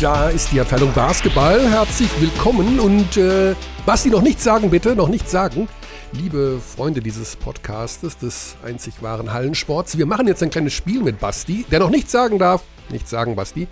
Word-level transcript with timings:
Da 0.00 0.28
ist 0.28 0.52
die 0.52 0.60
Abteilung 0.60 0.92
Basketball. 0.92 1.68
Herzlich 1.68 2.08
willkommen 2.20 2.78
und 2.78 3.16
äh, 3.16 3.56
Basti, 3.84 4.10
noch 4.10 4.22
nichts 4.22 4.44
sagen 4.44 4.70
bitte, 4.70 4.94
noch 4.94 5.08
nichts 5.08 5.32
sagen. 5.32 5.68
Liebe 6.12 6.60
Freunde 6.60 7.00
dieses 7.00 7.34
Podcastes, 7.34 8.16
des 8.16 8.54
einzig 8.64 9.02
wahren 9.02 9.32
Hallensports, 9.32 9.98
wir 9.98 10.06
machen 10.06 10.28
jetzt 10.28 10.40
ein 10.40 10.50
kleines 10.50 10.72
Spiel 10.72 11.02
mit 11.02 11.18
Basti, 11.18 11.66
der 11.68 11.80
noch 11.80 11.90
nichts 11.90 12.12
sagen 12.12 12.38
darf. 12.38 12.62
Nichts 12.90 13.10
sagen, 13.10 13.34
Basti. 13.34 13.66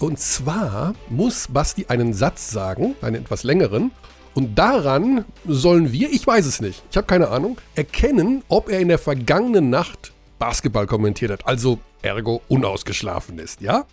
Und 0.00 0.18
zwar 0.18 0.94
muss 1.08 1.46
Basti 1.46 1.86
einen 1.86 2.12
Satz 2.12 2.50
sagen, 2.50 2.96
einen 3.00 3.22
etwas 3.22 3.44
längeren. 3.44 3.92
Und 4.34 4.58
daran 4.58 5.24
sollen 5.46 5.92
wir, 5.92 6.10
ich 6.10 6.26
weiß 6.26 6.44
es 6.44 6.60
nicht, 6.60 6.82
ich 6.90 6.96
habe 6.96 7.06
keine 7.06 7.28
Ahnung, 7.28 7.56
erkennen, 7.76 8.42
ob 8.48 8.68
er 8.68 8.80
in 8.80 8.88
der 8.88 8.98
vergangenen 8.98 9.70
Nacht 9.70 10.12
Basketball 10.40 10.88
kommentiert 10.88 11.30
hat. 11.30 11.46
Also 11.46 11.78
ergo 12.02 12.42
unausgeschlafen 12.48 13.38
ist, 13.38 13.60
ja? 13.60 13.86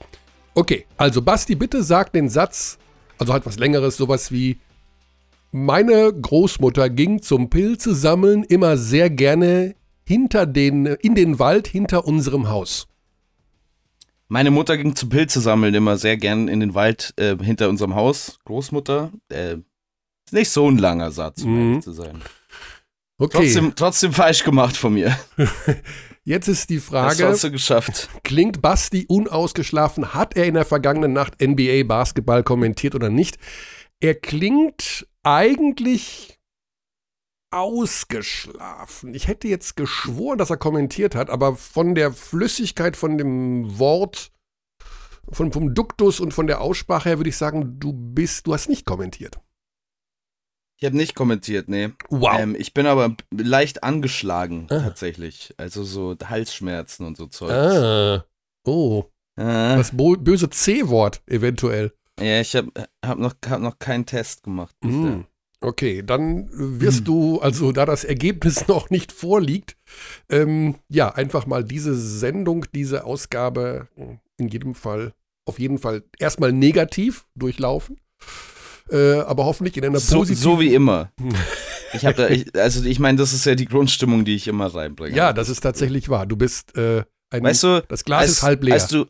Okay, 0.59 0.85
also 0.97 1.21
Basti, 1.21 1.55
bitte 1.55 1.83
sag 1.83 2.11
den 2.11 2.27
Satz, 2.27 2.77
also 3.17 3.31
halt 3.31 3.45
was 3.45 3.57
längeres, 3.57 3.95
sowas 3.95 4.29
wie 4.29 4.57
meine 5.53 6.11
Großmutter 6.11 6.89
ging 6.89 7.21
zum 7.21 7.49
Pilze 7.49 7.95
sammeln 7.95 8.43
immer 8.43 8.75
sehr 8.75 9.09
gerne 9.09 9.73
hinter 10.05 10.45
den, 10.45 10.85
in 10.85 11.15
den 11.15 11.39
Wald 11.39 11.65
hinter 11.67 12.05
unserem 12.05 12.49
Haus. 12.49 12.87
Meine 14.27 14.51
Mutter 14.51 14.75
ging 14.75 14.97
zum 14.97 15.07
Pilze 15.07 15.39
sammeln 15.39 15.73
immer 15.73 15.95
sehr 15.95 16.17
gern 16.17 16.49
in 16.49 16.59
den 16.59 16.73
Wald 16.75 17.13
äh, 17.15 17.37
hinter 17.41 17.69
unserem 17.69 17.95
Haus. 17.95 18.37
Großmutter, 18.43 19.11
äh, 19.29 19.53
ist 20.25 20.33
nicht 20.33 20.49
so 20.49 20.69
ein 20.69 20.77
langer 20.77 21.11
Satz, 21.11 21.41
um 21.43 21.53
Mhm. 21.55 21.69
ehrlich 21.69 21.83
zu 21.85 21.93
sein. 21.93 22.21
Okay, 23.17 23.37
Trotzdem, 23.37 23.75
trotzdem 23.75 24.11
falsch 24.11 24.43
gemacht 24.43 24.75
von 24.75 24.93
mir. 24.93 25.17
jetzt 26.23 26.47
ist 26.47 26.69
die 26.69 26.75
Das 26.77 26.85
Frage, 26.85 27.27
hast 27.27 27.43
du 27.43 27.51
geschafft. 27.51 28.09
klingt 28.23 28.61
Basti 28.61 29.05
unausgeschlafen? 29.07 30.13
Hat 30.13 30.35
er 30.35 30.45
in 30.45 30.53
der 30.55 30.65
vergangenen 30.65 31.13
Nacht 31.13 31.41
NBA 31.41 31.83
Basketball 31.83 32.43
kommentiert 32.43 32.95
oder 32.95 33.09
nicht? 33.09 33.37
Er 33.99 34.15
klingt 34.15 35.07
eigentlich 35.23 36.39
ausgeschlafen. 37.51 39.13
Ich 39.13 39.27
hätte 39.27 39.47
jetzt 39.47 39.75
geschworen, 39.75 40.37
dass 40.37 40.49
er 40.49 40.57
kommentiert 40.57 41.15
hat, 41.15 41.29
aber 41.29 41.55
von 41.55 41.95
der 41.95 42.11
Flüssigkeit, 42.11 42.95
von 42.95 43.17
dem 43.17 43.79
Wort, 43.79 44.31
von, 45.31 45.51
vom 45.51 45.73
Duktus 45.73 46.19
und 46.19 46.33
von 46.33 46.47
der 46.47 46.61
Aussprache 46.61 47.09
her 47.09 47.19
würde 47.19 47.29
ich 47.29 47.37
sagen, 47.37 47.79
du 47.79 47.93
bist, 47.93 48.47
du 48.47 48.53
hast 48.53 48.69
nicht 48.69 48.85
kommentiert. 48.85 49.39
Ich 50.79 50.85
habe 50.85 50.95
nicht 50.95 51.13
kommentiert, 51.13 51.67
nee. 51.67 51.89
Wow. 52.09 52.39
Ähm, 52.39 52.55
ich 52.57 52.73
bin 52.73 52.85
aber 52.85 53.15
leicht 53.31 53.83
angeschlagen, 53.83 54.67
Ah. 54.69 54.79
tatsächlich. 54.79 55.53
Also 55.57 55.83
so 55.83 56.15
Halsschmerzen 56.23 57.05
und 57.05 57.17
so 57.17 57.25
Zeug. 57.27 57.51
ah. 57.51 58.25
Oh, 58.65 59.05
Ah. 59.35 59.75
das 59.77 59.91
böse 59.95 60.49
C-Wort 60.49 61.21
eventuell. 61.27 61.93
Ja, 62.19 62.41
ich 62.41 62.55
habe 62.55 62.71
hab 63.05 63.17
noch, 63.19 63.33
hab 63.49 63.61
noch 63.61 63.79
keinen 63.79 64.05
Test 64.05 64.43
gemacht. 64.43 64.75
bisher. 64.81 64.97
Mm, 64.97 65.25
Okay, 65.61 66.01
dann 66.05 66.47
wirst 66.53 67.05
du, 67.09 67.41
also 67.41 67.73
da 67.73 67.85
das 67.85 68.05
Ergebnis 68.05 68.67
noch 68.69 68.89
nicht 68.89 69.11
vorliegt, 69.11 69.75
ähm, 70.29 70.75
ja, 70.87 71.13
einfach 71.13 71.45
mal 71.45 71.65
diese 71.65 71.95
Sendung, 71.95 72.65
diese 72.73 73.03
Ausgabe 73.03 73.89
in 74.37 74.47
jedem 74.47 74.73
Fall, 74.75 75.11
auf 75.45 75.59
jeden 75.59 75.77
Fall 75.77 76.03
erstmal 76.17 76.53
negativ 76.53 77.25
durchlaufen, 77.35 77.99
äh, 78.91 79.19
aber 79.21 79.45
hoffentlich 79.45 79.77
in 79.77 79.85
einer 79.85 79.99
So, 79.99 80.17
positiven. 80.17 80.43
so 80.43 80.59
wie 80.59 80.73
immer. 80.73 81.11
Ich 81.91 82.05
habe 82.05 82.13
da, 82.15 82.29
ich, 82.29 82.45
also 82.55 82.83
ich 82.85 82.99
meine, 82.99 83.17
das 83.17 83.33
ist 83.33 83.45
ja 83.47 83.55
die 83.55 83.65
Grundstimmung, 83.65 84.23
die 84.23 84.35
ich 84.35 84.47
immer 84.47 84.67
reinbringe. 84.67 85.15
ja, 85.15 85.33
das 85.33 85.49
ist 85.49 85.61
tatsächlich 85.61 86.07
wahr. 86.07 86.27
Du 86.27 86.35
bist 86.37 86.77
äh, 86.77 87.03
ein. 87.31 87.43
Weißt 87.43 87.63
du, 87.63 87.83
das 87.87 88.05
Glas 88.05 88.21
als, 88.21 88.31
ist 88.33 88.43
halb 88.43 88.63
leer. 88.63 88.75
Als 88.75 88.89
du, 88.89 89.07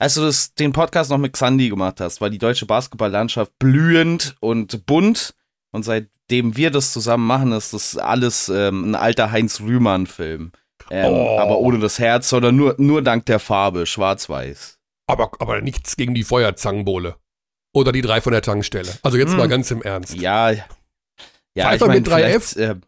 als 0.00 0.14
du 0.14 0.22
das, 0.22 0.54
den 0.54 0.72
Podcast 0.72 1.10
noch 1.10 1.18
mit 1.18 1.34
Xandi 1.34 1.68
gemacht 1.68 2.00
hast, 2.00 2.20
war 2.20 2.30
die 2.30 2.38
deutsche 2.38 2.66
Basketballlandschaft 2.66 3.52
blühend 3.60 4.34
und 4.40 4.86
bunt. 4.86 5.36
Und 5.70 5.84
seitdem 5.84 6.56
wir 6.56 6.72
das 6.72 6.92
zusammen 6.92 7.28
machen, 7.28 7.52
ist 7.52 7.72
das 7.72 7.96
alles 7.96 8.48
ähm, 8.48 8.90
ein 8.90 8.94
alter 8.96 9.30
Heinz 9.30 9.60
Rühmann-Film. 9.60 10.50
Ähm, 10.90 11.12
Oh. 11.12 11.38
Aber 11.38 11.58
ohne 11.60 11.78
das 11.78 12.00
Herz, 12.00 12.28
sondern 12.28 12.56
nur, 12.56 12.74
nur 12.78 13.02
dank 13.02 13.24
der 13.26 13.38
Farbe, 13.38 13.86
schwarz-weiß. 13.86 14.78
aber, 15.06 15.30
aber 15.38 15.60
nichts 15.60 15.94
gegen 15.96 16.14
die 16.16 16.24
Feuerzangenbowle. 16.24 17.14
Oder 17.74 17.92
die 17.92 18.02
drei 18.02 18.20
von 18.20 18.32
der 18.32 18.40
Tankstelle. 18.40 18.90
Also 19.02 19.18
jetzt 19.18 19.30
Hm. 19.32 19.36
mal 19.36 19.48
ganz 19.48 19.70
im 19.70 19.82
Ernst. 19.82 20.14
Ja, 20.14 20.50
ja, 20.50 20.64
ich 21.54 21.62
Pfeiffer 21.62 21.86
meine, 21.88 22.00
mit 22.00 22.08
3F? 22.08 22.54
vielleicht, 22.54 22.82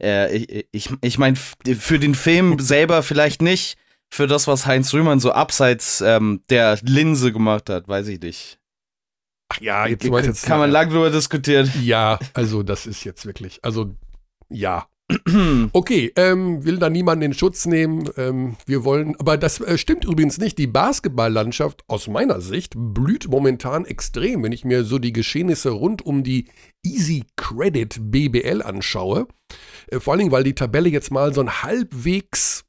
äh, 0.00 0.36
äh, 0.36 0.64
ich 0.72 0.90
ich, 0.90 0.90
ich 1.00 1.18
meine, 1.18 1.36
für 1.36 1.98
den 1.98 2.14
Film 2.14 2.58
selber 2.60 3.02
vielleicht 3.02 3.42
nicht. 3.42 3.78
Für 4.12 4.26
das, 4.26 4.46
was 4.46 4.66
Heinz 4.66 4.92
Rühmann 4.92 5.18
so 5.18 5.32
abseits 5.32 6.00
ähm, 6.00 6.42
der 6.50 6.78
Linse 6.82 7.32
gemacht 7.32 7.68
hat, 7.70 7.88
weiß 7.88 8.08
ich 8.08 8.20
nicht. 8.20 8.60
Ach 9.48 9.60
ja, 9.60 9.86
jetzt, 9.86 10.04
meinst 10.04 10.28
jetzt 10.28 10.46
Kann 10.46 10.58
man 10.58 10.70
lang 10.70 10.90
drüber 10.90 11.10
diskutieren. 11.10 11.70
Ja, 11.82 12.18
also 12.32 12.62
das 12.62 12.86
ist 12.86 13.04
jetzt 13.04 13.26
wirklich, 13.26 13.58
also 13.64 13.94
ja. 14.50 14.86
Okay, 15.72 16.12
ähm, 16.16 16.64
will 16.64 16.78
da 16.78 16.90
niemand 16.90 17.22
in 17.22 17.34
Schutz 17.34 17.66
nehmen. 17.66 18.08
Ähm, 18.16 18.56
wir 18.66 18.84
wollen, 18.84 19.16
aber 19.18 19.36
das 19.36 19.60
äh, 19.60 19.78
stimmt 19.78 20.04
übrigens 20.04 20.38
nicht. 20.38 20.58
Die 20.58 20.66
Basketballlandschaft 20.66 21.84
aus 21.88 22.08
meiner 22.08 22.40
Sicht 22.40 22.74
blüht 22.76 23.28
momentan 23.28 23.84
extrem, 23.84 24.42
wenn 24.42 24.52
ich 24.52 24.64
mir 24.64 24.84
so 24.84 24.98
die 24.98 25.12
Geschehnisse 25.12 25.70
rund 25.70 26.04
um 26.04 26.22
die 26.22 26.48
Easy 26.84 27.24
Credit 27.36 27.96
BBL 28.00 28.62
anschaue. 28.62 29.26
Äh, 29.88 30.00
vor 30.00 30.12
allen 30.12 30.20
Dingen, 30.20 30.32
weil 30.32 30.44
die 30.44 30.54
Tabelle 30.54 30.88
jetzt 30.88 31.10
mal 31.10 31.34
so 31.34 31.40
ein 31.40 31.62
halbwegs 31.62 32.64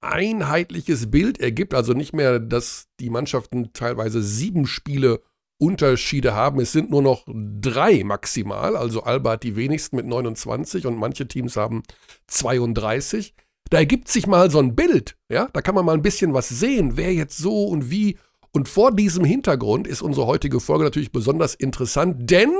einheitliches 0.00 1.10
Bild 1.10 1.40
ergibt. 1.40 1.74
Also 1.74 1.92
nicht 1.92 2.12
mehr, 2.12 2.38
dass 2.38 2.86
die 3.00 3.10
Mannschaften 3.10 3.72
teilweise 3.72 4.22
sieben 4.22 4.66
Spiele 4.66 5.22
Unterschiede 5.58 6.34
haben. 6.34 6.60
Es 6.60 6.72
sind 6.72 6.90
nur 6.90 7.02
noch 7.02 7.24
drei 7.26 8.04
maximal. 8.04 8.76
Also 8.76 9.02
Alba 9.02 9.32
hat 9.32 9.42
die 9.42 9.56
wenigsten 9.56 9.96
mit 9.96 10.06
29 10.06 10.86
und 10.86 10.96
manche 10.96 11.26
Teams 11.26 11.56
haben 11.56 11.82
32. 12.28 13.34
Da 13.70 13.78
ergibt 13.78 14.08
sich 14.08 14.26
mal 14.26 14.50
so 14.50 14.60
ein 14.60 14.74
Bild. 14.74 15.16
Ja, 15.30 15.48
da 15.52 15.60
kann 15.60 15.74
man 15.74 15.84
mal 15.84 15.94
ein 15.94 16.02
bisschen 16.02 16.32
was 16.32 16.48
sehen, 16.48 16.96
wer 16.96 17.12
jetzt 17.12 17.36
so 17.36 17.66
und 17.66 17.90
wie. 17.90 18.18
Und 18.52 18.68
vor 18.68 18.94
diesem 18.94 19.24
Hintergrund 19.24 19.86
ist 19.86 20.00
unsere 20.00 20.26
heutige 20.26 20.60
Folge 20.60 20.84
natürlich 20.84 21.12
besonders 21.12 21.54
interessant, 21.54 22.30
denn 22.30 22.50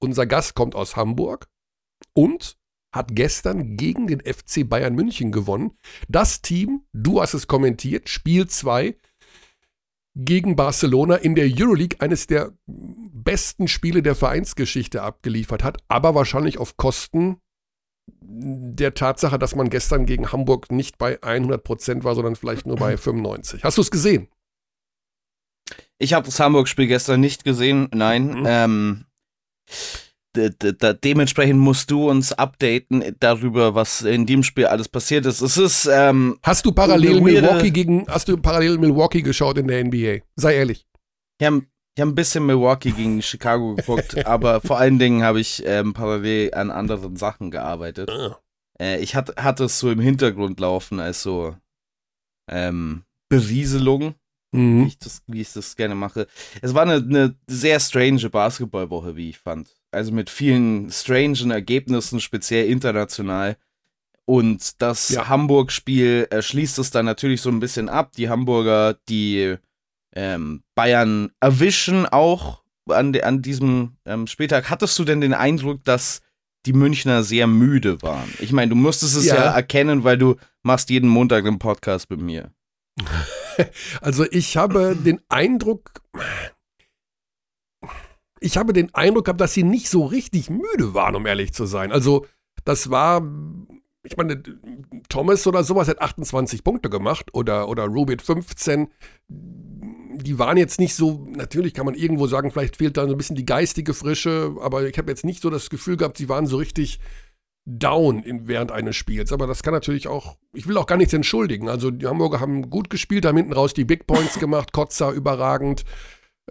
unser 0.00 0.26
Gast 0.26 0.54
kommt 0.54 0.74
aus 0.74 0.96
Hamburg 0.96 1.48
und 2.12 2.58
hat 2.94 3.16
gestern 3.16 3.76
gegen 3.76 4.06
den 4.06 4.20
FC 4.20 4.68
Bayern 4.68 4.94
München 4.94 5.32
gewonnen. 5.32 5.72
Das 6.08 6.42
Team, 6.42 6.82
du 6.92 7.20
hast 7.20 7.34
es 7.34 7.46
kommentiert, 7.46 8.08
Spiel 8.08 8.46
2 8.46 8.96
gegen 10.14 10.56
Barcelona 10.56 11.16
in 11.16 11.34
der 11.34 11.46
Euroleague 11.46 12.00
eines 12.00 12.26
der 12.26 12.52
besten 12.66 13.68
Spiele 13.68 14.02
der 14.02 14.14
Vereinsgeschichte 14.14 15.02
abgeliefert 15.02 15.64
hat, 15.64 15.78
aber 15.88 16.14
wahrscheinlich 16.14 16.58
auf 16.58 16.76
Kosten 16.76 17.40
der 18.06 18.94
Tatsache, 18.94 19.38
dass 19.38 19.54
man 19.54 19.70
gestern 19.70 20.06
gegen 20.06 20.30
Hamburg 20.30 20.70
nicht 20.70 20.98
bei 20.98 21.18
100% 21.20 22.04
war, 22.04 22.14
sondern 22.14 22.36
vielleicht 22.36 22.66
nur 22.66 22.76
bei 22.76 22.96
95. 22.98 23.64
Hast 23.64 23.78
du 23.78 23.82
es 23.82 23.90
gesehen? 23.90 24.28
Ich 25.98 26.12
habe 26.12 26.26
das 26.26 26.38
Hamburg-Spiel 26.38 26.86
gestern 26.86 27.20
nicht 27.20 27.44
gesehen, 27.44 27.88
nein. 27.92 28.40
Mhm. 28.40 28.44
Ähm, 28.46 29.04
dementsprechend 30.36 31.60
musst 31.60 31.90
du 31.90 32.10
uns 32.10 32.32
updaten 32.32 33.16
darüber, 33.20 33.74
was 33.74 34.02
in 34.02 34.26
dem 34.26 34.42
Spiel 34.42 34.66
alles 34.66 34.88
passiert 34.88 35.26
ist. 35.26 35.40
Es 35.40 35.56
ist, 35.56 35.88
ähm, 35.92 36.38
Hast 36.42 36.66
du 36.66 36.72
parallel 36.72 37.20
Milwaukee 37.20 37.70
gegen, 37.70 38.06
hast 38.08 38.28
du 38.28 38.36
parallel 38.36 38.78
Milwaukee 38.78 39.22
geschaut 39.22 39.58
in 39.58 39.68
der 39.68 39.84
NBA? 39.84 40.24
Sei 40.36 40.54
ehrlich. 40.56 40.86
ich 41.40 41.46
habe 41.46 41.62
ich 41.96 42.00
hab 42.00 42.08
ein 42.08 42.14
bisschen 42.16 42.44
Milwaukee 42.46 42.90
gegen 42.90 43.22
Chicago 43.22 43.76
geguckt, 43.76 44.26
aber 44.26 44.60
vor 44.60 44.78
allen 44.78 44.98
Dingen 44.98 45.22
habe 45.22 45.40
ich 45.40 45.62
ähm, 45.64 45.92
parallel 45.92 46.52
an 46.54 46.70
anderen 46.72 47.16
Sachen 47.16 47.52
gearbeitet. 47.52 48.10
Äh, 48.80 48.98
ich 49.00 49.14
hat, 49.14 49.36
hatte 49.36 49.64
es 49.64 49.78
so 49.78 49.90
im 49.90 50.00
Hintergrund 50.00 50.58
laufen 50.58 50.98
als 50.98 51.22
so 51.22 51.54
ähm, 52.50 53.04
Berieselung. 53.28 54.14
wie 54.52 54.58
Mhm. 54.58 54.86
ich, 54.86 54.98
das, 54.98 55.22
wie 55.26 55.40
ich 55.40 55.52
das 55.52 55.74
gerne 55.76 55.94
mache. 55.96 56.26
Es 56.62 56.74
war 56.74 56.82
eine, 56.82 56.94
eine 56.96 57.34
sehr 57.48 57.80
strange 57.80 58.28
Basketballwoche, 58.30 59.16
wie 59.16 59.30
ich 59.30 59.38
fand. 59.38 59.68
Also 59.94 60.12
mit 60.12 60.30
vielen 60.30 60.90
strangen 60.90 61.50
Ergebnissen, 61.50 62.20
speziell 62.20 62.68
international. 62.68 63.56
Und 64.26 64.80
das 64.82 65.10
Ja. 65.10 65.28
Hamburg-Spiel 65.28 66.28
äh, 66.30 66.42
schließt 66.42 66.78
es 66.78 66.90
dann 66.90 67.04
natürlich 67.04 67.40
so 67.42 67.50
ein 67.50 67.60
bisschen 67.60 67.88
ab. 67.88 68.12
Die 68.16 68.28
Hamburger, 68.28 68.96
die 69.08 69.56
ähm, 70.14 70.62
Bayern 70.74 71.30
erwischen 71.40 72.06
auch 72.06 72.62
an, 72.88 73.12
de, 73.12 73.22
an 73.22 73.42
diesem 73.42 73.96
ähm, 74.06 74.26
Spieltag. 74.26 74.70
Hattest 74.70 74.98
du 74.98 75.04
denn 75.04 75.20
den 75.20 75.34
Eindruck, 75.34 75.84
dass 75.84 76.20
die 76.66 76.72
Münchner 76.72 77.22
sehr 77.22 77.46
müde 77.46 78.00
waren? 78.02 78.32
Ich 78.38 78.52
meine, 78.52 78.70
du 78.70 78.76
musstest 78.76 79.16
es 79.16 79.26
ja. 79.26 79.34
Ja. 79.36 79.50
erkennen, 79.54 80.04
weil 80.04 80.16
du 80.16 80.36
machst 80.62 80.88
jeden 80.90 81.08
Montag 81.08 81.46
einen 81.46 81.58
Podcast 81.58 82.10
mit 82.10 82.20
mir. 82.20 82.50
Also 84.00 84.26
ich 84.32 84.56
habe 84.56 84.96
den 84.96 85.20
Eindruck, 85.28 85.92
ich 88.44 88.58
habe 88.58 88.74
den 88.74 88.94
Eindruck 88.94 89.24
gehabt, 89.24 89.40
dass 89.40 89.54
sie 89.54 89.62
nicht 89.62 89.88
so 89.88 90.04
richtig 90.04 90.50
müde 90.50 90.92
waren, 90.92 91.16
um 91.16 91.24
ehrlich 91.24 91.54
zu 91.54 91.64
sein. 91.64 91.92
Also 91.92 92.26
das 92.66 92.90
war, 92.90 93.22
ich 94.02 94.18
meine, 94.18 94.42
Thomas 95.08 95.46
oder 95.46 95.64
sowas 95.64 95.88
hat 95.88 96.02
28 96.02 96.62
Punkte 96.62 96.90
gemacht 96.90 97.30
oder, 97.32 97.70
oder 97.70 97.84
Rubit 97.86 98.20
15. 98.20 98.88
die 99.28 100.38
waren 100.38 100.58
jetzt 100.58 100.78
nicht 100.78 100.94
so, 100.94 101.26
natürlich 101.30 101.72
kann 101.72 101.86
man 101.86 101.94
irgendwo 101.94 102.26
sagen, 102.26 102.50
vielleicht 102.50 102.76
fehlt 102.76 102.98
da 102.98 103.06
so 103.06 103.14
ein 103.14 103.16
bisschen 103.16 103.36
die 103.36 103.46
geistige 103.46 103.94
Frische, 103.94 104.54
aber 104.60 104.86
ich 104.86 104.98
habe 104.98 105.10
jetzt 105.10 105.24
nicht 105.24 105.40
so 105.40 105.48
das 105.48 105.70
Gefühl 105.70 105.96
gehabt, 105.96 106.18
sie 106.18 106.28
waren 106.28 106.46
so 106.46 106.58
richtig 106.58 107.00
down 107.64 108.22
in, 108.22 108.46
während 108.46 108.72
eines 108.72 108.94
Spiels. 108.94 109.32
Aber 109.32 109.46
das 109.46 109.62
kann 109.62 109.72
natürlich 109.72 110.06
auch, 110.06 110.36
ich 110.52 110.68
will 110.68 110.76
auch 110.76 110.86
gar 110.86 110.98
nichts 110.98 111.14
entschuldigen. 111.14 111.70
Also 111.70 111.90
die 111.90 112.06
Hamburger 112.06 112.40
haben 112.40 112.68
gut 112.68 112.90
gespielt, 112.90 113.24
haben 113.24 113.38
hinten 113.38 113.54
raus 113.54 113.72
die 113.72 113.86
Big 113.86 114.06
Points 114.06 114.38
gemacht, 114.38 114.72
Kotzer 114.72 115.12
überragend, 115.12 115.86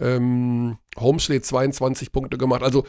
ähm, 0.00 0.78
Homesley 0.98 1.40
22 1.40 2.12
Punkte 2.12 2.38
gemacht. 2.38 2.62
Also 2.62 2.86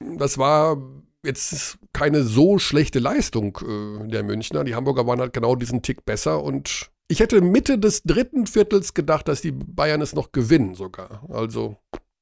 das 0.00 0.38
war 0.38 0.76
jetzt 1.24 1.78
keine 1.92 2.22
so 2.22 2.58
schlechte 2.58 2.98
Leistung 2.98 3.58
äh, 3.62 4.08
der 4.08 4.22
Münchner. 4.22 4.64
Die 4.64 4.74
Hamburger 4.74 5.06
waren 5.06 5.20
halt 5.20 5.32
genau 5.32 5.56
diesen 5.56 5.82
Tick 5.82 6.04
besser 6.04 6.42
und 6.42 6.90
ich 7.10 7.20
hätte 7.20 7.40
Mitte 7.40 7.78
des 7.78 8.02
dritten 8.02 8.46
Viertels 8.46 8.94
gedacht, 8.94 9.28
dass 9.28 9.40
die 9.40 9.52
Bayern 9.52 10.02
es 10.02 10.14
noch 10.14 10.30
gewinnen 10.30 10.74
sogar. 10.74 11.24
Also, 11.30 11.76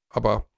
aber 0.09 0.49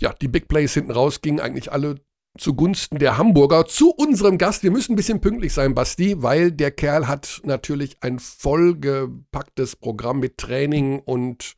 ja, 0.00 0.12
die 0.14 0.28
Big 0.28 0.48
Plays 0.48 0.74
hinten 0.74 0.90
raus 0.90 1.20
gingen 1.20 1.40
eigentlich 1.40 1.70
alle 1.70 1.96
zugunsten 2.38 2.98
der 2.98 3.18
Hamburger. 3.18 3.66
Zu 3.66 3.90
unserem 3.90 4.38
Gast, 4.38 4.62
wir 4.62 4.70
müssen 4.70 4.92
ein 4.92 4.96
bisschen 4.96 5.20
pünktlich 5.20 5.52
sein, 5.52 5.74
Basti, 5.74 6.22
weil 6.22 6.52
der 6.52 6.70
Kerl 6.70 7.08
hat 7.08 7.40
natürlich 7.44 7.96
ein 8.00 8.18
vollgepacktes 8.18 9.76
Programm 9.76 10.20
mit 10.20 10.38
Training 10.38 11.00
und 11.00 11.56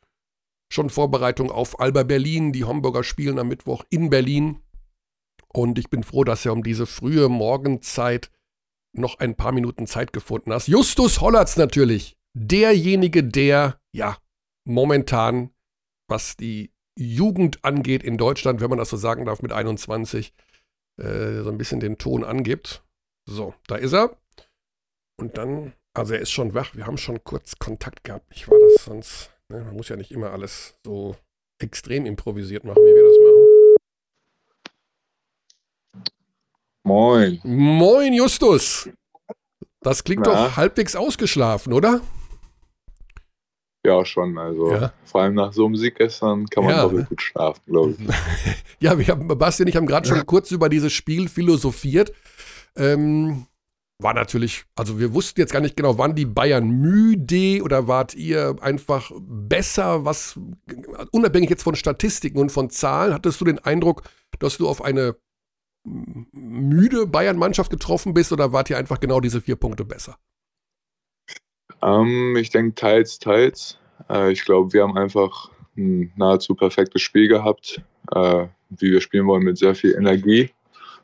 schon 0.71 0.89
Vorbereitung 0.89 1.51
auf 1.51 1.79
Alba 1.79 2.03
Berlin. 2.03 2.53
Die 2.53 2.65
Hamburger 2.65 3.03
spielen 3.03 3.39
am 3.39 3.47
Mittwoch 3.47 3.83
in 3.89 4.09
Berlin. 4.09 4.61
Und 5.51 5.79
ich 5.79 5.89
bin 5.89 6.03
froh, 6.03 6.23
dass 6.23 6.45
er 6.45 6.53
um 6.53 6.63
diese 6.63 6.85
frühe 6.85 7.27
Morgenzeit 7.27 8.31
noch 8.93 9.19
ein 9.19 9.35
paar 9.35 9.51
Minuten 9.51 9.87
Zeit 9.87 10.13
gefunden 10.13 10.53
hast. 10.53 10.67
Justus 10.67 11.21
Hollatz 11.21 11.57
natürlich. 11.57 12.17
Derjenige, 12.33 13.23
der, 13.23 13.79
ja, 13.91 14.17
momentan, 14.65 15.51
was 16.07 16.37
die 16.37 16.71
Jugend 16.97 17.63
angeht 17.63 18.03
in 18.03 18.17
Deutschland, 18.17 18.61
wenn 18.61 18.69
man 18.69 18.79
das 18.79 18.89
so 18.89 18.97
sagen 18.97 19.25
darf, 19.25 19.41
mit 19.41 19.51
21, 19.51 20.33
äh, 20.97 21.41
so 21.41 21.49
ein 21.49 21.57
bisschen 21.57 21.79
den 21.79 21.97
Ton 21.97 22.23
angibt. 22.23 22.83
So, 23.25 23.53
da 23.67 23.75
ist 23.75 23.93
er. 23.93 24.17
Und 25.17 25.37
dann, 25.37 25.73
also 25.93 26.13
er 26.13 26.19
ist 26.19 26.31
schon 26.31 26.53
wach. 26.53 26.75
Wir 26.75 26.85
haben 26.85 26.97
schon 26.97 27.23
kurz 27.23 27.57
Kontakt 27.57 28.03
gehabt. 28.03 28.31
Ich 28.35 28.47
war 28.47 28.57
das 28.59 28.85
sonst, 28.85 29.31
ne, 29.49 29.63
man 29.63 29.75
muss 29.75 29.89
ja 29.89 29.95
nicht 29.95 30.11
immer 30.11 30.31
alles 30.31 30.75
so 30.85 31.15
extrem 31.59 32.05
improvisiert 32.05 32.63
machen, 32.63 32.77
wie 32.77 32.95
wir 32.95 33.03
das 33.03 33.17
machen. 33.17 33.45
Moin. 36.83 37.39
Moin, 37.43 38.13
Justus. 38.13 38.89
Das 39.81 40.03
klingt 40.03 40.25
Na? 40.25 40.47
doch 40.47 40.57
halbwegs 40.57 40.95
ausgeschlafen, 40.95 41.73
oder? 41.73 42.01
Ja, 43.85 44.03
schon. 44.05 44.37
Also 44.37 44.71
ja. 44.71 44.93
vor 45.05 45.21
allem 45.21 45.35
nach 45.35 45.53
so 45.53 45.65
einem 45.65 45.75
Sieg 45.75 45.95
gestern 45.95 46.45
kann 46.47 46.65
man 46.65 46.73
ja. 46.73 46.81
doppelt 46.83 47.09
gut 47.09 47.21
schlafen, 47.21 47.61
glaube 47.65 47.91
ich. 47.91 47.97
ja, 48.79 48.97
wir 48.97 49.07
haben, 49.07 49.27
Basti 49.27 49.63
und 49.63 49.69
ich 49.69 49.75
haben 49.75 49.87
gerade 49.87 50.07
schon 50.07 50.25
kurz 50.25 50.51
über 50.51 50.67
dieses 50.67 50.91
Spiel 50.91 51.29
philosophiert. 51.29 52.13
Ähm, 52.75 53.45
war 54.01 54.13
natürlich, 54.13 54.63
also 54.75 54.97
wir 54.97 55.13
wussten 55.13 55.41
jetzt 55.41 55.51
gar 55.51 55.59
nicht 55.59 55.75
genau, 55.75 55.97
waren 55.97 56.15
die 56.15 56.25
Bayern 56.25 56.69
müde 56.69 57.61
oder 57.61 57.87
wart 57.87 58.15
ihr 58.15 58.55
einfach 58.61 59.11
besser? 59.19 60.05
Was, 60.05 60.39
unabhängig 61.11 61.49
jetzt 61.49 61.63
von 61.63 61.75
Statistiken 61.75 62.39
und 62.39 62.51
von 62.51 62.69
Zahlen, 62.69 63.13
hattest 63.13 63.41
du 63.41 63.45
den 63.45 63.59
Eindruck, 63.59 64.03
dass 64.39 64.57
du 64.57 64.69
auf 64.69 64.81
eine 64.81 65.17
müde 65.83 67.07
Bayern-Mannschaft 67.07 67.69
getroffen 67.69 68.13
bist 68.13 68.31
oder 68.31 68.53
wart 68.53 68.69
ihr 68.69 68.77
einfach 68.77 68.99
genau 69.01 69.19
diese 69.19 69.41
vier 69.41 69.57
Punkte 69.57 69.83
besser? 69.83 70.17
Ähm, 71.81 72.37
ich 72.37 72.49
denke 72.49 72.75
teils, 72.75 73.19
teils. 73.19 73.77
Äh, 74.09 74.31
ich 74.31 74.45
glaube, 74.45 74.71
wir 74.71 74.83
haben 74.83 74.97
einfach 74.97 75.51
ein 75.77 76.11
nahezu 76.15 76.55
perfektes 76.55 77.01
Spiel 77.01 77.27
gehabt, 77.27 77.81
äh, 78.13 78.47
wie 78.69 78.91
wir 78.91 79.01
spielen 79.01 79.27
wollen, 79.27 79.43
mit 79.43 79.57
sehr 79.57 79.75
viel 79.75 79.93
Energie. 79.93 80.51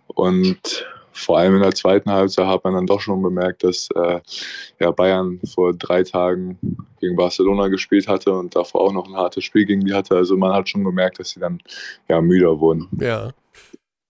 Und 0.07 0.85
vor 1.15 1.37
allem 1.39 1.55
in 1.55 1.61
der 1.61 1.73
zweiten 1.73 2.11
Halbzeit 2.11 2.45
hat 2.45 2.63
man 2.63 2.73
dann 2.73 2.85
doch 2.85 2.99
schon 2.99 3.21
bemerkt, 3.21 3.63
dass 3.63 3.87
äh, 3.95 4.19
ja, 4.79 4.91
Bayern 4.91 5.39
vor 5.53 5.73
drei 5.73 6.03
Tagen 6.03 6.59
gegen 6.99 7.15
Barcelona 7.15 7.69
gespielt 7.69 8.07
hatte 8.07 8.33
und 8.33 8.55
davor 8.55 8.81
auch 8.81 8.91
noch 8.91 9.07
ein 9.07 9.15
hartes 9.15 9.43
Spiel 9.45 9.65
gegen 9.65 9.85
die 9.85 9.93
hatte. 9.93 10.15
Also 10.15 10.35
man 10.35 10.53
hat 10.53 10.69
schon 10.69 10.83
gemerkt, 10.83 11.19
dass 11.19 11.29
sie 11.29 11.39
dann 11.39 11.59
ja 12.09 12.21
müder 12.21 12.59
wurden. 12.59 12.89
Ja. 12.99 13.31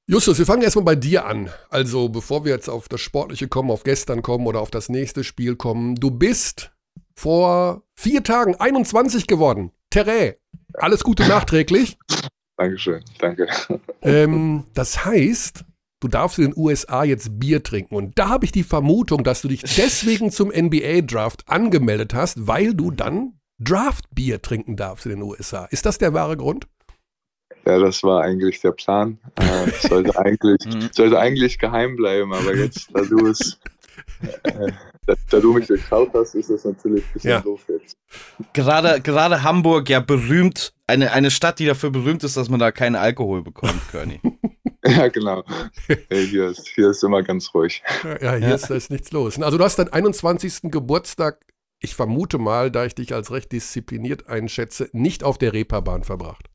Justus, 0.07 0.37
wir 0.37 0.45
fangen 0.45 0.61
erstmal 0.61 0.85
bei 0.85 0.95
dir 0.95 1.25
an. 1.25 1.49
Also, 1.69 2.09
bevor 2.09 2.45
wir 2.45 2.51
jetzt 2.51 2.69
auf 2.69 2.87
das 2.87 3.01
Sportliche 3.01 3.47
kommen, 3.47 3.71
auf 3.71 3.83
gestern 3.83 4.21
kommen 4.21 4.45
oder 4.45 4.59
auf 4.59 4.69
das 4.69 4.87
nächste 4.87 5.23
Spiel 5.23 5.55
kommen. 5.55 5.95
Du 5.95 6.11
bist 6.11 6.71
vor 7.15 7.83
vier 7.95 8.23
Tagen 8.23 8.55
21 8.55 9.25
geworden. 9.25 9.71
Terrä. 9.89 10.35
Alles 10.73 11.03
Gute 11.03 11.27
nachträglich. 11.27 11.97
Dankeschön, 12.57 13.03
danke. 13.19 13.47
Ähm, 14.01 14.65
das 14.73 15.03
heißt, 15.03 15.65
du 15.99 16.07
darfst 16.07 16.39
in 16.39 16.51
den 16.51 16.53
USA 16.57 17.03
jetzt 17.03 17.39
Bier 17.39 17.63
trinken. 17.63 17.95
Und 17.95 18.17
da 18.17 18.29
habe 18.29 18.45
ich 18.45 18.51
die 18.51 18.63
Vermutung, 18.63 19.23
dass 19.23 19.41
du 19.41 19.47
dich 19.47 19.61
deswegen 19.77 20.31
zum 20.31 20.49
NBA-Draft 20.49 21.49
angemeldet 21.49 22.13
hast, 22.13 22.47
weil 22.47 22.73
du 22.73 22.91
dann 22.91 23.39
Draft-Bier 23.59 24.41
trinken 24.41 24.75
darfst 24.75 25.05
in 25.05 25.13
den 25.13 25.21
USA. 25.21 25.65
Ist 25.65 25.85
das 25.85 25.97
der 25.97 26.13
wahre 26.13 26.37
Grund? 26.37 26.67
Ja, 27.65 27.79
das 27.79 28.03
war 28.03 28.21
eigentlich 28.21 28.59
der 28.61 28.73
Plan. 28.73 29.17
Äh, 29.35 29.87
sollte, 29.87 30.15
eigentlich, 30.19 30.59
mhm. 30.65 30.89
sollte 30.91 31.19
eigentlich 31.19 31.57
geheim 31.57 31.95
bleiben, 31.95 32.33
aber 32.33 32.55
jetzt, 32.55 32.89
da 32.93 33.01
du 33.01 33.27
es, 33.27 33.59
äh, 34.43 34.71
da, 35.07 35.15
da, 35.29 35.39
du 35.39 35.53
mich 35.53 35.67
durchschaut 35.67 36.11
hast, 36.13 36.35
ist 36.35 36.49
das 36.49 36.65
natürlich 36.65 37.03
ein 37.03 37.13
bisschen 37.13 37.29
ja. 37.31 37.39
doof 37.39 37.65
jetzt. 37.67 37.97
Gerade, 38.53 39.01
gerade 39.01 39.41
Hamburg 39.41 39.89
ja 39.89 39.99
berühmt, 39.99 40.73
eine, 40.85 41.11
eine 41.11 41.31
Stadt, 41.31 41.57
die 41.57 41.65
dafür 41.65 41.89
berühmt 41.89 42.23
ist, 42.23 42.37
dass 42.37 42.49
man 42.49 42.59
da 42.59 42.71
keinen 42.71 42.95
Alkohol 42.95 43.41
bekommt, 43.41 43.81
Körny. 43.89 44.19
ja, 44.85 45.07
genau. 45.07 45.43
Hier, 46.09 46.49
ist, 46.49 46.67
hier 46.67 46.89
ist 46.89 47.03
immer 47.03 47.23
ganz 47.23 47.53
ruhig. 47.53 47.83
Ja, 48.21 48.35
hier. 48.35 48.55
Ist, 48.55 48.69
ist 48.69 48.91
nichts 48.91 49.11
los. 49.11 49.41
Also 49.41 49.57
du 49.57 49.63
hast 49.63 49.77
deinen 49.77 49.93
21. 49.93 50.71
Geburtstag, 50.71 51.45
ich 51.79 51.95
vermute 51.95 52.37
mal, 52.37 52.71
da 52.71 52.85
ich 52.85 52.95
dich 52.95 53.13
als 53.13 53.31
recht 53.31 53.51
diszipliniert 53.51 54.27
einschätze, 54.27 54.89
nicht 54.93 55.23
auf 55.23 55.37
der 55.37 55.53
Reeperbahn 55.53 56.03
verbracht. 56.03 56.49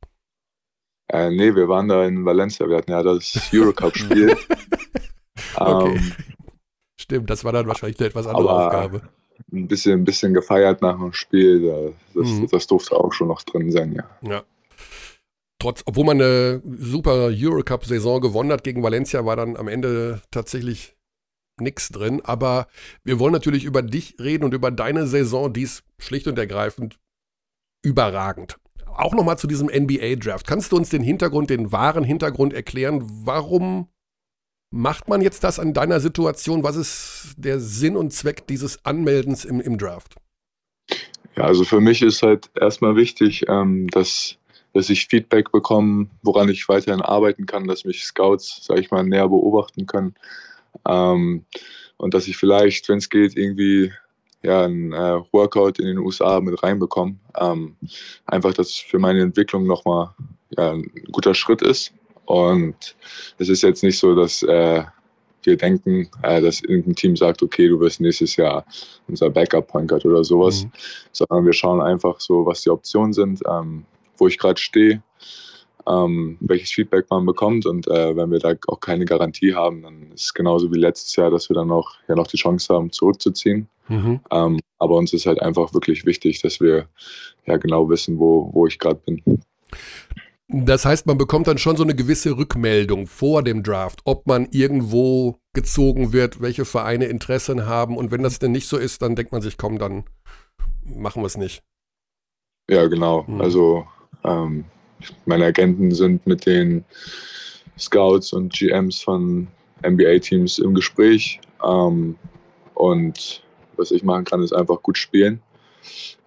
Äh, 1.13 1.31
nee, 1.31 1.55
wir 1.55 1.69
waren 1.69 1.89
da 1.89 2.05
in 2.05 2.25
Valencia. 2.25 2.69
Wir 2.69 2.77
hatten 2.79 2.93
ja 2.93 3.03
das 3.03 3.51
Eurocup-Spiel. 3.53 4.37
okay. 5.57 5.97
Ähm, 5.97 6.13
Stimmt, 7.01 7.31
das 7.31 7.45
war 7.45 7.53
dann 7.53 7.67
wahrscheinlich 7.67 7.99
eine 7.99 8.09
etwas 8.09 8.27
andere 8.27 8.53
Aufgabe. 8.53 9.03
Ein 9.53 9.67
bisschen, 9.67 10.01
ein 10.01 10.05
bisschen 10.05 10.35
gefeiert 10.35 10.83
nach 10.83 10.97
dem 10.97 11.13
Spiel. 11.13 11.95
Das, 12.15 12.29
mhm. 12.29 12.47
das 12.49 12.67
durfte 12.67 12.97
auch 12.97 13.13
schon 13.13 13.29
noch 13.29 13.43
drin 13.43 13.73
sein, 13.73 13.93
ja. 13.93 14.05
Ja. 14.23 14.43
Trotz, 15.61 15.83
obwohl 15.87 16.05
man 16.05 16.21
eine 16.21 16.61
super 16.65 17.31
Eurocup-Saison 17.31 18.21
gewonnen 18.21 18.51
hat 18.51 18.65
gegen 18.65 18.83
Valencia, 18.83 19.25
war 19.25 19.37
dann 19.37 19.57
am 19.57 19.69
Ende 19.69 20.21
tatsächlich 20.33 20.97
nichts 21.61 21.91
drin. 21.91 22.21
Aber 22.25 22.67
wir 23.05 23.21
wollen 23.21 23.33
natürlich 23.33 23.65
über 23.65 23.83
dich 23.83 24.17
reden 24.19 24.43
und 24.43 24.55
über 24.55 24.73
deine 24.73 25.07
Saison, 25.07 25.53
die 25.53 25.63
ist 25.63 25.85
schlicht 25.99 26.27
und 26.27 26.39
ergreifend 26.39 26.99
überragend 27.83 28.59
auch 29.01 29.15
nochmal 29.15 29.39
zu 29.39 29.47
diesem 29.47 29.69
NBA-Draft. 29.69 30.47
Kannst 30.47 30.73
du 30.73 30.77
uns 30.77 30.91
den 30.91 31.03
Hintergrund, 31.03 31.51
den 31.51 31.73
wahren 31.73 32.05
Hintergrund 32.05 32.53
erklären? 32.53 33.03
Warum 33.25 33.89
macht 34.71 35.09
man 35.09 35.23
jetzt 35.23 35.43
das 35.43 35.59
an 35.59 35.73
deiner 35.73 36.01
Situation? 36.01 36.63
Was 36.63 36.77
ist 36.77 37.35
der 37.37 37.61
Sinn 37.61 37.97
und 37.97 38.13
Zweck 38.13 38.47
dieses 38.47 38.85
Anmeldens 38.85 39.45
im, 39.45 39.61
im 39.61 39.79
Draft? 39.79 40.17
Ja, 41.37 41.45
also 41.45 41.65
für 41.65 41.81
mich 41.81 42.03
ist 42.03 42.23
halt 42.23 42.51
erstmal 42.61 42.97
wichtig, 42.97 43.45
ähm, 43.49 43.89
dass, 43.89 44.37
dass 44.73 44.91
ich 44.91 45.07
Feedback 45.07 45.51
bekomme, 45.53 46.09
woran 46.23 46.49
ich 46.49 46.69
weiterhin 46.69 47.03
arbeiten 47.03 47.47
kann, 47.47 47.67
dass 47.67 47.85
mich 47.85 48.05
Scouts, 48.05 48.65
sage 48.65 48.81
ich 48.81 48.91
mal, 48.91 49.03
näher 49.03 49.29
beobachten 49.29 49.87
können. 49.87 50.15
Ähm, 50.89 51.45
und 51.97 52.15
dass 52.15 52.29
ich 52.29 52.37
vielleicht, 52.37 52.89
wenn 52.89 52.99
es 52.99 53.11
geht, 53.11 53.37
irgendwie 53.37 53.93
ja, 54.43 54.65
ein 54.65 54.93
äh, 54.93 55.21
Workout 55.33 55.79
in 55.79 55.87
den 55.87 55.99
USA 55.99 56.41
mit 56.41 56.63
reinbekommen. 56.63 57.21
Ähm, 57.39 57.77
einfach, 58.27 58.55
dass 58.55 58.69
es 58.69 58.77
für 58.77 58.99
meine 58.99 59.21
Entwicklung 59.21 59.67
nochmal 59.67 60.11
ja, 60.57 60.73
ein 60.73 60.91
guter 61.13 61.35
Schritt 61.35 61.63
ist. 61.63 61.93
Und 62.25 62.97
es 63.39 63.49
ist 63.49 63.63
jetzt 63.63 63.83
nicht 63.83 63.99
so, 63.99 64.15
dass 64.15 64.43
äh, 64.45 64.85
wir 65.43 65.57
denken, 65.57 66.09
äh, 66.23 66.41
dass 66.41 66.63
irgendein 66.63 66.95
Team 66.95 67.17
sagt, 67.17 67.43
okay, 67.43 67.69
du 67.69 67.81
wirst 67.81 68.01
nächstes 68.01 68.37
Jahr 68.37 68.65
unser 69.09 69.31
Backup-Point 69.31 69.89
Guard 69.89 70.05
oder 70.05 70.25
sowas, 70.25 70.65
mhm. 70.65 70.73
sondern 71.13 71.47
wir 71.47 71.53
schauen 71.53 71.81
einfach 71.81 72.21
so, 72.21 72.47
was 72.47 72.63
die 72.63 72.71
Optionen 72.71 73.13
sind, 73.13 73.41
ähm, 73.49 73.85
wo 74.21 74.29
ich 74.29 74.39
gerade 74.39 74.61
stehe 74.61 75.03
ähm, 75.87 76.37
welches 76.41 76.71
Feedback 76.71 77.07
man 77.11 77.27
bekommt. 77.27 77.67
Und 77.67 77.87
äh, 77.89 78.17
wenn 78.17 78.31
wir 78.31 78.39
da 78.39 78.55
auch 78.69 78.81
keine 78.81 79.05
Garantie 79.05 79.55
haben, 79.55 79.83
dann 79.83 80.13
ist 80.13 80.25
es 80.25 80.35
genauso 80.35 80.73
wie 80.73 80.79
letztes 80.79 81.17
Jahr, 81.17 81.31
dass 81.31 81.49
wir 81.49 81.55
dann 81.55 81.71
auch 81.71 81.93
ja 82.09 82.15
noch 82.15 82.27
die 82.27 82.37
Chance 82.37 82.73
haben, 82.73 82.93
zurückzuziehen. 82.93 83.69
Mhm. 83.89 84.21
Ähm, 84.31 84.61
aber 84.79 84.97
uns 84.97 85.13
ist 85.13 85.27
halt 85.27 85.43
einfach 85.43 85.75
wirklich 85.75 86.05
wichtig, 86.05 86.41
dass 86.43 86.61
wir 86.61 86.89
ja 87.47 87.57
genau 87.57 87.89
wissen, 87.89 88.19
wo, 88.19 88.51
wo 88.53 88.67
ich 88.67 88.79
gerade 88.79 89.01
bin. 89.05 89.43
Das 90.49 90.85
heißt, 90.85 91.07
man 91.07 91.17
bekommt 91.17 91.47
dann 91.47 91.59
schon 91.59 91.77
so 91.77 91.85
eine 91.85 91.95
gewisse 91.95 92.37
Rückmeldung 92.37 93.07
vor 93.07 93.43
dem 93.43 93.63
Draft, 93.63 94.01
ob 94.05 94.27
man 94.27 94.49
irgendwo 94.51 95.37
gezogen 95.53 96.13
wird, 96.13 96.41
welche 96.41 96.65
Vereine 96.65 97.07
Interessen 97.07 97.67
haben. 97.67 97.97
Und 97.97 98.11
wenn 98.11 98.23
das 98.23 98.41
denn 98.41 98.53
nicht 98.53 98.67
so 98.67 98.77
ist, 98.77 99.03
dann 99.03 99.15
denkt 99.15 99.31
man 99.33 99.43
sich, 99.43 99.57
komm, 99.57 99.79
dann 99.79 100.05
machen 100.85 101.23
wir 101.23 101.27
es 101.27 101.37
nicht. 101.37 101.63
Ja, 102.69 102.87
genau. 102.87 103.25
Mhm. 103.29 103.41
Also 103.41 103.87
ähm, 104.25 104.65
meine 105.25 105.47
Agenten 105.47 105.93
sind 105.93 106.27
mit 106.27 106.47
den 106.47 106.85
Scouts 107.79 108.33
und 108.33 108.53
GMs 108.53 109.01
von 109.01 109.49
NBA-Teams 109.87 110.59
im 110.59 110.75
Gespräch. 110.75 111.41
Ähm, 111.65 112.17
und 112.75 113.43
was 113.77 113.91
ich 113.91 114.03
machen 114.03 114.25
kann, 114.25 114.43
ist 114.43 114.53
einfach 114.53 114.83
gut 114.83 114.99
spielen. 114.99 115.41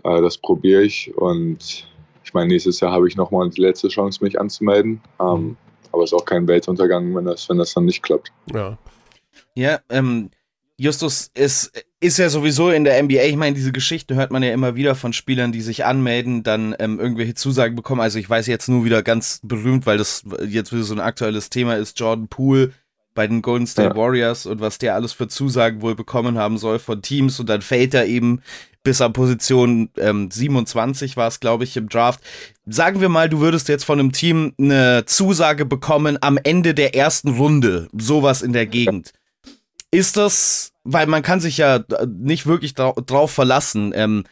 Äh, 0.03 0.21
das 0.21 0.37
probiere 0.37 0.83
ich. 0.83 1.15
Und 1.15 1.87
ich 2.23 2.33
meine, 2.33 2.47
nächstes 2.47 2.79
Jahr 2.79 2.91
habe 2.91 3.07
ich 3.07 3.15
nochmal 3.15 3.49
die 3.49 3.61
letzte 3.61 3.89
Chance, 3.89 4.23
mich 4.23 4.39
anzumelden. 4.39 5.01
Ähm, 5.19 5.27
mhm. 5.27 5.57
aber 5.91 6.03
es 6.03 6.11
ist 6.11 6.19
auch 6.19 6.25
kein 6.25 6.47
Weltuntergang, 6.47 7.15
wenn 7.15 7.25
das, 7.25 7.47
wenn 7.49 7.57
das 7.57 7.73
dann 7.73 7.85
nicht 7.85 8.01
klappt. 8.01 8.31
Ja. 8.53 8.77
Ja, 9.55 9.79
ähm, 9.89 10.29
Justus, 10.83 11.31
es 11.33 11.71
ist 12.01 12.17
ja 12.17 12.27
sowieso 12.27 12.69
in 12.69 12.83
der 12.83 13.01
NBA, 13.01 13.23
ich 13.23 13.37
meine, 13.37 13.55
diese 13.55 13.71
Geschichte 13.71 14.15
hört 14.15 14.31
man 14.31 14.43
ja 14.43 14.51
immer 14.51 14.75
wieder 14.75 14.95
von 14.95 15.13
Spielern, 15.13 15.53
die 15.53 15.61
sich 15.61 15.85
anmelden, 15.85 16.43
dann 16.43 16.75
ähm, 16.77 16.99
irgendwelche 16.99 17.35
Zusagen 17.35 17.77
bekommen. 17.77 18.01
Also 18.01 18.19
ich 18.19 18.29
weiß 18.29 18.47
jetzt 18.47 18.67
nur 18.67 18.83
wieder 18.83 19.01
ganz 19.01 19.39
berühmt, 19.43 19.85
weil 19.85 19.97
das 19.97 20.23
jetzt 20.45 20.73
wieder 20.73 20.83
so 20.83 20.93
ein 20.93 20.99
aktuelles 20.99 21.49
Thema 21.49 21.75
ist, 21.75 21.97
Jordan 21.97 22.27
Poole 22.27 22.73
bei 23.13 23.27
den 23.27 23.41
Golden 23.41 23.65
State 23.65 23.91
ja. 23.91 23.95
Warriors 23.95 24.45
und 24.45 24.59
was 24.59 24.77
der 24.77 24.95
alles 24.95 25.13
für 25.13 25.29
Zusagen 25.29 25.81
wohl 25.81 25.95
bekommen 25.95 26.37
haben 26.37 26.57
soll 26.57 26.79
von 26.79 27.01
Teams 27.01 27.39
und 27.39 27.47
dann 27.47 27.61
fällt 27.61 27.93
er 27.93 28.05
eben 28.05 28.41
bis 28.83 28.99
an 28.99 29.13
Position 29.13 29.89
ähm, 29.97 30.29
27 30.29 31.15
war 31.15 31.29
es, 31.29 31.39
glaube 31.39 31.63
ich, 31.63 31.77
im 31.77 31.87
Draft. 31.87 32.19
Sagen 32.65 32.99
wir 32.99 33.07
mal, 33.07 33.29
du 33.29 33.39
würdest 33.39 33.69
jetzt 33.69 33.85
von 33.85 34.01
einem 34.01 34.11
Team 34.11 34.53
eine 34.59 35.05
Zusage 35.05 35.63
bekommen 35.63 36.17
am 36.19 36.37
Ende 36.43 36.73
der 36.73 36.93
ersten 36.93 37.29
Runde, 37.29 37.87
sowas 37.93 38.41
in 38.41 38.51
der 38.51 38.65
Gegend. 38.65 39.13
Ist 39.93 40.17
das, 40.17 40.73
weil 40.83 41.05
man 41.05 41.21
kann 41.21 41.39
sich 41.39 41.57
ja 41.57 41.83
nicht 42.07 42.47
wirklich 42.47 42.73
dra 42.73 42.93
drauf 42.93 43.31
verlassen, 43.31 43.93
ähm, 43.95 44.23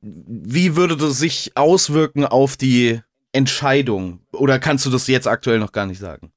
wie 0.00 0.74
würde 0.74 0.96
das 0.96 1.18
sich 1.18 1.52
auswirken 1.54 2.24
auf 2.24 2.56
die 2.56 3.00
Entscheidung? 3.32 4.20
Oder 4.32 4.58
kannst 4.58 4.86
du 4.86 4.90
das 4.90 5.06
jetzt 5.08 5.28
aktuell 5.28 5.58
noch 5.58 5.72
gar 5.72 5.84
nicht 5.84 6.00
sagen? 6.00 6.32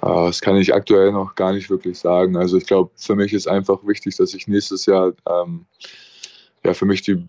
Ah, 0.00 0.26
das 0.26 0.40
kann 0.40 0.56
ich 0.56 0.74
aktuell 0.74 1.12
noch 1.12 1.36
gar 1.36 1.52
nicht 1.52 1.70
wirklich 1.70 1.96
sagen. 1.96 2.36
Also 2.36 2.56
ich 2.56 2.66
glaube, 2.66 2.90
für 2.96 3.14
mich 3.14 3.32
ist 3.32 3.46
einfach 3.46 3.86
wichtig, 3.86 4.16
dass 4.16 4.34
ich 4.34 4.48
nächstes 4.48 4.86
Jahr 4.86 5.12
ähm, 5.28 5.66
ja, 6.64 6.74
für 6.74 6.86
mich 6.86 7.02
die 7.02 7.24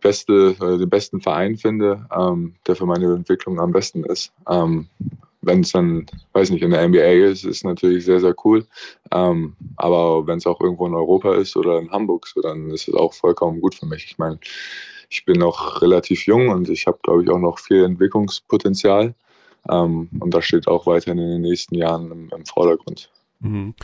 beste, 0.00 0.56
äh, 0.58 0.78
den 0.78 0.88
besten 0.88 1.20
Verein 1.20 1.58
finde, 1.58 2.06
ähm, 2.16 2.54
der 2.66 2.74
für 2.74 2.86
meine 2.86 3.12
Entwicklung 3.12 3.60
am 3.60 3.70
besten 3.70 4.02
ist. 4.04 4.32
Ähm, 4.48 4.88
wenn 5.46 5.60
es 5.60 5.72
dann, 5.72 6.06
weiß 6.32 6.50
nicht, 6.50 6.62
in 6.62 6.72
der 6.72 6.86
NBA 6.86 7.28
ist, 7.30 7.44
ist 7.44 7.64
natürlich 7.64 8.04
sehr, 8.04 8.20
sehr 8.20 8.34
cool. 8.44 8.66
Ähm, 9.12 9.54
aber 9.76 10.26
wenn 10.26 10.38
es 10.38 10.46
auch 10.46 10.60
irgendwo 10.60 10.86
in 10.86 10.94
Europa 10.94 11.34
ist 11.36 11.56
oder 11.56 11.78
in 11.78 11.90
Hamburg, 11.90 12.26
so, 12.26 12.40
dann 12.42 12.70
ist 12.70 12.88
es 12.88 12.94
auch 12.94 13.14
vollkommen 13.14 13.60
gut 13.60 13.76
für 13.76 13.86
mich. 13.86 14.04
Ich 14.04 14.18
meine, 14.18 14.38
ich 15.08 15.24
bin 15.24 15.38
noch 15.38 15.80
relativ 15.82 16.26
jung 16.26 16.48
und 16.48 16.68
ich 16.68 16.86
habe, 16.86 16.98
glaube 17.02 17.22
ich, 17.22 17.30
auch 17.30 17.38
noch 17.38 17.58
viel 17.60 17.84
Entwicklungspotenzial. 17.84 19.14
Ähm, 19.70 20.08
und 20.18 20.34
das 20.34 20.44
steht 20.44 20.66
auch 20.66 20.86
weiterhin 20.86 21.18
in 21.18 21.30
den 21.30 21.42
nächsten 21.42 21.76
Jahren 21.76 22.10
im, 22.10 22.30
im 22.36 22.44
Vordergrund. 22.44 23.10
Mhm. 23.40 23.74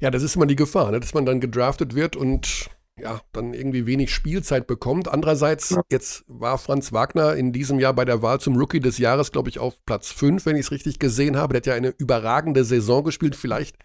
Ja, 0.00 0.10
das 0.10 0.22
ist 0.22 0.36
immer 0.36 0.46
die 0.46 0.56
Gefahr, 0.56 0.92
ne? 0.92 1.00
dass 1.00 1.14
man 1.14 1.26
dann 1.26 1.40
gedraftet 1.40 1.94
wird 1.94 2.16
und 2.16 2.70
ja, 3.00 3.20
dann 3.32 3.54
irgendwie 3.54 3.86
wenig 3.86 4.12
Spielzeit 4.12 4.66
bekommt. 4.66 5.08
Andererseits, 5.08 5.76
jetzt 5.90 6.24
war 6.26 6.58
Franz 6.58 6.92
Wagner 6.92 7.34
in 7.34 7.52
diesem 7.52 7.78
Jahr 7.78 7.94
bei 7.94 8.04
der 8.04 8.22
Wahl 8.22 8.40
zum 8.40 8.56
Rookie 8.56 8.80
des 8.80 8.98
Jahres, 8.98 9.32
glaube 9.32 9.48
ich, 9.48 9.58
auf 9.58 9.84
Platz 9.84 10.10
5, 10.12 10.46
wenn 10.46 10.56
ich 10.56 10.66
es 10.66 10.70
richtig 10.70 10.98
gesehen 10.98 11.36
habe. 11.36 11.52
Der 11.52 11.60
hat 11.60 11.66
ja 11.66 11.74
eine 11.74 11.94
überragende 11.98 12.64
Saison 12.64 13.04
gespielt. 13.04 13.36
Vielleicht 13.36 13.76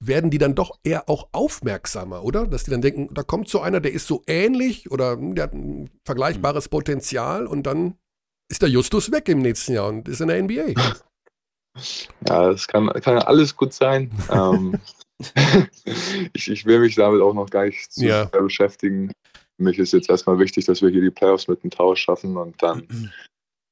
werden 0.00 0.30
die 0.30 0.38
dann 0.38 0.54
doch 0.54 0.78
eher 0.84 1.08
auch 1.08 1.28
aufmerksamer, 1.32 2.22
oder? 2.22 2.46
Dass 2.46 2.64
die 2.64 2.70
dann 2.70 2.82
denken, 2.82 3.12
da 3.12 3.22
kommt 3.22 3.48
so 3.48 3.60
einer, 3.60 3.80
der 3.80 3.92
ist 3.92 4.06
so 4.06 4.22
ähnlich 4.26 4.90
oder 4.90 5.12
hm, 5.12 5.34
der 5.34 5.44
hat 5.44 5.54
ein 5.54 5.90
vergleichbares 6.04 6.66
mhm. 6.66 6.70
Potenzial 6.70 7.46
und 7.46 7.64
dann 7.64 7.94
ist 8.50 8.62
der 8.62 8.68
Justus 8.68 9.12
weg 9.12 9.28
im 9.28 9.40
nächsten 9.40 9.72
Jahr 9.72 9.88
und 9.88 10.08
ist 10.08 10.20
in 10.20 10.28
der 10.28 10.42
NBA. 10.42 10.74
Ja, 12.26 12.50
das 12.50 12.66
kann, 12.66 12.88
kann 12.88 13.18
alles 13.18 13.56
gut 13.56 13.72
sein. 13.72 14.10
ähm, 14.32 14.80
ich, 16.32 16.50
ich, 16.50 16.64
will 16.64 16.80
mich 16.80 16.94
damit 16.94 17.20
auch 17.20 17.34
noch 17.34 17.50
gar 17.50 17.64
nicht 17.64 17.92
zu 17.92 18.06
ja. 18.06 18.28
sehr 18.28 18.42
beschäftigen. 18.42 19.12
Für 19.56 19.62
mich 19.62 19.78
ist 19.78 19.92
jetzt 19.92 20.08
erstmal 20.08 20.38
wichtig, 20.38 20.66
dass 20.66 20.82
wir 20.82 20.90
hier 20.90 21.02
die 21.02 21.10
Playoffs 21.10 21.48
mit 21.48 21.62
dem 21.62 21.70
Tausch 21.70 22.02
schaffen 22.02 22.36
und 22.36 22.62
dann, 22.62 23.12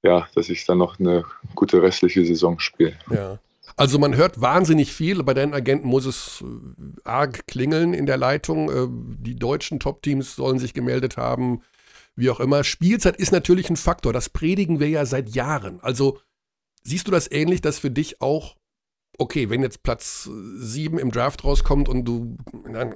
ja, 0.03 0.27
dass 0.35 0.49
ich 0.49 0.65
dann 0.67 0.79
noch 0.79 0.99
eine 0.99 1.25
gute 1.55 1.81
restliche 1.81 2.25
Saison 2.25 2.59
spiele. 2.59 2.99
Ja. 3.11 3.39
Also 3.77 3.99
man 3.99 4.17
hört 4.17 4.41
wahnsinnig 4.41 4.93
viel. 4.93 5.23
Bei 5.23 5.35
deinen 5.35 5.55
Agenten 5.55 5.89
muss 5.89 6.07
es 6.07 6.43
äh, 6.43 7.01
arg 7.05 7.47
klingeln 7.47 7.95
in 7.95 8.07
der 8.07 8.17
Leitung. 8.17 8.71
Äh, 8.71 8.87
die 8.91 9.37
deutschen 9.37 9.81
Top-Teams 9.81 10.35
sollen 10.35 10.59
sich 10.59 10.73
gemeldet 10.73 11.17
haben, 11.17 11.63
wie 12.15 12.31
auch 12.31 12.41
immer. 12.41 12.65
Spielzeit 12.65 13.17
ist 13.17 13.33
natürlich 13.33 13.69
ein 13.69 13.77
Faktor. 13.77 14.13
Das 14.13 14.31
predigen 14.31 14.81
wir 14.81 14.89
ja 14.89 15.05
seit 15.05 15.29
Jahren. 15.31 15.81
Also 15.81 16.19
siehst 16.85 17.07
du 17.07 17.11
das 17.11 17.31
ähnlich, 17.31 17.61
dass 17.61 17.79
für 17.79 17.91
dich 17.91 18.23
auch 18.23 18.57
okay, 19.19 19.51
wenn 19.51 19.63
jetzt 19.63 19.83
Platz 19.83 20.29
7 20.31 20.99
im 20.99 21.11
Draft 21.11 21.45
rauskommt 21.45 21.89
und 21.89 22.05
du, 22.05 22.37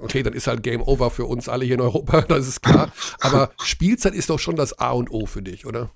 okay, 0.01 0.23
dann 0.23 0.33
ist 0.33 0.47
halt 0.47 0.63
Game 0.63 0.81
Over 0.81 1.09
für 1.09 1.25
uns 1.25 1.49
alle 1.49 1.65
hier 1.65 1.75
in 1.75 1.81
Europa, 1.81 2.21
das 2.27 2.47
ist 2.47 2.61
klar. 2.61 2.91
Aber 3.19 3.51
Spielzeit 3.63 4.13
ist 4.13 4.29
doch 4.29 4.39
schon 4.39 4.55
das 4.55 4.77
A 4.79 4.91
und 4.91 5.11
O 5.11 5.25
für 5.25 5.41
dich, 5.41 5.65
oder? 5.65 5.91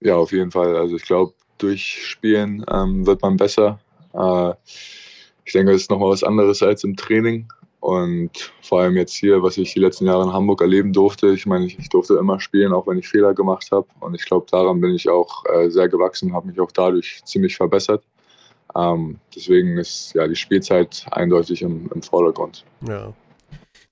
Ja, 0.00 0.16
auf 0.16 0.32
jeden 0.32 0.50
Fall. 0.50 0.76
Also 0.76 0.96
ich 0.96 1.04
glaube, 1.04 1.34
durch 1.58 2.08
Spielen 2.08 2.64
ähm, 2.70 3.06
wird 3.06 3.22
man 3.22 3.36
besser. 3.36 3.80
Äh, 4.14 4.52
ich 5.44 5.52
denke, 5.52 5.72
es 5.72 5.82
ist 5.82 5.90
nochmal 5.90 6.10
was 6.10 6.24
anderes 6.24 6.62
als 6.62 6.84
im 6.84 6.96
Training. 6.96 7.48
Und 7.82 8.52
vor 8.62 8.80
allem 8.80 8.96
jetzt 8.96 9.14
hier, 9.14 9.42
was 9.42 9.58
ich 9.58 9.72
die 9.72 9.80
letzten 9.80 10.06
Jahre 10.06 10.22
in 10.22 10.32
Hamburg 10.32 10.60
erleben 10.60 10.92
durfte, 10.92 11.32
ich 11.32 11.46
meine, 11.46 11.66
ich, 11.66 11.78
ich 11.80 11.88
durfte 11.88 12.14
immer 12.14 12.38
spielen, 12.38 12.72
auch 12.72 12.86
wenn 12.86 12.98
ich 12.98 13.08
Fehler 13.08 13.34
gemacht 13.34 13.70
habe. 13.72 13.88
Und 13.98 14.14
ich 14.14 14.24
glaube, 14.24 14.46
daran 14.48 14.80
bin 14.80 14.94
ich 14.94 15.08
auch 15.08 15.44
äh, 15.46 15.68
sehr 15.68 15.88
gewachsen, 15.88 16.32
habe 16.32 16.46
mich 16.46 16.60
auch 16.60 16.70
dadurch 16.70 17.22
ziemlich 17.24 17.56
verbessert. 17.56 18.04
Ähm, 18.76 19.18
deswegen 19.34 19.78
ist 19.78 20.14
ja 20.14 20.26
die 20.26 20.36
Spielzeit 20.36 21.06
eindeutig 21.10 21.62
im, 21.62 21.90
im 21.94 22.02
Vordergrund. 22.02 22.64
Ja. 22.86 23.12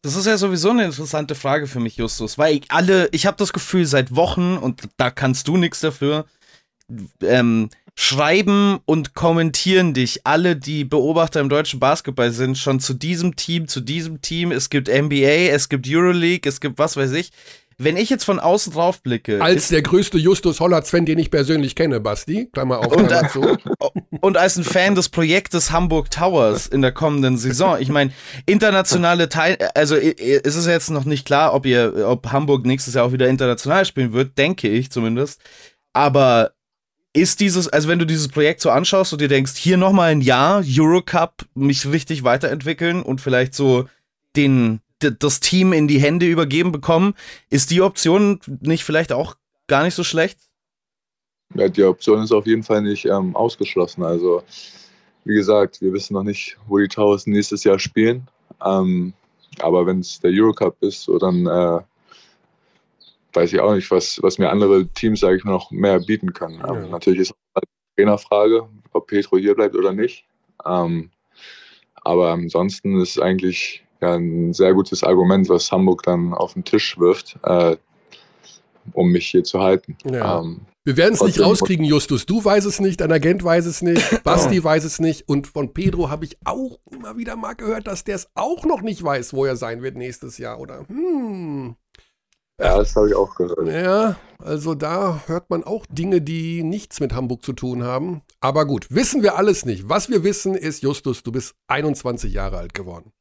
Das 0.03 0.17
ist 0.17 0.27
ja 0.27 0.39
sowieso 0.39 0.71
eine 0.71 0.85
interessante 0.85 1.35
Frage 1.35 1.67
für 1.67 1.81
mich, 1.81 1.97
Justus, 1.97 2.39
weil 2.39 2.57
ich 2.57 2.71
alle, 2.71 3.09
ich 3.13 3.27
habe 3.27 3.37
das 3.37 3.53
Gefühl, 3.53 3.85
seit 3.85 4.17
Wochen, 4.17 4.57
und 4.57 4.89
da 4.97 5.11
kannst 5.11 5.47
du 5.47 5.59
nichts 5.59 5.81
dafür, 5.81 6.25
ähm, 7.23 7.69
schreiben 7.95 8.79
und 8.87 9.15
kommentieren 9.15 9.93
dich 9.93 10.27
alle, 10.27 10.57
die 10.57 10.85
Beobachter 10.85 11.41
im 11.41 11.51
deutschen 11.51 11.81
Basketball 11.81 12.33
sind, 12.33 12.57
schon 12.57 12.81
zu 12.81 12.95
diesem 12.95 13.37
Team, 13.37 13.69
zu 13.69 13.81
diesem 13.81 14.23
Team. 14.23 14.53
Es 14.53 14.71
gibt 14.71 14.89
NBA, 14.89 15.51
es 15.51 15.69
gibt 15.69 15.87
Euroleague, 15.87 16.49
es 16.49 16.61
gibt 16.61 16.79
was 16.79 16.97
weiß 16.97 17.13
ich 17.13 17.31
wenn 17.83 17.97
ich 17.97 18.11
jetzt 18.11 18.25
von 18.25 18.39
außen 18.39 18.75
drauf 18.75 19.03
blicke. 19.03 19.41
Als 19.41 19.69
der 19.69 19.81
größte 19.81 20.19
Justus 20.19 20.61
Holler-Sven, 20.61 21.07
den 21.07 21.19
ich 21.19 21.31
persönlich 21.31 21.75
kenne, 21.75 21.99
Basti. 21.99 22.47
Klammer 22.53 22.81
auf, 22.81 22.95
und, 22.95 23.07
Klammer 23.07 23.29
zu. 23.31 23.57
und 24.21 24.37
als 24.37 24.59
ein 24.59 24.65
Fan 24.65 24.95
des 24.95 25.09
Projektes 25.09 25.71
Hamburg 25.71 26.11
Towers 26.11 26.67
in 26.67 26.83
der 26.83 26.93
kommenden 26.93 27.39
Saison. 27.39 27.79
Ich 27.81 27.89
meine, 27.89 28.13
internationale 28.45 29.31
Teil, 29.31 29.57
also 29.75 29.97
es 29.97 30.57
ist 30.57 30.67
jetzt 30.67 30.91
noch 30.91 31.07
nicht 31.07 31.25
klar, 31.25 31.55
ob 31.55 31.65
ihr, 31.65 32.07
ob 32.07 32.31
Hamburg 32.31 32.67
nächstes 32.67 32.93
Jahr 32.93 33.07
auch 33.07 33.13
wieder 33.13 33.29
international 33.29 33.87
spielen 33.87 34.13
wird, 34.13 34.37
denke 34.37 34.69
ich 34.69 34.91
zumindest. 34.91 35.41
Aber 35.95 36.53
ist 37.15 37.41
dieses, 37.41 37.67
also 37.67 37.89
wenn 37.89 37.99
du 37.99 38.05
dieses 38.05 38.29
Projekt 38.29 38.61
so 38.61 38.69
anschaust 38.69 39.15
und 39.15 39.23
dir 39.23 39.29
denkst, 39.29 39.57
hier 39.57 39.79
nochmal 39.79 40.11
ein 40.11 40.21
Jahr 40.21 40.63
Eurocup, 40.67 41.47
mich 41.55 41.91
richtig 41.91 42.25
weiterentwickeln 42.25 43.03
und 43.03 43.23
vielleicht 43.23 43.55
so 43.55 43.89
den, 44.37 44.81
das 45.01 45.41
Team 45.41 45.73
in 45.73 45.89
die 45.89 46.01
Hände 46.01 46.27
übergeben 46.27 46.73
bekommen. 46.73 47.15
Ist 47.49 47.71
die 47.71 47.83
Option 47.83 48.41
nicht 48.61 48.85
vielleicht 48.85 49.13
auch 49.13 49.37
gar 49.67 49.85
nicht 49.85 49.95
so 49.95 50.05
schlecht? 50.05 50.39
Ja, 51.55 51.69
die 51.69 51.83
Option 51.85 52.23
ist 52.23 52.33
auf 52.33 52.47
jeden 52.47 52.63
Fall 52.63 52.83
nicht 52.83 53.07
ähm, 53.07 53.35
ausgeschlossen. 53.35 54.05
Also, 54.05 54.43
wie 55.25 55.35
gesagt, 55.35 55.81
wir 55.81 55.93
wissen 55.93 56.15
noch 56.15 56.23
nicht, 56.23 56.57
wo 56.69 56.79
die 56.79 56.89
Towers 56.89 57.27
nächstes 57.27 57.65
Jahr 57.65 57.79
spielen. 57.79 58.29
Ähm, 58.65 59.13
aber 59.59 59.87
wenn 59.87 60.01
es 60.01 60.21
der 60.21 60.31
Eurocup 60.33 60.77
ist, 60.81 61.03
so 61.03 61.19
dann 61.19 61.47
äh, 61.47 61.81
weiß 63.33 63.53
ich 63.53 63.61
auch 63.61 63.75
nicht, 63.75 63.91
was, 63.91 64.23
was 64.23 64.39
mir 64.39 64.51
andere 64.51 64.87
Teams, 64.89 65.21
sage 65.21 65.37
ich 65.37 65.45
mal, 65.45 65.53
noch 65.53 65.71
mehr 65.71 65.99
bieten 66.01 66.33
können. 66.33 66.63
Ähm, 66.67 66.75
ja. 66.75 66.87
natürlich 66.89 67.21
ist 67.21 67.31
es 67.31 67.37
eine 67.55 67.65
Trainerfrage, 67.97 68.69
ob 68.93 69.07
Petro 69.07 69.39
hier 69.39 69.55
bleibt 69.55 69.75
oder 69.75 69.93
nicht. 69.93 70.25
Ähm, 70.65 71.11
aber 72.03 72.31
ansonsten 72.33 73.01
ist 73.01 73.17
es 73.17 73.19
eigentlich 73.19 73.85
ja, 74.01 74.15
ein 74.15 74.53
sehr 74.53 74.75
gutes 74.75 75.03
Argument, 75.03 75.49
was 75.49 75.71
Hamburg 75.71 76.03
dann 76.03 76.35
auf 76.35 76.55
den 76.55 76.65
Tisch 76.65 76.99
wirft, 76.99 77.39
äh, 77.43 77.77
um 78.93 79.11
mich 79.11 79.27
hier 79.29 79.45
zu 79.45 79.61
halten. 79.61 79.97
Ja. 80.11 80.41
Ähm, 80.41 80.63
wir 80.85 80.97
werden 80.97 81.15
es 81.15 81.23
nicht 81.23 81.41
rauskriegen, 81.41 81.85
Justus. 81.85 82.25
Du 82.25 82.43
weißt 82.43 82.67
es 82.67 82.81
nicht, 82.81 83.03
dein 83.03 83.13
Agent 83.13 83.45
weiß 83.45 83.67
es 83.67 83.83
nicht, 83.83 84.23
Basti 84.25 84.65
weiß 84.65 84.85
es 84.85 84.99
nicht 84.99 85.29
und 85.29 85.47
von 85.47 85.75
Pedro 85.75 86.09
habe 86.09 86.25
ich 86.25 86.39
auch 86.45 86.79
immer 86.91 87.19
wieder 87.19 87.37
mal 87.37 87.53
gehört, 87.53 87.87
dass 87.87 88.05
der 88.05 88.17
es 88.17 88.29
auch 88.35 88.65
noch 88.65 88.81
nicht 88.81 89.03
weiß, 89.03 89.35
wo 89.35 89.45
er 89.45 89.57
sein 89.57 89.83
wird 89.83 89.97
nächstes 89.97 90.39
Jahr, 90.39 90.59
oder? 90.59 90.87
Hm. 90.89 91.77
Ja, 92.59 92.77
das 92.77 92.95
habe 92.95 93.09
ich 93.09 93.15
auch 93.15 93.35
gehört. 93.35 93.69
Ja, 93.69 94.17
also 94.39 94.75
da 94.75 95.23
hört 95.27 95.49
man 95.49 95.65
auch 95.65 95.87
Dinge, 95.87 96.21
die 96.21 96.63
nichts 96.63 97.01
mit 97.01 97.15
Hamburg 97.15 97.43
zu 97.43 97.55
tun 97.55 97.85
haben. 97.85 98.21
Aber 98.41 98.67
gut, 98.67 98.87
wissen 98.91 99.23
wir 99.23 99.37
alles 99.37 99.65
nicht. 99.65 99.89
Was 99.89 100.11
wir 100.11 100.25
wissen 100.25 100.55
ist, 100.55 100.83
Justus, 100.83 101.23
du 101.23 101.33
bist 101.33 101.55
21 101.69 102.33
Jahre 102.33 102.59
alt 102.59 102.75
geworden. 102.75 103.13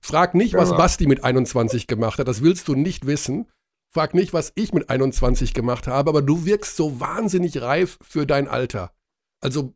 Frag 0.00 0.34
nicht, 0.34 0.54
was 0.54 0.70
Basti 0.76 1.06
mit 1.06 1.24
21 1.24 1.86
gemacht 1.86 2.18
hat, 2.18 2.28
das 2.28 2.42
willst 2.42 2.68
du 2.68 2.74
nicht 2.74 3.06
wissen. 3.06 3.50
frag 3.92 4.12
nicht, 4.14 4.34
was 4.34 4.52
ich 4.56 4.74
mit 4.74 4.90
21 4.90 5.54
gemacht 5.54 5.86
habe, 5.86 6.10
aber 6.10 6.20
du 6.20 6.44
wirkst 6.44 6.76
so 6.76 7.00
wahnsinnig 7.00 7.62
reif 7.62 7.98
für 8.02 8.26
dein 8.26 8.46
Alter. 8.46 8.92
Also, 9.40 9.74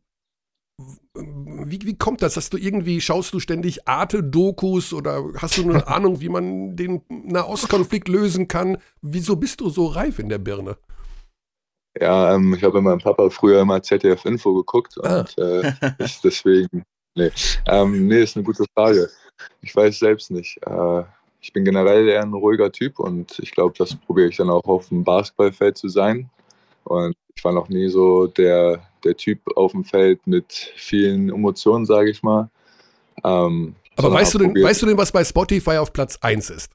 wie, 1.15 1.79
wie 1.83 1.97
kommt 1.97 2.21
das? 2.21 2.35
Dass 2.35 2.49
du 2.49 2.57
irgendwie, 2.57 3.01
schaust 3.01 3.33
du 3.33 3.39
ständig 3.39 3.87
Arte-Dokus 3.87 4.93
oder 4.93 5.23
hast 5.37 5.57
du 5.57 5.63
eine 5.63 5.87
Ahnung, 5.87 6.21
wie 6.21 6.29
man 6.29 6.75
den 6.75 7.01
Nahostkonflikt 7.09 8.07
lösen 8.07 8.47
kann? 8.47 8.77
Wieso 9.01 9.35
bist 9.35 9.61
du 9.61 9.69
so 9.69 9.87
reif 9.87 10.19
in 10.19 10.29
der 10.29 10.37
Birne? 10.37 10.77
Ja, 11.99 12.33
ähm, 12.33 12.53
ich 12.53 12.63
habe 12.63 12.75
mit 12.75 12.85
meinem 12.85 12.99
Papa 12.99 13.29
früher 13.29 13.61
immer 13.61 13.83
ZDF-Info 13.83 14.53
geguckt 14.53 14.95
ah. 15.03 15.19
und 15.19 15.37
äh, 15.37 15.73
deswegen, 16.23 16.83
nee. 17.15 17.31
Ähm, 17.67 18.07
nee, 18.07 18.23
ist 18.23 18.37
eine 18.37 18.45
gute 18.45 18.63
Frage. 18.73 19.09
Ich 19.61 19.75
weiß 19.75 19.99
selbst 19.99 20.31
nicht. 20.31 20.59
Äh, 20.65 21.03
ich 21.41 21.53
bin 21.53 21.65
generell 21.65 22.07
eher 22.07 22.21
ein 22.21 22.33
ruhiger 22.33 22.71
Typ 22.71 22.99
und 22.99 23.39
ich 23.39 23.51
glaube, 23.51 23.73
das 23.77 23.95
probiere 23.95 24.27
ich 24.27 24.37
dann 24.37 24.49
auch 24.49 24.63
auf 24.65 24.89
dem 24.89 25.03
Basketballfeld 25.03 25.77
zu 25.77 25.89
sein. 25.89 26.29
Und 26.83 27.15
ich 27.35 27.43
war 27.43 27.51
noch 27.51 27.69
nie 27.69 27.89
so 27.89 28.27
der, 28.27 28.87
der 29.03 29.17
Typ 29.17 29.39
auf 29.55 29.71
dem 29.71 29.83
Feld 29.83 30.25
mit 30.27 30.71
vielen 30.75 31.29
Emotionen, 31.29 31.85
sage 31.85 32.11
ich 32.11 32.21
mal. 32.21 32.49
Ähm, 33.23 33.75
Aber 33.95 34.11
weißt 34.11 34.35
du, 34.35 34.37
denn, 34.39 34.55
weißt 34.55 34.81
du 34.81 34.85
denn, 34.85 34.97
was 34.97 35.11
bei 35.11 35.23
Spotify 35.23 35.77
auf 35.77 35.93
Platz 35.93 36.17
1 36.21 36.49
ist? 36.51 36.71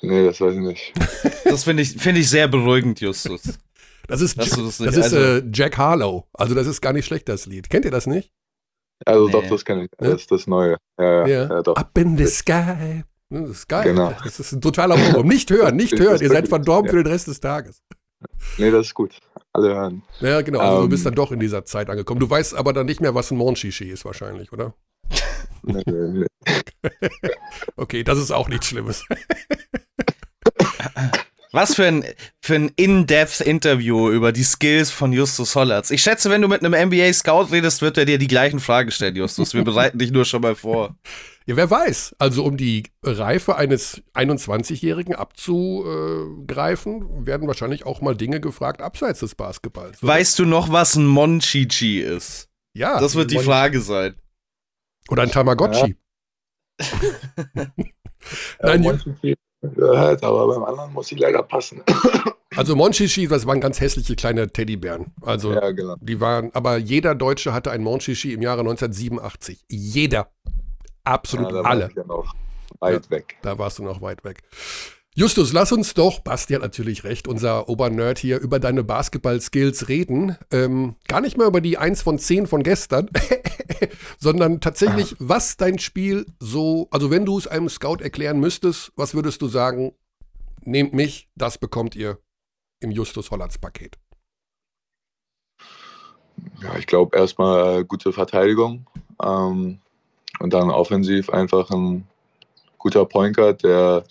Nee, 0.00 0.24
das 0.24 0.40
weiß 0.40 0.54
ich 0.54 0.60
nicht. 0.60 0.92
das 1.44 1.64
finde 1.64 1.82
ich, 1.82 1.90
find 1.90 2.18
ich 2.18 2.28
sehr 2.28 2.48
beruhigend, 2.48 3.00
Justus. 3.00 3.58
Das 4.06 4.20
ist, 4.20 4.38
das, 4.38 4.50
das 4.50 4.80
ist 4.80 5.02
also, 5.02 5.16
äh, 5.16 5.42
Jack 5.52 5.78
Harlow. 5.78 6.26
Also 6.34 6.54
das 6.54 6.66
ist 6.66 6.80
gar 6.80 6.92
nicht 6.92 7.06
schlecht, 7.06 7.28
das 7.28 7.46
Lied. 7.46 7.70
Kennt 7.70 7.84
ihr 7.84 7.90
das 7.90 8.06
nicht? 8.06 8.30
Also 9.04 9.26
nee. 9.26 9.32
doch, 9.32 9.48
das 9.48 9.64
kenne 9.64 9.84
ich. 9.84 9.90
Das 9.98 10.22
ist 10.22 10.30
das 10.30 10.46
Neue. 10.46 10.76
Ja, 10.98 11.26
ja, 11.26 11.48
ja. 11.48 11.62
doch. 11.62 11.76
Up 11.76 11.98
in 11.98 12.16
the 12.16 12.26
sky. 12.26 13.04
Das 13.30 13.50
ist 13.50 13.68
geil. 13.68 13.84
Genau. 13.84 14.12
Das 14.22 14.38
ist 14.38 14.52
ein 14.52 14.60
totaler 14.60 14.96
Wurm. 14.96 15.26
Nicht 15.26 15.50
hören, 15.50 15.76
nicht 15.76 15.92
hören. 15.98 16.20
Ihr 16.20 16.28
seid 16.28 16.48
verdorben 16.48 16.90
für 16.90 17.02
den 17.02 17.10
Rest 17.10 17.26
des 17.26 17.40
Tages. 17.40 17.82
Nee, 18.58 18.70
das 18.70 18.86
ist 18.86 18.94
gut. 18.94 19.18
Alle 19.52 19.74
hören. 19.74 20.02
Ja, 20.20 20.40
genau. 20.42 20.60
Also 20.60 20.76
um, 20.76 20.82
du 20.82 20.88
bist 20.88 21.02
ähm. 21.02 21.06
dann 21.06 21.14
doch 21.16 21.32
in 21.32 21.40
dieser 21.40 21.64
Zeit 21.64 21.90
angekommen. 21.90 22.20
Du 22.20 22.30
weißt 22.30 22.54
aber 22.54 22.72
dann 22.72 22.86
nicht 22.86 23.00
mehr, 23.00 23.14
was 23.14 23.30
ein 23.30 23.38
Monchichi 23.38 23.90
ist 23.90 24.04
wahrscheinlich, 24.04 24.52
oder? 24.52 24.74
Nee, 25.62 25.82
nee, 25.86 26.26
nee. 26.42 27.30
okay, 27.76 28.04
das 28.04 28.18
ist 28.18 28.30
auch 28.30 28.48
nichts 28.48 28.66
Schlimmes. 28.66 29.04
Was 31.54 31.76
für 31.76 31.86
ein, 31.86 32.04
für 32.40 32.56
ein 32.56 32.72
In-Depth-Interview 32.74 34.10
über 34.10 34.32
die 34.32 34.42
Skills 34.42 34.90
von 34.90 35.12
Justus 35.12 35.54
Hollatz. 35.54 35.92
Ich 35.92 36.02
schätze, 36.02 36.28
wenn 36.28 36.42
du 36.42 36.48
mit 36.48 36.64
einem 36.64 36.88
NBA-Scout 36.88 37.52
redest, 37.52 37.80
wird 37.80 37.96
er 37.96 38.06
dir 38.06 38.18
die 38.18 38.26
gleichen 38.26 38.58
Fragen 38.58 38.90
stellen, 38.90 39.14
Justus. 39.14 39.54
Wir 39.54 39.62
bereiten 39.62 39.98
dich 39.98 40.10
nur 40.10 40.24
schon 40.24 40.42
mal 40.42 40.56
vor. 40.56 40.96
Ja, 41.46 41.56
wer 41.56 41.70
weiß. 41.70 42.16
Also, 42.18 42.42
um 42.42 42.56
die 42.56 42.84
Reife 43.02 43.56
eines 43.56 44.02
21-Jährigen 44.14 45.14
abzugreifen, 45.14 47.26
werden 47.26 47.46
wahrscheinlich 47.46 47.84
auch 47.84 48.00
mal 48.00 48.16
Dinge 48.16 48.40
gefragt 48.40 48.80
abseits 48.80 49.20
des 49.20 49.34
Basketballs. 49.34 50.02
Oder? 50.02 50.10
Weißt 50.10 50.38
du 50.38 50.46
noch, 50.46 50.72
was 50.72 50.96
ein 50.96 51.04
Monchichi 51.04 52.00
ist? 52.00 52.48
Ja. 52.72 52.98
Das 52.98 53.14
wird 53.14 53.30
die 53.30 53.40
Frage 53.40 53.82
sein. 53.82 54.14
Oder 55.10 55.24
ein 55.24 55.30
Tamagotchi. 55.30 55.96
Ja. 56.80 56.86
Nein, 58.62 58.82
ja, 58.82 58.98
gehört, 59.70 60.22
aber 60.22 60.46
beim 60.48 60.64
anderen 60.64 60.92
muss 60.92 61.10
ich 61.12 61.18
leider 61.18 61.42
passen. 61.42 61.82
Also 62.56 62.76
Monchichi, 62.76 63.26
das 63.26 63.48
waren 63.48 63.60
ganz 63.60 63.80
hässliche 63.80 64.14
kleine 64.14 64.46
Teddybären. 64.46 65.06
Also 65.22 65.52
ja, 65.52 65.72
genau. 65.72 65.96
die 66.00 66.20
waren, 66.20 66.52
aber 66.54 66.76
jeder 66.76 67.16
Deutsche 67.16 67.52
hatte 67.52 67.72
ein 67.72 67.82
Monchichi 67.82 68.32
im 68.32 68.42
Jahre 68.42 68.60
1987. 68.60 69.64
Jeder. 69.68 70.28
Absolut 71.02 71.50
ja, 71.50 71.62
alle. 71.62 71.90
Ja 71.96 72.04
weit 72.80 73.10
weg. 73.10 73.36
Da 73.42 73.58
warst 73.58 73.78
du 73.78 73.82
noch 73.82 74.00
weit 74.00 74.24
weg. 74.24 74.42
Justus, 75.16 75.52
lass 75.52 75.70
uns 75.70 75.94
doch, 75.94 76.18
Basti 76.18 76.54
hat 76.54 76.62
natürlich 76.62 77.04
recht, 77.04 77.28
unser 77.28 77.68
Obernerd 77.68 78.18
hier, 78.18 78.40
über 78.40 78.58
deine 78.58 78.82
Basketball-Skills 78.82 79.86
reden. 79.88 80.36
Ähm, 80.50 80.96
gar 81.06 81.20
nicht 81.20 81.36
mal 81.36 81.46
über 81.46 81.60
die 81.60 81.78
1 81.78 82.02
von 82.02 82.18
10 82.18 82.48
von 82.48 82.64
gestern, 82.64 83.08
sondern 84.18 84.60
tatsächlich, 84.60 85.12
ah. 85.12 85.16
was 85.20 85.56
dein 85.56 85.78
Spiel 85.78 86.26
so, 86.40 86.88
also 86.90 87.12
wenn 87.12 87.24
du 87.24 87.38
es 87.38 87.46
einem 87.46 87.68
Scout 87.68 87.98
erklären 88.02 88.40
müsstest, 88.40 88.90
was 88.96 89.14
würdest 89.14 89.40
du 89.40 89.46
sagen, 89.46 89.94
nehmt 90.62 90.94
mich, 90.94 91.28
das 91.36 91.58
bekommt 91.58 91.94
ihr 91.94 92.18
im 92.80 92.90
Justus 92.90 93.30
Hollands 93.30 93.58
Paket? 93.58 93.96
Ja, 96.60 96.76
ich 96.76 96.88
glaube 96.88 97.16
erstmal 97.16 97.84
gute 97.84 98.12
Verteidigung 98.12 98.84
ähm, 99.22 99.78
und 100.40 100.52
dann 100.52 100.70
offensiv 100.70 101.30
einfach 101.30 101.70
ein 101.70 102.04
guter 102.78 103.04
Pointer, 103.04 103.52
der 103.52 104.02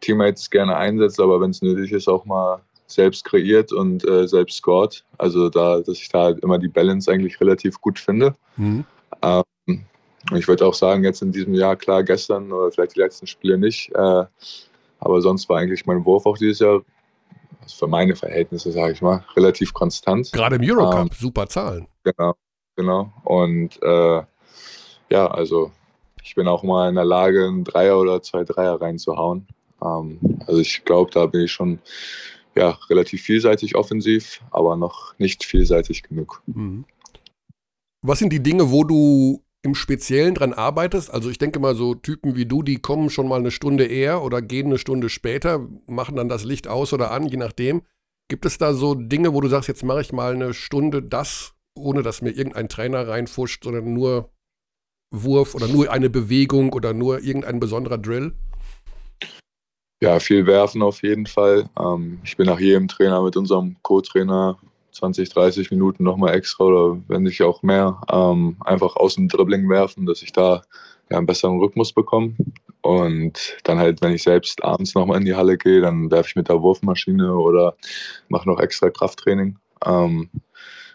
Teammates 0.00 0.50
gerne 0.50 0.76
einsetzt, 0.76 1.20
aber 1.20 1.40
wenn 1.40 1.50
es 1.50 1.62
nötig 1.62 1.92
ist, 1.92 2.08
auch 2.08 2.24
mal 2.24 2.60
selbst 2.86 3.24
kreiert 3.24 3.72
und 3.72 4.06
äh, 4.06 4.26
selbst 4.26 4.56
scored. 4.56 5.04
Also 5.18 5.48
da, 5.48 5.78
dass 5.80 5.98
ich 5.98 6.08
da 6.08 6.24
halt 6.24 6.40
immer 6.40 6.58
die 6.58 6.68
Balance 6.68 7.10
eigentlich 7.10 7.40
relativ 7.40 7.80
gut 7.80 7.98
finde. 7.98 8.34
Mhm. 8.56 8.84
Ähm, 9.22 9.44
ich 10.34 10.48
würde 10.48 10.66
auch 10.66 10.74
sagen, 10.74 11.04
jetzt 11.04 11.22
in 11.22 11.32
diesem 11.32 11.54
Jahr, 11.54 11.76
klar, 11.76 12.02
gestern 12.02 12.52
oder 12.52 12.70
vielleicht 12.70 12.96
die 12.96 13.00
letzten 13.00 13.26
Spiele 13.26 13.56
nicht, 13.56 13.90
äh, 13.94 14.24
aber 14.98 15.22
sonst 15.22 15.48
war 15.48 15.58
eigentlich 15.58 15.86
mein 15.86 16.04
Wurf 16.04 16.26
auch 16.26 16.36
dieses 16.36 16.58
Jahr, 16.58 16.82
also 17.62 17.76
für 17.76 17.86
meine 17.86 18.14
Verhältnisse, 18.14 18.70
sage 18.70 18.92
ich 18.92 19.02
mal, 19.02 19.24
relativ 19.34 19.72
konstant. 19.72 20.30
Gerade 20.32 20.56
im 20.56 20.62
Eurocup, 20.62 21.00
ähm, 21.00 21.10
super 21.16 21.46
Zahlen. 21.46 21.86
Genau, 22.04 22.34
genau. 22.76 23.12
Und 23.24 23.82
äh, 23.82 24.22
ja, 25.10 25.26
also 25.26 25.72
ich 26.22 26.34
bin 26.34 26.46
auch 26.46 26.62
mal 26.62 26.88
in 26.90 26.96
der 26.96 27.04
Lage, 27.04 27.46
einen 27.46 27.64
Dreier 27.64 27.98
oder 27.98 28.22
zwei 28.22 28.44
Dreier 28.44 28.80
reinzuhauen. 28.80 29.46
Ähm, 29.82 30.18
also 30.46 30.60
ich 30.60 30.84
glaube, 30.84 31.10
da 31.12 31.26
bin 31.26 31.42
ich 31.42 31.52
schon 31.52 31.78
ja, 32.56 32.78
relativ 32.88 33.22
vielseitig 33.22 33.74
offensiv, 33.74 34.40
aber 34.50 34.76
noch 34.76 35.18
nicht 35.18 35.44
vielseitig 35.44 36.02
genug. 36.02 36.42
Mhm. 36.46 36.84
Was 38.02 38.18
sind 38.18 38.32
die 38.32 38.42
Dinge, 38.42 38.70
wo 38.70 38.84
du 38.84 39.42
im 39.62 39.74
Speziellen 39.74 40.34
dran 40.34 40.52
arbeitest? 40.52 41.10
Also 41.10 41.30
ich 41.30 41.38
denke 41.38 41.60
mal, 41.60 41.74
so 41.74 41.94
Typen 41.94 42.34
wie 42.34 42.46
du, 42.46 42.62
die 42.62 42.78
kommen 42.78 43.10
schon 43.10 43.28
mal 43.28 43.38
eine 43.38 43.50
Stunde 43.50 43.84
eher 43.84 44.22
oder 44.22 44.40
gehen 44.40 44.66
eine 44.66 44.78
Stunde 44.78 45.08
später, 45.08 45.66
machen 45.86 46.16
dann 46.16 46.28
das 46.28 46.44
Licht 46.44 46.66
aus 46.66 46.92
oder 46.92 47.10
an, 47.10 47.26
je 47.26 47.36
nachdem. 47.36 47.82
Gibt 48.28 48.46
es 48.46 48.58
da 48.58 48.74
so 48.74 48.94
Dinge, 48.94 49.34
wo 49.34 49.40
du 49.40 49.48
sagst, 49.48 49.68
jetzt 49.68 49.84
mache 49.84 50.00
ich 50.00 50.12
mal 50.12 50.34
eine 50.34 50.54
Stunde 50.54 51.02
das, 51.02 51.52
ohne 51.76 52.02
dass 52.02 52.22
mir 52.22 52.30
irgendein 52.30 52.68
Trainer 52.68 53.06
reinfuscht, 53.06 53.64
sondern 53.64 53.92
nur 53.92 54.30
Wurf 55.12 55.54
oder 55.54 55.66
nur 55.66 55.90
eine 55.90 56.08
Bewegung 56.08 56.72
oder 56.72 56.94
nur 56.94 57.20
irgendein 57.20 57.60
besonderer 57.60 57.98
Drill? 57.98 58.34
Ja, 60.00 60.18
viel 60.18 60.46
werfen 60.46 60.82
auf 60.82 61.02
jeden 61.02 61.26
Fall. 61.26 61.68
Ähm, 61.78 62.20
ich 62.24 62.36
bin 62.36 62.46
nach 62.46 62.58
jedem 62.58 62.88
Trainer 62.88 63.22
mit 63.22 63.36
unserem 63.36 63.76
Co-Trainer 63.82 64.58
20, 64.92 65.28
30 65.28 65.70
Minuten 65.70 66.04
nochmal 66.04 66.34
extra 66.34 66.64
oder 66.64 66.98
wenn 67.08 67.22
nicht 67.22 67.42
auch 67.42 67.62
mehr, 67.62 68.00
ähm, 68.10 68.56
einfach 68.60 68.96
aus 68.96 69.16
dem 69.16 69.28
Dribbling 69.28 69.68
werfen, 69.68 70.06
dass 70.06 70.22
ich 70.22 70.32
da 70.32 70.62
ja, 71.10 71.18
einen 71.18 71.26
besseren 71.26 71.58
Rhythmus 71.58 71.92
bekomme. 71.92 72.34
Und 72.82 73.58
dann 73.64 73.78
halt, 73.78 74.00
wenn 74.00 74.14
ich 74.14 74.22
selbst 74.22 74.64
abends 74.64 74.94
nochmal 74.94 75.18
in 75.18 75.26
die 75.26 75.34
Halle 75.34 75.58
gehe, 75.58 75.82
dann 75.82 76.10
werfe 76.10 76.30
ich 76.30 76.36
mit 76.36 76.48
der 76.48 76.62
Wurfmaschine 76.62 77.34
oder 77.34 77.76
mache 78.28 78.48
noch 78.48 78.58
extra 78.58 78.88
Krafttraining. 78.88 79.58
Ähm, 79.84 80.30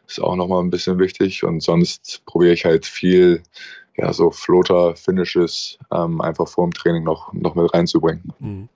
ist 0.07 0.21
auch 0.21 0.35
nochmal 0.35 0.63
ein 0.63 0.71
bisschen 0.71 0.97
wichtig. 0.97 1.43
Und 1.43 1.61
sonst 1.61 2.23
probiere 2.25 2.53
ich 2.53 2.65
halt 2.65 2.87
viel, 2.87 3.43
ja, 3.97 4.11
so 4.13 4.31
Floater-Finishes 4.31 5.77
ähm, 5.93 6.21
einfach 6.21 6.47
vor 6.47 6.65
dem 6.65 6.73
Training 6.73 7.03
noch, 7.03 7.31
noch 7.33 7.53
mit 7.53 7.71
reinzubringen. 7.71 8.33
Mhm. 8.39 8.69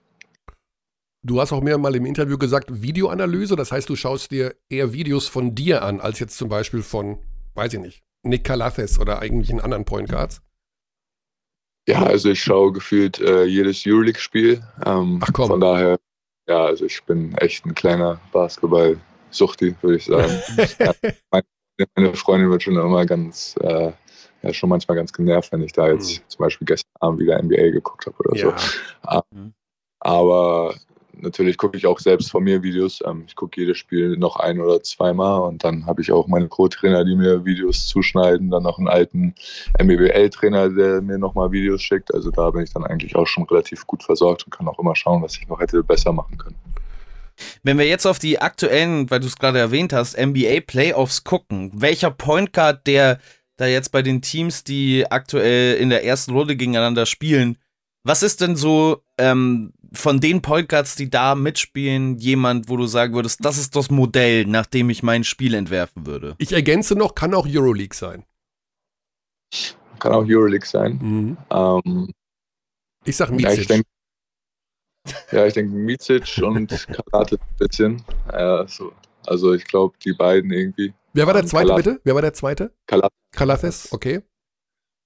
Du 1.21 1.41
hast 1.41 1.51
auch 1.51 1.61
mehr 1.61 1.77
mal 1.77 1.95
im 1.95 2.05
Interview 2.05 2.37
gesagt, 2.37 2.81
Videoanalyse, 2.81 3.57
das 3.57 3.73
heißt, 3.73 3.89
du 3.89 3.95
schaust 3.97 4.31
dir 4.31 4.55
eher 4.69 4.93
Videos 4.93 5.27
von 5.27 5.53
dir 5.53 5.83
an, 5.83 5.99
als 5.99 6.19
jetzt 6.19 6.37
zum 6.37 6.47
Beispiel 6.47 6.81
von, 6.81 7.19
weiß 7.55 7.73
ich 7.73 7.79
nicht, 7.79 8.03
Nick 8.23 8.45
Calathes 8.45 8.99
oder 8.99 9.21
irgendwelchen 9.21 9.59
anderen 9.59 9.83
Point 9.83 10.09
Guards. 10.09 10.41
Ja, 11.89 12.03
also 12.03 12.29
ich 12.29 12.41
schaue 12.41 12.71
gefühlt 12.71 13.19
äh, 13.19 13.43
jedes 13.43 13.83
Euroleague-Spiel. 13.85 14.63
Ähm, 14.85 15.19
Ach 15.21 15.33
komm. 15.33 15.47
Von 15.47 15.59
daher, 15.59 15.99
ja, 16.47 16.65
also 16.65 16.85
ich 16.85 17.03
bin 17.03 17.35
echt 17.37 17.65
ein 17.65 17.75
kleiner 17.75 18.21
Basketball-Suchti, 18.31 19.75
würde 19.81 19.97
ich 19.97 20.05
sagen. 20.05 20.31
ja, 20.79 20.93
meine, 21.31 21.45
meine, 21.95 22.13
Freundin 22.13 22.49
wird 22.49 22.63
schon 22.63 22.77
immer 22.77 23.05
ganz, 23.05 23.55
äh, 23.61 23.91
ja, 24.41 24.53
schon 24.53 24.69
manchmal 24.69 24.95
ganz 24.95 25.11
genervt, 25.11 25.51
wenn 25.51 25.63
ich 25.63 25.73
da 25.73 25.89
jetzt 25.89 26.19
mhm. 26.19 26.23
zum 26.29 26.39
Beispiel 26.45 26.65
gestern 26.65 26.91
Abend 27.01 27.19
wieder 27.19 27.41
NBA 27.41 27.71
geguckt 27.71 28.05
habe 28.05 28.15
oder 28.19 28.37
ja. 28.37 28.57
so. 28.57 29.23
Mhm. 29.35 29.53
Aber 29.99 30.75
natürlich 31.21 31.57
gucke 31.57 31.77
ich 31.77 31.85
auch 31.85 31.99
selbst 31.99 32.31
von 32.31 32.43
mir 32.43 32.63
Videos. 32.63 32.99
Ähm, 33.05 33.23
ich 33.27 33.35
gucke 33.35 33.59
jedes 33.59 33.77
Spiel 33.77 34.17
noch 34.17 34.37
ein 34.37 34.59
oder 34.59 34.81
zweimal 34.83 35.41
und 35.41 35.63
dann 35.63 35.85
habe 35.85 36.01
ich 36.01 36.11
auch 36.11 36.27
meine 36.27 36.47
Co-Trainer, 36.47 37.05
die 37.05 37.15
mir 37.15 37.45
Videos 37.45 37.87
zuschneiden, 37.87 38.49
dann 38.49 38.63
noch 38.63 38.77
einen 38.77 38.87
alten 38.87 39.35
MBBL-Trainer, 39.81 40.69
der 40.69 41.01
mir 41.01 41.17
nochmal 41.17 41.51
Videos 41.51 41.81
schickt. 41.81 42.13
Also 42.13 42.31
da 42.31 42.49
bin 42.51 42.63
ich 42.63 42.73
dann 42.73 42.83
eigentlich 42.83 43.15
auch 43.15 43.27
schon 43.27 43.43
relativ 43.45 43.85
gut 43.87 44.03
versorgt 44.03 44.45
und 44.45 44.51
kann 44.51 44.67
auch 44.67 44.79
immer 44.79 44.95
schauen, 44.95 45.21
was 45.21 45.35
ich 45.37 45.47
noch 45.47 45.59
hätte 45.59 45.83
besser 45.83 46.11
machen 46.11 46.37
können. 46.37 46.55
Wenn 47.63 47.77
wir 47.77 47.87
jetzt 47.87 48.05
auf 48.05 48.19
die 48.19 48.41
aktuellen, 48.41 49.09
weil 49.09 49.19
du 49.19 49.27
es 49.27 49.37
gerade 49.37 49.59
erwähnt 49.59 49.93
hast, 49.93 50.17
NBA 50.17 50.61
Playoffs 50.67 51.23
gucken, 51.23 51.71
welcher 51.73 52.11
Point 52.11 52.53
Guard, 52.53 52.85
der 52.85 53.19
da 53.57 53.65
jetzt 53.65 53.91
bei 53.91 54.01
den 54.01 54.21
Teams, 54.21 54.63
die 54.63 55.05
aktuell 55.09 55.75
in 55.75 55.89
der 55.89 56.05
ersten 56.05 56.31
Runde 56.31 56.55
gegeneinander 56.55 57.05
spielen, 57.05 57.57
was 58.03 58.23
ist 58.23 58.41
denn 58.41 58.55
so 58.55 59.03
ähm, 59.17 59.73
von 59.93 60.19
den 60.19 60.41
Guards, 60.41 60.95
die 60.95 61.09
da 61.09 61.35
mitspielen, 61.35 62.17
jemand, 62.17 62.69
wo 62.69 62.77
du 62.77 62.85
sagen 62.85 63.13
würdest, 63.13 63.43
das 63.43 63.57
ist 63.57 63.75
das 63.75 63.89
Modell, 63.89 64.45
nach 64.45 64.65
dem 64.65 64.89
ich 64.89 65.03
mein 65.03 65.23
Spiel 65.23 65.53
entwerfen 65.53 66.05
würde? 66.05 66.35
Ich 66.37 66.53
ergänze 66.53 66.95
noch, 66.95 67.15
kann 67.15 67.33
auch 67.33 67.47
Euroleague 67.47 67.95
sein. 67.95 68.25
Kann 69.99 70.13
auch 70.13 70.25
Euroleague 70.25 70.67
sein. 70.67 70.99
Mhm. 71.01 71.37
Ähm, 71.49 72.13
ich 73.05 73.15
sag 73.15 73.31
Micic. 73.31 73.45
Ja, 73.47 73.53
ich 73.53 73.67
denke, 73.67 73.87
ja, 75.31 75.45
ich 75.45 75.53
denke 75.53 76.45
und 76.45 76.87
Karate 77.11 77.35
ein 77.35 77.57
bisschen. 77.57 78.03
Ja, 78.31 78.67
so. 78.67 78.93
Also 79.25 79.53
ich 79.53 79.65
glaube, 79.65 79.97
die 80.03 80.13
beiden 80.13 80.51
irgendwie. 80.51 80.93
Wer 81.13 81.27
war 81.27 81.33
der 81.33 81.45
zweite, 81.45 81.67
Kalat 81.67 81.83
bitte? 81.83 82.01
Wer 82.03 82.15
war 82.15 82.21
der 82.21 82.33
zweite? 82.33 82.73
Kalates, 83.31 83.91
okay. 83.91 84.21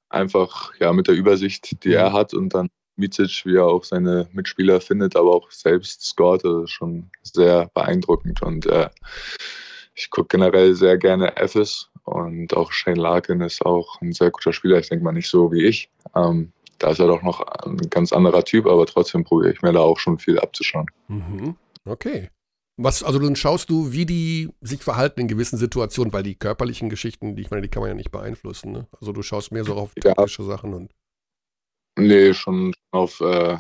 Einfach, 0.10 0.74
ja, 0.80 0.94
mit 0.94 1.08
der 1.08 1.16
Übersicht, 1.16 1.84
die 1.84 1.90
mhm. 1.90 1.96
er 1.96 2.14
hat 2.14 2.34
und 2.34 2.50
dann 2.54 2.70
Micic, 2.96 3.44
wie 3.46 3.56
er 3.56 3.66
auch 3.66 3.84
seine 3.84 4.28
Mitspieler 4.34 4.82
findet, 4.82 5.16
aber 5.16 5.32
auch 5.32 5.52
selbst 5.52 6.06
scoret, 6.06 6.44
das 6.44 6.66
ist 6.66 6.72
schon 6.72 7.10
sehr 7.24 7.70
beeindruckend. 7.74 8.42
Und 8.42 8.66
äh, 8.66 8.90
ich 9.96 10.10
gucke 10.10 10.38
generell 10.38 10.76
sehr 10.76 10.98
gerne 10.98 11.36
Effes 11.38 11.90
und 12.04 12.56
auch 12.56 12.72
Shane 12.72 13.00
Larkin 13.00 13.42
ist 13.42 13.66
auch 13.66 14.02
ein 14.02 14.14
sehr 14.14 14.32
guter 14.32 14.54
Spieler. 14.54 14.80
Ich 14.80 14.90
denke 14.90 15.04
mal 15.04 15.12
nicht 15.12 15.30
so 15.30 15.52
wie 15.52 15.66
ich. 15.66 15.90
Ähm, 16.16 16.52
da 16.80 16.92
ist 16.92 17.00
er 17.00 17.08
doch 17.08 17.22
noch 17.22 17.42
ein 17.66 17.78
ganz 17.90 18.12
anderer 18.12 18.44
Typ, 18.44 18.66
aber 18.66 18.86
trotzdem 18.86 19.24
probiere 19.24 19.54
ich 19.54 19.62
mir 19.62 19.72
da 19.72 19.80
auch 19.80 20.00
schon 20.00 20.20
viel 20.20 20.40
abzuschauen. 20.40 20.88
Mhm. 21.08 21.56
Okay. 21.86 22.30
Was, 22.76 23.04
also 23.04 23.20
dann 23.20 23.36
schaust 23.36 23.70
du, 23.70 23.92
wie 23.92 24.06
die 24.06 24.50
sich 24.62 24.82
verhalten 24.82 25.22
in 25.22 25.28
gewissen 25.28 25.58
Situationen, 25.58 26.12
weil 26.12 26.24
die 26.24 26.36
körperlichen 26.36 26.90
Geschichten, 26.90 27.36
die 27.36 27.44
ich 27.44 27.52
meine, 27.52 27.62
die 27.62 27.70
kann 27.70 27.82
man 27.82 27.90
ja 27.90 27.96
nicht 27.96 28.12
beeinflussen. 28.12 28.72
Ne? 28.72 28.88
Also 29.00 29.12
du 29.12 29.22
schaust 29.22 29.52
mehr 29.52 29.64
so 29.64 29.76
auf 29.76 29.94
taktische 29.94 30.42
ja. 30.42 30.48
Sachen 30.48 30.74
und. 30.74 30.92
Nee, 31.98 32.34
schon 32.34 32.74
auf, 32.92 33.22
äh, 33.22 33.58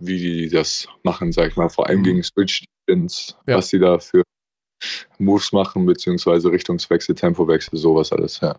wie 0.00 0.18
die 0.18 0.48
das 0.48 0.88
machen, 1.02 1.32
sag 1.32 1.50
ich 1.50 1.56
mal, 1.56 1.68
vor 1.68 1.86
allem 1.86 2.00
mhm. 2.00 2.04
gegen 2.04 2.22
Switch 2.22 2.64
Defense, 2.86 3.34
ja. 3.46 3.56
was 3.56 3.68
die 3.68 3.78
da 3.78 3.98
für 3.98 4.22
Moves 5.18 5.52
machen, 5.52 5.86
beziehungsweise 5.86 6.50
Richtungswechsel, 6.50 7.14
Tempowechsel, 7.14 7.78
sowas 7.78 8.12
alles, 8.12 8.40
ja. 8.40 8.58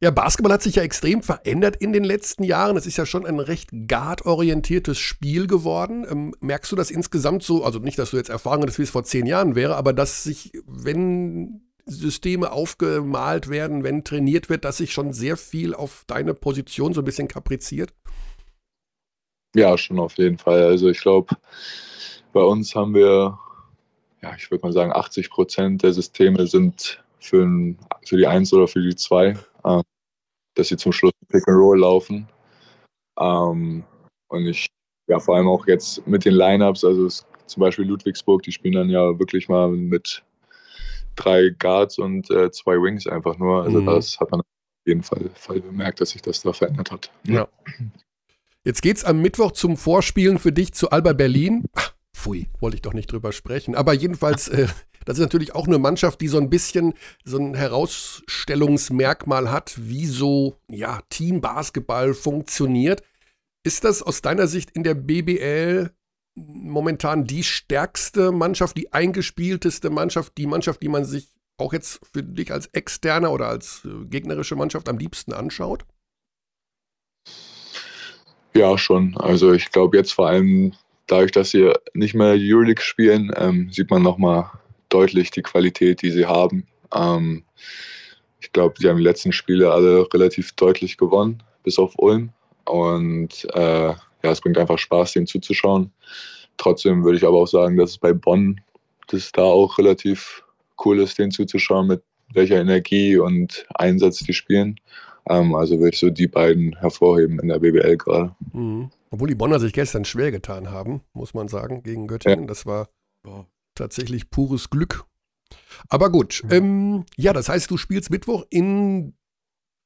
Ja, 0.00 0.12
Basketball 0.12 0.52
hat 0.52 0.62
sich 0.62 0.76
ja 0.76 0.84
extrem 0.84 1.22
verändert 1.22 1.74
in 1.76 1.92
den 1.92 2.04
letzten 2.04 2.44
Jahren. 2.44 2.76
Es 2.76 2.86
ist 2.86 2.96
ja 2.96 3.04
schon 3.04 3.26
ein 3.26 3.40
recht 3.40 3.70
guard-orientiertes 3.88 4.96
Spiel 4.96 5.48
geworden. 5.48 6.06
Ähm, 6.08 6.34
merkst 6.38 6.70
du 6.70 6.76
das 6.76 6.92
insgesamt 6.92 7.42
so, 7.42 7.64
also 7.64 7.80
nicht, 7.80 7.98
dass 7.98 8.12
du 8.12 8.16
jetzt 8.16 8.30
erfahren 8.30 8.62
hast, 8.64 8.78
wie 8.78 8.84
es 8.84 8.90
vor 8.90 9.02
zehn 9.02 9.26
Jahren 9.26 9.56
wäre, 9.56 9.74
aber 9.74 9.92
dass 9.92 10.22
sich, 10.22 10.52
wenn 10.66 11.67
Systeme 11.88 12.52
aufgemalt 12.52 13.48
werden, 13.48 13.82
wenn 13.82 14.04
trainiert 14.04 14.48
wird, 14.48 14.64
dass 14.64 14.78
sich 14.78 14.92
schon 14.92 15.12
sehr 15.12 15.36
viel 15.36 15.74
auf 15.74 16.04
deine 16.06 16.34
Position 16.34 16.92
so 16.92 17.00
ein 17.00 17.04
bisschen 17.04 17.28
kapriziert? 17.28 17.92
Ja, 19.54 19.76
schon 19.78 19.98
auf 19.98 20.16
jeden 20.18 20.38
Fall. 20.38 20.62
Also 20.62 20.88
ich 20.88 21.00
glaube, 21.00 21.34
bei 22.32 22.42
uns 22.42 22.74
haben 22.74 22.94
wir, 22.94 23.38
ja, 24.22 24.34
ich 24.36 24.50
würde 24.50 24.66
mal 24.66 24.72
sagen, 24.72 24.92
80 24.92 25.30
Prozent 25.30 25.82
der 25.82 25.92
Systeme 25.92 26.46
sind 26.46 27.02
für, 27.18 27.42
ein, 27.42 27.78
für 28.04 28.16
die 28.16 28.26
Eins 28.26 28.52
oder 28.52 28.68
für 28.68 28.82
die 28.82 28.94
Zwei 28.94 29.36
äh, 29.64 29.82
dass 30.54 30.68
sie 30.68 30.76
zum 30.76 30.92
Schluss 30.92 31.12
Pick 31.28 31.46
and 31.46 31.56
Roll 31.56 31.80
laufen. 31.80 32.28
Ähm, 33.18 33.84
und 34.28 34.46
ich, 34.46 34.66
ja, 35.06 35.18
vor 35.20 35.36
allem 35.36 35.48
auch 35.48 35.66
jetzt 35.66 36.06
mit 36.06 36.24
den 36.24 36.34
Lineups, 36.34 36.84
also 36.84 37.06
es, 37.06 37.26
zum 37.46 37.60
Beispiel 37.60 37.86
Ludwigsburg, 37.86 38.42
die 38.42 38.52
spielen 38.52 38.74
dann 38.74 38.90
ja 38.90 39.18
wirklich 39.18 39.48
mal 39.48 39.68
mit 39.68 40.22
drei 41.18 41.50
Guards 41.50 41.98
und 41.98 42.30
äh, 42.30 42.50
zwei 42.50 42.74
Wings 42.74 43.06
einfach 43.06 43.38
nur. 43.38 43.64
Also 43.64 43.80
mhm. 43.80 43.86
das 43.86 44.18
hat 44.20 44.30
man 44.30 44.40
auf 44.40 44.46
jeden 44.86 45.02
Fall, 45.02 45.30
Fall 45.34 45.60
bemerkt, 45.60 46.00
dass 46.00 46.10
sich 46.10 46.22
das 46.22 46.42
da 46.42 46.52
verändert 46.52 46.90
hat. 46.90 47.10
Ja. 47.24 47.48
Jetzt 48.64 48.82
geht's 48.82 49.04
am 49.04 49.20
Mittwoch 49.20 49.52
zum 49.52 49.76
Vorspielen 49.76 50.38
für 50.38 50.52
dich 50.52 50.72
zu 50.74 50.90
Alba 50.90 51.12
Berlin. 51.12 51.64
Ach, 51.74 51.94
pfui, 52.14 52.48
wollte 52.60 52.76
ich 52.76 52.82
doch 52.82 52.94
nicht 52.94 53.10
drüber 53.10 53.32
sprechen. 53.32 53.74
Aber 53.74 53.92
jedenfalls 53.92 54.48
äh, 54.48 54.66
das 55.08 55.16
ist 55.16 55.22
natürlich 55.22 55.54
auch 55.54 55.66
eine 55.66 55.78
Mannschaft, 55.78 56.20
die 56.20 56.28
so 56.28 56.36
ein 56.36 56.50
bisschen 56.50 56.92
so 57.24 57.38
ein 57.38 57.54
Herausstellungsmerkmal 57.54 59.50
hat, 59.50 59.74
wie 59.78 60.04
so 60.04 60.58
ja, 60.70 61.00
Teambasketball 61.08 62.12
funktioniert. 62.12 63.02
Ist 63.64 63.84
das 63.84 64.02
aus 64.02 64.20
deiner 64.20 64.46
Sicht 64.48 64.70
in 64.72 64.82
der 64.82 64.92
BBL 64.92 65.92
momentan 66.46 67.24
die 67.24 67.42
stärkste 67.42 68.32
Mannschaft, 68.32 68.76
die 68.76 68.92
eingespielteste 68.92 69.90
Mannschaft, 69.90 70.36
die 70.38 70.46
Mannschaft, 70.46 70.82
die 70.82 70.88
man 70.88 71.04
sich 71.04 71.28
auch 71.56 71.72
jetzt 71.72 72.00
für 72.12 72.22
dich 72.22 72.52
als 72.52 72.66
externer 72.66 73.32
oder 73.32 73.48
als 73.48 73.82
äh, 73.84 74.04
gegnerische 74.06 74.56
Mannschaft 74.56 74.88
am 74.88 74.98
liebsten 74.98 75.32
anschaut? 75.32 75.84
Ja, 78.54 78.78
schon. 78.78 79.16
Also 79.16 79.52
ich 79.52 79.70
glaube 79.70 79.96
jetzt 79.96 80.12
vor 80.12 80.28
allem 80.28 80.72
dadurch, 81.06 81.32
dass 81.32 81.50
sie 81.50 81.72
nicht 81.94 82.14
mehr 82.14 82.36
Euroleague 82.38 82.82
spielen, 82.82 83.32
ähm, 83.36 83.70
sieht 83.72 83.90
man 83.90 84.02
nochmal 84.02 84.50
deutlich 84.88 85.30
die 85.30 85.42
Qualität, 85.42 86.02
die 86.02 86.10
sie 86.10 86.26
haben. 86.26 86.66
Ähm, 86.94 87.44
ich 88.40 88.52
glaube, 88.52 88.76
sie 88.78 88.88
haben 88.88 88.98
die 88.98 89.04
letzten 89.04 89.32
Spiele 89.32 89.72
alle 89.72 90.06
relativ 90.12 90.52
deutlich 90.52 90.96
gewonnen, 90.96 91.42
bis 91.64 91.78
auf 91.78 91.94
Ulm. 91.98 92.30
Und 92.64 93.46
äh, 93.54 93.94
ja, 94.22 94.30
es 94.30 94.40
bringt 94.40 94.58
einfach 94.58 94.78
Spaß, 94.78 95.12
dem 95.12 95.26
zuzuschauen. 95.26 95.92
Trotzdem 96.56 97.04
würde 97.04 97.18
ich 97.18 97.24
aber 97.24 97.38
auch 97.38 97.46
sagen, 97.46 97.76
dass 97.76 97.90
es 97.90 97.98
bei 97.98 98.12
Bonn, 98.12 98.60
das 99.08 99.32
da 99.32 99.42
auch 99.42 99.78
relativ 99.78 100.44
cool 100.84 101.00
ist, 101.00 101.18
denen 101.18 101.30
zuzuschauen, 101.30 101.86
mit 101.86 102.02
welcher 102.32 102.60
Energie 102.60 103.16
und 103.16 103.66
Einsatz 103.74 104.18
die 104.18 104.34
spielen. 104.34 104.80
Ähm, 105.28 105.54
also 105.54 105.78
würde 105.78 105.94
ich 105.94 106.00
so 106.00 106.10
die 106.10 106.26
beiden 106.26 106.76
hervorheben 106.78 107.38
in 107.38 107.48
der 107.48 107.58
BBL 107.58 107.96
gerade. 107.96 108.34
Mhm. 108.52 108.90
Obwohl 109.10 109.28
die 109.28 109.34
Bonner 109.34 109.58
sich 109.60 109.72
gestern 109.72 110.04
schwer 110.04 110.30
getan 110.30 110.70
haben, 110.70 111.00
muss 111.14 111.32
man 111.32 111.48
sagen, 111.48 111.82
gegen 111.82 112.06
Göttingen. 112.08 112.40
Ja. 112.40 112.46
Das 112.46 112.66
war 112.66 112.88
tatsächlich 113.74 114.30
pures 114.30 114.70
Glück. 114.70 115.04
Aber 115.88 116.10
gut, 116.10 116.42
mhm. 116.44 116.52
ähm, 116.52 117.04
ja, 117.16 117.32
das 117.32 117.48
heißt, 117.48 117.70
du 117.70 117.76
spielst 117.76 118.10
Mittwoch 118.10 118.44
in 118.50 119.14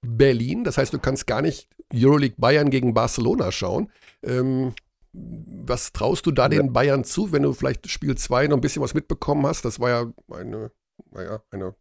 Berlin. 0.05 0.65
Das 0.65 0.79
heißt, 0.79 0.93
du 0.93 0.99
kannst 0.99 1.27
gar 1.27 1.43
nicht 1.43 1.69
Euroleague 1.95 2.37
Bayern 2.39 2.71
gegen 2.71 2.95
Barcelona 2.95 3.53
schauen. 3.53 3.91
Ähm, 4.23 4.75
was 5.13 5.93
traust 5.93 6.25
du 6.27 6.31
da 6.31 6.49
den 6.49 6.73
Bayern 6.73 7.05
zu, 7.05 7.33
wenn 7.33 7.43
du 7.43 7.53
vielleicht 7.53 7.89
Spiel 7.91 8.17
2 8.17 8.47
noch 8.47 8.57
ein 8.57 8.63
bisschen 8.63 8.83
was 8.83 8.95
mitbekommen 8.95 9.47
hast? 9.47 9.65
Das 9.65 9.79
war 9.79 9.91
ja 9.91 10.13
eine, 10.31 10.71
naja, 11.11 11.43
eine 11.51 11.75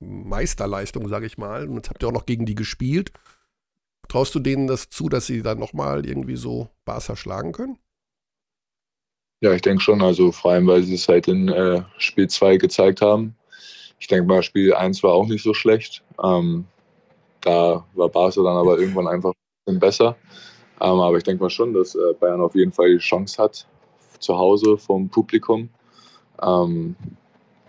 Meisterleistung, 0.00 1.08
sage 1.08 1.26
ich 1.26 1.38
mal. 1.38 1.68
Und 1.68 1.76
jetzt 1.76 1.90
habt 1.90 2.02
ihr 2.02 2.08
auch 2.08 2.12
noch 2.12 2.26
gegen 2.26 2.44
die 2.44 2.54
gespielt. 2.54 3.12
Traust 4.08 4.34
du 4.34 4.38
denen 4.38 4.66
das 4.66 4.90
zu, 4.90 5.08
dass 5.08 5.26
sie 5.26 5.42
dann 5.42 5.58
nochmal 5.58 6.04
irgendwie 6.04 6.36
so 6.36 6.68
Barca 6.84 7.16
schlagen 7.16 7.52
können? 7.52 7.78
Ja, 9.40 9.52
ich 9.52 9.62
denke 9.62 9.82
schon. 9.82 10.02
Also 10.02 10.30
vor 10.30 10.52
allem, 10.52 10.66
weil 10.66 10.82
sie 10.82 10.94
es 10.94 11.08
halt 11.08 11.26
in 11.28 11.48
äh, 11.48 11.82
Spiel 11.96 12.28
2 12.28 12.58
gezeigt 12.58 13.00
haben. 13.00 13.34
Ich 13.98 14.08
denke 14.08 14.26
mal, 14.26 14.42
Spiel 14.42 14.74
1 14.74 15.02
war 15.02 15.12
auch 15.12 15.26
nicht 15.26 15.42
so 15.42 15.54
schlecht. 15.54 16.02
Ähm, 16.22 16.66
da 17.40 17.86
war 17.94 18.08
Barca 18.10 18.42
dann 18.42 18.56
aber 18.56 18.78
irgendwann 18.78 19.08
einfach 19.08 19.32
besser. 19.64 20.16
Ähm, 20.80 21.00
aber 21.00 21.16
ich 21.16 21.24
denke 21.24 21.42
mal 21.42 21.50
schon, 21.50 21.72
dass 21.72 21.94
äh, 21.94 22.14
Bayern 22.20 22.40
auf 22.40 22.54
jeden 22.54 22.72
Fall 22.72 22.90
die 22.90 22.98
Chance 22.98 23.42
hat, 23.42 23.66
zu 24.18 24.36
Hause 24.36 24.76
vom 24.76 25.08
Publikum. 25.08 25.68
Ähm, 26.42 26.96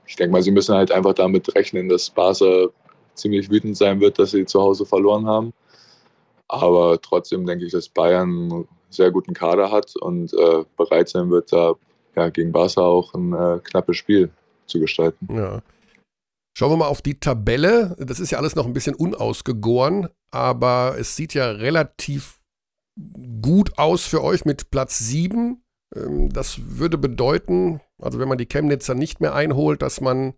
ich 0.06 0.16
denke 0.16 0.34
mal, 0.34 0.42
sie 0.42 0.52
müssen 0.52 0.76
halt 0.76 0.92
einfach 0.92 1.14
damit 1.14 1.54
rechnen, 1.56 1.90
dass 1.90 2.10
Barca 2.10 2.68
ziemlich 3.14 3.50
wütend 3.50 3.78
sein 3.78 4.00
wird, 4.02 4.20
dass 4.20 4.32
sie 4.32 4.46
zu 4.46 4.62
Hause 4.62 4.86
verloren 4.86 5.26
haben. 5.26 5.54
Aber 6.48 7.00
trotzdem 7.02 7.46
denke 7.46 7.66
ich, 7.66 7.72
dass 7.72 7.90
Bayern 7.90 8.68
sehr 8.90 9.12
guten 9.12 9.34
Kader 9.34 9.72
hat 9.72 9.96
und 9.98 10.34
äh, 10.34 10.64
bereit 10.78 11.10
sein 11.10 11.30
wird, 11.30 11.52
da 11.52 11.74
ja, 12.16 12.30
gegen 12.30 12.52
Barca 12.52 12.82
auch 12.82 13.14
ein 13.14 13.34
äh, 13.34 13.60
knappes 13.64 13.98
Spiel 13.98 14.30
zu 14.68 14.80
gestalten. 14.80 15.28
Ja. 15.34 15.62
Schauen 16.58 16.72
wir 16.72 16.78
mal 16.78 16.88
auf 16.88 17.02
die 17.02 17.20
Tabelle. 17.20 17.96
Das 18.00 18.22
ist 18.22 18.32
ja 18.32 18.38
alles 18.38 18.56
noch 18.56 18.66
ein 18.66 18.74
bisschen 18.74 18.96
unausgegoren, 18.96 20.08
aber 20.32 20.96
es 20.98 21.16
sieht 21.16 21.34
ja 21.34 21.52
relativ 21.52 22.40
gut 23.42 23.78
aus 23.78 24.06
für 24.06 24.24
euch 24.24 24.46
mit 24.46 24.72
Platz 24.72 25.00
7. 25.00 25.62
Ähm, 25.94 26.30
das 26.30 26.62
würde 26.64 26.98
bedeuten, 26.98 27.82
also 28.02 28.20
wenn 28.20 28.30
man 28.30 28.38
die 28.38 28.48
Chemnitzer 28.48 28.96
nicht 28.96 29.20
mehr 29.20 29.36
einholt, 29.36 29.82
dass 29.82 30.00
man, 30.00 30.34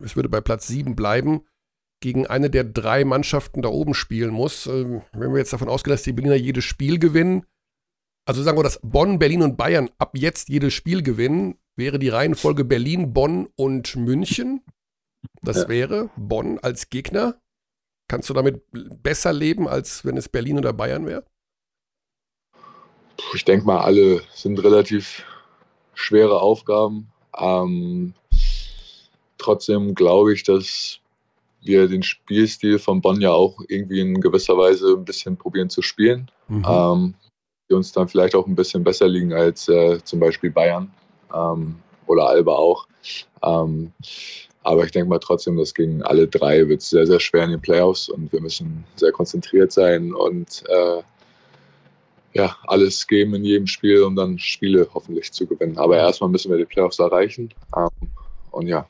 es 0.00 0.16
würde 0.16 0.28
bei 0.28 0.40
Platz 0.40 0.66
7 0.66 0.96
bleiben, 0.96 1.42
gegen 2.00 2.26
eine 2.26 2.50
der 2.50 2.64
drei 2.64 3.04
Mannschaften 3.04 3.62
da 3.62 3.68
oben 3.68 3.94
spielen 3.94 4.30
muss. 4.30 4.66
Ähm, 4.66 5.02
wenn 5.12 5.30
wir 5.30 5.38
jetzt 5.38 5.52
davon 5.52 5.68
ausgehen, 5.68 5.92
dass 5.92 6.02
die 6.02 6.12
Berliner 6.12 6.34
jedes 6.34 6.64
Spiel 6.64 6.98
gewinnen, 6.98 7.46
also 8.26 8.42
sagen 8.42 8.58
wir, 8.58 8.64
dass 8.64 8.80
Bonn, 8.82 9.20
Berlin 9.20 9.42
und 9.42 9.56
Bayern 9.56 9.88
ab 9.98 10.16
jetzt 10.16 10.48
jedes 10.48 10.74
Spiel 10.74 11.04
gewinnen, 11.04 11.58
wäre 11.76 12.00
die 12.00 12.08
Reihenfolge 12.08 12.64
Berlin, 12.64 13.12
Bonn 13.12 13.48
und 13.54 13.94
München. 13.94 14.62
Das 15.42 15.62
ja. 15.62 15.68
wäre 15.68 16.10
Bonn 16.16 16.58
als 16.60 16.90
Gegner. 16.90 17.38
Kannst 18.08 18.28
du 18.28 18.34
damit 18.34 18.62
besser 18.72 19.32
leben, 19.32 19.68
als 19.68 20.04
wenn 20.04 20.16
es 20.16 20.28
Berlin 20.28 20.58
oder 20.58 20.72
Bayern 20.72 21.06
wäre? 21.06 21.24
Ich 23.34 23.44
denke 23.44 23.66
mal, 23.66 23.80
alle 23.80 24.22
sind 24.34 24.62
relativ 24.62 25.24
schwere 25.94 26.40
Aufgaben. 26.40 27.10
Ähm, 27.38 28.14
trotzdem 29.38 29.94
glaube 29.94 30.34
ich, 30.34 30.42
dass 30.42 30.98
wir 31.62 31.88
den 31.88 32.02
Spielstil 32.02 32.78
von 32.78 33.00
Bonn 33.00 33.20
ja 33.20 33.30
auch 33.30 33.60
irgendwie 33.68 34.00
in 34.00 34.20
gewisser 34.20 34.56
Weise 34.58 34.94
ein 34.94 35.04
bisschen 35.04 35.36
probieren 35.36 35.70
zu 35.70 35.80
spielen. 35.80 36.30
Mhm. 36.48 36.66
Ähm, 36.66 37.14
die 37.70 37.74
uns 37.74 37.92
dann 37.92 38.08
vielleicht 38.08 38.34
auch 38.34 38.46
ein 38.46 38.54
bisschen 38.54 38.84
besser 38.84 39.08
liegen 39.08 39.32
als 39.32 39.68
äh, 39.68 40.02
zum 40.04 40.20
Beispiel 40.20 40.50
Bayern 40.50 40.92
ähm, 41.34 41.76
oder 42.06 42.28
Alba 42.28 42.52
auch. 42.52 42.86
Ähm, 43.42 43.92
aber 44.62 44.84
ich 44.84 44.92
denke 44.92 45.08
mal 45.08 45.18
trotzdem, 45.18 45.56
dass 45.56 45.74
gegen 45.74 46.02
alle 46.02 46.28
drei 46.28 46.68
wird 46.68 46.82
es 46.82 46.90
sehr, 46.90 47.06
sehr 47.06 47.20
schwer 47.20 47.44
in 47.44 47.50
den 47.50 47.60
Playoffs 47.60 48.08
und 48.08 48.32
wir 48.32 48.40
müssen 48.40 48.84
sehr 48.96 49.12
konzentriert 49.12 49.72
sein 49.72 50.12
und 50.12 50.62
äh, 50.68 51.02
ja, 52.34 52.56
alles 52.66 53.06
geben 53.06 53.34
in 53.34 53.44
jedem 53.44 53.66
Spiel, 53.66 54.02
um 54.02 54.16
dann 54.16 54.38
Spiele 54.38 54.88
hoffentlich 54.94 55.32
zu 55.32 55.46
gewinnen. 55.46 55.76
Aber 55.78 55.96
erstmal 55.96 56.30
müssen 56.30 56.50
wir 56.50 56.58
die 56.58 56.64
Playoffs 56.64 56.98
erreichen. 56.98 57.52
Ähm, 57.76 57.88
und 58.50 58.66
ja. 58.68 58.86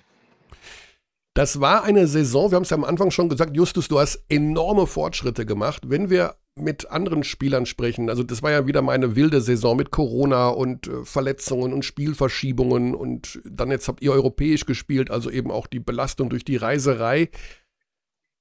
Das 1.35 1.61
war 1.61 1.83
eine 1.85 2.07
Saison, 2.07 2.51
wir 2.51 2.57
haben 2.57 2.63
es 2.63 2.71
ja 2.71 2.77
am 2.77 2.85
Anfang 2.85 3.11
schon 3.11 3.29
gesagt, 3.29 3.57
Justus, 3.57 3.89
du 3.89 3.99
hast 3.99 4.23
enorme 4.29 4.87
Fortschritte 4.87 5.47
gemacht. 5.47 5.83
Wenn 5.87 6.11
wir 6.11 6.37
mit 6.55 6.91
anderen 6.91 7.25
Spielern 7.25 7.65
sprechen, 7.65 8.11
also 8.11 8.23
das 8.23 8.43
war 8.43 8.51
ja 8.51 8.67
wieder 8.67 8.83
mal 8.83 8.93
eine 8.93 9.17
wilde 9.17 9.41
Saison 9.41 9.77
mit 9.77 9.91
Corona 9.91 10.49
und 10.49 10.87
äh, 10.87 11.05
Verletzungen 11.05 11.73
und 11.73 11.85
Spielverschiebungen 11.85 12.95
und 12.95 13.41
dann 13.45 13.71
jetzt 13.71 13.89
habt 13.89 14.03
ihr 14.03 14.13
europäisch 14.13 14.67
gespielt, 14.67 15.11
also 15.11 15.31
eben 15.31 15.51
auch 15.51 15.67
die 15.67 15.81
Belastung 15.81 16.29
durch 16.29 16.45
die 16.45 16.57
Reiserei. 16.57 17.31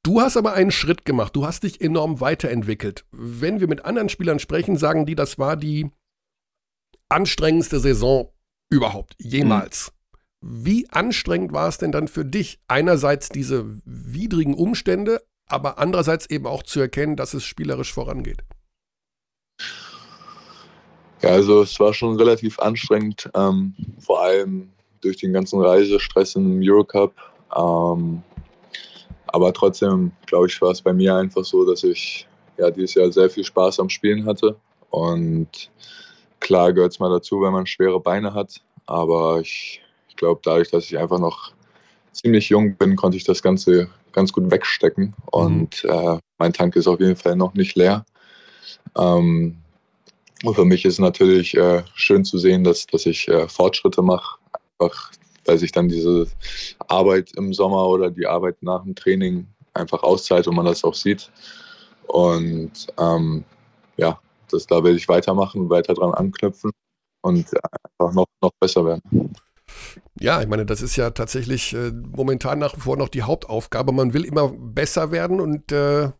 Du 0.03 0.19
hast 0.19 0.35
aber 0.35 0.53
einen 0.53 0.71
Schritt 0.71 1.05
gemacht, 1.05 1.35
du 1.35 1.45
hast 1.45 1.63
dich 1.63 1.79
enorm 1.79 2.19
weiterentwickelt. 2.19 3.05
Wenn 3.11 3.59
wir 3.59 3.67
mit 3.67 3.85
anderen 3.85 4.09
Spielern 4.09 4.39
sprechen, 4.39 4.75
sagen 4.75 5.05
die, 5.05 5.15
das 5.15 5.37
war 5.37 5.55
die 5.55 5.89
anstrengendste 7.07 7.79
Saison 7.79 8.33
überhaupt, 8.69 9.15
jemals. 9.19 9.91
Mhm. 10.41 10.65
Wie 10.65 10.89
anstrengend 10.89 11.53
war 11.53 11.67
es 11.67 11.77
denn 11.77 11.91
dann 11.91 12.07
für 12.07 12.25
dich, 12.25 12.59
einerseits 12.67 13.29
diese 13.29 13.79
widrigen 13.85 14.55
Umstände, 14.55 15.21
aber 15.51 15.79
andererseits 15.79 16.29
eben 16.29 16.47
auch 16.47 16.63
zu 16.63 16.79
erkennen, 16.79 17.15
dass 17.15 17.33
es 17.33 17.43
spielerisch 17.43 17.93
vorangeht? 17.93 18.43
Ja, 21.21 21.29
also 21.29 21.61
es 21.61 21.79
war 21.79 21.93
schon 21.93 22.15
relativ 22.15 22.59
anstrengend, 22.59 23.29
ähm, 23.35 23.75
vor 23.99 24.23
allem 24.23 24.69
durch 25.01 25.17
den 25.17 25.33
ganzen 25.33 25.61
Reisestress 25.61 26.35
im 26.35 26.59
Eurocup. 26.63 27.13
Ähm, 27.55 28.23
aber 29.27 29.53
trotzdem, 29.53 30.11
glaube 30.25 30.47
ich, 30.47 30.61
war 30.61 30.71
es 30.71 30.81
bei 30.81 30.93
mir 30.93 31.15
einfach 31.15 31.45
so, 31.45 31.65
dass 31.65 31.83
ich 31.83 32.27
ja 32.57 32.71
dieses 32.71 32.95
Jahr 32.95 33.11
sehr 33.11 33.29
viel 33.29 33.43
Spaß 33.43 33.79
am 33.79 33.89
Spielen 33.89 34.25
hatte. 34.25 34.55
Und 34.89 35.71
klar 36.39 36.73
gehört 36.73 36.93
es 36.93 36.99
mal 36.99 37.09
dazu, 37.09 37.41
wenn 37.41 37.53
man 37.53 37.65
schwere 37.65 37.99
Beine 37.99 38.33
hat. 38.33 38.61
Aber 38.87 39.39
ich, 39.39 39.81
ich 40.09 40.15
glaube, 40.15 40.41
dadurch, 40.43 40.69
dass 40.71 40.85
ich 40.85 40.97
einfach 40.97 41.19
noch 41.19 41.53
ziemlich 42.11 42.49
jung 42.49 42.75
bin, 42.75 42.95
konnte 42.95 43.17
ich 43.17 43.23
das 43.23 43.41
Ganze 43.41 43.89
ganz 44.11 44.31
gut 44.31 44.49
wegstecken. 44.51 45.13
Und 45.31 45.83
mhm. 45.83 45.89
äh, 45.89 46.19
mein 46.37 46.53
Tank 46.53 46.75
ist 46.75 46.87
auf 46.87 46.99
jeden 46.99 47.15
Fall 47.15 47.35
noch 47.35 47.53
nicht 47.53 47.75
leer. 47.75 48.05
Ähm, 48.97 49.57
und 50.43 50.55
für 50.55 50.65
mich 50.65 50.85
ist 50.85 50.93
es 50.93 50.99
natürlich 50.99 51.55
äh, 51.55 51.83
schön 51.93 52.25
zu 52.25 52.37
sehen, 52.37 52.63
dass, 52.63 52.87
dass 52.87 53.05
ich 53.05 53.27
äh, 53.27 53.47
Fortschritte 53.47 54.01
mache. 54.01 54.37
Einfach 54.79 55.11
weil 55.45 55.57
sich 55.57 55.71
dann 55.71 55.89
diese 55.89 56.27
Arbeit 56.87 57.31
im 57.35 57.53
Sommer 57.53 57.87
oder 57.87 58.09
die 58.09 58.27
Arbeit 58.27 58.61
nach 58.61 58.83
dem 58.83 58.95
Training 58.95 59.47
einfach 59.73 60.03
auszahlt 60.03 60.47
und 60.47 60.55
man 60.55 60.65
das 60.65 60.83
auch 60.83 60.93
sieht. 60.93 61.31
Und 62.07 62.87
ähm, 62.97 63.43
ja, 63.97 64.19
das, 64.49 64.67
da 64.67 64.83
will 64.83 64.95
ich 64.95 65.07
weitermachen, 65.07 65.69
weiter 65.69 65.93
dran 65.93 66.13
anknüpfen 66.13 66.71
und 67.21 67.45
einfach 67.97 68.13
noch, 68.13 68.25
noch 68.41 68.51
besser 68.59 68.85
werden. 68.85 69.33
Ja, 70.19 70.41
ich 70.41 70.47
meine, 70.47 70.65
das 70.65 70.81
ist 70.81 70.95
ja 70.95 71.11
tatsächlich 71.11 71.73
äh, 71.73 71.91
momentan 71.91 72.59
nach 72.59 72.75
wie 72.75 72.81
vor 72.81 72.97
noch 72.97 73.09
die 73.09 73.23
Hauptaufgabe. 73.23 73.91
Man 73.91 74.13
will 74.13 74.25
immer 74.25 74.49
besser 74.49 75.11
werden 75.11 75.39
und 75.39 75.71
äh, 75.71 76.11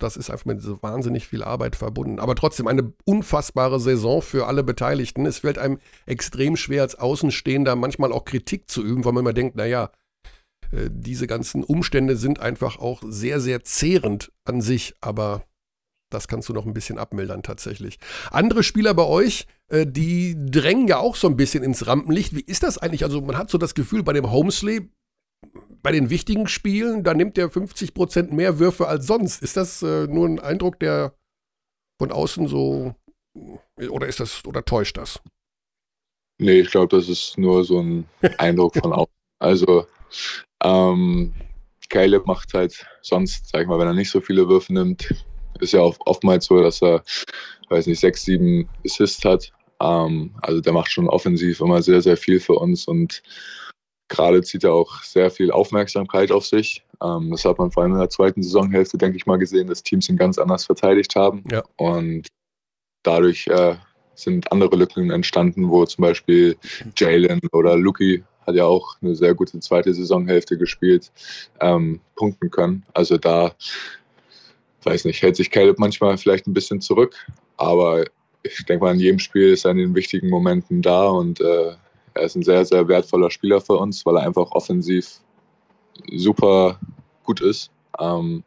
das 0.00 0.16
ist 0.16 0.30
einfach 0.30 0.46
mit 0.46 0.62
so 0.62 0.82
wahnsinnig 0.82 1.26
viel 1.28 1.42
Arbeit 1.42 1.76
verbunden. 1.76 2.18
Aber 2.18 2.34
trotzdem 2.34 2.66
eine 2.66 2.92
unfassbare 3.04 3.78
Saison 3.78 4.22
für 4.22 4.46
alle 4.46 4.64
Beteiligten. 4.64 5.26
Es 5.26 5.40
fällt 5.40 5.58
einem 5.58 5.78
extrem 6.06 6.56
schwer, 6.56 6.82
als 6.82 6.94
Außenstehender 6.96 7.76
manchmal 7.76 8.12
auch 8.12 8.24
Kritik 8.24 8.68
zu 8.70 8.82
üben, 8.82 9.04
weil 9.04 9.12
man 9.12 9.22
immer 9.22 9.32
denkt, 9.32 9.56
naja, 9.56 9.90
äh, 10.72 10.88
diese 10.90 11.26
ganzen 11.26 11.64
Umstände 11.64 12.16
sind 12.16 12.40
einfach 12.40 12.78
auch 12.78 13.02
sehr, 13.06 13.40
sehr 13.40 13.62
zehrend 13.62 14.32
an 14.44 14.60
sich. 14.60 14.94
Aber 15.00 15.44
das 16.10 16.28
kannst 16.28 16.48
du 16.48 16.52
noch 16.52 16.66
ein 16.66 16.74
bisschen 16.74 16.98
abmildern 16.98 17.42
tatsächlich. 17.42 17.98
Andere 18.30 18.62
Spieler 18.62 18.94
bei 18.94 19.04
euch, 19.04 19.46
äh, 19.68 19.86
die 19.86 20.36
drängen 20.38 20.88
ja 20.88 20.98
auch 20.98 21.16
so 21.16 21.28
ein 21.28 21.36
bisschen 21.36 21.62
ins 21.62 21.86
Rampenlicht. 21.86 22.34
Wie 22.34 22.42
ist 22.42 22.62
das 22.62 22.78
eigentlich? 22.78 23.04
Also 23.04 23.20
man 23.20 23.38
hat 23.38 23.50
so 23.50 23.58
das 23.58 23.74
Gefühl, 23.74 24.02
bei 24.02 24.12
dem 24.12 24.30
Homesley 24.30 24.90
bei 25.82 25.92
den 25.92 26.10
wichtigen 26.10 26.46
Spielen, 26.46 27.04
da 27.04 27.14
nimmt 27.14 27.38
er 27.38 27.48
50 27.48 27.94
Prozent 27.94 28.32
mehr 28.32 28.58
Würfe 28.58 28.86
als 28.86 29.06
sonst. 29.06 29.42
Ist 29.42 29.56
das 29.56 29.82
äh, 29.82 30.06
nur 30.06 30.28
ein 30.28 30.38
Eindruck, 30.38 30.78
der 30.78 31.14
von 31.98 32.12
außen 32.12 32.48
so 32.48 32.94
oder 33.88 34.06
ist 34.06 34.20
das 34.20 34.44
oder 34.44 34.64
täuscht 34.64 34.96
das? 34.96 35.20
Nee, 36.38 36.60
ich 36.60 36.70
glaube, 36.70 36.94
das 36.96 37.08
ist 37.08 37.38
nur 37.38 37.64
so 37.64 37.80
ein 37.80 38.08
Eindruck 38.38 38.74
von 38.76 38.92
außen. 38.92 39.14
Also 39.38 39.86
ähm, 40.62 41.34
Caleb 41.88 42.26
macht 42.26 42.52
halt 42.54 42.86
sonst, 43.02 43.48
sag 43.48 43.62
ich 43.62 43.68
mal, 43.68 43.78
wenn 43.78 43.86
er 43.86 43.94
nicht 43.94 44.10
so 44.10 44.20
viele 44.20 44.48
Würfe 44.48 44.72
nimmt, 44.72 45.14
ist 45.60 45.72
ja 45.72 45.80
oftmals 45.80 46.46
so, 46.46 46.62
dass 46.62 46.82
er, 46.82 47.02
weiß 47.68 47.86
nicht, 47.86 48.00
sechs, 48.00 48.24
sieben 48.24 48.68
Assists 48.84 49.24
hat. 49.24 49.52
Ähm, 49.80 50.34
also 50.42 50.60
der 50.60 50.72
macht 50.72 50.90
schon 50.90 51.08
offensiv 51.08 51.60
immer 51.60 51.82
sehr, 51.82 52.02
sehr 52.02 52.16
viel 52.16 52.40
für 52.40 52.54
uns 52.54 52.86
und 52.86 53.22
Gerade 54.10 54.42
zieht 54.42 54.64
er 54.64 54.72
auch 54.72 55.04
sehr 55.04 55.30
viel 55.30 55.52
Aufmerksamkeit 55.52 56.32
auf 56.32 56.44
sich. 56.44 56.84
Ähm, 57.00 57.30
das 57.30 57.44
hat 57.44 57.58
man 57.58 57.70
vor 57.70 57.84
allem 57.84 57.92
in 57.92 58.00
der 58.00 58.10
zweiten 58.10 58.42
Saisonhälfte, 58.42 58.98
denke 58.98 59.16
ich 59.16 59.24
mal, 59.24 59.38
gesehen, 59.38 59.68
dass 59.68 59.84
Teams 59.84 60.08
ihn 60.08 60.16
ganz 60.16 60.36
anders 60.36 60.64
verteidigt 60.64 61.14
haben. 61.14 61.44
Ja. 61.48 61.62
Und 61.76 62.26
dadurch 63.04 63.46
äh, 63.46 63.76
sind 64.16 64.50
andere 64.50 64.74
Lücken 64.74 65.12
entstanden, 65.12 65.70
wo 65.70 65.86
zum 65.86 66.02
Beispiel 66.02 66.56
Jalen 66.96 67.40
oder 67.52 67.76
Luki 67.76 68.24
hat 68.44 68.56
ja 68.56 68.64
auch 68.64 68.96
eine 69.00 69.14
sehr 69.14 69.32
gute 69.34 69.60
zweite 69.60 69.94
Saisonhälfte 69.94 70.58
gespielt, 70.58 71.12
ähm, 71.60 72.00
punkten 72.16 72.50
können. 72.50 72.84
Also 72.94 73.16
da, 73.16 73.54
weiß 74.84 75.04
nicht, 75.04 75.22
hält 75.22 75.36
sich 75.36 75.50
Caleb 75.50 75.78
manchmal 75.78 76.16
vielleicht 76.18 76.46
ein 76.46 76.54
bisschen 76.54 76.80
zurück, 76.80 77.14
aber 77.56 78.04
ich 78.42 78.64
denke 78.64 78.84
mal, 78.84 78.94
in 78.94 79.00
jedem 79.00 79.18
Spiel 79.18 79.52
ist 79.52 79.64
er 79.64 79.72
in 79.72 79.78
den 79.78 79.94
wichtigen 79.94 80.30
Momenten 80.30 80.82
da 80.82 81.08
und 81.08 81.40
äh, 81.40 81.72
er 82.14 82.22
ist 82.22 82.36
ein 82.36 82.42
sehr, 82.42 82.64
sehr 82.64 82.88
wertvoller 82.88 83.30
Spieler 83.30 83.60
für 83.60 83.74
uns, 83.74 84.04
weil 84.06 84.16
er 84.16 84.22
einfach 84.22 84.50
offensiv 84.52 85.20
super 86.10 86.78
gut 87.24 87.40
ist 87.40 87.70
ähm, 87.98 88.42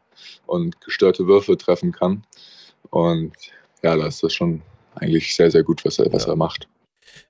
und 0.46 0.80
gestörte 0.80 1.26
Würfe 1.26 1.56
treffen 1.56 1.92
kann. 1.92 2.24
Und 2.90 3.32
ja, 3.82 3.96
da 3.96 4.06
ist 4.06 4.22
das 4.22 4.34
schon 4.34 4.62
eigentlich 4.96 5.34
sehr, 5.34 5.50
sehr 5.50 5.62
gut, 5.62 5.84
was 5.84 5.98
er, 5.98 6.12
was 6.12 6.26
er 6.26 6.36
macht. 6.36 6.68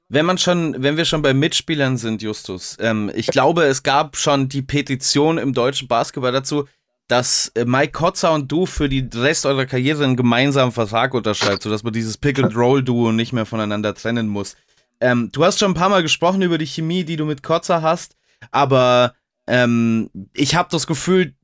Wenn 0.08 0.26
man 0.26 0.38
schon, 0.38 0.82
wenn 0.82 0.96
wir 0.96 1.04
schon 1.04 1.22
bei 1.22 1.32
Mitspielern 1.32 1.96
sind, 1.96 2.22
Justus, 2.22 2.76
ähm, 2.80 3.10
ich 3.14 3.26
glaube, 3.28 3.64
es 3.64 3.82
gab 3.82 4.16
schon 4.16 4.48
die 4.48 4.62
Petition 4.62 5.38
im 5.38 5.54
deutschen 5.54 5.88
Basketball 5.88 6.32
dazu, 6.32 6.66
dass 7.08 7.48
äh, 7.54 7.64
Mike 7.64 7.92
Kotzer 7.92 8.32
und 8.32 8.50
du 8.50 8.66
für 8.66 8.88
die 8.88 9.08
Rest 9.14 9.46
eurer 9.46 9.66
Karriere 9.66 10.04
einen 10.04 10.16
gemeinsamen 10.16 10.72
Vertrag 10.72 11.14
unterschreibt, 11.14 11.62
sodass 11.62 11.82
man 11.82 11.92
dieses 11.92 12.16
Pick-and-Roll-Duo 12.18 13.12
nicht 13.12 13.32
mehr 13.32 13.46
voneinander 13.46 13.94
trennen 13.94 14.28
muss. 14.28 14.56
Ähm, 15.00 15.30
du 15.32 15.44
hast 15.44 15.58
schon 15.58 15.72
ein 15.72 15.74
paar 15.76 15.90
Mal 15.90 16.02
gesprochen 16.02 16.42
über 16.42 16.58
die 16.58 16.66
Chemie, 16.66 17.04
die 17.04 17.16
du 17.16 17.24
mit 17.26 17.42
Kotzer 17.42 17.82
hast, 17.82 18.16
aber 18.50 19.14
ähm, 19.46 20.10
ich 20.32 20.54
habe 20.54 20.68
das 20.70 20.86
Gefühl, 20.86 21.34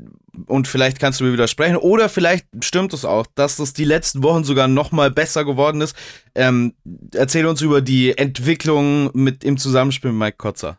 und 0.46 0.66
vielleicht 0.68 0.98
kannst 0.98 1.20
du 1.20 1.24
mir 1.24 1.32
widersprechen, 1.32 1.76
oder 1.76 2.08
vielleicht 2.08 2.46
stimmt 2.62 2.94
es 2.94 3.04
auch, 3.04 3.26
dass 3.34 3.56
das 3.56 3.74
die 3.74 3.84
letzten 3.84 4.22
Wochen 4.22 4.44
sogar 4.44 4.68
noch 4.68 4.92
mal 4.92 5.10
besser 5.10 5.44
geworden 5.44 5.82
ist. 5.82 5.94
Ähm, 6.34 6.74
erzähl 7.14 7.44
uns 7.46 7.60
über 7.60 7.82
die 7.82 8.16
Entwicklung 8.16 9.10
mit 9.12 9.44
im 9.44 9.58
Zusammenspiel 9.58 10.12
mit 10.12 10.18
Mike 10.18 10.36
Kotzer. 10.38 10.78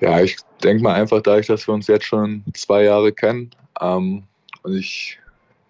Ja, 0.00 0.20
ich 0.20 0.36
denke 0.62 0.82
mal 0.82 0.94
einfach 0.94 1.20
dadurch, 1.20 1.46
dass 1.46 1.66
wir 1.66 1.74
uns 1.74 1.86
jetzt 1.86 2.06
schon 2.06 2.42
zwei 2.54 2.84
Jahre 2.84 3.12
kennen 3.12 3.50
ähm, 3.80 4.22
und 4.62 4.74
ich 4.74 5.18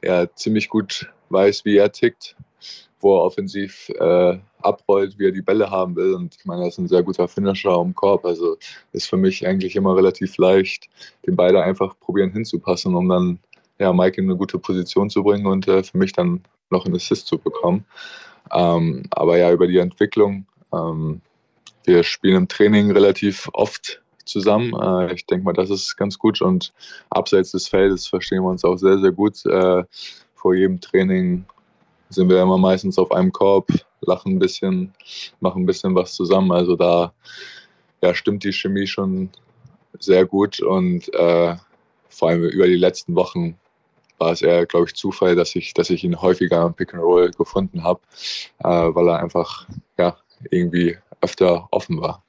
ja 0.03 0.33
ziemlich 0.35 0.69
gut 0.69 1.11
weiß, 1.31 1.65
wie 1.65 1.77
er 1.77 1.91
tickt, 1.91 2.37
wo 3.01 3.17
er 3.17 3.25
offensiv 3.25 3.89
äh, 3.99 4.39
abrollt, 4.63 5.19
wie 5.19 5.27
er 5.27 5.33
die 5.33 5.43
Bälle 5.43 5.71
haben 5.71 5.97
will. 5.97 6.15
Und 6.15 6.37
ich 6.39 6.45
meine, 6.45 6.63
er 6.63 6.69
ist 6.69 6.79
ein 6.79 6.89
sehr 6.89 7.03
guter 7.03 7.27
Finisher 7.29 7.73
am 7.73 7.95
Korb. 7.95 8.25
Also 8.25 8.57
ist 8.93 9.09
für 9.09 9.17
mich 9.17 9.47
eigentlich 9.47 9.75
immer 9.75 9.97
relativ 9.97 10.37
leicht, 10.37 10.89
den 11.27 11.35
beide 11.37 11.63
einfach 11.63 11.99
probieren 11.99 12.33
hinzupassen, 12.33 12.95
um 12.95 13.09
dann 13.09 13.39
ja, 13.79 13.93
Mike 13.93 14.21
in 14.21 14.29
eine 14.29 14.37
gute 14.37 14.59
Position 14.59 15.11
zu 15.11 15.23
bringen 15.23 15.47
und 15.47 15.67
äh, 15.67 15.83
für 15.83 15.99
mich 15.99 16.13
dann 16.13 16.43
noch 16.71 16.85
einen 16.85 16.97
Assist 16.97 17.27
zu 17.27 17.39
bekommen. 17.39 17.85
Ähm, 18.53 19.05
aber 19.11 19.39
ja, 19.39 19.51
über 19.51 19.67
die 19.67 19.79
Entwicklung. 19.79 20.47
Ähm, 20.73 21.21
wir 21.85 22.05
spielen 22.05 22.37
im 22.37 22.49
Training 22.49 22.93
relativ 22.93 23.49
oft 23.55 24.03
zusammen. 24.31 24.73
Äh, 24.75 25.15
ich 25.15 25.27
denke 25.27 25.45
mal, 25.45 25.53
das 25.53 25.71
ist 25.71 25.97
ganz 25.97 26.19
gut. 26.19 26.41
Und 26.41 26.73
abseits 27.11 27.53
des 27.53 27.69
Feldes 27.69 28.07
verstehen 28.07 28.43
wir 28.43 28.51
uns 28.51 28.65
auch 28.65 28.77
sehr, 28.77 28.99
sehr 28.99 29.13
gut. 29.13 29.45
Äh, 29.47 29.85
vor 30.35 30.55
jedem 30.55 30.81
Training 30.81 31.45
sind 32.09 32.29
wir 32.29 32.43
immer 32.43 32.59
meistens 32.59 32.99
auf 32.99 33.13
einem 33.13 33.33
Korb, 33.33 33.69
lachen 34.01 34.37
ein 34.37 34.39
bisschen, 34.39 34.93
machen 35.41 35.63
ein 35.63 35.67
bisschen 35.67 35.95
was 35.95 36.15
zusammen. 36.15 36.53
Also 36.53 36.77
da 36.77 37.13
ja, 38.03 38.15
stimmt 38.15 38.45
die 38.45 38.53
Chemie 38.53 38.87
schon 38.87 39.31
sehr 39.99 40.25
gut 40.25 40.61
und 40.61 41.13
äh, 41.15 41.57
vor 42.09 42.29
allem 42.29 42.45
über 42.45 42.67
die 42.67 42.77
letzten 42.77 43.15
Wochen 43.15 43.57
war 44.19 44.33
es 44.33 44.43
eher, 44.43 44.67
glaube 44.67 44.87
ich, 44.87 44.95
Zufall, 44.95 45.35
dass 45.35 45.55
ich, 45.57 45.73
dass 45.75 45.91
ich 45.91 46.05
ihn 46.05 46.21
häufiger 46.21 46.67
im 46.67 46.75
Pick 46.75 46.93
and 46.95 47.03
Roll 47.03 47.31
gefunden 47.31 47.83
habe, 47.83 48.01
äh, 48.59 48.69
weil 48.69 49.09
er 49.09 49.21
einfach 49.21 49.67
ja, 49.99 50.17
irgendwie 50.51 50.97
öfter 51.21 51.69
offen 51.71 52.01
war. 52.01 52.23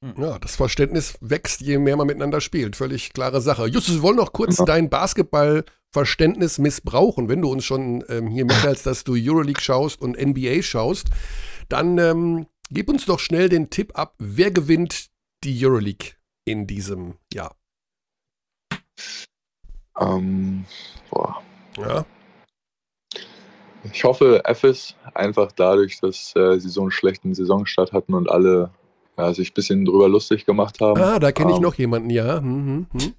Ja, 0.00 0.38
das 0.38 0.54
Verständnis 0.54 1.18
wächst, 1.20 1.60
je 1.60 1.78
mehr 1.78 1.96
man 1.96 2.06
miteinander 2.06 2.40
spielt. 2.40 2.76
Völlig 2.76 3.12
klare 3.12 3.40
Sache. 3.40 3.66
Justus, 3.66 3.96
wir 3.96 4.02
wollen 4.02 4.16
noch 4.16 4.32
kurz 4.32 4.58
ja. 4.58 4.64
dein 4.64 4.88
Basketballverständnis 4.88 6.58
missbrauchen. 6.58 7.28
Wenn 7.28 7.42
du 7.42 7.50
uns 7.50 7.64
schon 7.64 8.04
ähm, 8.08 8.28
hier 8.28 8.44
mitteilst, 8.44 8.86
dass 8.86 9.02
du 9.02 9.14
Euroleague 9.16 9.60
schaust 9.60 10.00
und 10.00 10.16
NBA 10.16 10.62
schaust, 10.62 11.08
dann 11.68 11.98
ähm, 11.98 12.46
gib 12.70 12.88
uns 12.88 13.06
doch 13.06 13.18
schnell 13.18 13.48
den 13.48 13.70
Tipp 13.70 13.98
ab, 13.98 14.14
wer 14.18 14.52
gewinnt 14.52 15.08
die 15.42 15.66
Euroleague 15.66 16.12
in 16.44 16.68
diesem 16.68 17.14
Jahr? 17.32 17.56
Ähm, 19.98 20.64
boah. 21.10 21.42
Ja. 21.76 22.06
Ich 23.92 24.04
hoffe, 24.04 24.42
FS 24.44 24.94
einfach 25.14 25.50
dadurch, 25.52 26.00
dass 26.00 26.34
äh, 26.36 26.58
sie 26.60 26.68
so 26.68 26.82
einen 26.82 26.90
schlechten 26.92 27.34
Saisonstart 27.34 27.92
hatten 27.92 28.14
und 28.14 28.30
alle 28.30 28.70
ja, 29.18 29.34
sich 29.34 29.50
ein 29.50 29.54
bisschen 29.54 29.84
drüber 29.84 30.08
lustig 30.08 30.46
gemacht 30.46 30.80
haben. 30.80 31.00
Ah, 31.00 31.18
da 31.18 31.32
kenne 31.32 31.50
ich 31.50 31.56
um, 31.56 31.62
ähm. 31.62 31.68
noch 31.68 31.74
jemanden, 31.74 32.10
ja. 32.10 32.38
Hm, 32.38 32.86
hm, 32.92 33.00
hm. 33.00 33.14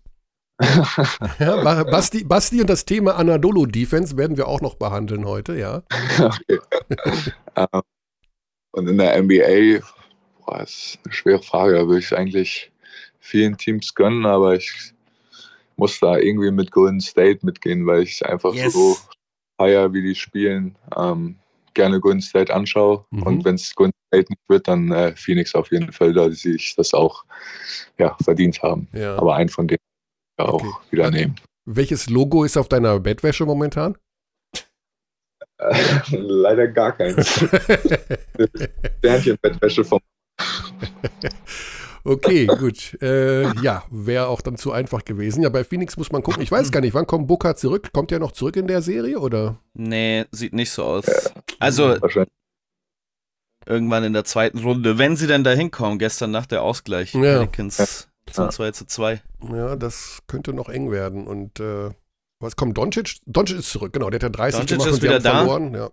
ja 1.40 1.84
Basti, 1.86 2.26
Basti 2.26 2.60
und 2.60 2.70
das 2.70 2.84
Thema 2.84 3.16
Anadolu 3.16 3.66
Defense 3.66 4.18
werden 4.18 4.36
wir 4.36 4.48
auch 4.48 4.60
noch 4.60 4.76
behandeln 4.76 5.26
heute, 5.26 5.58
ja. 5.58 5.84
okay. 6.20 6.60
um, 7.56 7.82
und 8.72 8.88
in 8.88 8.98
der 8.98 9.22
NBA, 9.22 9.86
boah, 10.46 10.62
ist 10.62 11.00
eine 11.06 11.14
schwere 11.14 11.42
Frage, 11.42 11.76
da 11.76 11.88
würde 11.88 12.00
ich 12.00 12.16
eigentlich 12.16 12.72
vielen 13.20 13.58
Teams 13.58 13.96
gönnen, 13.96 14.26
aber 14.26 14.56
ich 14.56 14.94
muss 15.78 16.00
da 16.00 16.18
irgendwie 16.18 16.52
mit 16.52 16.72
Golden 16.72 17.00
State 17.00 17.46
mitgehen, 17.46 17.86
weil 17.88 18.04
ich 18.04 18.26
einfach 18.26 18.54
yes. 18.54 18.74
so 18.74 18.98
feier, 19.58 19.94
wie 19.94 20.02
die 20.02 20.16
spielen. 20.16 20.76
Ähm, 20.98 21.38
gerne 21.74 22.00
Golden 22.00 22.22
State 22.22 22.54
anschaue. 22.54 23.06
Mhm. 23.12 23.24
Und 23.24 23.46
wenn 23.46 23.56
es 23.56 23.74
Golden 23.76 23.94
State 24.08 24.28
nicht 24.30 24.42
wird, 24.48 24.68
dann 24.68 24.92
äh, 24.92 25.16
Phoenix 25.16 25.56
auf 25.56 25.72
jeden 25.72 25.92
Fall, 25.92 26.14
da 26.14 26.30
sie 26.30 26.54
sich 26.54 26.76
das 26.76 26.94
auch 26.94 27.24
ja, 27.98 28.16
verdient 28.24 28.62
haben. 28.62 28.88
Ja. 28.94 29.18
Aber 29.18 29.36
einen 29.36 29.50
von 29.50 29.68
denen 29.68 29.80
okay. 30.38 30.52
auch 30.52 30.92
wieder 30.92 31.12
nehmen. 31.12 31.36
Welches 31.66 32.10
Logo 32.10 32.44
ist 32.44 32.58
auf 32.58 32.68
deiner 32.70 33.00
Bettwäsche 33.00 33.46
momentan? 33.46 33.98
Leider 36.12 36.68
gar 36.68 36.94
keins. 36.94 37.28
Sternchen-Bettwäsche 39.00 39.84
vom 39.84 40.00
Okay, 42.10 42.48
gut. 42.48 42.98
Äh, 43.04 43.44
ja, 43.62 43.84
wäre 43.92 44.28
auch 44.28 44.42
dann 44.42 44.58
zu 44.58 44.72
einfach 44.72 45.06
gewesen. 45.06 45.44
Ja, 45.44 45.50
bei 45.50 45.64
Phoenix 45.64 45.96
muss 45.96 46.12
man 46.12 46.24
gucken. 46.24 46.42
Ich 46.42 46.52
weiß 46.52 46.72
gar 46.72 46.82
nicht, 46.82 46.96
wann 46.96 47.06
kommt 47.06 47.28
Booker 47.28 47.56
zurück? 47.56 47.90
Kommt 47.94 48.12
er 48.12 48.18
noch 48.18 48.32
zurück 48.32 48.56
in 48.56 48.66
der 48.66 48.82
Serie 48.82 49.20
oder? 49.20 49.60
Nee, 49.76 50.26
sieht 50.32 50.54
nicht 50.54 50.72
so 50.72 50.86
aus. 50.86 51.06
Also 51.60 51.98
irgendwann 53.68 54.04
in 54.04 54.14
der 54.14 54.24
zweiten 54.24 54.58
Runde, 54.58 54.98
wenn 54.98 55.18
sie 55.18 55.28
denn 55.28 55.44
da 55.44 55.52
hinkommen, 55.52 56.00
gestern 56.00 56.32
nach 56.32 56.48
der 56.48 56.64
Ausgleich. 56.64 57.14
Ja. 57.14 57.46
Pelicans 57.46 58.08
zum 58.32 58.50
2 58.50 58.72
zu 58.72 58.86
2. 58.88 59.22
Ja, 59.54 59.76
das 59.76 60.20
könnte 60.26 60.54
noch 60.54 60.70
eng 60.70 60.90
werden. 60.90 61.28
Und 61.28 61.60
äh, 61.60 61.92
was 62.40 62.56
kommt 62.56 62.76
Doncic? 62.76 63.18
Doncic 63.28 63.60
ist 63.60 63.70
zurück, 63.70 63.94
genau. 63.94 64.10
Der 64.10 64.18
hat 64.18 64.24
ja 64.24 64.30
30 64.30 64.60
Doncic 64.62 64.78
gemacht 64.80 64.94
ist 64.94 65.04
wieder 65.04 65.20
da. 65.20 65.46
verloren. 65.46 65.76
Ja. 65.76 65.92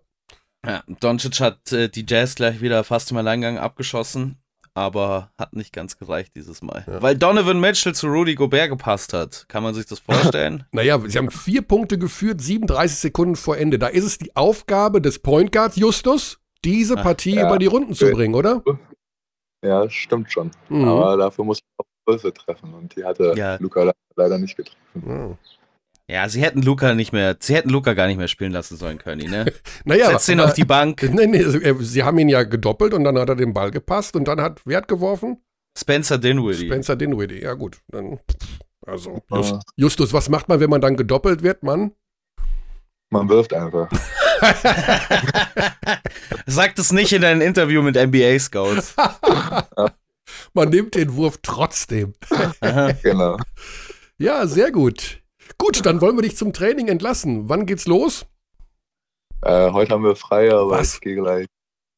Ja, 0.67 0.83
Doncic 1.01 1.41
hat 1.41 1.73
äh, 1.73 1.91
die 1.91 2.07
Jazz 2.09 2.37
gleich 2.37 2.63
wieder 2.63 2.85
fast 2.85 3.11
im 3.11 3.19
Alleingang 3.19 3.59
abgeschossen 3.59 4.39
aber 4.77 5.31
hat 5.39 5.55
nicht 5.55 5.73
ganz 5.73 5.97
gereicht 5.97 6.33
dieses 6.37 6.61
Mal. 6.61 6.85
Ja. 6.87 7.01
Weil 7.01 7.17
Donovan 7.17 7.59
Mitchell 7.59 7.95
zu 7.95 8.09
Rudy 8.09 8.35
Gobert 8.35 8.69
gepasst 8.69 9.15
hat. 9.15 9.47
Kann 9.49 9.63
man 9.63 9.75
sich 9.75 9.87
das 9.87 10.01
vorstellen? 10.01 10.65
naja, 10.73 11.01
sie 11.07 11.17
haben 11.17 11.31
vier 11.31 11.63
Punkte 11.63 11.99
geführt, 11.99 12.43
37 12.43 12.99
Sekunden 12.99 13.37
vor 13.37 13.57
Ende. 13.57 13.79
Da 13.79 13.87
ist 13.87 14.05
es 14.05 14.19
die 14.19 14.37
Aufgabe 14.37 15.01
des 15.01 15.21
Point 15.21 15.51
Guards 15.51 15.77
Justus, 15.77 16.41
diese 16.63 16.97
Partie 16.97 17.37
ja. 17.37 17.47
über 17.47 17.59
die 17.59 17.67
Runden 17.67 17.95
zu 17.95 18.11
bringen, 18.11 18.35
oder? 18.35 18.63
Ja, 19.65 19.89
stimmt 19.89 20.31
schon. 20.31 20.51
Mhm. 20.69 20.89
Aber 20.89 21.17
dafür 21.17 21.47
muss 21.47 21.61
man 21.63 21.87
auch 21.87 22.13
Würfe 22.13 22.35
treffen 22.35 22.75
und 22.75 22.95
die 22.97 23.05
hatte 23.05 23.33
ja. 23.35 23.57
Luca 23.57 23.91
leider 24.15 24.39
nicht 24.39 24.57
getroffen. 24.57 24.79
Mhm. 24.93 25.39
Ja, 26.09 26.29
sie 26.29 26.41
hätten 26.41 26.63
Luca 26.63 26.95
nicht 26.95 27.13
mehr, 27.13 27.37
sie 27.41 27.57
hätten 27.57 27.69
Luca 27.71 27.95
gar 27.95 28.07
nicht 28.07 28.17
mehr 28.17 28.29
spielen 28.29 28.53
lassen 28.53 28.77
sollen 28.77 28.99
können, 28.99 29.29
ne? 29.29 29.53
naja, 29.85 30.11
Setz 30.11 30.29
ihn 30.29 30.39
auf 30.41 30.53
die 30.53 30.65
Bank. 30.65 31.03
Nee, 31.13 31.27
nee, 31.27 31.45
sie 31.81 32.05
haben 32.05 32.19
ihn 32.19 32.29
ja 32.29 32.45
gedoppelt 32.45 32.95
und 32.95 33.03
dann 33.05 33.19
hat 33.19 33.29
er 33.29 33.35
den 33.35 33.53
Ball 33.53 33.71
gepasst 33.73 34.15
und 34.15 34.29
dann 34.29 34.41
hat, 34.41 34.61
wer 34.65 34.77
hat 34.79 34.89
geworfen? 34.89 35.43
Spencer 35.77 36.19
Dinwiddie. 36.19 36.67
Spencer 36.67 36.95
Dinwiddie, 36.95 37.43
ja 37.43 37.55
gut. 37.55 37.81
Dann, 37.89 38.21
also, 38.87 39.23
Just, 39.33 39.57
Justus, 39.77 40.13
was 40.13 40.29
macht 40.29 40.49
man, 40.49 40.61
wenn 40.61 40.71
man 40.71 40.81
dann 40.81 40.97
gedoppelt 40.97 41.43
wird, 41.43 41.65
Mann? 41.65 41.93
Man 43.11 43.29
wirft 43.29 43.53
einfach. 43.53 43.89
Sag 46.47 46.77
das 46.77 46.93
nicht 46.93 47.13
in 47.13 47.23
deinem 47.23 47.41
Interview 47.41 47.83
mit 47.83 47.97
NBA 47.97 48.39
Scouts. 48.39 48.95
man 50.55 50.69
nimmt 50.69 50.95
den 50.95 51.17
Wurf 51.17 51.39
trotzdem. 51.43 52.15
genau. 53.03 53.39
Ja, 54.19 54.47
sehr 54.47 54.71
gut. 54.71 55.21
Gut, 55.59 55.85
dann 55.85 56.01
wollen 56.01 56.17
wir 56.17 56.23
dich 56.23 56.37
zum 56.37 56.53
Training 56.53 56.89
entlassen. 56.89 57.49
Wann 57.49 57.67
geht's 57.67 57.87
los? 57.87 58.27
Äh, 59.43 59.71
heute 59.73 59.93
haben 59.93 60.05
wir 60.05 60.17
frei, 60.17 60.53
aber 60.53 60.71
Was? 60.71 60.95
ich 60.95 61.01
gehe 61.01 61.17
gleich, 61.17 61.47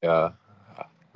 ja, 0.03 0.37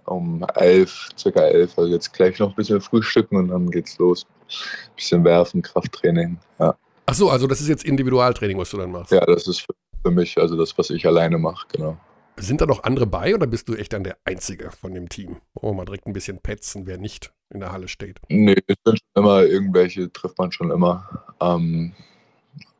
um 0.04 0.44
elf, 0.54 1.08
circa 1.16 1.40
elf. 1.40 1.78
Also 1.78 1.92
jetzt 1.92 2.12
gleich 2.12 2.38
noch 2.38 2.50
ein 2.50 2.54
bisschen 2.54 2.80
frühstücken 2.80 3.36
und 3.36 3.48
dann 3.48 3.70
geht's 3.70 3.98
los. 3.98 4.26
Ein 4.48 4.96
bisschen 4.96 5.24
werfen, 5.24 5.62
Krafttraining, 5.62 6.38
ja. 6.58 6.76
Ach 7.06 7.14
so, 7.14 7.30
also 7.30 7.46
das 7.46 7.60
ist 7.60 7.68
jetzt 7.68 7.84
Individualtraining, 7.84 8.58
was 8.58 8.70
du 8.70 8.78
dann 8.78 8.92
machst? 8.92 9.12
Ja, 9.12 9.24
das 9.26 9.46
ist 9.46 9.66
für, 10.02 10.10
mich, 10.10 10.38
also 10.38 10.56
das, 10.56 10.76
was 10.78 10.90
ich 10.90 11.06
alleine 11.06 11.38
mache, 11.38 11.66
genau. 11.72 11.96
Sind 12.38 12.60
da 12.60 12.66
noch 12.66 12.84
andere 12.84 13.06
bei 13.06 13.34
oder 13.34 13.46
bist 13.46 13.68
du 13.68 13.74
echt 13.74 13.92
dann 13.92 14.04
der 14.04 14.16
Einzige 14.24 14.70
von 14.70 14.94
dem 14.94 15.08
Team? 15.08 15.36
Oh, 15.54 15.74
man 15.74 15.84
direkt 15.86 16.06
ein 16.06 16.12
bisschen 16.12 16.38
petzen, 16.38 16.86
wer 16.86 16.96
nicht 16.96 17.32
in 17.50 17.60
der 17.60 17.72
Halle 17.72 17.88
steht. 17.88 18.20
Nee, 18.28 18.56
es 18.66 18.76
sind 18.84 18.98
schon 18.98 19.22
immer 19.22 19.42
irgendwelche, 19.42 20.10
trifft 20.10 20.38
man 20.38 20.50
schon 20.50 20.70
immer. 20.70 21.24
Ähm, 21.40 21.92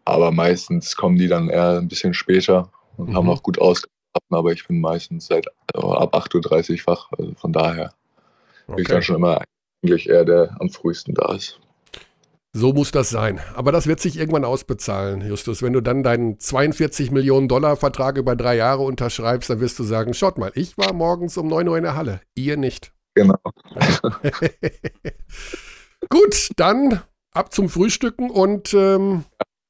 aber 0.05 0.31
meistens 0.31 0.97
kommen 0.97 1.17
die 1.17 1.29
dann 1.29 1.49
eher 1.49 1.79
ein 1.79 1.89
bisschen 1.89 2.15
später 2.15 2.71
und 2.97 3.11
mhm. 3.11 3.17
haben 3.17 3.31
auch 3.31 3.43
gut 3.43 3.59
ausgeschlafen. 3.59 3.93
Aber 4.31 4.53
ich 4.53 4.67
bin 4.67 4.81
meistens 4.81 5.27
seit 5.27 5.47
also 5.73 5.93
ab 5.93 6.15
8.30 6.15 6.73
Uhr 6.73 6.87
wach. 6.87 7.09
Also 7.17 7.33
von 7.35 7.53
daher 7.53 7.95
okay. 8.67 8.77
bin 8.77 8.83
ich 8.83 8.89
dann 8.89 9.03
schon 9.03 9.17
immer 9.17 9.43
eigentlich 9.83 10.09
eher 10.09 10.25
der 10.25 10.57
am 10.61 10.71
frühesten 10.71 11.15
da 11.15 11.35
ist. 11.35 11.59
So 12.55 12.75
muss 12.75 12.91
das 12.91 13.09
sein. 13.09 13.41
Aber 13.55 13.73
das 13.73 13.87
wird 13.87 14.01
sich 14.01 14.19
irgendwann 14.19 14.45
ausbezahlen, 14.45 15.27
Justus. 15.27 15.63
Wenn 15.63 15.73
du 15.73 15.81
dann 15.81 16.03
deinen 16.03 16.39
42 16.39 17.11
Millionen 17.11 17.49
Dollar 17.49 17.77
Vertrag 17.77 18.19
über 18.19 18.37
drei 18.37 18.57
Jahre 18.57 18.83
unterschreibst, 18.83 19.49
dann 19.49 19.61
wirst 19.61 19.79
du 19.79 19.85
sagen, 19.85 20.13
schaut 20.13 20.37
mal, 20.37 20.53
ich 20.55 20.77
war 20.77 20.93
morgens 20.93 21.39
um 21.39 21.47
9 21.47 21.67
Uhr 21.69 21.79
in 21.79 21.85
der 21.85 21.97
Halle, 21.97 22.21
ihr 22.35 22.59
nicht. 22.59 22.93
Genau. 23.15 23.39
Gut, 26.11 26.51
dann 26.57 27.01
ab 27.33 27.55
zum 27.55 27.71
Frühstücken 27.71 28.31
und 28.31 28.75
ähm, 28.75 29.25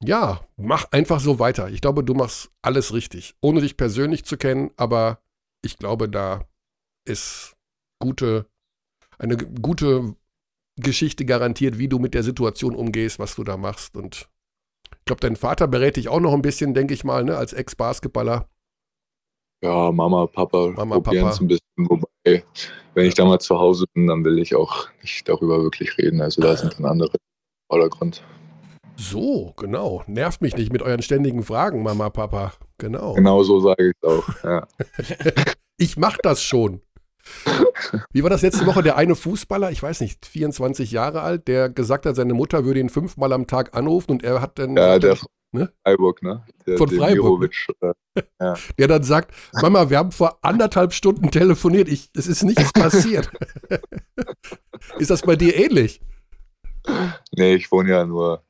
ja, 0.04 0.40
mach 0.56 0.90
einfach 0.90 1.20
so 1.20 1.38
weiter. 1.38 1.70
Ich 1.70 1.80
glaube, 1.80 2.02
du 2.04 2.14
machst 2.14 2.50
alles 2.62 2.92
richtig, 2.92 3.34
ohne 3.40 3.60
dich 3.60 3.76
persönlich 3.76 4.24
zu 4.24 4.36
kennen, 4.36 4.70
aber 4.76 5.22
ich 5.64 5.78
glaube, 5.78 6.08
da 6.08 6.48
ist 7.06 7.56
gute, 8.00 8.46
eine 9.18 9.36
gute 9.36 10.16
Geschichte 10.80 11.24
garantiert, 11.24 11.78
wie 11.78 11.88
du 11.88 11.98
mit 11.98 12.14
der 12.14 12.22
Situation 12.22 12.74
umgehst, 12.74 13.18
was 13.18 13.34
du 13.36 13.44
da 13.44 13.56
machst. 13.56 13.96
Und 13.96 14.28
ich 14.98 15.04
glaube, 15.04 15.20
dein 15.20 15.36
Vater 15.36 15.68
berät 15.68 15.96
dich 15.96 16.08
auch 16.08 16.20
noch 16.20 16.32
ein 16.32 16.42
bisschen, 16.42 16.74
denke 16.74 16.94
ich 16.94 17.04
mal, 17.04 17.24
ne, 17.24 17.36
als 17.36 17.52
Ex-Basketballer. 17.52 18.48
Ja, 19.62 19.92
Mama, 19.92 20.26
Papa 20.26 20.68
Mama, 20.68 20.98
probieren 20.98 21.28
es 21.28 21.40
ein 21.40 21.46
bisschen. 21.46 21.62
Wobei, 21.76 22.44
wenn 22.94 23.06
ich 23.06 23.14
da 23.14 23.24
mal 23.24 23.38
zu 23.38 23.58
Hause 23.58 23.86
bin, 23.94 24.08
dann 24.08 24.24
will 24.24 24.38
ich 24.40 24.56
auch 24.56 24.88
nicht 25.02 25.28
darüber 25.28 25.62
wirklich 25.62 25.96
reden. 25.98 26.20
Also 26.20 26.42
da 26.42 26.56
sind 26.56 26.74
dann 26.78 26.86
andere 26.86 27.12
im 27.12 27.18
Vordergrund. 27.70 28.24
So, 28.96 29.52
genau. 29.56 30.02
Nervt 30.06 30.42
mich 30.42 30.56
nicht 30.56 30.72
mit 30.72 30.82
euren 30.82 31.02
ständigen 31.02 31.42
Fragen, 31.42 31.82
Mama, 31.82 32.10
Papa. 32.10 32.52
Genau. 32.78 33.14
Genau 33.14 33.42
so 33.42 33.60
sage 33.60 33.90
ich 33.90 33.94
es 34.00 34.08
auch, 34.08 34.44
ja. 34.44 34.66
ich 35.76 35.96
mache 35.96 36.18
das 36.22 36.42
schon. 36.42 36.80
Wie 38.12 38.22
war 38.22 38.30
das 38.30 38.42
letzte 38.42 38.66
Woche? 38.66 38.82
Der 38.82 38.96
eine 38.96 39.14
Fußballer, 39.14 39.70
ich 39.70 39.82
weiß 39.82 40.00
nicht, 40.00 40.26
24 40.26 40.90
Jahre 40.90 41.22
alt, 41.22 41.46
der 41.46 41.68
gesagt 41.68 42.06
hat, 42.06 42.16
seine 42.16 42.34
Mutter 42.34 42.64
würde 42.64 42.80
ihn 42.80 42.88
fünfmal 42.88 43.32
am 43.32 43.46
Tag 43.46 43.76
anrufen 43.76 44.12
und 44.12 44.24
er 44.24 44.40
hat 44.40 44.58
dann. 44.58 44.76
Ja, 44.76 44.98
der 44.98 45.16
von 45.16 45.28
ne? 45.52 45.72
Freiburg, 45.84 46.22
ne? 46.22 46.44
Der, 46.66 46.78
von 46.78 46.88
Freiburg. 46.88 47.50
Ne? 47.80 47.94
Ja. 48.40 48.54
Der 48.78 48.88
dann 48.88 49.02
sagt: 49.02 49.34
Mama, 49.60 49.90
wir 49.90 49.98
haben 49.98 50.12
vor 50.12 50.38
anderthalb 50.42 50.92
Stunden 50.92 51.30
telefoniert, 51.30 51.88
ich, 51.88 52.10
es 52.16 52.26
ist 52.26 52.42
nichts 52.42 52.72
passiert. 52.72 53.30
ist 54.98 55.10
das 55.10 55.22
bei 55.22 55.36
dir 55.36 55.56
ähnlich? 55.56 56.00
Nee, 57.32 57.54
ich 57.54 57.70
wohne 57.72 57.90
ja 57.90 58.04
nur 58.04 58.42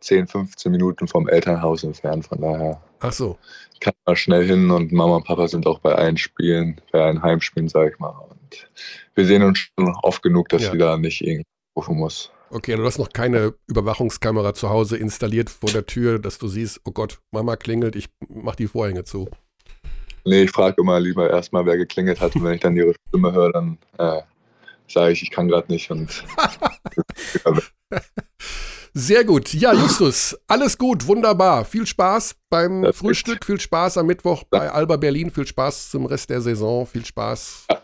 10, 0.00 0.26
15 0.26 0.72
Minuten 0.72 1.08
vom 1.08 1.28
Elternhaus 1.28 1.84
entfernt, 1.84 2.26
von 2.26 2.40
daher. 2.40 2.80
Ach 3.00 3.12
so. 3.12 3.38
Ich 3.74 3.80
kann 3.80 3.94
mal 4.06 4.16
schnell 4.16 4.44
hin 4.46 4.70
und 4.70 4.92
Mama 4.92 5.16
und 5.16 5.24
Papa 5.24 5.46
sind 5.48 5.66
auch 5.66 5.78
bei 5.78 5.94
allen 5.94 6.16
Spielen, 6.16 6.80
bei 6.92 7.02
allen 7.02 7.22
Heimspielen, 7.22 7.68
sage 7.68 7.92
ich 7.92 7.98
mal. 7.98 8.14
Und 8.30 8.68
wir 9.14 9.24
sehen 9.24 9.42
uns 9.42 9.58
schon 9.58 9.94
oft 10.02 10.22
genug, 10.22 10.48
dass 10.48 10.62
ja. 10.62 10.72
sie 10.72 10.78
da 10.78 10.96
nicht 10.96 11.20
irgendwie 11.20 11.46
rufen 11.76 11.96
muss. 11.96 12.30
Okay, 12.50 12.76
du 12.76 12.84
hast 12.84 12.98
noch 12.98 13.10
keine 13.10 13.54
Überwachungskamera 13.66 14.54
zu 14.54 14.70
Hause 14.70 14.96
installiert 14.96 15.50
vor 15.50 15.70
der 15.70 15.84
Tür, 15.84 16.18
dass 16.18 16.38
du 16.38 16.48
siehst, 16.48 16.80
oh 16.84 16.92
Gott, 16.92 17.20
Mama 17.30 17.56
klingelt, 17.56 17.94
ich 17.94 18.08
mach 18.28 18.56
die 18.56 18.68
Vorhänge 18.68 19.04
zu. 19.04 19.28
Nee, 20.24 20.42
ich 20.44 20.50
frage 20.50 20.76
immer 20.80 20.98
lieber 20.98 21.30
erstmal, 21.30 21.66
wer 21.66 21.76
geklingelt 21.76 22.20
hat. 22.20 22.34
Und 22.34 22.44
wenn 22.44 22.54
ich 22.54 22.60
dann 22.60 22.76
ihre 22.76 22.94
Stimme 23.08 23.32
höre, 23.32 23.52
dann 23.52 23.78
äh, 23.98 24.22
sage 24.88 25.12
ich, 25.12 25.22
ich 25.22 25.30
kann 25.30 25.48
gerade 25.48 25.70
nicht. 25.70 25.90
Und 25.90 26.24
Sehr 28.94 29.24
gut. 29.24 29.52
Ja, 29.54 29.72
Justus, 29.74 30.36
alles 30.48 30.76
gut, 30.78 31.06
wunderbar. 31.06 31.64
Viel 31.64 31.86
Spaß 31.86 32.36
beim 32.50 32.82
Perfekt. 32.82 32.98
Frühstück, 32.98 33.44
viel 33.44 33.60
Spaß 33.60 33.98
am 33.98 34.06
Mittwoch 34.06 34.44
bei 34.44 34.70
Alba 34.70 34.96
Berlin, 34.96 35.30
viel 35.30 35.46
Spaß 35.46 35.90
zum 35.90 36.06
Rest 36.06 36.30
der 36.30 36.40
Saison, 36.40 36.86
viel 36.86 37.04
Spaß. 37.04 37.66
Ja. 37.70 37.82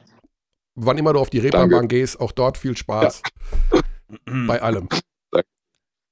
Wann 0.76 0.98
immer 0.98 1.12
du 1.12 1.20
auf 1.20 1.30
die 1.30 1.38
Reeperbahn 1.38 1.86
gehst, 1.86 2.18
auch 2.18 2.32
dort 2.32 2.58
viel 2.58 2.76
Spaß. 2.76 3.22
Bei 4.46 4.60
allem. 4.60 4.88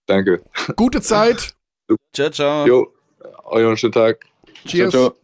danke. 0.07 0.45
Gute 0.77 1.01
Zeit. 1.01 1.57
Ciao, 2.13 2.31
ciao. 2.31 2.67
Jo, 2.67 2.95
einen 3.51 3.77
schönen 3.77 3.93
Tag. 3.93 4.25
Cheers. 4.67 4.93
Ciao, 4.93 5.11
ciao. 5.11 5.19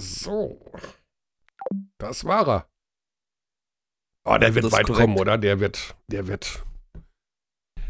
So. 0.00 0.60
Das 1.98 2.24
war 2.24 2.48
er. 2.48 2.69
Oh, 4.24 4.36
der 4.38 4.54
wird 4.54 4.70
weit 4.72 4.86
korrekt. 4.86 5.00
kommen, 5.00 5.18
oder? 5.18 5.38
Der 5.38 5.60
wird, 5.60 5.94
der 6.08 6.26
wird. 6.26 6.62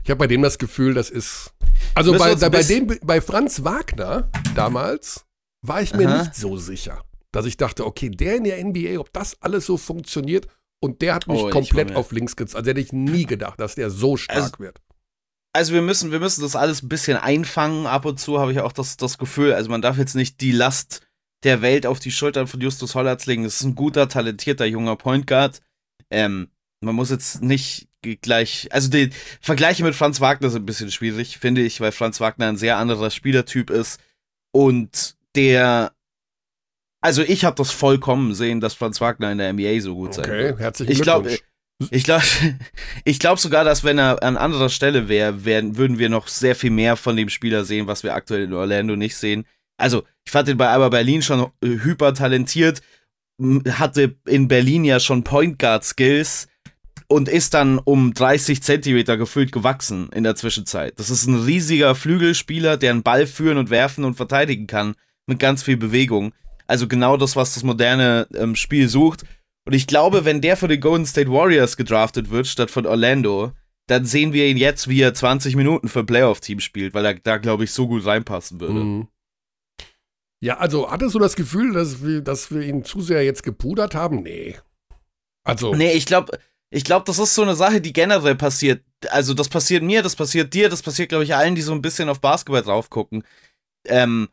Ich 0.05 0.11
habe 0.11 0.18
bei 0.18 0.26
dem 0.26 0.43
das 0.43 0.59
Gefühl, 0.59 0.95
das 0.95 1.11
ist. 1.11 1.53
Also 1.95 2.16
bei, 2.16 2.33
ein 2.33 2.51
bei, 2.51 2.62
dem, 2.62 2.87
bei 3.03 3.20
Franz 3.20 3.64
Wagner 3.64 4.31
damals 4.55 5.26
war 5.62 5.83
ich 5.83 5.95
mir 5.95 6.09
Aha. 6.09 6.18
nicht 6.22 6.35
so 6.35 6.57
sicher, 6.57 7.03
dass 7.33 7.47
ich 7.47 7.57
dachte, 7.57 7.85
okay, 7.87 8.11
der 8.11 8.37
in 8.37 8.45
der 8.45 8.62
NBA, 8.64 8.99
ob 9.01 9.12
das 9.12 9.37
alles 9.43 9.66
so 9.66 9.76
funktioniert 9.76 10.47
und 10.81 11.03
der 11.03 11.14
hat 11.14 11.26
mich 11.26 11.41
Oh, 11.43 11.51
komplett 11.51 11.95
auf 11.97 12.12
links 12.12 12.37
gezogen. 12.37 12.59
Also 12.59 12.70
hätte 12.70 12.81
ich 12.81 12.93
nie 12.93 13.24
gedacht, 13.26 13.61
dass 13.61 13.74
der 13.74 13.91
so 13.91 14.16
stark 14.16 14.37
Also- 14.39 14.59
wird. 14.59 14.81
Also 15.53 15.72
wir 15.74 15.83
müssen, 15.83 16.12
wir 16.12 16.20
müssen 16.20 16.43
das 16.43 16.55
alles 16.55 16.81
ein 16.83 16.89
bisschen 16.89 17.16
einfangen. 17.16 17.87
Ab 17.87 18.05
und 18.05 18.20
zu 18.20 18.39
habe 18.39 18.53
ich 18.53 18.61
auch 18.61 18.70
das, 18.72 18.97
das 18.97 19.18
Gefühl, 19.18 19.53
also 19.53 19.68
man 19.68 19.83
darf 19.83 19.99
jetzt 19.99 20.14
nicht 20.14 20.41
die 20.41 20.53
Last 20.53 21.01
der 21.43 21.61
Welt 21.61 21.87
auf 21.87 21.99
die 21.99 22.12
Schultern 22.12 22.47
von 22.47 22.61
Justus 22.61 22.95
Hollatz 22.95 23.26
legen. 23.26 23.43
Das 23.43 23.57
ist 23.57 23.64
ein 23.64 23.74
guter, 23.74 24.09
talentierter 24.09 24.64
junger 24.64 24.95
Point 24.95 25.26
Guard. 25.26 25.61
Ähm, 26.11 26.49
man 26.81 26.95
muss 26.95 27.11
jetzt 27.11 27.43
nicht 27.43 27.89
gleich, 28.23 28.69
also 28.71 28.89
die 28.89 29.11
Vergleiche 29.41 29.85
mit 29.85 29.95
Franz 29.95 30.21
Wagner 30.21 30.51
sind 30.51 30.63
ein 30.63 30.67
bisschen 30.67 30.91
schwierig, 30.91 31.39
finde 31.39 31.61
ich, 31.61 31.81
weil 31.81 31.93
Franz 31.93 32.21
Wagner 32.21 32.49
ein 32.49 32.57
sehr 32.57 32.79
anderer 32.79 33.11
Spielertyp 33.11 33.71
ist 33.71 34.01
und 34.53 35.17
der, 35.37 35.93
also 37.03 37.23
ich 37.23 37.45
habe 37.45 37.57
das 37.57 37.71
vollkommen 37.71 38.35
sehen, 38.35 38.61
dass 38.61 38.75
Franz 38.75 39.01
Wagner 39.01 39.31
in 39.31 39.39
der 39.39 39.53
NBA 39.53 39.81
so 39.81 39.95
gut 39.95 40.15
sein 40.15 40.27
wird. 40.27 40.55
Okay, 40.55 40.63
herzlichen 40.63 40.93
Ich 40.93 41.03
glaub, 41.03 41.25
Glückwunsch. 41.25 41.45
Ich 41.91 42.05
glaube 42.05 42.25
ich 43.05 43.19
glaub 43.19 43.39
sogar, 43.39 43.65
dass 43.65 43.85
wenn 43.85 43.99
er 43.99 44.23
an 44.23 44.37
anderer 44.37 44.69
Stelle 44.69 45.09
wäre, 45.09 45.45
würden 45.45 45.99
wir 45.99 46.09
noch 46.09 46.29
sehr 46.29 46.55
viel 46.55 46.71
mehr 46.71 46.97
von 46.97 47.17
dem 47.17 47.29
Spieler 47.29 47.65
sehen, 47.65 47.87
was 47.87 48.03
wir 48.03 48.15
aktuell 48.15 48.45
in 48.45 48.53
Orlando 48.53 48.97
nicht 48.97 49.17
sehen. 49.17 49.47
Also, 49.79 50.05
ich 50.27 50.31
fand 50.31 50.49
ihn 50.49 50.59
bei 50.59 50.69
Alba 50.69 50.91
Berlin 50.91 51.23
schon 51.23 51.41
äh, 51.41 51.67
hyper 51.67 52.13
talentiert, 52.13 52.83
hatte 53.68 54.16
in 54.26 54.49
Berlin 54.49 54.84
ja 54.84 55.01
schon 55.01 55.24
Point 55.24 55.59
Guard 55.59 55.84
Skills 55.84 56.49
und 57.09 57.28
ist 57.28 57.55
dann 57.55 57.78
um 57.78 58.14
30 58.14 58.62
Zentimeter 58.62 59.16
gefühlt 59.16 59.51
gewachsen 59.51 60.11
in 60.14 60.22
der 60.22 60.36
Zwischenzeit. 60.36 60.99
Das 60.99 61.11
ist 61.11 61.26
ein 61.26 61.43
riesiger 61.43 61.95
Flügelspieler, 61.95 62.76
der 62.76 62.93
einen 62.93 63.03
Ball 63.03 63.26
führen 63.26 63.59
und 63.59 63.70
werfen 63.70 64.05
und 64.05 64.14
verteidigen 64.14 64.66
kann 64.66 64.95
mit 65.26 65.38
ganz 65.38 65.62
viel 65.62 65.76
Bewegung. 65.76 66.32
Also 66.66 66.86
genau 66.86 67.16
das, 67.16 67.34
was 67.34 67.55
das 67.55 67.64
moderne 67.64 68.28
ähm, 68.34 68.55
Spiel 68.55 68.88
sucht. 68.88 69.24
Und 69.64 69.74
ich 69.74 69.86
glaube, 69.86 70.24
wenn 70.24 70.41
der 70.41 70.57
für 70.57 70.68
die 70.68 70.78
Golden 70.78 71.07
State 71.07 71.30
Warriors 71.30 71.76
gedraftet 71.76 72.30
wird, 72.30 72.47
statt 72.47 72.70
von 72.70 72.86
Orlando, 72.86 73.53
dann 73.88 74.05
sehen 74.05 74.32
wir 74.32 74.47
ihn 74.47 74.57
jetzt, 74.57 74.88
wie 74.88 75.03
er 75.03 75.12
20 75.12 75.57
Minuten 75.57 75.88
für 75.88 76.01
ein 76.01 76.07
Playoff-Team 76.07 76.61
spielt, 76.61 76.95
weil 76.95 77.05
er 77.05 77.14
da, 77.14 77.38
glaube 77.38 77.64
ich, 77.64 77.72
so 77.72 77.88
gut 77.88 78.07
reinpassen 78.07 78.61
würde. 78.61 78.74
Mhm. 78.74 79.09
Ja, 80.43 80.59
also 80.59 80.91
hattest 80.91 81.14
du 81.14 81.18
das 81.18 81.36
Gefühl, 81.36 81.74
dass 81.74 82.03
wir, 82.03 82.22
dass 82.22 82.51
wir 82.51 82.62
ihn 82.62 82.84
zu 82.84 83.01
sehr 83.01 83.24
jetzt 83.24 83.43
gepudert 83.43 83.95
haben? 83.95 84.22
Nee. 84.22 84.57
Also, 85.45 85.74
Nee, 85.74 85.93
ich 85.93 86.07
glaube, 86.07 86.38
ich 86.70 86.84
glaube, 86.84 87.05
das 87.07 87.18
ist 87.18 87.34
so 87.34 87.43
eine 87.43 87.55
Sache, 87.57 87.80
die 87.80 87.93
generell 87.93 88.36
passiert. 88.36 88.82
Also, 89.11 89.34
das 89.34 89.49
passiert 89.49 89.82
mir, 89.82 90.03
das 90.03 90.16
passiert 90.16 90.55
dir, 90.55 90.68
das 90.68 90.82
passiert, 90.82 91.11
glaube 91.11 91.24
ich, 91.24 91.34
allen, 91.34 91.55
die 91.55 91.62
so 91.62 91.72
ein 91.72 91.82
bisschen 91.82 92.09
auf 92.09 92.20
Basketball 92.20 92.62
drauf 92.62 92.91
gucken. 92.91 93.24
Ähm, 93.86 94.28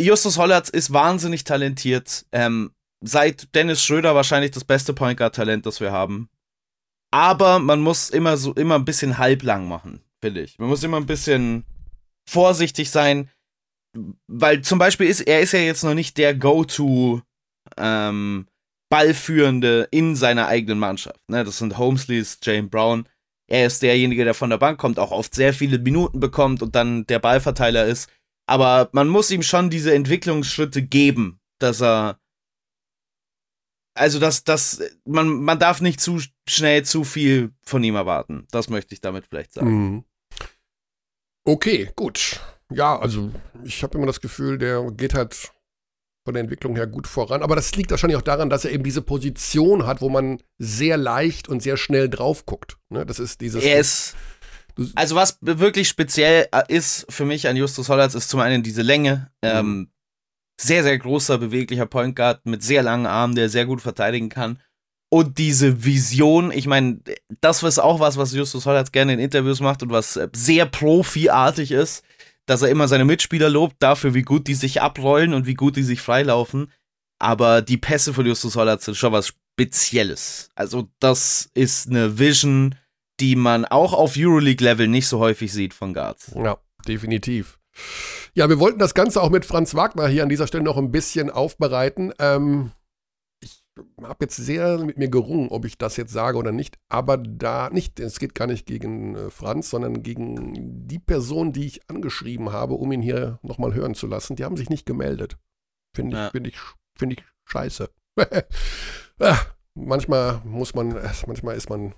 Justus 0.00 0.38
Hollatz 0.38 0.68
ist 0.68 0.92
wahnsinnig 0.92 1.44
talentiert. 1.44 2.24
Ähm, 2.32 2.72
seit 3.00 3.54
Dennis 3.54 3.82
Schröder 3.82 4.14
wahrscheinlich 4.14 4.52
das 4.52 4.64
beste 4.64 4.94
Point 4.94 5.18
Guard 5.18 5.34
Talent, 5.34 5.66
das 5.66 5.80
wir 5.80 5.92
haben. 5.92 6.28
Aber 7.10 7.58
man 7.58 7.80
muss 7.80 8.10
immer 8.10 8.36
so 8.36 8.52
immer 8.54 8.76
ein 8.76 8.84
bisschen 8.84 9.18
halblang 9.18 9.66
machen, 9.66 10.02
finde 10.20 10.42
ich. 10.42 10.58
Man 10.58 10.68
muss 10.68 10.82
immer 10.82 10.98
ein 10.98 11.06
bisschen 11.06 11.64
vorsichtig 12.28 12.90
sein, 12.90 13.30
weil 14.26 14.62
zum 14.62 14.78
Beispiel 14.78 15.08
ist 15.08 15.20
er 15.20 15.40
ist 15.40 15.52
ja 15.52 15.60
jetzt 15.60 15.82
noch 15.82 15.94
nicht 15.94 16.18
der 16.18 16.34
Go-to 16.34 17.22
ähm, 17.76 18.46
Ballführende 18.90 19.88
in 19.90 20.16
seiner 20.16 20.46
eigenen 20.48 20.78
Mannschaft. 20.78 21.20
Ne, 21.28 21.44
das 21.44 21.58
sind 21.58 21.78
Holmesleys, 21.78 22.38
Jane 22.42 22.68
Brown. 22.68 23.08
Er 23.50 23.66
ist 23.66 23.82
derjenige, 23.82 24.24
der 24.24 24.34
von 24.34 24.50
der 24.50 24.58
Bank 24.58 24.78
kommt, 24.78 24.98
auch 24.98 25.10
oft 25.10 25.34
sehr 25.34 25.54
viele 25.54 25.78
Minuten 25.78 26.20
bekommt 26.20 26.62
und 26.62 26.74
dann 26.74 27.06
der 27.06 27.18
Ballverteiler 27.18 27.86
ist. 27.86 28.10
Aber 28.46 28.88
man 28.92 29.08
muss 29.08 29.30
ihm 29.30 29.42
schon 29.42 29.70
diese 29.70 29.94
Entwicklungsschritte 29.94 30.82
geben, 30.82 31.40
dass 31.58 31.82
er. 31.82 32.18
Also, 33.94 34.20
dass, 34.20 34.44
dass 34.44 34.80
man, 35.04 35.42
man 35.42 35.58
darf 35.58 35.80
nicht 35.80 36.00
zu 36.00 36.20
schnell 36.48 36.84
zu 36.84 37.02
viel 37.02 37.52
von 37.62 37.82
ihm 37.82 37.96
erwarten. 37.96 38.46
Das 38.50 38.70
möchte 38.70 38.94
ich 38.94 39.00
damit 39.00 39.26
vielleicht 39.26 39.52
sagen. 39.52 39.70
Mhm. 39.70 40.04
Okay, 41.44 41.90
gut. 41.96 42.40
Ja, 42.72 42.98
also 42.98 43.30
ich 43.64 43.82
habe 43.82 43.96
immer 43.96 44.06
das 44.06 44.20
Gefühl, 44.20 44.58
der 44.58 44.90
geht 44.92 45.14
halt 45.14 45.52
von 46.24 46.34
der 46.34 46.42
Entwicklung 46.42 46.76
her 46.76 46.86
gut 46.86 47.06
voran. 47.06 47.42
Aber 47.42 47.56
das 47.56 47.74
liegt 47.74 47.90
wahrscheinlich 47.90 48.18
auch 48.18 48.22
daran, 48.22 48.50
dass 48.50 48.66
er 48.66 48.72
eben 48.72 48.84
diese 48.84 49.00
Position 49.00 49.86
hat, 49.86 50.02
wo 50.02 50.10
man 50.10 50.42
sehr 50.58 50.98
leicht 50.98 51.48
und 51.48 51.62
sehr 51.62 51.78
schnell 51.78 52.10
drauf 52.10 52.44
guckt. 52.44 52.76
Ne? 52.90 53.06
Das 53.06 53.18
ist 53.18 53.40
dieses. 53.40 53.64
Er 53.64 53.80
ist. 53.80 54.14
Also, 54.94 55.16
was 55.16 55.38
wirklich 55.40 55.88
speziell 55.88 56.46
äh, 56.52 56.62
ist 56.68 57.06
für 57.08 57.24
mich 57.24 57.48
an 57.48 57.56
Justus 57.56 57.88
Hollatz, 57.88 58.14
ist 58.14 58.28
zum 58.28 58.40
einen 58.40 58.62
diese 58.62 58.82
Länge. 58.82 59.30
Ähm, 59.42 59.90
sehr, 60.60 60.82
sehr 60.82 60.98
großer, 60.98 61.38
beweglicher 61.38 61.86
Point 61.86 62.14
Guard 62.14 62.44
mit 62.44 62.62
sehr 62.62 62.82
langen 62.82 63.06
Armen, 63.06 63.34
der 63.34 63.48
sehr 63.48 63.64
gut 63.64 63.80
verteidigen 63.80 64.28
kann. 64.28 64.60
Und 65.10 65.38
diese 65.38 65.84
Vision, 65.84 66.52
ich 66.52 66.66
meine, 66.66 67.00
das 67.40 67.62
ist 67.62 67.78
auch 67.78 68.00
was, 68.00 68.18
was 68.18 68.34
Justus 68.34 68.66
Hollatz 68.66 68.92
gerne 68.92 69.14
in 69.14 69.18
Interviews 69.18 69.60
macht 69.60 69.82
und 69.82 69.90
was 69.90 70.16
äh, 70.16 70.28
sehr 70.34 70.66
profiartig 70.66 71.72
ist, 71.72 72.04
dass 72.48 72.62
er 72.62 72.70
immer 72.70 72.88
seine 72.88 73.04
Mitspieler 73.04 73.50
lobt 73.50 73.76
dafür, 73.80 74.14
wie 74.14 74.22
gut 74.22 74.46
die 74.48 74.54
sich 74.54 74.80
abrollen 74.80 75.34
und 75.34 75.46
wie 75.46 75.54
gut 75.54 75.76
die 75.76 75.82
sich 75.82 76.00
freilaufen. 76.00 76.72
Aber 77.18 77.62
die 77.62 77.76
Pässe 77.76 78.14
von 78.14 78.24
Justus 78.24 78.56
Hollatz 78.56 78.86
sind 78.86 78.96
schon 78.96 79.12
was 79.12 79.28
Spezielles. 79.28 80.50
Also, 80.54 80.88
das 80.98 81.50
ist 81.54 81.90
eine 81.90 82.18
Vision, 82.18 82.74
die 83.20 83.36
man 83.36 83.64
auch 83.64 83.92
auf 83.92 84.14
Euroleague-Level 84.16 84.88
nicht 84.88 85.08
so 85.08 85.18
häufig 85.18 85.52
sieht 85.52 85.74
von 85.74 85.92
Guards. 85.92 86.32
Ja, 86.34 86.56
definitiv. 86.86 87.58
Ja, 88.34 88.48
wir 88.48 88.58
wollten 88.58 88.78
das 88.78 88.94
Ganze 88.94 89.20
auch 89.20 89.30
mit 89.30 89.44
Franz 89.44 89.74
Wagner 89.74 90.08
hier 90.08 90.22
an 90.22 90.28
dieser 90.28 90.46
Stelle 90.46 90.64
noch 90.64 90.78
ein 90.78 90.90
bisschen 90.90 91.28
aufbereiten. 91.28 92.12
Ähm, 92.18 92.70
habe 94.02 94.24
jetzt 94.24 94.36
sehr 94.36 94.78
mit 94.78 94.98
mir 94.98 95.08
gerungen, 95.08 95.48
ob 95.48 95.64
ich 95.64 95.78
das 95.78 95.96
jetzt 95.96 96.12
sage 96.12 96.38
oder 96.38 96.52
nicht. 96.52 96.76
Aber 96.88 97.16
da 97.16 97.70
nicht, 97.70 97.98
es 98.00 98.18
geht 98.18 98.34
gar 98.34 98.46
nicht 98.46 98.66
gegen 98.66 99.14
äh, 99.16 99.30
Franz, 99.30 99.70
sondern 99.70 100.02
gegen 100.02 100.86
die 100.88 100.98
Person, 100.98 101.52
die 101.52 101.66
ich 101.66 101.88
angeschrieben 101.90 102.52
habe, 102.52 102.74
um 102.74 102.92
ihn 102.92 103.02
hier 103.02 103.38
nochmal 103.42 103.74
hören 103.74 103.94
zu 103.94 104.06
lassen. 104.06 104.36
Die 104.36 104.44
haben 104.44 104.56
sich 104.56 104.70
nicht 104.70 104.86
gemeldet. 104.86 105.36
Finde 105.94 106.16
ich, 106.16 106.22
Ja. 106.22 106.30
finde 106.30 106.50
ich, 106.50 106.56
finde 106.98 107.16
ich 107.18 107.24
scheiße. 107.46 107.90
Ah, 109.20 109.36
manchmal 109.74 110.40
muss 110.44 110.74
man, 110.74 110.94
äh, 110.96 111.08
manchmal 111.26 111.56
ist 111.56 111.68
man 111.70 111.92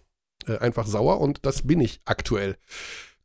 äh, 0.47 0.57
einfach 0.59 0.87
sauer 0.87 1.21
und 1.21 1.45
das 1.45 1.67
bin 1.67 1.81
ich 1.81 2.01
aktuell. 2.07 2.57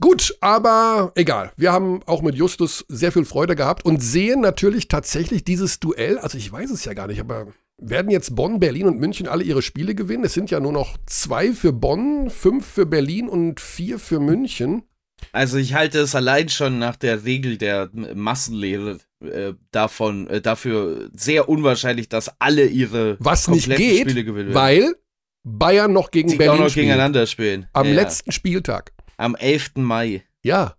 Gut, 0.01 0.35
aber 0.41 1.13
egal. 1.15 1.53
Wir 1.55 1.71
haben 1.71 2.03
auch 2.03 2.21
mit 2.21 2.35
Justus 2.35 2.83
sehr 2.89 3.13
viel 3.13 3.23
Freude 3.23 3.55
gehabt 3.55 3.85
und 3.85 4.03
sehen 4.03 4.41
natürlich 4.41 4.89
tatsächlich 4.89 5.45
dieses 5.45 5.79
Duell. 5.79 6.17
Also 6.19 6.37
ich 6.37 6.51
weiß 6.51 6.69
es 6.71 6.83
ja 6.83 6.93
gar 6.93 7.07
nicht, 7.07 7.21
aber 7.21 7.47
werden 7.77 8.11
jetzt 8.11 8.35
Bonn, 8.35 8.59
Berlin 8.59 8.87
und 8.87 8.99
München 8.99 9.27
alle 9.27 9.43
ihre 9.43 9.61
Spiele 9.61 9.95
gewinnen? 9.95 10.23
Es 10.23 10.33
sind 10.33 10.51
ja 10.51 10.59
nur 10.59 10.71
noch 10.71 10.97
zwei 11.05 11.51
für 11.51 11.73
Bonn, 11.73 12.29
fünf 12.29 12.65
für 12.65 12.85
Berlin 12.85 13.27
und 13.27 13.59
vier 13.59 13.99
für 13.99 14.19
München. 14.19 14.83
Also 15.31 15.57
ich 15.57 15.73
halte 15.73 15.99
es 15.99 16.15
allein 16.15 16.49
schon 16.49 16.77
nach 16.79 16.95
der 16.95 17.23
Regel 17.25 17.57
der 17.57 17.89
Massenlehre 17.93 18.99
äh, 19.21 19.53
davon 19.71 20.27
äh, 20.27 20.41
dafür 20.41 21.09
sehr 21.13 21.49
unwahrscheinlich, 21.49 22.09
dass 22.09 22.39
alle 22.39 22.65
ihre 22.65 23.17
Was 23.19 23.47
nicht 23.47 23.73
geht, 23.75 24.01
Spiele 24.01 24.23
gewinnen 24.23 24.53
werden. 24.53 24.55
weil 24.55 24.95
Bayern 25.43 25.93
noch 25.93 26.11
gegen 26.11 26.29
sie 26.29 26.37
Berlin 26.37 26.61
noch 26.61 26.69
spielt. 26.69 26.85
gegeneinander 26.85 27.27
spielen. 27.27 27.67
Am 27.73 27.87
ja. 27.87 27.93
letzten 27.93 28.31
Spieltag. 28.31 28.93
Am 29.17 29.35
11. 29.35 29.75
Mai. 29.75 30.23
Ja. 30.43 30.75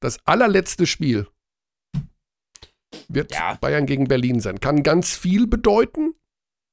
Das 0.00 0.18
allerletzte 0.24 0.86
Spiel 0.86 1.26
wird 3.08 3.32
Ja. 3.32 3.54
Bayern 3.60 3.86
gegen 3.86 4.08
Berlin 4.08 4.40
sein. 4.40 4.60
Kann 4.60 4.82
ganz 4.82 5.14
viel 5.16 5.46
bedeuten 5.46 6.14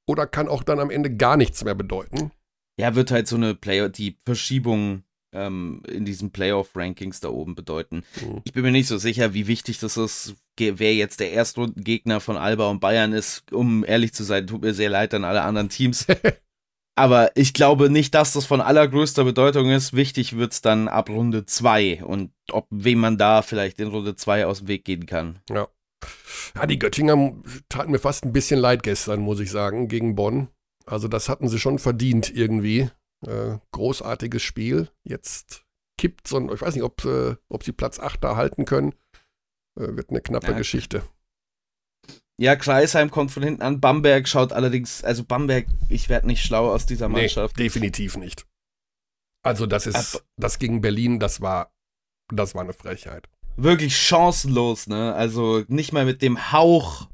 oder 0.06 0.26
kann 0.26 0.48
auch 0.48 0.62
dann 0.62 0.80
am 0.80 0.90
Ende 0.90 1.14
gar 1.14 1.36
nichts 1.36 1.64
mehr 1.64 1.74
bedeuten. 1.74 2.30
ja, 2.78 2.94
wird 2.94 3.10
halt 3.10 3.28
so 3.28 3.36
eine 3.36 3.54
Player, 3.54 3.88
die 3.88 4.18
Verschiebung 4.26 5.04
ähm, 5.32 5.82
in 5.88 6.04
diesen 6.04 6.30
Playoff-Rankings 6.30 7.20
da 7.20 7.28
oben 7.28 7.54
bedeuten. 7.54 8.04
Mhm. 8.20 8.42
Ich 8.44 8.52
bin 8.52 8.62
mir 8.62 8.70
nicht 8.70 8.88
so 8.88 8.98
sicher, 8.98 9.34
wie 9.34 9.46
wichtig 9.46 9.78
das 9.78 9.96
ist, 9.96 10.34
wer 10.58 10.94
jetzt 10.94 11.20
der 11.20 11.32
Erstrundengegner 11.32 12.20
von 12.20 12.36
Alba 12.36 12.68
und 12.70 12.80
Bayern 12.80 13.12
ist. 13.12 13.50
Um 13.52 13.84
ehrlich 13.84 14.12
zu 14.14 14.22
sein, 14.24 14.46
tut 14.46 14.62
mir 14.62 14.74
sehr 14.74 14.90
leid 14.90 15.12
an 15.14 15.24
alle 15.24 15.42
anderen 15.42 15.68
Teams. 15.68 16.06
Aber 16.96 17.36
ich 17.36 17.54
glaube 17.54 17.90
nicht, 17.90 18.14
dass 18.14 18.34
das 18.34 18.44
von 18.46 18.60
allergrößter 18.60 19.24
Bedeutung 19.24 19.70
ist. 19.70 19.94
Wichtig 19.94 20.36
wird 20.36 20.52
es 20.52 20.60
dann 20.60 20.86
ab 20.86 21.10
Runde 21.10 21.44
2 21.44 22.04
und 22.04 22.30
ob 22.52 22.68
wem 22.70 23.00
man 23.00 23.18
da 23.18 23.42
vielleicht 23.42 23.80
in 23.80 23.88
Runde 23.88 24.14
2 24.14 24.46
aus 24.46 24.60
dem 24.60 24.68
Weg 24.68 24.84
gehen 24.84 25.06
kann. 25.06 25.40
Ja. 25.50 25.66
Ja, 26.54 26.66
die 26.66 26.78
Göttinger 26.78 27.32
taten 27.68 27.90
mir 27.90 27.98
fast 27.98 28.24
ein 28.24 28.32
bisschen 28.32 28.60
leid 28.60 28.82
gestern, 28.82 29.20
muss 29.20 29.40
ich 29.40 29.50
sagen, 29.50 29.88
gegen 29.88 30.14
Bonn. 30.14 30.48
Also 30.86 31.08
das 31.08 31.28
hatten 31.28 31.48
sie 31.48 31.58
schon 31.58 31.78
verdient 31.78 32.34
irgendwie. 32.34 32.90
Äh, 33.26 33.58
großartiges 33.72 34.42
Spiel. 34.42 34.90
Jetzt 35.02 35.64
kippt 35.98 36.28
so 36.28 36.36
ein, 36.36 36.50
ich 36.52 36.60
weiß 36.60 36.74
nicht, 36.74 36.84
ob, 36.84 37.04
äh, 37.04 37.36
ob 37.48 37.64
sie 37.64 37.72
Platz 37.72 37.98
8 37.98 38.22
da 38.22 38.36
halten 38.36 38.64
können. 38.64 38.92
Äh, 39.78 39.96
wird 39.96 40.10
eine 40.10 40.20
knappe 40.20 40.52
ja. 40.52 40.58
Geschichte. 40.58 41.02
Ja, 42.36 42.56
Kreisheim 42.56 43.10
kommt 43.10 43.30
von 43.30 43.42
hinten 43.42 43.62
an. 43.62 43.80
Bamberg 43.80 44.28
schaut 44.28 44.52
allerdings, 44.52 45.04
also 45.04 45.24
Bamberg, 45.24 45.66
ich 45.88 46.08
werde 46.08 46.26
nicht 46.26 46.44
schlau 46.44 46.72
aus 46.72 46.84
dieser 46.84 47.08
Mannschaft. 47.08 47.56
Nee, 47.56 47.64
definitiv 47.64 48.16
nicht. 48.16 48.46
Also 49.42 49.66
das 49.66 49.86
ist, 49.86 50.24
das 50.36 50.58
gegen 50.58 50.80
Berlin, 50.80 51.20
das 51.20 51.40
war, 51.40 51.72
das 52.28 52.54
war 52.54 52.62
eine 52.62 52.72
Frechheit. 52.72 53.28
Wirklich 53.56 53.96
chancenlos, 53.96 54.86
ne? 54.86 55.14
Also 55.14 55.62
nicht 55.68 55.92
mal 55.92 56.04
mit 56.04 56.22
dem 56.22 56.52
Hauch 56.52 57.08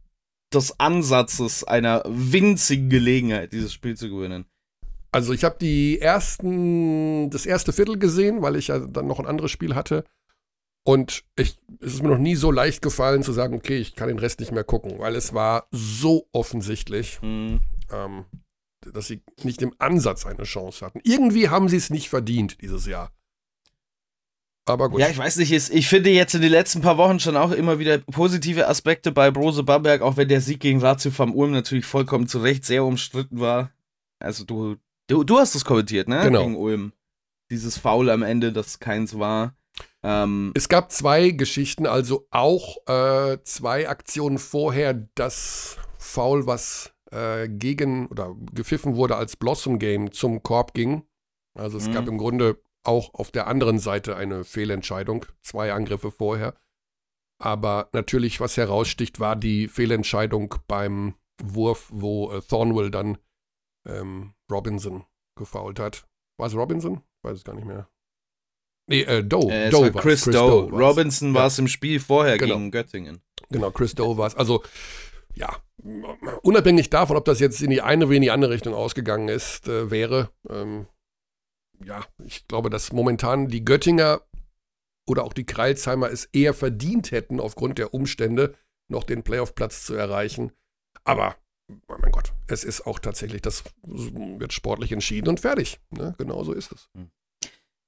des 0.53 0.80
Ansatzes 0.80 1.64
einer 1.64 2.03
winzigen 2.07 2.88
Gelegenheit, 2.88 3.53
dieses 3.53 3.72
Spiel 3.72 3.97
zu 3.97 4.09
gewinnen. 4.11 4.47
Also 5.12 5.32
ich 5.32 5.45
habe 5.45 5.57
die 5.61 6.01
ersten, 6.01 7.30
das 7.30 7.47
erste 7.47 7.72
Viertel 7.72 7.99
gesehen, 7.99 8.43
weil 8.43 8.57
ich 8.57 8.68
ja 8.68 8.78
dann 8.78 9.07
noch 9.07 9.18
ein 9.18 9.26
anderes 9.26 9.51
Spiel 9.51 9.74
hatte. 9.74 10.05
Und 10.84 11.24
ich, 11.36 11.59
es 11.80 11.95
ist 11.95 12.03
mir 12.03 12.09
noch 12.09 12.18
nie 12.18 12.36
so 12.36 12.51
leicht 12.51 12.80
gefallen 12.80 13.22
zu 13.22 13.32
sagen, 13.32 13.55
okay, 13.55 13.76
ich 13.76 13.95
kann 13.95 14.09
den 14.09 14.18
Rest 14.18 14.41
nicht 14.41 14.53
mehr 14.53 14.64
gucken, 14.64 14.99
weil 14.99 15.14
es 15.14 15.34
war 15.34 15.68
so 15.72 16.26
offensichtlich, 16.32 17.20
mhm. 17.22 17.61
ähm, 17.93 18.24
dass 18.93 19.09
sie 19.09 19.20
nicht 19.43 19.61
im 19.62 19.74
Ansatz 19.78 20.24
eine 20.26 20.45
Chance 20.45 20.86
hatten. 20.86 21.01
Irgendwie 21.05 21.49
haben 21.49 21.68
sie 21.68 21.76
es 21.76 21.91
nicht 21.91 22.09
verdient 22.09 22.62
dieses 22.62 22.86
Jahr. 22.86 23.12
Aber 24.67 24.89
gut. 24.89 25.01
Ja, 25.01 25.09
ich 25.09 25.19
weiß 25.19 25.37
nicht, 25.37 25.53
ich 25.53 25.89
finde 25.89 26.11
jetzt 26.11 26.35
in 26.35 26.43
den 26.43 26.51
letzten 26.51 26.81
paar 26.81 26.97
Wochen 26.97 27.19
schon 27.19 27.37
auch 27.37 27.51
immer 27.51 27.79
wieder 27.79 27.99
positive 27.99 28.69
Aspekte 28.69 29.11
bei 29.11 29.31
Brose 29.31 29.63
Bamberg, 29.63 30.03
auch 30.03 30.17
wenn 30.17 30.29
der 30.29 30.41
Sieg 30.41 30.61
gegen 30.61 30.81
Ratio 30.81 31.11
vom 31.11 31.35
Ulm 31.35 31.53
natürlich 31.53 31.87
vollkommen 31.87 32.29
zu 32.29 32.39
Recht 32.39 32.65
sehr 32.65 32.85
umstritten 32.85 33.41
war. 33.41 33.73
Also 34.21 34.45
du, 34.45 34.77
du, 35.09 35.25
du 35.25 35.39
hast 35.39 35.55
es 35.55 35.65
kommentiert, 35.65 36.09
ne? 36.09 36.21
Genau. 36.23 36.43
Gegen 36.43 36.57
Ulm. 36.57 36.93
Dieses 37.51 37.79
Foul 37.79 38.11
am 38.11 38.23
Ende, 38.23 38.53
das 38.53 38.79
keins 38.79 39.19
war. 39.19 39.57
Ähm, 40.03 40.53
es 40.55 40.69
gab 40.69 40.93
zwei 40.93 41.31
Geschichten, 41.31 41.87
also 41.87 42.27
auch 42.31 42.77
äh, 42.87 43.39
zwei 43.43 43.89
Aktionen 43.89 44.39
vorher, 44.39 44.95
das 45.15 45.79
Foul, 45.99 46.47
was 46.47 46.93
äh, 47.11 47.49
gegen 47.49 48.07
oder 48.07 48.37
gepfiffen 48.53 48.97
wurde 48.97 49.17
als 49.17 49.37
Blossom 49.37 49.79
Game 49.79 50.13
zum 50.13 50.43
Korb 50.43 50.75
ging. 50.75 51.03
Also 51.55 51.79
es 51.79 51.91
gab 51.91 52.03
mhm. 52.03 52.13
im 52.13 52.19
Grunde 52.19 52.63
auch 52.85 53.14
auf 53.14 53.31
der 53.31 53.47
anderen 53.47 53.78
Seite 53.78 54.16
eine 54.16 54.45
Fehlentscheidung, 54.45 55.26
zwei 55.43 55.72
Angriffe 55.72 56.11
vorher. 56.11 56.55
Aber 57.39 57.89
natürlich, 57.93 58.41
was 58.41 58.57
heraussticht, 58.57 59.18
war 59.20 59.37
die 59.37 59.68
Fehlentscheidung 59.68 60.55
beim 60.68 61.14
Wurf, 61.43 61.89
wo 61.91 62.33
äh, 62.33 62.43
Thornwell 62.43 62.91
dann 62.91 63.18
ähm, 63.87 64.35
Robinson 64.51 65.05
gefault 65.37 65.78
hat. 65.78 66.07
War 66.39 66.49
es 66.49 66.55
Robinson? 66.55 67.03
Weiß 67.22 67.39
es 67.39 67.45
gar 67.45 67.55
nicht 67.55 67.66
mehr. 67.66 67.89
Nee, 68.87 69.03
äh, 69.03 69.22
Doe. 69.22 69.51
Äh, 69.51 69.70
Doe 69.70 69.95
war 69.95 70.03
Chris, 70.03 70.24
Chris 70.24 70.35
Doe. 70.35 70.68
Doe 70.68 70.70
Robinson 70.70 71.33
war 71.33 71.47
es 71.47 71.59
im 71.59 71.68
Spiel 71.68 72.01
vorher 72.01 72.39
genau. 72.39 72.57
gegen 72.57 72.70
Göttingen. 72.70 73.22
Genau, 73.51 73.70
Chris 73.70 73.95
Doe 73.95 74.16
war 74.16 74.26
es. 74.26 74.35
Also, 74.35 74.62
ja, 75.35 75.49
unabhängig 76.43 76.91
davon, 76.91 77.16
ob 77.16 77.24
das 77.24 77.41
jetzt 77.41 77.62
in 77.62 77.70
die 77.70 77.83
eine 77.83 78.07
oder 78.07 78.14
in 78.14 78.22
die 78.22 78.31
andere 78.31 78.53
Richtung 78.53 78.74
ausgegangen 78.74 79.28
ist, 79.28 79.68
äh, 79.68 79.91
wäre, 79.91 80.31
ähm, 80.49 80.87
ja, 81.85 82.05
ich 82.24 82.47
glaube, 82.49 82.70
dass 82.70 82.93
momentan 82.93 83.49
die 83.49 83.64
Göttinger 83.64 84.22
oder 85.09 85.24
auch 85.24 85.33
die 85.33 85.47
Kreilsheimer 85.47 86.11
es 86.11 86.26
eher 86.26 86.55
verdient 86.55 87.11
hätten, 87.11 87.41
aufgrund 87.41 87.78
der 87.78 87.95
Umstände 87.95 88.55
noch 88.89 89.05
den 89.05 89.22
Playoff-Platz 89.22 89.85
zu 89.85 89.95
erreichen. 89.95 90.53
Aber, 91.05 91.37
oh 91.89 91.97
mein 92.01 92.12
Gott, 92.12 92.33
es 92.47 92.64
ist 92.64 92.87
auch 92.87 92.99
tatsächlich, 92.99 93.43
das 93.43 93.64
wird 93.83 94.53
sportlich 94.53 94.93
entschieden 94.93 95.28
und 95.28 95.41
fertig. 95.41 95.81
Ne? 95.91 96.14
Genau 96.18 96.45
so 96.45 96.53
ist 96.53 96.72
es. 96.72 96.89
Hm. 96.95 97.11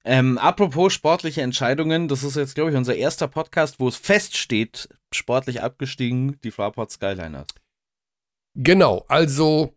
Ähm, 0.05 0.37
apropos 0.37 0.91
sportliche 0.91 1.41
Entscheidungen, 1.41 2.09
das 2.09 2.23
ist 2.23 2.35
jetzt, 2.35 2.55
glaube 2.55 2.71
ich, 2.71 2.77
unser 2.77 2.95
erster 2.95 3.29
Podcast, 3.29 3.79
wo 3.79 3.87
es 3.87 3.95
feststeht, 3.95 4.89
sportlich 5.13 5.61
abgestiegen, 5.61 6.39
die 6.43 6.51
Fraport 6.51 6.91
Skyliners. 6.91 7.47
Genau, 8.55 9.05
also 9.07 9.73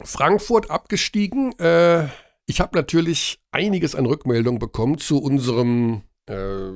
Frankfurt 0.00 0.70
abgestiegen. 0.70 1.58
Äh, 1.58 2.08
ich 2.48 2.60
habe 2.60 2.76
natürlich 2.76 3.40
einiges 3.52 3.94
an 3.94 4.06
Rückmeldungen 4.06 4.58
bekommen 4.58 4.96
zu 4.98 5.22
unserem 5.22 6.02
äh, 6.26 6.70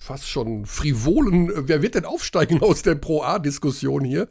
fast 0.00 0.28
schon 0.28 0.64
frivolen, 0.64 1.50
wer 1.68 1.82
wird 1.82 1.94
denn 1.94 2.06
aufsteigen 2.06 2.62
aus 2.62 2.82
der 2.82 2.94
Pro-A-Diskussion 2.94 4.02
hier, 4.02 4.28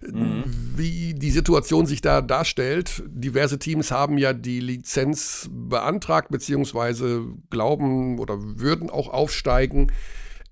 mhm. 0.00 0.44
wie 0.76 1.14
die 1.14 1.30
Situation 1.30 1.86
sich 1.86 2.00
da 2.00 2.20
darstellt. 2.20 3.02
Diverse 3.06 3.58
Teams 3.60 3.90
haben 3.92 4.18
ja 4.18 4.32
die 4.32 4.60
Lizenz 4.60 5.48
beantragt, 5.52 6.30
beziehungsweise 6.30 7.24
glauben 7.50 8.18
oder 8.18 8.38
würden 8.40 8.90
auch 8.90 9.08
aufsteigen. 9.08 9.92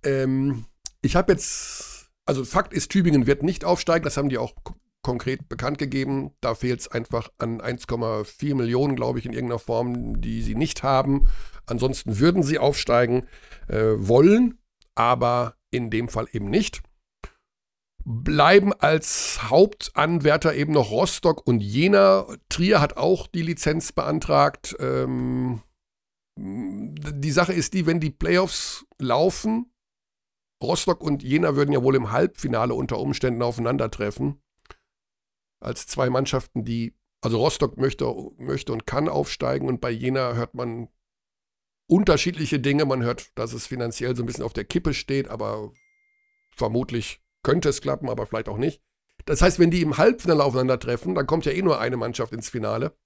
Ähm, 0.04 0.64
ich 1.02 1.16
habe 1.16 1.32
jetzt, 1.32 2.10
also 2.24 2.44
Fakt 2.44 2.72
ist, 2.72 2.90
Tübingen 2.90 3.26
wird 3.26 3.42
nicht 3.42 3.64
aufsteigen, 3.64 4.04
das 4.04 4.16
haben 4.16 4.28
die 4.28 4.38
auch 4.38 4.54
konkret 5.06 5.48
bekannt 5.48 5.78
gegeben. 5.78 6.32
Da 6.40 6.56
fehlt 6.56 6.80
es 6.80 6.88
einfach 6.88 7.28
an 7.38 7.60
1,4 7.60 8.56
Millionen, 8.56 8.96
glaube 8.96 9.20
ich, 9.20 9.24
in 9.24 9.32
irgendeiner 9.32 9.60
Form, 9.60 10.20
die 10.20 10.42
sie 10.42 10.56
nicht 10.56 10.82
haben. 10.82 11.28
Ansonsten 11.64 12.18
würden 12.18 12.42
sie 12.42 12.58
aufsteigen 12.58 13.28
äh, 13.68 13.92
wollen, 13.96 14.58
aber 14.96 15.54
in 15.70 15.90
dem 15.90 16.08
Fall 16.08 16.26
eben 16.32 16.50
nicht. 16.50 16.82
Bleiben 18.04 18.72
als 18.72 19.38
Hauptanwärter 19.48 20.54
eben 20.54 20.72
noch 20.72 20.90
Rostock 20.90 21.46
und 21.46 21.60
Jena. 21.60 22.26
Trier 22.48 22.80
hat 22.80 22.96
auch 22.96 23.28
die 23.28 23.42
Lizenz 23.42 23.92
beantragt. 23.92 24.74
Ähm, 24.80 25.62
die 26.36 27.30
Sache 27.30 27.52
ist 27.52 27.74
die, 27.74 27.86
wenn 27.86 28.00
die 28.00 28.10
Playoffs 28.10 28.84
laufen, 28.98 29.72
Rostock 30.60 31.00
und 31.00 31.22
Jena 31.22 31.54
würden 31.54 31.72
ja 31.72 31.82
wohl 31.84 31.94
im 31.94 32.10
Halbfinale 32.10 32.74
unter 32.74 32.98
Umständen 32.98 33.42
aufeinandertreffen. 33.42 34.40
Als 35.66 35.88
zwei 35.88 36.10
Mannschaften, 36.10 36.64
die, 36.64 36.94
also 37.20 37.38
Rostock 37.38 37.76
möchte, 37.76 38.06
möchte 38.38 38.72
und 38.72 38.86
kann 38.86 39.08
aufsteigen 39.08 39.66
und 39.66 39.80
bei 39.80 39.90
Jena 39.90 40.34
hört 40.34 40.54
man 40.54 40.88
unterschiedliche 41.88 42.60
Dinge. 42.60 42.84
Man 42.84 43.02
hört, 43.02 43.36
dass 43.36 43.52
es 43.52 43.66
finanziell 43.66 44.14
so 44.14 44.22
ein 44.22 44.26
bisschen 44.26 44.44
auf 44.44 44.52
der 44.52 44.64
Kippe 44.64 44.94
steht, 44.94 45.26
aber 45.26 45.72
vermutlich 46.54 47.20
könnte 47.42 47.68
es 47.68 47.80
klappen, 47.80 48.08
aber 48.08 48.26
vielleicht 48.26 48.48
auch 48.48 48.58
nicht. 48.58 48.80
Das 49.24 49.42
heißt, 49.42 49.58
wenn 49.58 49.72
die 49.72 49.82
im 49.82 49.98
Halbfinale 49.98 50.44
aufeinandertreffen, 50.44 51.16
dann 51.16 51.26
kommt 51.26 51.46
ja 51.46 51.52
eh 51.52 51.62
nur 51.62 51.80
eine 51.80 51.96
Mannschaft 51.96 52.32
ins 52.32 52.48
Finale. 52.48 52.96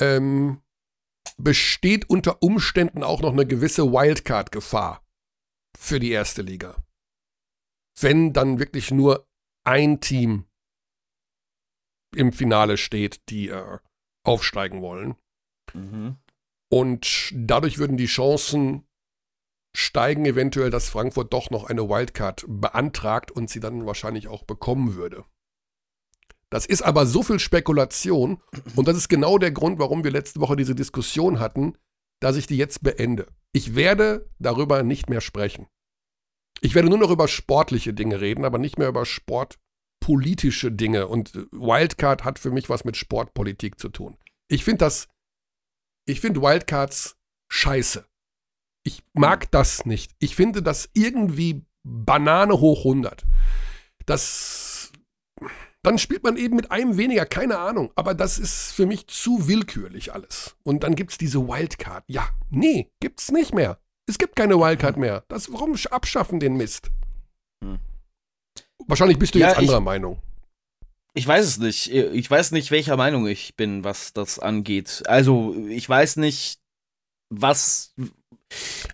Ähm, 0.00 0.60
besteht 1.36 2.10
unter 2.10 2.42
Umständen 2.42 3.04
auch 3.04 3.22
noch 3.22 3.32
eine 3.32 3.46
gewisse 3.46 3.92
Wildcard-Gefahr 3.92 5.06
für 5.78 6.00
die 6.00 6.10
erste 6.10 6.42
Liga. 6.42 6.82
Wenn 8.00 8.32
dann 8.32 8.58
wirklich 8.58 8.90
nur 8.90 9.28
ein 9.62 10.00
Team 10.00 10.46
im 12.16 12.32
Finale 12.32 12.76
steht, 12.76 13.28
die 13.28 13.48
äh, 13.48 13.78
aufsteigen 14.24 14.82
wollen. 14.82 15.16
Mhm. 15.72 16.16
Und 16.68 17.32
dadurch 17.34 17.78
würden 17.78 17.96
die 17.96 18.06
Chancen 18.06 18.86
steigen, 19.76 20.24
eventuell, 20.24 20.70
dass 20.70 20.88
Frankfurt 20.88 21.32
doch 21.32 21.50
noch 21.50 21.64
eine 21.64 21.88
Wildcard 21.88 22.44
beantragt 22.48 23.30
und 23.30 23.50
sie 23.50 23.60
dann 23.60 23.86
wahrscheinlich 23.86 24.28
auch 24.28 24.42
bekommen 24.42 24.94
würde. 24.94 25.24
Das 26.50 26.64
ist 26.64 26.82
aber 26.82 27.06
so 27.06 27.22
viel 27.22 27.38
Spekulation 27.38 28.40
und 28.74 28.88
das 28.88 28.96
ist 28.96 29.08
genau 29.08 29.36
der 29.36 29.50
Grund, 29.50 29.78
warum 29.78 30.04
wir 30.04 30.10
letzte 30.10 30.40
Woche 30.40 30.56
diese 30.56 30.74
Diskussion 30.74 31.40
hatten, 31.40 31.76
dass 32.20 32.36
ich 32.36 32.46
die 32.46 32.56
jetzt 32.56 32.82
beende. 32.82 33.26
Ich 33.52 33.74
werde 33.74 34.28
darüber 34.38 34.82
nicht 34.82 35.10
mehr 35.10 35.20
sprechen. 35.20 35.66
Ich 36.60 36.74
werde 36.74 36.88
nur 36.88 36.98
noch 36.98 37.10
über 37.10 37.28
sportliche 37.28 37.92
Dinge 37.92 38.20
reden, 38.20 38.44
aber 38.44 38.58
nicht 38.58 38.78
mehr 38.78 38.88
über 38.88 39.04
sportpolitische 40.06 40.72
Dinge. 40.72 41.08
Und 41.08 41.34
Wildcard 41.52 42.24
hat 42.24 42.38
für 42.38 42.50
mich 42.50 42.68
was 42.68 42.84
mit 42.84 42.96
Sportpolitik 42.96 43.78
zu 43.78 43.88
tun. 43.88 44.16
Ich 44.48 44.64
finde 44.64 44.78
das 44.78 45.08
ich 46.08 46.20
finde 46.20 46.40
Wildcards 46.40 47.16
scheiße. 47.48 48.06
Ich 48.84 49.02
mag 49.12 49.50
das 49.50 49.84
nicht. 49.84 50.12
Ich 50.20 50.36
finde 50.36 50.62
das 50.62 50.88
irgendwie 50.94 51.64
Banane 51.82 52.60
hoch 52.60 52.84
100. 52.84 53.26
Das, 54.06 54.92
dann 55.82 55.98
spielt 55.98 56.22
man 56.22 56.36
eben 56.36 56.54
mit 56.54 56.70
einem 56.70 56.96
weniger, 56.96 57.26
keine 57.26 57.58
Ahnung. 57.58 57.90
Aber 57.96 58.14
das 58.14 58.38
ist 58.38 58.70
für 58.72 58.86
mich 58.86 59.08
zu 59.08 59.48
willkürlich 59.48 60.14
alles. 60.14 60.56
Und 60.62 60.84
dann 60.84 60.94
gibt 60.94 61.10
es 61.10 61.18
diese 61.18 61.48
Wildcard. 61.48 62.04
Ja, 62.06 62.28
nee, 62.50 62.92
gibt's 63.00 63.32
nicht 63.32 63.52
mehr. 63.52 63.80
Es 64.08 64.18
gibt 64.18 64.36
keine 64.36 64.56
Wildcard 64.60 64.96
mehr. 64.96 65.24
Das, 65.26 65.52
warum 65.52 65.74
abschaffen 65.90 66.38
den 66.38 66.56
Mist? 66.56 66.92
Hm. 67.64 67.80
Wahrscheinlich 68.86 69.18
bist 69.18 69.34
du 69.34 69.38
ja, 69.38 69.48
jetzt 69.48 69.58
anderer 69.58 69.78
ich, 69.78 69.84
Meinung. 69.84 70.22
Ich 71.14 71.26
weiß 71.26 71.46
es 71.46 71.58
nicht. 71.58 71.90
Ich 71.90 72.30
weiß 72.30 72.52
nicht, 72.52 72.70
welcher 72.70 72.96
Meinung 72.96 73.26
ich 73.26 73.56
bin, 73.56 73.84
was 73.84 74.12
das 74.12 74.38
angeht. 74.38 75.02
Also, 75.06 75.56
ich 75.68 75.88
weiß 75.88 76.16
nicht, 76.16 76.60
was. 77.30 77.94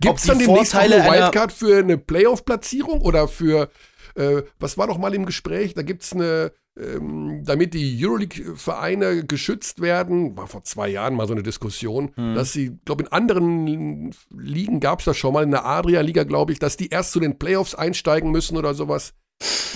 Gibt 0.01 0.19
es 0.19 0.25
dann 0.25 0.39
demnächst 0.39 0.75
eine 0.75 1.05
Wildcard 1.05 1.53
für 1.53 1.79
eine 1.79 1.99
Playoff-Platzierung 1.99 3.03
oder 3.03 3.29
für, 3.29 3.71
äh, 4.15 4.43
was 4.59 4.79
war 4.79 4.87
doch 4.87 4.99
mal 4.99 5.15
im 5.15 5.27
Gespräch? 5.27 5.75
Da 5.75 5.83
gibt 5.83 6.05
es 6.05 6.15
eine, 6.15 6.53
ähm, 6.79 7.43
damit 7.45 7.75
die 7.75 8.03
Euroleague-Vereine 8.03 9.27
geschützt 9.27 9.83
werden, 9.83 10.37
war 10.37 10.47
vor 10.47 10.65
zwei 10.65 10.89
Jahren 10.89 11.15
mal 11.15 11.27
so 11.27 11.35
eine 11.35 11.43
Diskussion, 11.43 12.13
hm. 12.15 12.35
dass 12.35 12.53
sie, 12.53 12.79
glaube 12.87 13.03
in 13.05 13.13
anderen 13.13 14.15
Ligen 14.31 14.81
gab 14.81 15.01
es 15.01 15.05
das 15.05 15.19
schon 15.19 15.35
mal, 15.35 15.43
in 15.43 15.51
der 15.51 15.67
Adria-Liga, 15.67 16.25
glaube 16.25 16.53
ich, 16.53 16.59
dass 16.59 16.79
die 16.79 16.89
erst 16.89 17.13
zu 17.13 17.21
den 17.21 17.39
Playoffs 17.39 17.75
einsteigen 17.75 18.31
müssen 18.31 18.57
oder 18.57 18.73
sowas. 18.73 19.13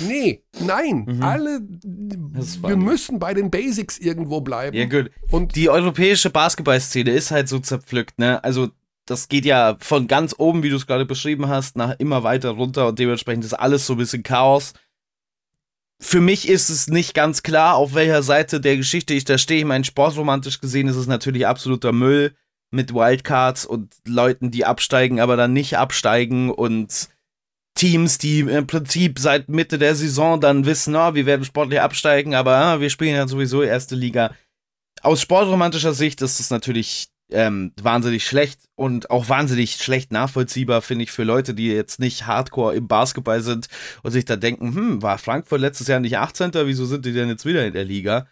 Nee, 0.06 0.42
nein, 0.60 1.04
mhm. 1.06 1.22
alle, 1.22 1.60
wir 1.60 2.76
müssen 2.76 3.18
bei 3.18 3.34
den 3.34 3.50
Basics 3.50 3.98
irgendwo 3.98 4.40
bleiben. 4.40 4.76
Ja, 4.76 4.84
gut. 4.84 5.10
Und 5.30 5.56
die 5.56 5.68
europäische 5.68 6.30
Basketballszene 6.30 7.10
ist 7.10 7.30
halt 7.30 7.48
so 7.48 7.58
zerpflückt, 7.58 8.18
ne? 8.18 8.42
Also, 8.44 8.68
das 9.06 9.28
geht 9.28 9.44
ja 9.44 9.76
von 9.80 10.08
ganz 10.08 10.34
oben, 10.36 10.62
wie 10.62 10.68
du 10.68 10.76
es 10.76 10.86
gerade 10.86 11.06
beschrieben 11.06 11.48
hast, 11.48 11.76
nach 11.76 11.94
immer 11.98 12.22
weiter 12.24 12.50
runter 12.50 12.88
und 12.88 12.98
dementsprechend 12.98 13.44
ist 13.44 13.54
alles 13.54 13.86
so 13.86 13.94
ein 13.94 13.98
bisschen 13.98 14.22
Chaos. 14.22 14.74
Für 16.00 16.20
mich 16.20 16.48
ist 16.48 16.68
es 16.68 16.88
nicht 16.88 17.14
ganz 17.14 17.42
klar, 17.42 17.76
auf 17.76 17.94
welcher 17.94 18.22
Seite 18.22 18.60
der 18.60 18.76
Geschichte 18.76 19.14
ich 19.14 19.24
da 19.24 19.38
stehe. 19.38 19.60
Ich 19.60 19.66
meine, 19.66 19.84
sportromantisch 19.84 20.60
gesehen 20.60 20.88
ist 20.88 20.96
es 20.96 21.06
natürlich 21.06 21.46
absoluter 21.46 21.92
Müll 21.92 22.34
mit 22.70 22.92
Wildcards 22.92 23.64
und 23.64 23.94
Leuten, 24.06 24.50
die 24.50 24.64
absteigen, 24.64 25.20
aber 25.20 25.36
dann 25.36 25.52
nicht 25.52 25.78
absteigen 25.78 26.50
und 26.50 27.08
Teams, 27.76 28.18
die 28.18 28.40
im 28.40 28.66
Prinzip 28.66 29.18
seit 29.18 29.48
Mitte 29.48 29.78
der 29.78 29.94
Saison 29.94 30.40
dann 30.40 30.66
wissen, 30.66 30.96
oh, 30.96 31.14
wir 31.14 31.26
werden 31.26 31.44
sportlich 31.44 31.80
absteigen, 31.80 32.34
aber 32.34 32.56
ah, 32.56 32.80
wir 32.80 32.90
spielen 32.90 33.14
ja 33.14 33.28
sowieso 33.28 33.62
erste 33.62 33.94
Liga. 33.94 34.34
Aus 35.02 35.20
sportromantischer 35.20 35.92
Sicht 35.92 36.22
ist 36.22 36.40
es 36.40 36.50
natürlich 36.50 37.08
ähm, 37.30 37.72
wahnsinnig 37.80 38.26
schlecht 38.26 38.60
und 38.76 39.10
auch 39.10 39.28
wahnsinnig 39.28 39.76
schlecht 39.76 40.12
nachvollziehbar, 40.12 40.80
finde 40.80 41.04
ich, 41.04 41.12
für 41.12 41.24
Leute, 41.24 41.54
die 41.54 41.68
jetzt 41.68 42.00
nicht 42.00 42.26
hardcore 42.26 42.74
im 42.74 42.88
Basketball 42.88 43.40
sind 43.40 43.68
und 44.02 44.12
sich 44.12 44.24
da 44.24 44.36
denken, 44.36 44.74
hm, 44.74 45.02
war 45.02 45.18
Frankfurt 45.18 45.60
letztes 45.60 45.88
Jahr 45.88 46.00
nicht 46.00 46.18
18. 46.18 46.52
Wieso 46.54 46.86
sind 46.86 47.04
die 47.04 47.12
denn 47.12 47.28
jetzt 47.28 47.44
wieder 47.44 47.66
in 47.66 47.72
der 47.72 47.84
Liga? 47.84 48.26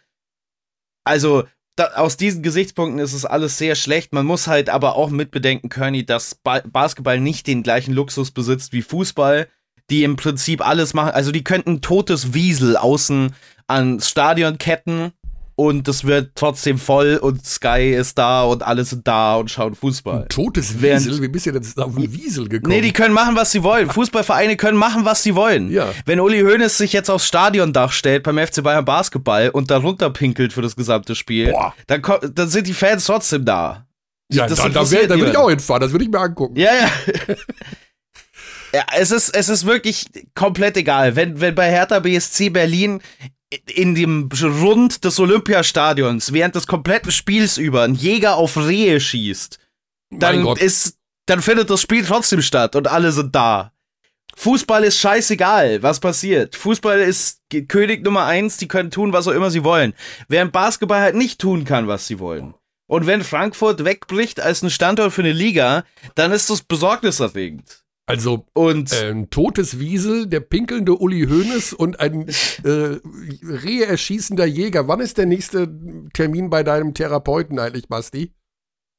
Also, 1.04 1.44
da, 1.76 1.86
aus 1.96 2.16
diesen 2.16 2.42
Gesichtspunkten 2.42 2.98
ist 2.98 3.12
es 3.12 3.24
alles 3.24 3.58
sehr 3.58 3.74
schlecht. 3.74 4.12
Man 4.12 4.26
muss 4.26 4.46
halt 4.46 4.70
aber 4.70 4.96
auch 4.96 5.10
mitbedenken, 5.10 5.68
Kearney, 5.68 6.06
dass 6.06 6.34
ba 6.36 6.60
Basketball 6.64 7.20
nicht 7.20 7.46
den 7.46 7.62
gleichen 7.62 7.92
Luxus 7.92 8.30
besitzt 8.30 8.72
wie 8.72 8.82
Fußball, 8.82 9.48
die 9.90 10.04
im 10.04 10.16
Prinzip 10.16 10.66
alles 10.66 10.94
machen. 10.94 11.10
Also 11.10 11.32
die 11.32 11.44
könnten 11.44 11.80
totes 11.80 12.32
Wiesel 12.32 12.76
außen 12.76 13.34
ans 13.66 14.08
Stadion 14.08 14.58
ketten 14.58 15.12
und 15.56 15.86
es 15.86 16.04
wird 16.04 16.32
trotzdem 16.34 16.78
voll 16.78 17.16
und 17.16 17.46
Sky 17.46 17.94
ist 17.94 18.18
da 18.18 18.42
und 18.42 18.62
alle 18.62 18.84
sind 18.84 19.06
da 19.06 19.36
und 19.36 19.50
schauen 19.50 19.74
Fußball. 19.74 20.22
Ein 20.22 20.28
totes 20.28 20.82
Wiesel? 20.82 21.22
Wie 21.22 21.28
bist 21.28 21.46
du 21.46 21.52
denn 21.52 21.62
auf 21.76 21.96
ein 21.96 22.12
Wiesel 22.12 22.48
gekommen? 22.48 22.74
Nee, 22.74 22.80
die 22.80 22.92
können 22.92 23.14
machen, 23.14 23.36
was 23.36 23.52
sie 23.52 23.62
wollen. 23.62 23.88
Fußballvereine 23.88 24.56
können 24.56 24.76
machen, 24.76 25.04
was 25.04 25.22
sie 25.22 25.34
wollen. 25.34 25.70
Ja. 25.70 25.92
Wenn 26.06 26.18
Uli 26.18 26.40
Hoeneß 26.40 26.76
sich 26.76 26.92
jetzt 26.92 27.08
aufs 27.08 27.26
Stadiondach 27.26 27.92
stellt 27.92 28.24
beim 28.24 28.38
FC 28.38 28.62
Bayern 28.62 28.84
Basketball 28.84 29.50
und 29.50 29.70
da 29.70 29.78
runterpinkelt 29.78 30.52
für 30.52 30.62
das 30.62 30.74
gesamte 30.74 31.14
Spiel, 31.14 31.54
dann, 31.86 32.02
dann, 32.34 32.48
sind 32.48 32.66
die 32.66 32.74
Fans 32.74 33.04
trotzdem 33.04 33.44
da. 33.44 33.86
Ja, 34.32 34.48
das 34.48 34.58
da, 34.58 34.68
da, 34.68 34.90
wär, 34.90 35.06
da 35.06 35.16
würde 35.16 35.30
ich 35.30 35.36
auch 35.36 35.50
hinfahren, 35.50 35.82
das 35.82 35.92
würde 35.92 36.04
ich 36.04 36.10
mir 36.10 36.18
angucken. 36.18 36.58
Ja, 36.58 36.70
ja. 36.74 36.90
ja, 38.74 38.82
es 38.96 39.12
ist, 39.12 39.28
es 39.36 39.48
ist 39.48 39.66
wirklich 39.66 40.06
komplett 40.34 40.76
egal. 40.76 41.14
Wenn, 41.14 41.40
wenn 41.40 41.54
bei 41.54 41.70
Hertha 41.70 42.00
BSC 42.00 42.48
Berlin 42.48 43.00
in 43.74 43.94
dem 43.94 44.28
Rund 44.42 45.04
des 45.04 45.18
Olympiastadions 45.18 46.32
während 46.32 46.54
des 46.54 46.66
kompletten 46.66 47.10
Spiels 47.10 47.58
über 47.58 47.82
ein 47.82 47.94
Jäger 47.94 48.36
auf 48.36 48.56
Rehe 48.56 49.00
schießt, 49.00 49.58
dann 50.10 50.46
ist, 50.56 50.98
dann 51.26 51.42
findet 51.42 51.70
das 51.70 51.80
Spiel 51.80 52.04
trotzdem 52.04 52.42
statt 52.42 52.76
und 52.76 52.88
alle 52.88 53.12
sind 53.12 53.34
da. 53.34 53.72
Fußball 54.36 54.84
ist 54.84 54.98
scheißegal, 54.98 55.82
was 55.82 56.00
passiert. 56.00 56.56
Fußball 56.56 57.00
ist 57.00 57.40
König 57.68 58.04
Nummer 58.04 58.24
eins, 58.24 58.56
die 58.56 58.68
können 58.68 58.90
tun, 58.90 59.12
was 59.12 59.28
auch 59.28 59.32
immer 59.32 59.50
sie 59.50 59.64
wollen. 59.64 59.94
Während 60.28 60.52
Basketball 60.52 61.00
halt 61.00 61.14
nicht 61.14 61.40
tun 61.40 61.64
kann, 61.64 61.86
was 61.86 62.06
sie 62.06 62.18
wollen. 62.18 62.54
Und 62.86 63.06
wenn 63.06 63.22
Frankfurt 63.22 63.84
wegbricht 63.84 64.40
als 64.40 64.62
ein 64.62 64.70
Standort 64.70 65.12
für 65.12 65.22
eine 65.22 65.32
Liga, 65.32 65.84
dann 66.16 66.32
ist 66.32 66.50
das 66.50 66.62
besorgniserregend. 66.62 67.83
Also 68.06 68.44
und 68.52 68.92
ein 68.92 69.30
totes 69.30 69.78
Wiesel, 69.78 70.26
der 70.26 70.40
pinkelnde 70.40 70.94
Uli 70.94 71.26
Hoeneß 71.26 71.72
und 71.72 72.00
ein 72.00 72.28
äh, 72.64 72.98
Rehe 73.42 73.86
erschießender 73.86 74.44
Jäger. 74.44 74.88
Wann 74.88 75.00
ist 75.00 75.16
der 75.16 75.26
nächste 75.26 75.68
Termin 76.12 76.50
bei 76.50 76.62
deinem 76.62 76.92
Therapeuten 76.92 77.58
eigentlich, 77.58 77.88
Basti? 77.88 78.34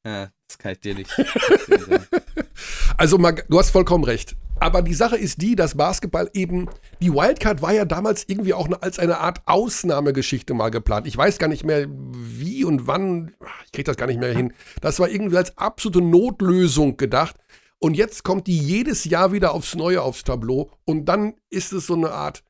Ja, 0.05 0.31
das 0.47 0.57
kann 0.57 0.71
ich 0.71 0.79
dir 0.79 0.95
nicht. 0.95 1.11
also, 2.97 3.17
du 3.17 3.59
hast 3.59 3.69
vollkommen 3.71 4.03
recht. 4.03 4.35
Aber 4.59 4.81
die 4.81 4.93
Sache 4.93 5.17
ist 5.17 5.41
die, 5.41 5.55
dass 5.55 5.75
Basketball 5.75 6.29
eben, 6.33 6.69
die 7.01 7.13
Wildcard 7.13 7.61
war 7.61 7.73
ja 7.73 7.83
damals 7.85 8.23
irgendwie 8.27 8.53
auch 8.53 8.69
als 8.81 8.99
eine 8.99 9.19
Art 9.19 9.41
Ausnahmegeschichte 9.45 10.53
mal 10.53 10.69
geplant. 10.69 11.07
Ich 11.07 11.17
weiß 11.17 11.39
gar 11.39 11.47
nicht 11.47 11.65
mehr, 11.65 11.87
wie 11.89 12.63
und 12.63 12.87
wann, 12.87 13.33
ich 13.65 13.73
kriege 13.73 13.83
das 13.83 13.97
gar 13.97 14.07
nicht 14.07 14.19
mehr 14.19 14.33
hin. 14.33 14.53
Das 14.79 14.99
war 14.99 15.09
irgendwie 15.09 15.37
als 15.37 15.57
absolute 15.57 16.01
Notlösung 16.01 16.95
gedacht. 16.95 17.35
Und 17.79 17.95
jetzt 17.95 18.23
kommt 18.23 18.47
die 18.47 18.57
jedes 18.57 19.05
Jahr 19.05 19.31
wieder 19.31 19.53
aufs 19.53 19.75
Neue 19.75 20.01
aufs 20.01 20.23
Tableau. 20.23 20.71
Und 20.85 21.05
dann 21.05 21.35
ist 21.49 21.73
es 21.73 21.87
so 21.87 21.93
eine 21.93 22.11
Art, 22.11 22.43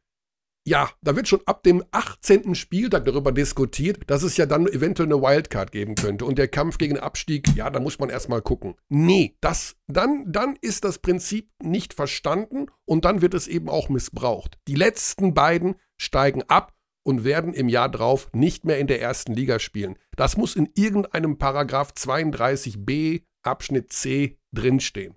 ja, 0.68 0.90
da 1.04 1.16
wird 1.16 1.28
schon 1.28 1.42
ab 1.46 1.62
dem 1.62 1.84
18. 1.92 2.56
Spieltag 2.56 3.06
darüber 3.06 3.32
diskutiert, 3.32 4.00
dass 4.08 4.24
es 4.24 4.36
ja 4.36 4.48
dann 4.48 4.66
eventuell 4.66 5.08
eine 5.08 5.22
Wildcard 5.22 5.72
geben 5.72 5.94
könnte. 5.94 6.26
Und 6.26 6.40
der 6.40 6.48
Kampf 6.48 6.80
gegen 6.80 6.98
Abstieg, 6.98 7.56
ja, 7.56 7.70
da 7.70 7.80
muss 7.80 8.00
man 8.00 8.10
erstmal 8.10 8.42
gucken. 8.42 8.76
Nee, 8.90 9.38
das, 9.42 9.76
dann, 9.88 10.26
dann 10.28 10.58
ist 10.62 10.84
das 10.84 10.98
Prinzip 10.98 11.52
nicht 11.62 11.94
verstanden 11.94 12.66
und 12.86 13.06
dann 13.06 13.22
wird 13.22 13.36
es 13.36 13.48
eben 13.48 13.70
auch 13.70 13.90
missbraucht. 13.90 14.58
Die 14.68 14.76
letzten 14.76 15.36
beiden 15.36 15.76
steigen 15.98 16.42
ab 16.48 16.74
und 17.04 17.24
werden 17.24 17.54
im 17.54 17.70
Jahr 17.70 17.90
drauf 17.90 18.30
nicht 18.34 18.66
mehr 18.66 18.80
in 18.80 18.88
der 18.88 19.00
ersten 19.00 19.34
Liga 19.34 19.60
spielen. 19.60 19.96
Das 20.16 20.36
muss 20.36 20.56
in 20.56 20.70
irgendeinem 20.74 21.38
Paragraph 21.38 21.92
32b 21.96 23.22
Abschnitt 23.46 23.94
C 23.94 24.38
drinstehen. 24.54 25.16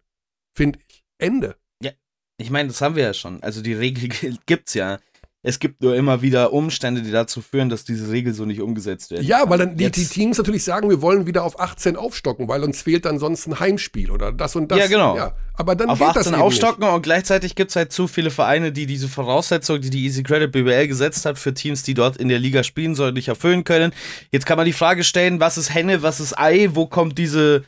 Finde 0.56 0.78
ich. 0.88 1.04
Ende. 1.18 1.56
Ja, 1.82 1.90
ich 2.38 2.50
meine, 2.50 2.68
das 2.68 2.80
haben 2.80 2.96
wir 2.96 3.02
ja 3.02 3.14
schon. 3.14 3.42
Also 3.42 3.62
die 3.62 3.74
Regel 3.74 4.08
gibt's 4.46 4.74
ja. 4.74 4.98
Es 5.40 5.60
gibt 5.60 5.82
nur 5.82 5.94
immer 5.94 6.20
wieder 6.20 6.52
Umstände, 6.52 7.00
die 7.00 7.12
dazu 7.12 7.40
führen, 7.40 7.68
dass 7.68 7.84
diese 7.84 8.10
Regel 8.10 8.34
so 8.34 8.44
nicht 8.44 8.60
umgesetzt 8.60 9.12
wird. 9.12 9.22
Ja, 9.22 9.48
weil 9.48 9.58
dann 9.58 9.76
die, 9.76 9.88
die, 9.88 10.04
Teams 10.04 10.36
natürlich 10.36 10.64
sagen, 10.64 10.90
wir 10.90 11.00
wollen 11.00 11.26
wieder 11.26 11.44
auf 11.44 11.60
18 11.60 11.96
aufstocken, 11.96 12.48
weil 12.48 12.64
uns 12.64 12.82
fehlt 12.82 13.04
dann 13.04 13.20
sonst 13.20 13.46
ein 13.46 13.60
Heimspiel 13.60 14.10
oder 14.10 14.32
das 14.32 14.56
und 14.56 14.72
das. 14.72 14.80
Ja, 14.80 14.86
genau. 14.88 15.16
Ja, 15.16 15.36
aber 15.54 15.76
dann 15.76 15.90
auf 15.90 16.02
18 16.02 16.34
aufstocken 16.34 16.84
nicht. 16.84 16.92
und 16.92 17.02
gleichzeitig 17.02 17.54
gibt 17.54 17.70
es 17.70 17.76
halt 17.76 17.92
zu 17.92 18.08
viele 18.08 18.30
Vereine, 18.30 18.72
die 18.72 18.86
diese 18.86 19.06
Voraussetzung, 19.06 19.80
die 19.80 19.90
die 19.90 20.04
Easy 20.04 20.24
Credit 20.24 20.50
BBL 20.50 20.88
gesetzt 20.88 21.24
hat 21.24 21.38
für 21.38 21.54
Teams, 21.54 21.84
die 21.84 21.94
dort 21.94 22.16
in 22.16 22.28
der 22.28 22.40
Liga 22.40 22.64
spielen 22.64 22.96
sollen, 22.96 23.14
nicht 23.14 23.28
erfüllen 23.28 23.62
können. 23.62 23.92
Jetzt 24.32 24.44
kann 24.44 24.56
man 24.56 24.66
die 24.66 24.72
Frage 24.72 25.04
stellen, 25.04 25.38
was 25.38 25.56
ist 25.56 25.72
Henne, 25.72 26.02
was 26.02 26.18
ist 26.18 26.36
Ei, 26.36 26.70
wo 26.72 26.86
kommt 26.86 27.16
diese 27.16 27.62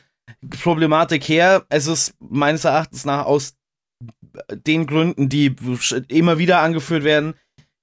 Problematik 0.63 1.27
her. 1.27 1.65
Es 1.69 1.87
ist 1.87 2.15
meines 2.19 2.65
Erachtens 2.65 3.05
nach 3.05 3.25
aus 3.25 3.55
den 4.51 4.87
Gründen, 4.87 5.29
die 5.29 5.55
immer 6.07 6.37
wieder 6.37 6.59
angeführt 6.59 7.03
werden, 7.03 7.35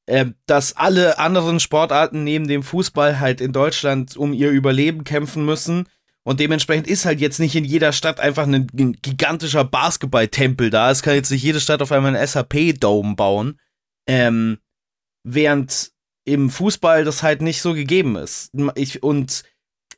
äh, 0.06 0.26
dass 0.46 0.76
alle 0.76 1.18
anderen 1.18 1.60
Sportarten 1.60 2.24
neben 2.24 2.48
dem 2.48 2.62
Fußball 2.62 3.20
halt 3.20 3.40
in 3.40 3.52
Deutschland 3.52 4.16
um 4.16 4.32
ihr 4.32 4.50
Überleben 4.50 5.04
kämpfen 5.04 5.44
müssen. 5.44 5.86
Und 6.24 6.40
dementsprechend 6.40 6.86
ist 6.88 7.06
halt 7.06 7.20
jetzt 7.20 7.40
nicht 7.40 7.56
in 7.56 7.64
jeder 7.64 7.92
Stadt 7.92 8.20
einfach 8.20 8.46
ein, 8.46 8.66
gigantischer 9.02 9.64
Basketballtempel 9.64 10.70
da. 10.70 10.90
Es 10.90 11.02
kann 11.02 11.14
jetzt 11.14 11.30
nicht 11.30 11.42
jede 11.42 11.60
Stadt 11.60 11.80
auf 11.80 11.92
einmal 11.92 12.14
einen 12.14 12.26
SAP-Dome 12.26 13.16
bauen. 13.16 13.58
Ähm, 14.06 14.58
während 15.24 15.92
im 16.24 16.50
Fußball 16.50 17.04
das 17.04 17.22
halt 17.22 17.40
nicht 17.40 17.62
so 17.62 17.72
gegeben 17.72 18.16
ist. 18.16 18.50
Ich, 18.74 19.02
und 19.02 19.42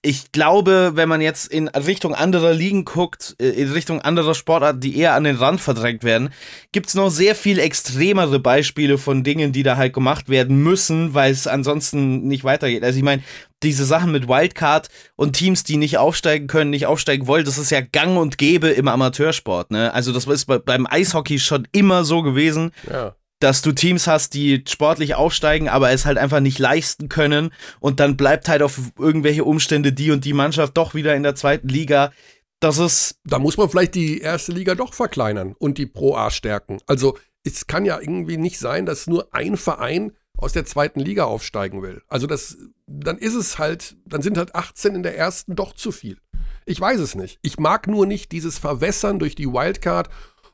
ich 0.03 0.32
glaube, 0.32 0.92
wenn 0.94 1.11
man 1.11 1.20
jetzt 1.20 1.46
in 1.46 1.68
Richtung 1.68 2.14
anderer 2.14 2.55
Ligen 2.55 2.86
guckt, 2.86 3.36
äh, 3.38 3.51
in 3.51 3.70
Richtung 3.70 4.01
anderer 4.01 4.34
Sportarten, 4.34 4.80
die 4.80 4.96
eher 4.96 5.14
an 5.14 5.24
den 5.24 5.36
Rand 5.36 5.61
verdrängt 5.61 6.05
werden, 6.05 6.30
gibt 6.72 6.88
es 6.88 6.94
noch 6.94 7.11
sehr 7.11 7.34
viel 7.34 7.59
extremere 7.59 8.38
Beispiele 8.38 8.96
von 8.96 9.22
Dingen, 9.24 9.53
die 9.53 9.62
da 9.62 9.76
halt 9.76 9.92
gemacht 9.92 10.30
werden 10.30 10.62
müssen, 10.62 11.12
weil 11.12 11.32
es 11.32 11.46
ansonsten 11.46 12.26
nicht 12.26 12.44
weitergeht. 12.44 12.82
Also 12.82 12.96
ich 12.96 13.05
meine, 13.05 13.22
diese 13.62 13.84
Sachen 13.84 14.11
mit 14.11 14.26
Wildcard 14.26 14.88
und 15.16 15.34
Teams, 15.34 15.64
die 15.64 15.76
nicht 15.76 15.98
aufsteigen 15.98 16.46
können, 16.46 16.70
nicht 16.70 16.86
aufsteigen 16.86 17.26
wollen, 17.26 17.44
das 17.44 17.59
ist 17.59 17.70
ja 17.70 17.82
gang 17.82 18.16
und 18.16 18.38
gäbe 18.38 18.68
im 18.68 18.88
Amateursport. 18.88 19.70
Ne? 19.70 19.92
Also 19.92 20.12
das 20.12 20.26
ist 20.26 20.46
beim 20.46 20.86
Eishockey 20.86 21.38
schon 21.38 21.68
immer 21.72 22.05
so 22.05 22.22
gewesen. 22.22 22.72
Ja. 22.90 23.14
Dass 23.41 23.62
du 23.62 23.72
Teams 23.72 24.07
hast, 24.07 24.34
die 24.34 24.62
sportlich 24.68 25.14
aufsteigen, 25.14 25.68
aber 25.68 25.91
es 25.91 26.05
halt 26.05 26.18
einfach 26.18 26.41
nicht 26.41 26.59
leisten 26.59 27.09
können 27.09 27.53
und 27.80 27.99
dann 27.99 28.16
bleibt 28.16 28.49
halt 28.49 28.62
auf 28.62 28.78
irgendwelche 28.99 29.45
Umstände 29.45 29.93
die 29.93 30.11
und 30.11 30.24
die 30.24 30.34
Mannschaft 30.34 30.76
doch 30.76 30.95
wieder 30.95 31.16
in 31.16 31.22
der 31.22 31.34
zweiten 31.34 31.68
Liga. 31.68 32.12
Das 32.61 32.78
ist. 32.78 33.18
Da 33.24 33.38
muss 33.38 33.57
man 33.57 33.70
vielleicht 33.70 33.95
die 33.95 34.20
erste 34.20 34.53
Liga 34.53 34.74
doch 34.74 34.93
verkleinern 34.93 35.55
und 35.59 35.78
die 35.78 35.86
Pro 35.86 36.14
A 36.14 36.30
stärken. 36.30 36.78
Also 36.86 37.16
es 37.43 37.66
kann 37.66 37.86
ja 37.86 37.99
irgendwie 37.99 38.36
nicht 38.36 38.59
sein, 38.59 38.84
dass 38.84 39.07
nur 39.07 39.34
ein 39.34 39.57
Verein 39.57 40.12
aus 40.36 40.53
der 40.53 40.66
zweiten 40.66 41.01
Liga 41.01 41.24
aufsteigen 41.24 41.82
will. 41.82 42.03
Also 42.09 42.26
das, 42.26 42.59
dann 42.86 43.18
ist 43.18 43.34
es 43.34 43.59
halt, 43.59 43.97
dann 44.07 44.22
sind 44.22 44.36
halt 44.38 44.55
18 44.55 44.95
in 44.95 45.03
der 45.03 45.16
ersten 45.16 45.57
doch 45.57 45.72
zu 45.72 45.93
viel. 45.93 46.18
Ich 46.66 46.80
weiß 46.80 47.01
es 47.01 47.14
nicht. 47.14 47.38
Ich 47.43 47.59
mag 47.59 47.86
nur 47.86 48.07
nicht 48.07 48.32
dieses 48.32 48.59
Verwässern 48.59 49.18
durch 49.18 49.34
die 49.34 49.49
Wildcard 49.49 50.11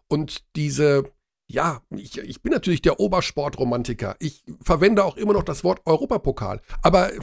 und 0.09 0.45
diese 0.55 1.05
ja, 1.49 1.83
ich, 1.91 2.19
ich 2.19 2.43
bin 2.43 2.53
natürlich 2.53 2.83
der 2.83 2.99
Obersportromantiker. 3.01 4.17
Ich 4.19 4.45
verwende 4.63 5.05
auch 5.05 5.17
immer 5.17 5.33
noch 5.33 5.45
das 5.45 5.65
Wort 5.65 5.81
Europapokal. 5.87 6.61
Aber 6.83 7.13
äh, 7.13 7.19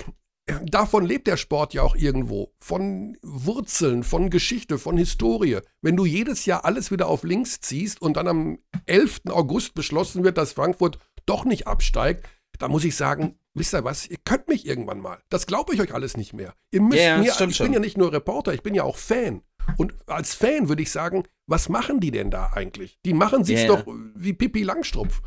davon 0.65 1.05
lebt 1.05 1.27
der 1.27 1.37
Sport 1.37 1.73
ja 1.73 1.81
auch 1.83 1.95
irgendwo. 1.95 2.53
Von 2.59 3.17
Wurzeln, 3.21 4.03
von 4.03 4.29
Geschichte, 4.29 4.77
von 4.77 4.97
Historie. 4.97 5.59
Wenn 5.81 5.97
du 5.97 6.05
jedes 6.05 6.45
Jahr 6.45 6.65
alles 6.65 6.91
wieder 6.91 7.07
auf 7.07 7.23
links 7.23 7.59
ziehst 7.61 8.01
und 8.01 8.17
dann 8.17 8.27
am 8.27 8.59
11. 8.85 9.21
August 9.29 9.73
beschlossen 9.73 10.23
wird, 10.23 10.37
dass 10.37 10.53
Frankfurt 10.53 10.99
doch 11.25 11.45
nicht 11.45 11.67
absteigt, 11.67 12.27
da 12.59 12.67
muss 12.67 12.83
ich 12.83 12.95
sagen, 12.95 13.39
wisst 13.53 13.73
ihr 13.73 13.83
was, 13.83 14.07
ihr 14.07 14.17
könnt 14.23 14.47
mich 14.47 14.65
irgendwann 14.65 14.99
mal. 14.99 15.19
Das 15.29 15.47
glaube 15.47 15.73
ich 15.73 15.81
euch 15.81 15.93
alles 15.93 16.17
nicht 16.17 16.33
mehr. 16.33 16.53
Ihr 16.71 16.81
müsst 16.81 17.01
Ja, 17.01 17.17
mir, 17.17 17.25
ich 17.29 17.55
schon. 17.55 17.65
bin 17.65 17.73
ja 17.73 17.79
nicht 17.79 17.97
nur 17.97 18.11
Reporter, 18.13 18.53
ich 18.53 18.61
bin 18.63 18.75
ja 18.75 18.83
auch 18.83 18.97
Fan. 18.97 19.41
Und 19.77 19.93
als 20.07 20.33
Fan 20.35 20.69
würde 20.69 20.81
ich 20.81 20.91
sagen, 20.91 21.23
was 21.47 21.69
machen 21.69 21.99
die 21.99 22.11
denn 22.11 22.31
da 22.31 22.51
eigentlich? 22.53 22.99
Die 23.05 23.13
machen 23.13 23.43
sich's 23.43 23.61
Ja, 23.63 23.67
doch 23.67 23.85
wie 24.15 24.33
Pippi 24.33 24.63
Langstrumpf. 24.63 25.21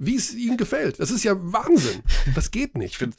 Wie 0.00 0.14
es 0.14 0.32
ihnen 0.32 0.56
gefällt. 0.56 1.00
Das 1.00 1.10
ist 1.10 1.24
ja 1.24 1.34
Wahnsinn. 1.36 2.02
Das 2.36 2.52
geht 2.52 2.78
nicht. 2.78 2.92
Ich 2.92 2.98
finde 2.98 3.16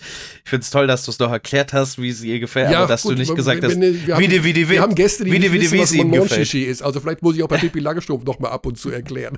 es 0.61 0.69
toll, 0.69 0.87
dass 0.87 1.03
du 1.03 1.11
es 1.11 1.19
noch 1.19 1.29
erklärt 1.29 1.73
hast, 1.73 2.01
wie 2.01 2.07
es 2.07 2.23
ihr 2.23 2.39
gefällt, 2.39 2.73
aber 2.73 2.87
dass 2.87 3.01
gut, 3.03 3.11
du 3.11 3.15
nicht 3.17 3.27
wenn- 3.29 3.35
gesagt 3.35 3.63
hast, 3.65 3.71
wenn- 3.73 3.81
wir 3.81 4.07
wie 4.07 4.13
haben, 4.13 4.29
die, 4.29 4.43
wie 4.45 4.53
die, 4.53 4.69
wir 4.69 4.81
haben 4.81 4.95
Gäste, 4.95 5.25
die 5.25 5.31
wie 5.33 5.39
die, 5.39 5.51
wie 5.51 5.59
die, 5.59 5.63
wissen, 5.65 5.73
wie 5.73 5.81
was 5.81 5.91
ihnen 5.93 6.11
gefällt. 6.11 6.53
Ist. 6.53 6.81
Also 6.81 7.01
vielleicht 7.01 7.21
muss 7.21 7.35
ich 7.35 7.43
auch 7.43 7.49
bei 7.49 7.57
Pippi 7.59 7.79
Langstrumpf 7.79 8.23
noch 8.23 8.39
mal 8.39 8.49
ab 8.49 8.65
und 8.65 8.77
zu 8.77 8.89
erklären. 8.91 9.37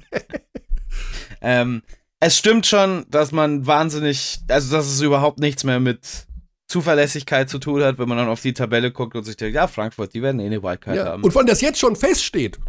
Ähm, 1.41 1.81
es 2.19 2.37
stimmt 2.37 2.67
schon, 2.67 3.05
dass 3.09 3.31
man 3.31 3.65
wahnsinnig, 3.65 4.39
also 4.47 4.75
dass 4.75 4.85
es 4.87 5.01
überhaupt 5.01 5.39
nichts 5.39 5.63
mehr 5.63 5.79
mit 5.79 6.27
Zuverlässigkeit 6.71 7.49
zu 7.49 7.59
tun 7.59 7.83
hat, 7.83 7.99
wenn 7.99 8.07
man 8.09 8.17
dann 8.17 8.27
auf 8.29 8.41
die 8.41 8.53
Tabelle 8.53 8.91
guckt 8.91 9.15
und 9.15 9.23
sich 9.23 9.37
denkt, 9.37 9.55
ja, 9.55 9.67
Frankfurt, 9.67 10.13
die 10.13 10.21
werden 10.21 10.39
eh 10.39 10.45
eine 10.45 10.63
Wildcard 10.63 10.95
Ja. 10.97 11.05
haben. 11.05 11.23
Und 11.23 11.31
von 11.31 11.45
das 11.45 11.61
jetzt 11.61 11.79
schon 11.79 11.95
feststeht, 11.95 12.59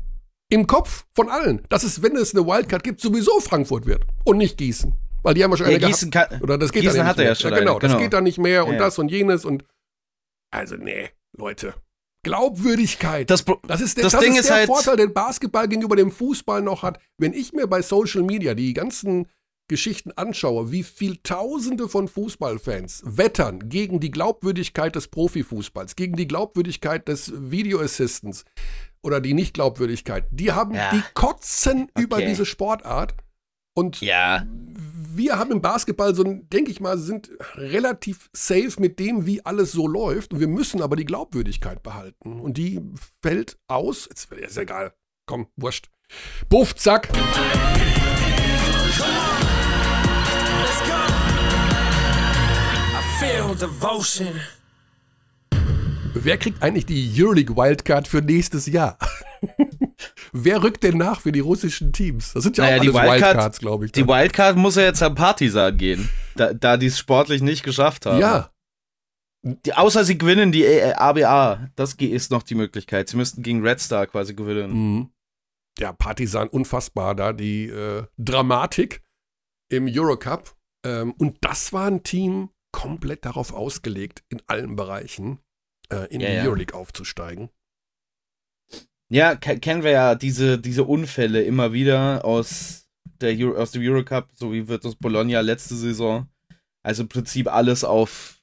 im 0.51 0.67
Kopf 0.67 1.07
von 1.15 1.31
allen, 1.31 1.63
dass 1.71 1.83
es, 1.83 2.03
wenn 2.03 2.17
es 2.17 2.35
eine 2.35 2.47
Wildcard 2.47 2.83
gibt, 2.85 3.01
sowieso 3.01 3.41
Frankfurt 3.41 3.87
wird 3.87 4.03
und 4.25 4.37
nicht 4.39 4.59
Gießen. 4.59 4.93
Weil 5.23 5.35
die 5.35 5.45
haben 5.45 5.53
ja 5.53 5.57
schon 5.57 5.67
ja, 5.71 5.77
eine 5.77 5.87
Gießen 5.87 6.11
gehabt. 6.11 6.31
kann, 6.33 6.43
Oder 6.43 6.59
das 6.59 6.73
geht 6.73 6.83
Gießen 6.83 6.97
dann 6.99 7.07
nicht 7.07 7.17
mehr. 7.17 7.27
ja 7.29 7.35
schon 7.37 7.55
genau, 7.55 7.71
eine, 7.73 7.81
das 7.81 7.91
genau. 7.93 8.03
geht 8.03 8.13
dann 8.13 8.25
nicht 8.25 8.39
mehr 8.39 8.67
und 8.67 8.75
Ja. 8.75 8.79
das 8.81 8.99
und 8.99 9.09
jenes 9.11 9.45
und 9.45 9.65
also 10.51 10.75
nee, 10.77 11.11
Leute. 11.39 11.75
Glaubwürdigkeit. 12.25 13.31
das, 13.31 13.45
Das 13.67 13.81
ist 13.81 13.97
der, 13.97 14.05
Das 14.05 14.13
das 14.13 14.21
Ding 14.21 14.33
ist 14.35 14.41
ist 14.41 14.49
der 14.49 14.57
halt- 14.57 14.67
Vorteil, 14.67 14.97
den 14.97 15.13
Basketball 15.13 15.69
gegenüber 15.69 15.97
dem 15.97 16.11
Fußball 16.13 16.61
noch 16.63 16.83
hat. 16.83 16.99
Wenn 17.19 17.33
ich 17.33 17.53
mir 17.53 17.67
bei 17.67 17.83
Social 17.83 18.23
Media 18.23 18.55
die 18.55 18.73
ganzen 18.75 19.27
Geschichten 19.69 20.13
anschaue, 20.13 20.71
wie 20.73 20.83
viel 20.83 21.17
Tausende 21.23 21.89
von 21.89 22.09
Fußballfans 22.09 23.03
wettern 23.07 23.69
gegen 23.69 24.01
die 24.01 24.11
Glaubwürdigkeit 24.11 24.95
des 24.95 25.09
Profifußballs, 25.09 25.97
gegen 25.97 26.17
die 26.17 26.29
Glaubwürdigkeit 26.29 27.09
des 27.09 27.33
Video 27.51 27.81
Assistants 27.81 28.45
oder 29.03 29.21
die 29.21 29.35
Nichtglaubwürdigkeit, 29.35 30.27
die 30.31 30.53
haben, 30.53 30.75
Ja. 30.75 30.91
die 30.93 31.03
kotzen 31.15 31.91
über 31.99 32.17
Okay. 32.17 32.27
diese 32.29 32.45
Sportart. 32.47 33.15
Und 33.75 34.03
ja, 34.03 34.45
wir 35.15 35.39
haben 35.39 35.51
im 35.51 35.63
Basketball 35.63 36.15
so 36.15 36.23
ein, 36.25 36.49
denke 36.51 36.71
ich 36.71 36.81
mal, 36.81 36.99
sind 36.99 37.31
relativ 37.55 38.29
safe 38.35 38.75
mit 38.79 38.99
dem, 38.99 39.25
wie 39.25 39.45
alles 39.47 39.73
so 39.73 39.87
läuft. 39.87 40.35
Und 40.35 40.41
wir 40.41 40.49
müssen 40.49 40.83
aber 40.83 40.97
die 40.97 41.07
Glaubwürdigkeit 41.07 41.83
behalten. 41.83 42.39
Und 42.41 42.59
die 42.59 42.81
fällt 43.23 43.59
aus. 43.69 44.07
Jetzt 44.11 44.31
ist 44.31 44.59
egal. 44.59 44.93
Komm, 45.27 45.47
wurscht. 45.57 45.89
Buff, 46.51 46.75
zack. 46.77 47.09
Feel 53.23 53.55
devotion. 53.55 54.41
Wer 56.15 56.37
kriegt 56.39 56.61
eigentlich 56.63 56.87
die 56.87 57.11
Euroleague 57.17 57.57
Wildcard 57.57 58.09
für 58.09 58.21
nächstes 58.21 58.67
Jahr? 58.67 58.99
Wer 60.33 60.63
rückt 60.63 60.83
denn 60.83 60.99
nach 60.99 61.21
für 61.21 61.31
die 61.33 61.41
russischen 61.41 61.93
Teams? 61.93 62.33
Das 62.33 62.43
sind 62.43 62.59
ja 62.59 62.65
Naja, 62.65 62.77
auch 62.79 62.81
die 62.83 62.89
alles 62.89 63.01
Wildcard- 63.01 63.23
Wildcards, 63.35 63.59
glaube 63.61 63.85
ich. 63.87 63.93
die 63.93 64.01
dann. 64.05 64.09
Wildcard 64.09 64.57
muss 64.57 64.77
ja 64.77 64.83
jetzt 64.83 65.03
am 65.03 65.15
Partisan 65.15 65.77
gehen, 65.77 66.09
da, 66.35 66.53
da 66.53 66.77
die 66.77 66.87
es 66.87 66.99
sportlich 66.99 67.43
nicht 67.43 67.63
geschafft 67.63 68.07
haben. 68.07 68.19
ja, 68.19 68.51
Die, 69.43 69.73
außer 69.73 70.05
sie 70.05 70.19
gewinnen 70.19 70.51
die 70.53 70.67
ABA, 70.67 71.69
das 71.77 71.95
ist 71.95 72.31
noch 72.31 72.43
die 72.43 72.55
Möglichkeit. 72.57 73.09
Sie 73.09 73.17
müssten 73.17 73.43
gegen 73.43 73.65
Red 73.67 73.79
Star 73.81 74.07
quasi 74.07 74.35
gewinnen. 74.35 74.73
Mhm. 74.73 75.11
Ja, 75.79 75.93
Partisan, 75.93 76.49
unfassbar 76.49 77.15
da, 77.15 77.33
die 77.33 77.67
äh, 77.69 78.05
Dramatik 78.19 79.01
im 79.71 79.87
Eurocup. 79.89 80.55
Ähm, 80.85 81.13
und 81.13 81.39
das 81.41 81.73
war 81.73 81.87
ein 81.87 82.03
Team 82.03 82.51
komplett 82.73 83.25
darauf 83.25 83.53
ausgelegt, 83.53 84.25
in 84.29 84.43
allen 84.47 84.77
Bereichen 84.77 85.39
äh, 85.91 86.13
in 86.13 86.21
Ja, 86.21 86.29
die 86.29 86.35
ja. 86.37 86.45
Euroleague 86.45 86.75
aufzusteigen. 86.75 87.51
Ja, 89.09 89.35
ke 89.37 89.59
kennen 89.59 89.83
wir 89.83 89.91
ja 89.91 90.15
diese, 90.15 90.59
diese 90.59 90.85
Unfälle 90.85 91.43
immer 91.43 91.73
wieder 91.73 92.25
aus, 92.25 92.89
der 93.21 93.37
Euro, 93.39 93.61
aus 93.61 93.71
dem 93.73 93.83
Eurocup, 93.83 94.31
so 94.33 94.53
wie 94.53 94.69
wird 94.69 94.85
das 94.85 94.97
Bologna 94.97 95.41
letzte 95.41 95.77
Saison. 95.77 96.29
Also 96.83 97.03
im 97.03 97.09
Prinzip 97.09 97.53
alles 97.53 97.85
auf 97.85 98.41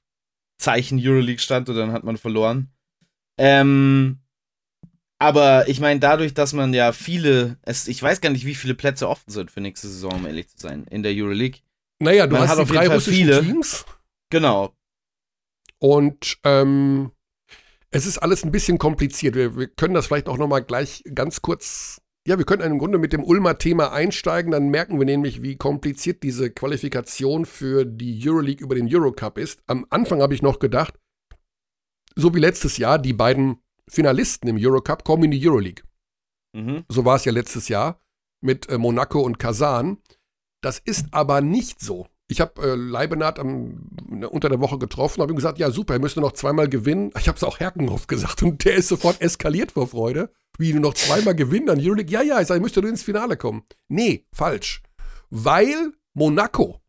Zeichen 0.60 1.00
Euroleague 1.02 1.40
stand 1.40 1.70
und 1.70 1.76
dann 1.76 1.92
hat 1.92 2.04
man 2.04 2.18
verloren. 2.18 2.72
Ähm, 3.38 4.20
aber 5.18 5.68
ich 5.68 5.80
meine, 5.80 6.00
dadurch, 6.00 6.34
dass 6.34 6.54
man 6.54 6.74
ja 6.74 6.92
viele, 6.92 7.58
es, 7.64 7.88
ich 7.88 8.02
weiß 8.02 8.22
gar 8.22 8.30
nicht, 8.30 8.46
wie 8.46 8.56
viele 8.56 8.76
Plätze 8.76 9.10
offen 9.10 9.32
sind 9.32 9.52
für 9.52 9.62
nächste 9.62 9.88
Saison, 9.88 10.14
um 10.14 10.26
ehrlich 10.28 10.50
zu 10.50 10.58
sein, 10.58 10.86
in 10.86 11.04
der 11.04 11.14
Euroleague. 11.14 11.62
Naja, 12.00 12.28
du 12.28 12.34
Man 12.34 12.44
hast 12.44 12.52
hat 12.52 12.58
die 12.58 12.62
auf 12.62 12.70
jeden 12.70 12.78
drei 12.80 12.86
Fall 12.88 12.96
russischen 12.96 13.18
viele. 13.18 13.42
Teams 13.42 13.86
Genau. 14.30 14.74
und 15.80 16.38
ähm, 16.44 17.12
es 17.92 18.06
ist 18.06 18.20
alles 18.20 18.44
ein 18.44 18.52
bisschen 18.52 18.78
kompliziert. 18.78 19.36
Wir, 19.36 19.58
wir 19.58 19.68
können 19.68 19.94
das 19.94 20.08
vielleicht 20.08 20.28
auch 20.28 20.38
nochmal 20.38 20.64
gleich 20.64 21.04
ganz 21.16 21.42
kurz. 21.42 22.02
Ja, 22.28 22.38
wir 22.38 22.46
können 22.46 22.62
im 22.62 22.78
Grunde 22.78 23.00
mit 23.00 23.14
dem 23.14 23.24
Ulmer 23.24 23.58
Thema 23.58 23.92
einsteigen, 23.92 24.52
dann 24.52 24.70
merken 24.70 25.00
wir 25.00 25.06
nämlich, 25.06 25.42
wie 25.42 25.56
kompliziert 25.56 26.22
diese 26.22 26.52
Qualifikation 26.52 27.46
für 27.46 27.86
die 27.86 28.22
Euroleague 28.24 28.64
über 28.64 28.76
den 28.76 28.94
Eurocup 28.94 29.38
ist. 29.38 29.64
Am 29.66 29.88
Anfang 29.90 30.22
habe 30.22 30.36
ich 30.36 30.42
noch 30.42 30.60
gedacht, 30.60 31.00
so 32.16 32.36
wie 32.36 32.40
letztes 32.40 32.78
Jahr, 32.78 33.00
die 33.00 33.14
beiden 33.14 33.64
Finalisten 33.90 34.48
im 34.50 34.58
Eurocup 34.60 35.04
kommen 35.04 35.24
in 35.24 35.32
die 35.32 35.48
Euroleague. 35.48 35.84
Mhm. 36.54 36.84
So 36.90 37.06
war 37.06 37.16
es 37.16 37.26
ja 37.26 37.32
letztes 37.32 37.68
Jahr 37.70 38.00
mit 38.42 38.70
äh, 38.70 38.78
Monaco 38.78 39.22
und 39.22 39.40
Kasan. 39.40 39.98
Das 40.62 40.78
ist 40.78 41.08
aber 41.12 41.42
nicht 41.42 41.80
so. 41.80 42.08
Ich 42.32 42.40
habe 42.42 42.62
äh, 42.62 42.76
Leibenhardt 42.76 43.40
am, 43.40 43.90
ne, 44.08 44.30
unter 44.30 44.50
der 44.50 44.60
Woche 44.60 44.78
getroffen, 44.78 45.22
habe 45.22 45.34
ihm 45.34 45.36
gesagt, 45.36 45.58
ja 45.58 45.72
super, 45.72 45.94
er 45.96 46.00
müsste 46.00 46.22
noch 46.22 46.34
zweimal 46.34 46.70
gewinnen. 46.70 47.12
Ich 47.20 47.28
habe 47.28 47.36
es 47.36 47.44
auch 47.44 47.60
Herkenhoff 47.60 48.06
gesagt 48.06 48.44
und 48.44 48.64
der 48.66 48.76
ist 48.76 48.88
sofort 48.88 49.20
eskaliert 49.20 49.72
vor 49.72 49.88
Freude. 49.88 50.32
Wie 50.60 50.72
du 50.72 50.80
noch 50.80 50.94
zweimal 50.94 51.34
gewinnen, 51.36 51.66
dann 51.68 51.80
Euroleague, 51.80 52.12
ja, 52.12 52.22
ja, 52.22 52.40
ich 52.40 52.48
sage, 52.48 52.60
er 52.60 52.62
müsste 52.62 52.82
nur 52.82 52.90
ins 52.92 53.02
Finale 53.02 53.36
kommen. 53.36 53.64
Nee, 53.88 54.28
falsch. 54.32 54.84
Weil 55.32 55.94
Monaco 56.14 56.82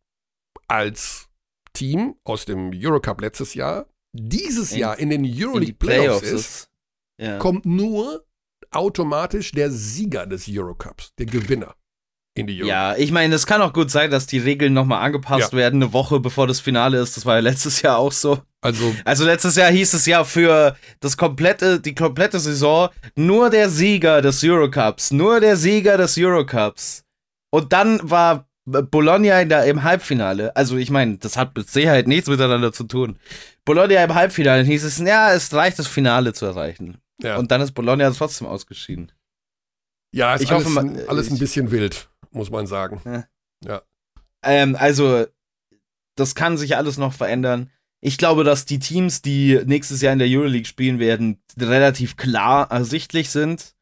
als 0.67 1.27
Team 1.73 2.15
aus 2.23 2.45
dem 2.45 2.71
Eurocup 2.73 3.21
letztes 3.21 3.53
Jahr 3.55 3.87
dieses 4.13 4.73
In- 4.73 4.79
Jahr 4.79 4.99
in 4.99 5.09
den 5.09 5.23
In 5.25 5.43
Euroleague 5.43 5.73
Playoffs, 5.75 6.19
Playoffs 6.19 6.27
ist, 6.27 6.33
ist. 6.57 6.69
Ja. 7.19 7.37
kommt 7.39 7.65
nur 7.65 8.25
automatisch 8.71 9.51
der 9.53 9.71
Sieger 9.71 10.27
des 10.27 10.45
Eurocups, 10.49 11.13
der 11.15 11.25
Gewinner 11.25 11.75
in 12.33 12.47
die 12.47 12.59
Euro. 12.61 12.69
Ja, 12.69 12.95
ich 12.95 13.11
meine, 13.11 13.35
es 13.35 13.45
kann 13.45 13.61
auch 13.61 13.73
gut 13.73 13.91
sein, 13.91 14.09
dass 14.09 14.25
die 14.25 14.37
Regeln 14.37 14.73
nochmal 14.73 15.03
angepasst 15.03 15.51
Ja. 15.51 15.57
werden, 15.57 15.81
eine 15.83 15.93
Woche 15.93 16.19
bevor 16.19 16.47
das 16.47 16.59
Finale 16.59 16.99
ist. 16.99 17.17
Das 17.17 17.25
war 17.25 17.35
ja 17.35 17.41
letztes 17.41 17.81
Jahr 17.81 17.97
auch 17.97 18.11
so. 18.11 18.39
Also, 18.61 18.95
Also 19.05 19.25
letztes 19.25 19.55
Jahr 19.55 19.71
hieß 19.71 19.93
es 19.93 20.05
ja 20.05 20.23
für 20.23 20.75
das 20.99 21.17
komplette, 21.17 21.79
die 21.81 21.95
komplette 21.95 22.39
Saison 22.39 22.89
nur 23.15 23.49
der 23.49 23.69
Sieger 23.69 24.21
des 24.21 24.43
Eurocups, 24.43 25.11
nur 25.11 25.39
der 25.39 25.57
Sieger 25.57 25.97
des 25.97 26.15
Eurocups. 26.17 27.03
Und 27.49 27.73
dann 27.73 27.99
war 28.09 28.47
Bologna 28.65 29.41
in 29.41 29.49
der, 29.49 29.65
im 29.65 29.83
Halbfinale. 29.83 30.55
Also 30.55 30.77
ich 30.77 30.91
meine, 30.91 31.17
das 31.17 31.35
hat 31.35 31.57
mit 31.57 31.69
Sicherheit 31.69 32.07
nichts 32.07 32.29
miteinander 32.29 32.71
zu 32.71 32.83
tun. 32.85 33.17
Bologna 33.65 34.03
im 34.03 34.13
Halbfinale 34.13 34.63
hieß 34.63 34.83
es, 34.83 34.99
ja, 34.99 35.33
es 35.33 35.51
reicht 35.53 35.79
das 35.79 35.87
Finale 35.87 36.31
zu 36.33 36.45
erreichen. 36.45 36.99
ja, 37.21 37.37
Und 37.37 37.51
dann 37.51 37.59
ist 37.61 37.71
Bologna 37.73 38.09
trotzdem 38.11 38.47
ausgeschieden. 38.47 39.11
ja 40.13 40.35
ist 40.35 40.43
ich 40.43 40.51
alles, 40.51 40.65
hoffe 40.67 41.05
alles 41.07 41.31
ein 41.31 41.39
bisschen 41.39 41.71
wild, 41.71 42.09
muss 42.31 42.49
man 42.49 42.67
sagen. 42.67 43.01
Ähm, 44.43 44.75
also, 44.75 45.25
das 46.15 46.35
kann 46.35 46.57
sich 46.57 46.75
alles 46.75 46.97
noch 46.97 47.13
verändern. 47.13 47.69
Ich 48.01 48.17
glaube, 48.17 48.43
dass 48.43 48.65
die 48.65 48.79
Teams, 48.79 49.21
die 49.21 49.59
nächstes 49.65 50.01
Jahr 50.01 50.13
in 50.13 50.19
der 50.19 50.27
Euroleague 50.27 50.65
spielen 50.65 50.99
werden, 50.99 51.41
relativ 51.59 52.17
klar 52.17 52.71
ersichtlich 52.71 53.29
sind. 53.29 53.75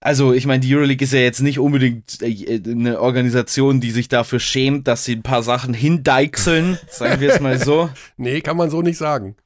Also, 0.00 0.32
ich 0.32 0.46
meine, 0.46 0.60
die 0.60 0.74
Euroleague 0.74 1.04
ist 1.04 1.12
ja 1.12 1.20
jetzt 1.20 1.42
nicht 1.42 1.58
unbedingt 1.58 2.22
äh, 2.22 2.60
eine 2.66 3.00
Organisation, 3.00 3.80
die 3.80 3.92
sich 3.92 4.08
dafür 4.08 4.40
schämt, 4.40 4.88
dass 4.88 5.04
sie 5.04 5.16
ein 5.16 5.22
paar 5.22 5.42
Sachen 5.42 5.74
hindeichseln, 5.74 6.78
sagen 6.88 7.20
wir 7.20 7.32
es 7.32 7.40
mal 7.40 7.58
so. 7.58 7.90
Nee, 8.16 8.40
kann 8.40 8.56
man 8.56 8.70
so 8.70 8.82
nicht 8.82 8.98
sagen. 8.98 9.36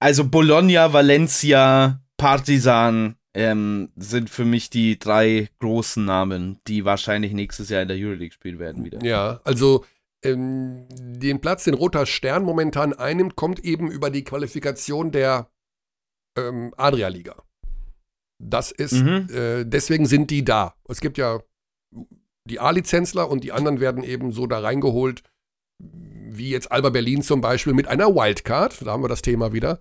Also 0.00 0.24
Bologna, 0.28 0.92
Valencia, 0.92 2.00
Partizan 2.16 3.16
ähm, 3.34 3.90
sind 3.96 4.28
für 4.30 4.44
mich 4.44 4.70
die 4.70 4.98
drei 4.98 5.48
großen 5.60 6.04
Namen, 6.04 6.60
die 6.66 6.84
wahrscheinlich 6.84 7.32
nächstes 7.32 7.70
Jahr 7.70 7.82
in 7.82 7.88
der 7.88 7.96
Euroleague 7.96 8.32
spielen 8.32 8.58
werden 8.58 8.84
wieder. 8.84 9.02
Ja, 9.02 9.40
also 9.44 9.84
ähm, 10.22 10.86
den 10.90 11.40
Platz, 11.40 11.64
den 11.64 11.74
Roter 11.74 12.06
Stern 12.06 12.44
momentan 12.44 12.92
einnimmt, 12.92 13.36
kommt 13.36 13.64
eben 13.64 13.90
über 13.90 14.10
die 14.10 14.24
Qualifikation 14.24 15.10
der 15.12 15.50
ähm, 16.38 16.74
Adria-Liga. 16.76 17.36
Das 18.38 18.70
ist, 18.70 18.92
Mhm. 18.92 19.28
äh, 19.30 19.64
deswegen 19.64 20.06
sind 20.06 20.30
die 20.30 20.44
da. 20.44 20.74
Es 20.88 21.00
gibt 21.00 21.16
ja 21.16 21.40
die 22.48 22.58
A-Lizenzler 22.60 23.30
und 23.30 23.44
die 23.44 23.52
anderen 23.52 23.80
werden 23.80 24.02
eben 24.02 24.32
so 24.32 24.46
da 24.46 24.58
reingeholt, 24.58 25.22
wie 25.78 26.50
jetzt 26.50 26.72
Alba 26.72 26.90
Berlin 26.90 27.22
zum 27.22 27.40
Beispiel 27.40 27.72
mit 27.72 27.86
einer 27.88 28.14
Wildcard. 28.14 28.84
Da 28.84 28.92
haben 28.92 29.02
wir 29.04 29.08
das 29.08 29.22
Thema 29.22 29.52
wieder. 29.52 29.80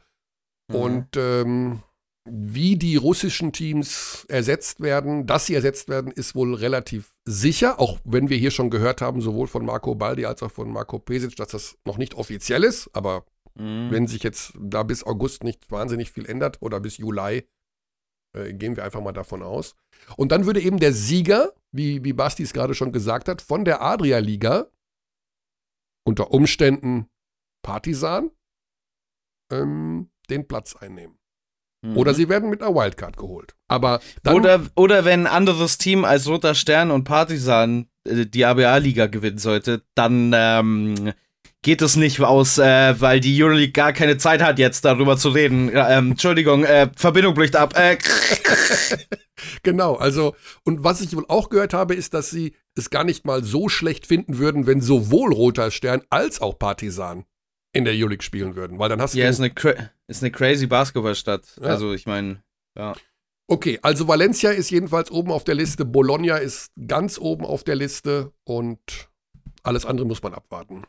Mhm. 0.70 0.76
Und 0.76 1.18
ähm, 1.18 1.84
wie 2.30 2.76
die 2.76 2.98
russischen 2.98 3.52
Teams 3.52 4.26
ersetzt 4.30 4.80
werden, 4.80 5.26
dass 5.26 5.48
sie 5.48 5.56
ersetzt 5.56 5.90
werden, 5.90 6.12
ist 6.12 6.36
wohl 6.36 6.54
relativ 6.54 7.16
sicher, 7.26 7.80
auch 7.80 8.00
wenn 8.04 8.30
wir 8.30 8.38
hier 8.38 8.52
schon 8.52 8.70
gehört 8.70 9.02
haben, 9.02 9.22
sowohl 9.22 9.48
von 9.48 9.66
Marco 9.66 9.96
Baldi 9.96 10.26
als 10.26 10.44
auch 10.44 10.52
von 10.52 10.72
Marco 10.72 11.00
Pesic, 11.00 11.36
dass 11.36 11.50
das 11.50 11.78
noch 11.86 11.98
nicht 11.98 12.14
offiziell 12.14 12.64
ist, 12.64 12.90
aber 12.94 13.26
Mhm. 13.56 13.92
wenn 13.92 14.08
sich 14.08 14.24
jetzt 14.24 14.54
da 14.60 14.84
bis 14.84 15.04
August 15.04 15.44
nicht 15.44 15.70
wahnsinnig 15.72 16.12
viel 16.12 16.26
ändert 16.26 16.62
oder 16.62 16.80
bis 16.80 16.98
Juli, 16.98 17.48
äh, 18.34 18.54
gehen 18.54 18.76
wir 18.76 18.84
einfach 18.84 19.02
mal 19.02 19.12
davon 19.12 19.44
aus. 19.44 19.76
Und 20.18 20.32
dann 20.32 20.46
würde 20.46 20.62
eben 20.62 20.80
der 20.80 20.94
Sieger, 20.94 21.54
wie, 21.72 22.04
wie 22.04 22.14
Basti 22.14 22.44
es 22.44 22.54
gerade 22.54 22.76
schon 22.76 22.92
gesagt 22.92 23.28
hat, 23.28 23.42
von 23.42 23.66
der 23.66 23.82
Adria-Liga 23.82 24.72
unter 26.08 26.32
Umständen 26.32 27.08
Partisan 27.64 28.32
ähm, 29.52 30.10
den 30.30 30.48
Platz 30.48 30.76
einnehmen. 30.76 31.18
Mhm. 31.82 31.98
Oder 31.98 32.14
sie 32.14 32.30
werden 32.30 32.50
mit 32.50 32.62
einer 32.62 32.76
Wildcard 32.76 33.18
geholt. 33.18 33.56
Aber 33.68 34.00
dann, 34.24 34.36
Oder, 34.36 34.62
oder 34.76 35.06
wenn 35.06 35.22
ein 35.22 35.34
anderes 35.34 35.78
Team 35.78 36.06
als 36.06 36.28
Roter 36.28 36.56
Stern 36.56 36.92
und 36.92 37.04
Partisan 37.04 37.88
äh, 38.08 38.26
die 38.26 38.46
ABA-Liga 38.46 39.08
gewinnen 39.08 39.40
sollte, 39.40 39.84
dann 39.96 40.32
ähm, 40.36 41.14
geht 41.64 41.82
es 41.82 41.96
nicht 41.96 42.20
aus, 42.22 42.58
äh, 42.58 43.00
weil 43.00 43.20
die 43.20 43.42
Euroleague 43.42 43.72
gar 43.72 43.94
keine 43.94 44.18
Zeit 44.18 44.42
hat, 44.42 44.60
jetzt 44.60 44.86
darüber 44.86 45.18
zu 45.18 45.30
reden. 45.30 45.72
Ähm, 45.74 46.12
Entschuldigung, 46.12 46.64
äh, 46.64 46.90
Verbindung 46.96 47.34
bricht 47.34 47.56
ab. 47.56 47.78
Äh, 47.78 47.98
genau, 49.64 49.96
also, 49.96 50.36
und 50.64 50.84
was 50.84 51.02
ich 51.02 51.16
wohl 51.16 51.26
auch 51.28 51.50
gehört 51.50 51.74
habe, 51.74 51.96
ist, 51.96 52.14
dass 52.14 52.30
sie 52.30 52.56
es 52.76 52.90
gar 52.90 53.04
nicht 53.04 53.26
mal 53.26 53.44
so 53.44 53.70
schlecht 53.70 54.08
finden 54.08 54.38
würden, 54.38 54.66
wenn 54.68 54.82
sowohl 54.82 55.34
Roter 55.34 55.72
Stern 55.72 56.02
als 56.10 56.42
auch 56.42 56.58
Partisan 56.58 57.26
in 57.74 57.86
der 57.86 57.94
Euroleague 57.94 58.24
spielen 58.24 58.56
würden. 58.56 58.80
Weil 58.80 58.90
dann 58.90 59.02
hast 59.02 59.14
ja, 59.16 59.26
du. 59.26 59.30
ist 59.32 59.40
eine, 59.40 59.50
cra 59.52 59.74
ist 60.08 60.24
eine 60.24 60.32
crazy 60.32 60.68
Basketballstadt. 60.68 61.58
Ja. 61.58 61.68
Also, 61.68 61.94
ich 61.94 62.06
meine, 62.06 62.44
ja. 62.78 62.94
Okay, 63.48 63.80
also 63.82 64.08
Valencia 64.08 64.52
ist 64.52 64.70
jedenfalls 64.70 65.12
oben 65.12 65.32
auf 65.32 65.44
der 65.44 65.56
Liste, 65.56 65.84
Bologna 65.84 66.38
ist 66.38 66.72
ganz 66.88 67.18
oben 67.18 67.46
auf 67.46 67.64
der 67.66 67.76
Liste 67.76 68.32
und 68.46 69.10
alles 69.64 69.86
andere 69.86 70.08
muss 70.08 70.24
man 70.24 70.34
abwarten. 70.34 70.86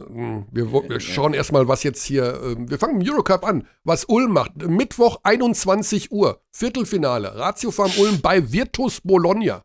Ähm, 0.00 0.46
Wir, 0.50 0.72
wir 0.72 1.00
schauen 1.00 1.32
erstmal, 1.34 1.68
was 1.68 1.82
jetzt 1.84 2.02
hier. 2.04 2.40
ähm, 2.42 2.68
Wir 2.68 2.78
fangen 2.78 2.98
mit 2.98 3.06
dem 3.06 3.14
Eurocup 3.14 3.44
an. 3.46 3.68
Was 3.84 4.04
Ulm 4.06 4.32
macht. 4.32 4.56
Mittwoch 4.56 5.20
21 5.22 6.10
Uhr. 6.10 6.42
Viertelfinale. 6.50 7.36
Ratio 7.36 7.70
Farm 7.70 7.92
Ulm 7.98 8.20
bei 8.20 8.50
Virtus 8.52 9.00
Bologna. 9.00 9.64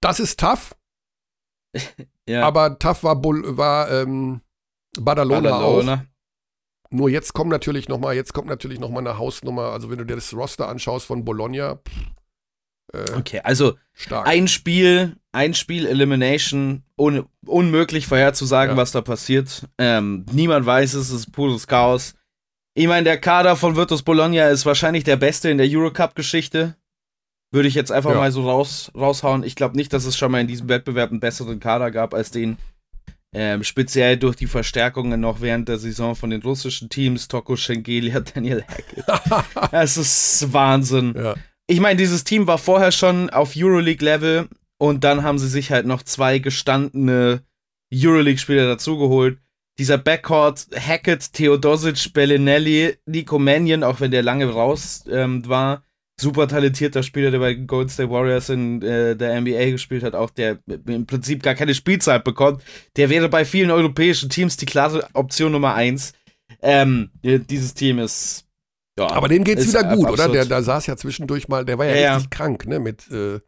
Das 0.00 0.18
ist 0.20 0.40
tough, 0.40 0.74
ja. 2.28 2.42
aber 2.46 2.78
tough 2.78 3.02
war, 3.04 3.16
Bol 3.16 3.56
war 3.56 3.90
ähm, 3.90 4.40
Badalona, 4.98 5.54
auch. 5.56 5.76
Badalona. 5.78 6.06
Nur 6.90 7.08
jetzt 7.08 7.32
kommt 7.32 7.50
natürlich 7.50 7.88
noch 7.88 7.98
mal, 7.98 8.14
jetzt 8.14 8.34
kommt 8.34 8.48
natürlich 8.48 8.78
noch 8.78 8.90
mal 8.90 8.98
eine 9.00 9.16
Hausnummer. 9.18 9.72
Also 9.72 9.90
wenn 9.90 9.98
du 9.98 10.04
dir 10.04 10.14
das 10.16 10.34
Roster 10.34 10.68
anschaust 10.68 11.06
von 11.06 11.24
Bologna, 11.24 11.76
pff, 11.76 11.92
äh, 12.92 13.16
Okay, 13.18 13.40
also 13.42 13.74
stark. 13.94 14.26
ein 14.28 14.46
Spiel, 14.48 15.16
ein 15.32 15.54
Spiel 15.54 15.86
Elimination, 15.86 16.82
un 16.96 17.24
unmöglich 17.46 18.06
vorherzusagen, 18.06 18.76
Ja. 18.76 18.80
was 18.80 18.92
da 18.92 19.00
passiert. 19.00 19.66
Ähm, 19.78 20.26
niemand 20.32 20.66
weiß 20.66 20.92
es, 20.94 21.08
es 21.08 21.20
ist 21.20 21.32
pures 21.32 21.66
Chaos. 21.66 22.14
Ich 22.74 22.86
meine, 22.86 23.04
der 23.04 23.18
Kader 23.18 23.56
von 23.56 23.76
Virtus 23.76 24.02
Bologna 24.02 24.48
ist 24.48 24.66
wahrscheinlich 24.66 25.04
der 25.04 25.16
beste 25.16 25.50
in 25.50 25.58
der 25.58 25.68
Eurocup-Geschichte. 25.70 26.76
Würde 27.52 27.68
ich 27.68 27.74
jetzt 27.74 27.92
einfach 27.92 28.10
Ja. 28.10 28.16
mal 28.16 28.32
so 28.32 28.48
raus, 28.48 28.90
raushauen. 28.96 29.44
Ich 29.44 29.54
glaube 29.54 29.76
nicht, 29.76 29.92
dass 29.92 30.04
es 30.06 30.16
schon 30.16 30.32
mal 30.32 30.40
in 30.40 30.46
diesem 30.48 30.68
Wettbewerb 30.68 31.10
einen 31.10 31.20
besseren 31.20 31.60
Kader 31.60 31.90
gab 31.90 32.14
als 32.14 32.30
den. 32.30 32.56
Ähm, 33.34 33.62
speziell 33.64 34.16
durch 34.18 34.36
die 34.36 34.46
Verstärkungen 34.46 35.20
noch 35.20 35.40
während 35.40 35.68
der 35.68 35.78
Saison 35.78 36.14
von 36.14 36.28
den 36.30 36.42
russischen 36.42 36.90
Teams, 36.90 37.28
Toko 37.28 37.56
Schengelia, 37.56 38.20
Daniel 38.20 38.62
Hackett. 38.66 39.04
Es 39.72 39.96
ist 39.96 40.52
Wahnsinn. 40.52 41.14
ja. 41.16 41.34
Ich 41.66 41.80
meine, 41.80 41.96
dieses 41.96 42.24
Team 42.24 42.46
war 42.46 42.58
vorher 42.58 42.92
schon 42.92 43.30
auf 43.30 43.52
Euroleague-Level 43.56 44.48
und 44.78 45.04
dann 45.04 45.22
haben 45.22 45.38
sie 45.38 45.48
sich 45.48 45.70
halt 45.70 45.86
noch 45.86 46.02
zwei 46.02 46.38
gestandene 46.40 47.42
Euroleague-Spieler 47.94 48.66
dazugeholt. 48.66 49.38
Dieser 49.78 49.96
Backcourt, 49.96 50.66
Hackett, 50.76 51.32
Theodosic, 51.32 52.12
Bellinelli, 52.12 52.96
Nico 53.06 53.38
Mannion, 53.38 53.84
auch 53.84 54.00
wenn 54.00 54.10
der 54.10 54.22
lange 54.22 54.50
raus 54.50 55.04
ähm, 55.10 55.48
war, 55.48 55.82
super 56.22 56.48
talentierter 56.48 57.02
Spieler, 57.02 57.30
der 57.30 57.38
bei 57.40 57.54
Golden 57.54 57.90
State 57.90 58.10
Warriors 58.10 58.48
in 58.48 58.80
äh, 58.82 59.14
der 59.16 59.38
NBA 59.40 59.70
gespielt 59.72 60.02
hat, 60.02 60.14
auch 60.14 60.30
der 60.30 60.58
im 60.86 61.04
Prinzip 61.06 61.42
gar 61.42 61.54
keine 61.54 61.74
Spielzeit 61.74 62.24
bekommt. 62.24 62.62
Der 62.96 63.10
wäre 63.10 63.28
bei 63.28 63.44
vielen 63.44 63.70
europäischen 63.70 64.30
Teams 64.30 64.56
die 64.56 64.66
klare 64.66 65.06
Option 65.12 65.52
Nummer 65.52 65.74
eins. 65.74 66.14
Ähm, 66.62 67.10
dieses 67.22 67.74
Team 67.74 67.98
ist 67.98 68.46
ja, 68.98 69.06
Aber 69.10 69.28
dem 69.28 69.42
geht's 69.44 69.66
wieder 69.66 69.84
gut, 69.94 70.06
ab- 70.06 70.12
oder? 70.12 70.28
Der, 70.28 70.40
absurd. 70.42 70.50
der 70.50 70.62
saß 70.62 70.86
ja 70.86 70.96
zwischendurch 70.96 71.48
mal, 71.48 71.64
der 71.64 71.78
war 71.78 71.86
ja, 71.86 71.94
Ja, 71.94 72.00
ja. 72.00 72.14
richtig 72.16 72.30
krank, 72.30 72.66
ne? 72.66 72.78
Mit, 72.78 73.10
äh, 73.10 73.36
ich 73.36 73.40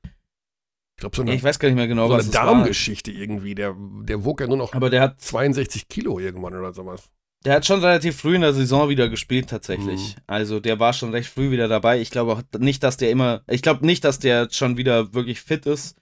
glaube, 1.01 1.15
so 1.17 1.23
Ja, 1.23 1.29
eine, 1.29 1.37
ich 1.37 1.45
weiß 1.45 1.59
gar 1.59 1.69
nicht 1.69 1.77
mehr 1.77 1.87
genau, 1.89 2.09
so 2.09 2.15
was 2.15 2.25
eine. 2.25 2.33
Darmgeschichte 2.33 3.11
irgendwie. 3.11 3.55
Der, 3.55 3.75
der 4.03 4.25
wog 4.25 4.41
ja 4.41 4.47
nur 4.47 4.57
noch 4.57 4.73
Aber 4.73 4.91
der 4.91 5.03
hat, 5.03 5.21
62 5.21 5.89
Kilo 5.89 6.19
irgendwann 6.19 6.55
oder 6.55 6.73
sowas. 6.73 7.11
Der 7.45 7.55
hat 7.55 7.67
schon 7.67 7.81
relativ 7.81 8.17
früh 8.17 8.37
in 8.37 8.41
der 8.41 8.55
Saison 8.55 8.89
wieder 8.89 9.09
gespielt, 9.09 9.51
tatsächlich. 9.51 10.17
Mhm. 10.17 10.23
Also 10.27 10.61
der 10.61 10.81
war 10.81 10.93
schon 10.93 11.11
recht 11.11 11.29
früh 11.29 11.51
wieder 11.51 11.69
dabei. 11.69 12.01
Ich 12.01 12.11
glaube 12.11 12.33
auch 12.33 12.43
nicht, 12.59 12.83
dass 12.83 12.97
der 12.97 13.11
immer, 13.11 13.43
ich 13.49 13.63
glaube 13.63 13.85
nicht, 13.85 14.05
dass 14.05 14.19
der 14.19 14.49
schon 14.51 14.77
wieder 14.77 15.13
wirklich 15.13 15.41
fit 15.41 15.67
ist. 15.67 15.97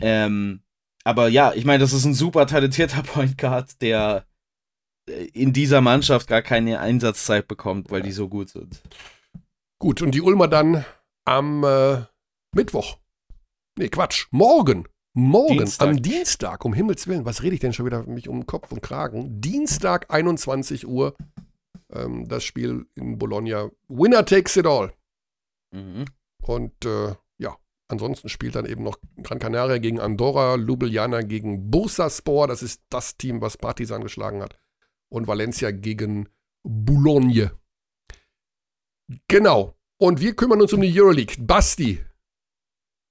Ähm, 0.00 0.62
aber 1.04 1.28
ja, 1.28 1.52
ich 1.54 1.64
meine, 1.64 1.80
das 1.80 1.92
ist 1.92 2.04
ein 2.04 2.14
super 2.14 2.46
talentierter 2.46 3.02
Point 3.02 3.38
Guard, 3.38 3.80
der 3.82 4.26
äh, 5.08 5.24
in 5.32 5.52
dieser 5.52 5.80
Mannschaft 5.80 6.28
gar 6.28 6.42
keine 6.42 6.80
Einsatzzeit 6.80 7.48
bekommt, 7.48 7.90
weil 7.90 8.02
die 8.02 8.12
so 8.12 8.28
gut 8.28 8.50
sind. 8.50 8.82
Gut, 9.80 10.00
und 10.00 10.12
die 10.12 10.20
Ulmer 10.20 10.46
dann 10.46 10.84
am 11.24 11.64
äh, 11.64 12.02
Mittwoch. 12.54 12.98
Nee, 13.76 13.88
Quatsch. 13.88 14.28
Morgen. 14.30 14.86
Morgen, 15.14 15.58
Dienstag. 15.58 15.88
am 15.88 16.00
Dienstag, 16.00 16.64
um 16.64 16.72
Himmels 16.72 17.06
Willen, 17.06 17.26
was 17.26 17.42
rede 17.42 17.54
ich 17.54 17.60
denn 17.60 17.74
schon 17.74 17.84
wieder 17.84 18.04
mich 18.06 18.28
um 18.28 18.46
Kopf 18.46 18.72
und 18.72 18.80
Kragen? 18.80 19.42
Dienstag, 19.42 20.06
21 20.10 20.86
Uhr, 20.86 21.14
ähm, 21.92 22.28
das 22.28 22.44
Spiel 22.44 22.86
in 22.94 23.18
Bologna. 23.18 23.70
Winner 23.88 24.24
takes 24.24 24.56
it 24.56 24.66
all. 24.66 24.92
Mhm. 25.70 26.06
Und 26.42 26.84
äh, 26.86 27.14
ja, 27.36 27.58
ansonsten 27.88 28.30
spielt 28.30 28.54
dann 28.54 28.64
eben 28.64 28.82
noch 28.82 28.98
Gran 29.22 29.38
Canaria 29.38 29.76
gegen 29.78 30.00
Andorra, 30.00 30.56
Ljubljana 30.56 31.20
gegen 31.20 31.70
Bursaspor, 31.70 32.48
das 32.48 32.62
ist 32.62 32.82
das 32.88 33.18
Team, 33.18 33.42
was 33.42 33.58
Partizan 33.58 34.02
geschlagen 34.02 34.40
hat. 34.42 34.58
Und 35.10 35.26
Valencia 35.26 35.72
gegen 35.72 36.30
Boulogne. 36.62 37.52
Genau. 39.28 39.76
Und 39.98 40.20
wir 40.20 40.34
kümmern 40.34 40.62
uns 40.62 40.72
um 40.72 40.80
die 40.80 40.98
Euroleague. 40.98 41.36
Basti, 41.38 42.02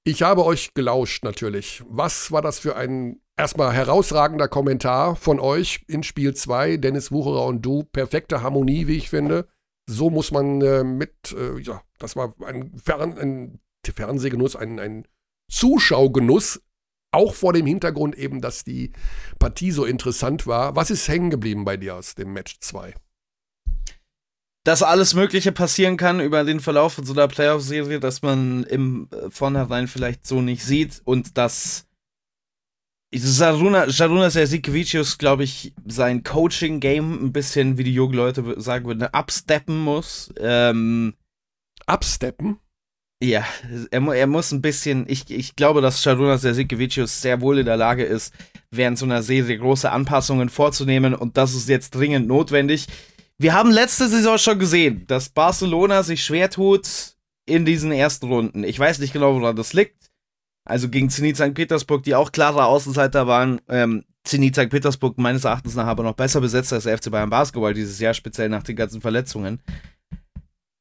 ich 0.04 0.22
habe 0.22 0.46
euch 0.46 0.74
gelauscht 0.74 1.24
natürlich. 1.24 1.84
Was 1.88 2.32
war 2.32 2.42
das 2.42 2.60
für 2.60 2.76
ein 2.76 3.22
erstmal 3.38 3.74
herausragender 3.74 4.48
Kommentar 4.48 5.16
von 5.16 5.40
euch 5.40 5.84
in 5.88 6.04
Spiel 6.04 6.34
2? 6.34 6.78
Dennis 6.78 7.12
Wucherer 7.12 7.46
und 7.46 7.62
du. 7.62 7.84
Perfekte 7.84 8.42
Harmonie, 8.42 8.88
wie 8.88 8.98
ich 8.98 9.10
finde. 9.10 9.48
So 9.88 10.10
muss 10.10 10.32
man 10.32 10.62
äh, 10.62 10.84
mit, 10.84 11.36
äh, 11.38 11.60
ja, 11.60 11.82
das 12.00 12.16
war 12.16 12.34
ein, 12.46 12.72
Fern 12.78 13.18
ein 13.18 13.60
Fernsehgenuss, 13.84 14.56
ein, 14.56 14.80
ein 14.80 15.08
Zuschaugenuss, 15.52 16.62
auch 17.12 17.34
vor 17.34 17.52
dem 17.52 17.66
Hintergrund 17.66 18.16
eben, 18.16 18.42
dass 18.42 18.64
die 18.64 18.92
Partie 19.38 19.72
so 19.72 19.86
interessant 19.86 20.48
war. 20.48 20.76
Was 20.76 20.92
ist 20.92 21.08
hängen 21.08 21.30
geblieben 21.30 21.66
bei 21.66 21.78
dir 21.78 21.96
aus 21.96 22.16
dem 22.16 22.32
Match 22.32 22.60
2? 22.60 22.94
Dass 24.64 24.84
alles 24.84 25.14
Mögliche 25.14 25.52
passieren 25.52 25.98
kann 25.98 26.20
über 26.20 26.44
den 26.44 26.60
Verlauf 26.60 26.94
von 26.94 27.06
so 27.06 27.14
einer 27.14 27.28
Playoff-Serie, 27.28 28.00
dass 28.00 28.22
man 28.22 28.64
im 28.64 29.08
äh, 29.12 29.30
Vornherein 29.30 29.88
vielleicht 29.88 30.28
so 30.28 30.42
nicht 30.42 30.64
sieht 30.64 31.02
und 31.04 31.38
dass 31.38 31.88
Saruna, 33.14 33.90
Sersikevicius, 34.30 35.18
glaube 35.18 35.44
ich, 35.44 35.74
sein 35.86 36.24
Coaching-Game 36.24 37.26
ein 37.26 37.34
bisschen, 37.34 37.78
wie 37.78 37.84
die 37.84 37.94
jungen 37.94 38.14
Leute 38.14 38.60
sagen 38.62 38.86
würden, 38.86 39.04
absteppen 39.04 39.78
muss. 39.80 40.32
Ähm, 40.40 41.16
Absteppen? 41.86 42.60
Ja, 43.22 43.46
er, 43.92 44.02
er 44.02 44.28
muss 44.28 44.52
ein 44.52 44.62
bisschen, 44.62 45.06
ich, 45.08 45.30
ich 45.30 45.56
glaube, 45.56 45.82
dass 45.82 46.02
Sharunas 46.02 46.44
Jasikevicius 46.44 47.22
sehr 47.22 47.42
wohl 47.42 47.60
in 47.60 47.66
der 47.66 47.78
Lage 47.78 48.04
ist, 48.04 48.34
während 48.72 48.98
so 48.98 49.06
einer 49.06 49.22
Serie 49.22 49.58
große 49.58 49.92
Anpassungen 49.92 50.50
vorzunehmen 50.50 51.14
und 51.14 51.38
das 51.38 51.54
ist 51.54 51.70
jetzt 51.70 51.92
dringend 51.92 52.28
notwendig. 52.28 52.88
Wir 53.42 53.54
haben 53.54 53.72
letzte 53.72 54.08
Saison 54.08 54.38
schon 54.38 54.60
gesehen, 54.60 55.06
dass 55.08 55.30
Barcelona 55.30 56.04
sich 56.04 56.24
schwer 56.24 56.50
tut 56.50 57.16
in 57.46 57.66
diesen 57.66 57.92
ersten 57.92 58.28
Runden. 58.28 58.64
Ich 58.64 58.78
weiß 58.78 59.00
nicht 59.00 59.14
genau, 59.14 59.34
woran 59.34 59.56
das 59.56 59.74
liegt. 59.74 60.12
Also 60.64 60.90
gegen 60.90 61.10
Zenit 61.10 61.38
St. 61.38 61.54
Petersburg, 61.54 62.04
die 62.04 62.14
auch 62.14 62.32
klare 62.32 62.66
Außenseiter 62.66 63.26
waren. 63.26 63.60
Ähm, 63.68 64.06
Zenit 64.24 64.56
St. 64.56 64.70
Petersburg 64.70 65.18
meines 65.18 65.44
Erachtens 65.44 65.76
nach 65.76 65.88
aber 65.88 66.04
noch 66.04 66.14
besser 66.14 66.40
besetzt 66.40 66.72
als 66.72 66.84
der 66.84 66.98
FC 66.98 67.10
Bayern 67.10 67.32
Basketball 67.32 67.74
dieses 67.74 68.00
Jahr, 68.00 68.14
speziell 68.14 68.50
nach 68.50 68.64
den 68.64 68.76
ganzen 68.76 69.02
Verletzungen 69.02 69.60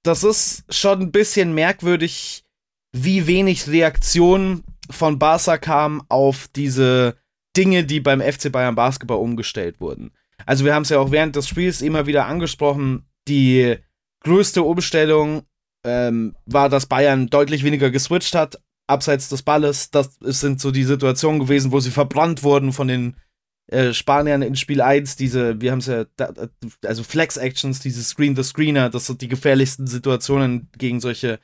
das 0.03 0.25
ist 0.25 0.65
schon 0.71 1.01
ein 1.01 1.13
bisschen 1.13 1.55
merkwürdig, 1.55 2.45
wie 2.93 3.27
wenig 3.27 3.69
Reaktion 3.69 4.65
von 4.91 5.19
Barca 5.19 5.59
kam 5.59 6.03
auf 6.09 6.49
diese 6.49 7.17
Dinge, 7.57 7.85
die 7.85 8.01
beim 8.01 8.21
FC 8.21 8.51
Bayern 8.51 8.75
Basketball 8.75 9.19
umgestellt 9.19 9.81
wurden. 9.81 10.13
Also 10.47 10.65
wir 10.65 10.75
haben 10.75 10.83
es 10.83 10.89
ja 10.89 10.99
auch 10.99 11.11
während 11.11 11.37
des 11.37 11.49
Spiels 11.49 11.83
immer 11.83 12.07
wieder 12.07 12.27
angesprochen, 12.27 13.07
die 13.29 13.77
größte 14.25 14.63
Umstellung 14.63 15.43
ähm, 15.87 16.35
war, 16.47 16.69
dass 16.69 16.87
Bayern 16.87 17.29
deutlich 17.29 17.65
weniger 17.65 17.91
geswitcht 17.91 18.35
hat, 18.35 18.61
abseits 18.87 19.29
des 19.29 19.43
Balles. 19.43 19.91
Das 19.91 20.17
sind 20.21 20.61
so 20.61 20.71
die 20.71 20.85
Situationen 20.85 21.41
gewesen, 21.41 21.73
wo 21.73 21.81
sie 21.81 21.91
verbrannt 21.91 22.43
wurden 22.43 22.73
von 22.73 22.89
den 22.89 23.17
äh, 23.71 23.93
Spaniern 23.93 24.43
in 24.43 24.57
Spiel 24.57 24.81
1, 24.83 25.17
diese, 25.17 25.61
wir 25.61 25.71
haben 25.71 25.79
es 25.79 25.87
ja, 25.87 26.05
da, 26.17 26.33
da- 26.33 26.49
also 26.85 27.05
Flex-Actions, 27.05 27.79
diese 27.81 28.03
Screen-the-Screener, 28.03 28.91
das 28.91 29.07
sind 29.07 29.21
die 29.23 29.29
gefährlichsten 29.29 29.87
Situationen 29.87 30.69
gegen 30.77 31.01
solche 31.01 31.39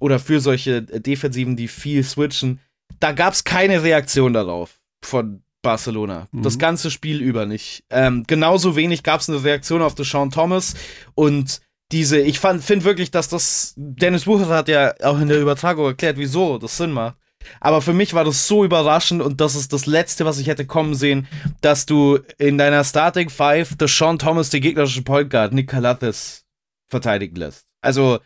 oder 0.00 0.18
für 0.18 0.40
solche 0.40 0.78
äh, 0.78 1.00
Defensiven, 1.00 1.54
die 1.56 1.68
viel 1.68 2.02
switchen. 2.02 2.58
Da 2.98 3.12
gab 3.12 3.32
es 3.34 3.44
keine 3.44 3.82
Reaktion 3.84 4.32
darauf 4.32 4.80
von 5.04 5.41
Barcelona. 5.62 6.28
Mhm. 6.32 6.42
Das 6.42 6.58
ganze 6.58 6.90
Spiel 6.90 7.20
über 7.20 7.46
nicht. 7.46 7.84
Ähm, 7.90 8.24
genauso 8.26 8.76
wenig 8.76 9.02
gab 9.02 9.20
es 9.20 9.28
eine 9.28 9.42
Reaktion 9.42 9.82
auf 9.82 9.94
Deshaun 9.94 10.30
Thomas 10.30 10.74
und 11.14 11.60
diese, 11.92 12.18
ich 12.18 12.40
finde 12.40 12.84
wirklich, 12.84 13.10
dass 13.10 13.28
das, 13.28 13.74
Dennis 13.76 14.24
Bucher 14.24 14.48
hat 14.48 14.68
ja 14.68 14.94
auch 15.02 15.20
in 15.20 15.28
der 15.28 15.40
Übertragung 15.40 15.84
erklärt, 15.84 16.16
wieso 16.16 16.58
das 16.58 16.76
Sinn 16.78 16.90
macht. 16.90 17.16
Aber 17.60 17.82
für 17.82 17.92
mich 17.92 18.14
war 18.14 18.24
das 18.24 18.46
so 18.46 18.64
überraschend 18.64 19.20
und 19.20 19.40
das 19.40 19.56
ist 19.56 19.72
das 19.72 19.86
Letzte, 19.86 20.24
was 20.24 20.38
ich 20.38 20.46
hätte 20.46 20.64
kommen 20.64 20.94
sehen, 20.94 21.26
dass 21.60 21.86
du 21.86 22.18
in 22.38 22.56
deiner 22.56 22.84
Starting 22.84 23.30
Five 23.30 23.76
Deshaun 23.76 24.18
Thomas, 24.18 24.50
den 24.50 24.62
gegnerischen 24.62 25.04
Point 25.04 25.30
Guard, 25.30 25.52
Nick 25.52 25.68
Calathis, 25.68 26.44
verteidigen 26.88 27.36
lässt. 27.36 27.66
Also 27.82 28.20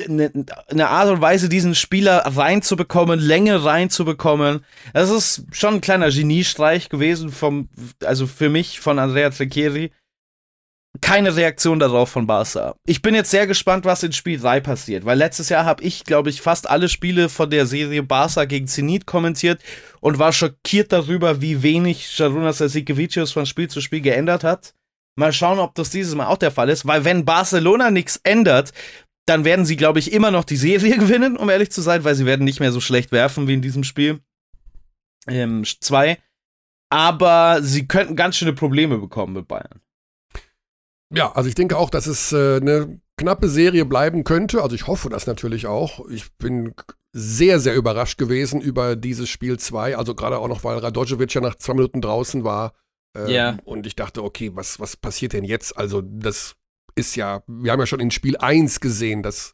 eine 0.00 0.30
ne 0.72 0.88
Art 0.88 1.08
und 1.08 1.20
Weise, 1.20 1.48
diesen 1.48 1.74
Spieler 1.74 2.18
reinzubekommen, 2.18 3.18
Länge 3.18 3.64
reinzubekommen, 3.64 4.64
das 4.92 5.10
ist 5.10 5.44
schon 5.52 5.74
ein 5.74 5.80
kleiner 5.80 6.10
Geniestreich 6.10 6.88
gewesen 6.88 7.30
vom, 7.30 7.68
also 8.04 8.26
für 8.26 8.48
mich 8.48 8.80
von 8.80 8.98
Andrea 8.98 9.30
Treccheri. 9.30 9.90
Keine 11.00 11.36
Reaktion 11.36 11.78
darauf 11.78 12.08
von 12.08 12.26
Barca. 12.26 12.74
Ich 12.84 13.02
bin 13.02 13.14
jetzt 13.14 13.30
sehr 13.30 13.46
gespannt, 13.46 13.84
was 13.84 14.02
in 14.02 14.12
Spiel 14.12 14.40
3 14.40 14.60
passiert, 14.60 15.04
weil 15.04 15.18
letztes 15.18 15.48
Jahr 15.48 15.64
habe 15.64 15.84
ich, 15.84 16.04
glaube 16.04 16.30
ich, 16.30 16.40
fast 16.40 16.68
alle 16.68 16.88
Spiele 16.88 17.28
von 17.28 17.50
der 17.50 17.66
Serie 17.66 18.02
Barca 18.02 18.46
gegen 18.46 18.66
Zenit 18.66 19.06
kommentiert 19.06 19.62
und 20.00 20.18
war 20.18 20.32
schockiert 20.32 20.90
darüber, 20.90 21.40
wie 21.40 21.62
wenig 21.62 22.18
Jarunas 22.18 22.58
Jasikevicius 22.58 23.32
von 23.32 23.46
Spiel 23.46 23.68
zu 23.68 23.80
Spiel 23.80 24.00
geändert 24.00 24.42
hat. 24.42 24.74
Mal 25.18 25.32
schauen, 25.32 25.58
ob 25.58 25.74
das 25.74 25.90
dieses 25.90 26.14
Mal 26.14 26.26
auch 26.26 26.38
der 26.38 26.52
Fall 26.52 26.68
ist, 26.68 26.86
weil 26.86 27.04
wenn 27.04 27.24
Barcelona 27.24 27.90
nichts 27.90 28.20
ändert, 28.22 28.72
dann 29.28 29.44
werden 29.44 29.64
sie, 29.64 29.76
glaube 29.76 29.98
ich, 29.98 30.12
immer 30.12 30.30
noch 30.30 30.44
die 30.44 30.56
Serie 30.56 30.96
gewinnen, 30.98 31.36
um 31.36 31.48
ehrlich 31.50 31.70
zu 31.70 31.82
sein, 31.82 32.04
weil 32.04 32.14
sie 32.14 32.26
werden 32.26 32.44
nicht 32.44 32.60
mehr 32.60 32.72
so 32.72 32.80
schlecht 32.80 33.12
werfen 33.12 33.46
wie 33.48 33.54
in 33.54 33.62
diesem 33.62 33.84
Spiel. 33.84 34.20
Ähm, 35.26 35.64
zwei. 35.80 36.18
Aber 36.90 37.62
sie 37.62 37.86
könnten 37.86 38.16
ganz 38.16 38.36
schöne 38.36 38.54
Probleme 38.54 38.98
bekommen 38.98 39.34
mit 39.34 39.46
Bayern. 39.48 39.80
Ja, 41.14 41.32
also 41.32 41.48
ich 41.48 41.54
denke 41.54 41.76
auch, 41.76 41.90
dass 41.90 42.06
es 42.06 42.32
äh, 42.32 42.56
eine 42.56 43.00
knappe 43.16 43.48
Serie 43.48 43.84
bleiben 43.84 44.24
könnte. 44.24 44.62
Also 44.62 44.74
ich 44.74 44.86
hoffe 44.86 45.08
das 45.10 45.26
natürlich 45.26 45.66
auch. 45.66 46.06
Ich 46.08 46.32
bin 46.36 46.74
sehr, 47.12 47.60
sehr 47.60 47.74
überrascht 47.74 48.18
gewesen 48.18 48.60
über 48.60 48.96
dieses 48.96 49.28
Spiel 49.28 49.58
2. 49.58 49.96
Also 49.96 50.14
gerade 50.14 50.38
auch 50.38 50.48
noch, 50.48 50.64
weil 50.64 50.78
Radojevic 50.78 51.34
ja 51.34 51.40
nach 51.40 51.56
zwei 51.56 51.74
Minuten 51.74 52.00
draußen 52.00 52.44
war. 52.44 52.72
Ähm, 53.14 53.28
Ja. 53.28 53.58
Und 53.64 53.86
ich 53.86 53.96
dachte, 53.96 54.22
okay, 54.22 54.52
was, 54.54 54.80
was 54.80 54.96
passiert 54.96 55.32
denn 55.32 55.44
jetzt? 55.44 55.76
Also 55.76 56.00
das 56.02 56.56
ist 56.98 57.16
ja, 57.16 57.42
wir 57.46 57.72
haben 57.72 57.80
ja 57.80 57.86
schon 57.86 58.00
in 58.00 58.10
Spiel 58.10 58.36
1 58.36 58.80
gesehen, 58.80 59.22
dass 59.22 59.52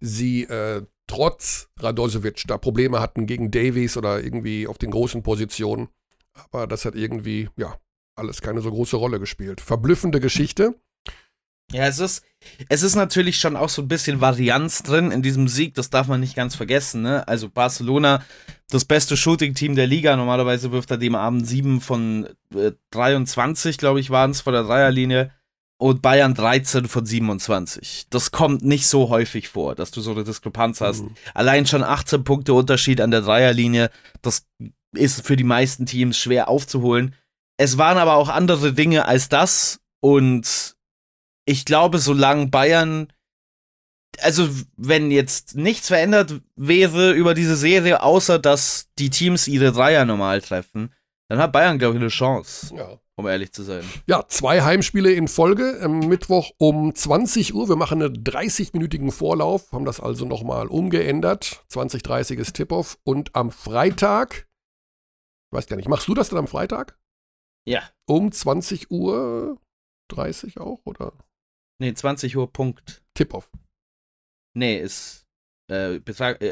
sie 0.00 0.44
äh, 0.44 0.82
trotz 1.06 1.68
Radojevic 1.78 2.44
da 2.46 2.58
Probleme 2.58 3.00
hatten 3.00 3.26
gegen 3.26 3.50
Davies 3.50 3.96
oder 3.96 4.22
irgendwie 4.22 4.66
auf 4.66 4.78
den 4.78 4.90
großen 4.90 5.22
Positionen. 5.22 5.88
Aber 6.34 6.66
das 6.66 6.84
hat 6.84 6.94
irgendwie, 6.94 7.48
ja, 7.56 7.76
alles 8.14 8.40
keine 8.40 8.60
so 8.60 8.70
große 8.70 8.96
Rolle 8.96 9.20
gespielt. 9.20 9.60
Verblüffende 9.60 10.20
Geschichte. 10.20 10.74
Ja, 11.70 11.86
es 11.86 11.98
ist, 11.98 12.22
es 12.68 12.82
ist 12.82 12.96
natürlich 12.96 13.38
schon 13.38 13.56
auch 13.56 13.70
so 13.70 13.80
ein 13.82 13.88
bisschen 13.88 14.20
Varianz 14.20 14.82
drin 14.82 15.10
in 15.10 15.22
diesem 15.22 15.48
Sieg, 15.48 15.74
das 15.74 15.88
darf 15.88 16.06
man 16.06 16.20
nicht 16.20 16.36
ganz 16.36 16.54
vergessen. 16.54 17.00
Ne? 17.02 17.26
Also 17.26 17.48
Barcelona, 17.48 18.22
das 18.68 18.84
beste 18.84 19.16
Shooting-Team 19.16 19.74
der 19.74 19.86
Liga, 19.86 20.14
normalerweise 20.16 20.70
wirft 20.70 20.90
er 20.90 20.98
dem 20.98 21.14
Abend 21.14 21.46
7 21.46 21.80
von 21.80 22.28
äh, 22.54 22.72
23, 22.90 23.78
glaube 23.78 24.00
ich, 24.00 24.10
waren 24.10 24.32
es 24.32 24.42
vor 24.42 24.52
der 24.52 24.64
Dreierlinie. 24.64 25.30
Und 25.82 26.00
Bayern 26.00 26.34
13 26.34 26.86
von 26.86 27.04
27. 27.04 28.06
Das 28.08 28.30
kommt 28.30 28.62
nicht 28.62 28.86
so 28.86 29.08
häufig 29.08 29.48
vor, 29.48 29.74
dass 29.74 29.90
du 29.90 30.00
so 30.00 30.12
eine 30.12 30.22
Diskrepanz 30.22 30.80
hast. 30.80 31.02
Mhm. 31.02 31.16
Allein 31.34 31.66
schon 31.66 31.82
18 31.82 32.22
Punkte 32.22 32.54
Unterschied 32.54 33.00
an 33.00 33.10
der 33.10 33.22
Dreierlinie, 33.22 33.90
das 34.22 34.46
ist 34.94 35.26
für 35.26 35.34
die 35.34 35.42
meisten 35.42 35.84
Teams 35.84 36.16
schwer 36.16 36.48
aufzuholen. 36.48 37.16
Es 37.56 37.78
waren 37.78 37.98
aber 37.98 38.14
auch 38.14 38.28
andere 38.28 38.72
Dinge 38.72 39.06
als 39.06 39.28
das 39.28 39.80
und 39.98 40.76
ich 41.46 41.64
glaube, 41.64 41.98
solange 41.98 42.46
Bayern, 42.46 43.12
also 44.20 44.48
wenn 44.76 45.10
jetzt 45.10 45.56
nichts 45.56 45.88
verändert 45.88 46.42
wäre 46.54 47.10
über 47.10 47.34
diese 47.34 47.56
Serie, 47.56 48.04
außer 48.04 48.38
dass 48.38 48.86
die 49.00 49.10
Teams 49.10 49.48
ihre 49.48 49.72
Dreier 49.72 50.04
normal 50.04 50.42
treffen, 50.42 50.94
dann 51.28 51.40
hat 51.40 51.50
Bayern, 51.50 51.80
glaube 51.80 51.94
ich, 51.96 52.00
eine 52.00 52.08
Chance, 52.08 52.72
Ja. 52.76 53.01
Um 53.16 53.26
ehrlich 53.26 53.52
zu 53.52 53.62
sein. 53.62 53.84
Ja, 54.06 54.24
zwei 54.28 54.62
Heimspiele 54.62 55.12
in 55.12 55.28
Folge. 55.28 55.78
Am 55.82 56.00
Mittwoch 56.00 56.50
um 56.58 56.94
20 56.94 57.54
Uhr. 57.54 57.68
Wir 57.68 57.76
machen 57.76 58.02
einen 58.02 58.24
30-minütigen 58.24 59.10
Vorlauf, 59.12 59.70
haben 59.72 59.84
das 59.84 60.00
also 60.00 60.24
nochmal 60.24 60.66
umgeändert. 60.68 61.64
20.30 61.70 62.36
ist 62.36 62.54
Tip-Off. 62.54 62.98
Und 63.04 63.34
am 63.34 63.50
Freitag, 63.50 64.48
ich 65.50 65.56
weiß 65.56 65.66
gar 65.66 65.76
nicht, 65.76 65.88
machst 65.88 66.08
du 66.08 66.14
das 66.14 66.30
dann 66.30 66.38
am 66.40 66.48
Freitag? 66.48 66.98
Ja. 67.66 67.82
Um 68.06 68.32
20 68.32 68.90
Uhr 68.90 69.58
30 70.08 70.58
auch? 70.58 70.80
Oder 70.84 71.12
Nee, 71.78 71.94
20 71.94 72.36
Uhr 72.36 72.52
Punkt. 72.52 73.02
Tip-Off? 73.14 73.50
Nee, 74.54 74.78
ist 74.78 75.26
äh, 75.68 76.00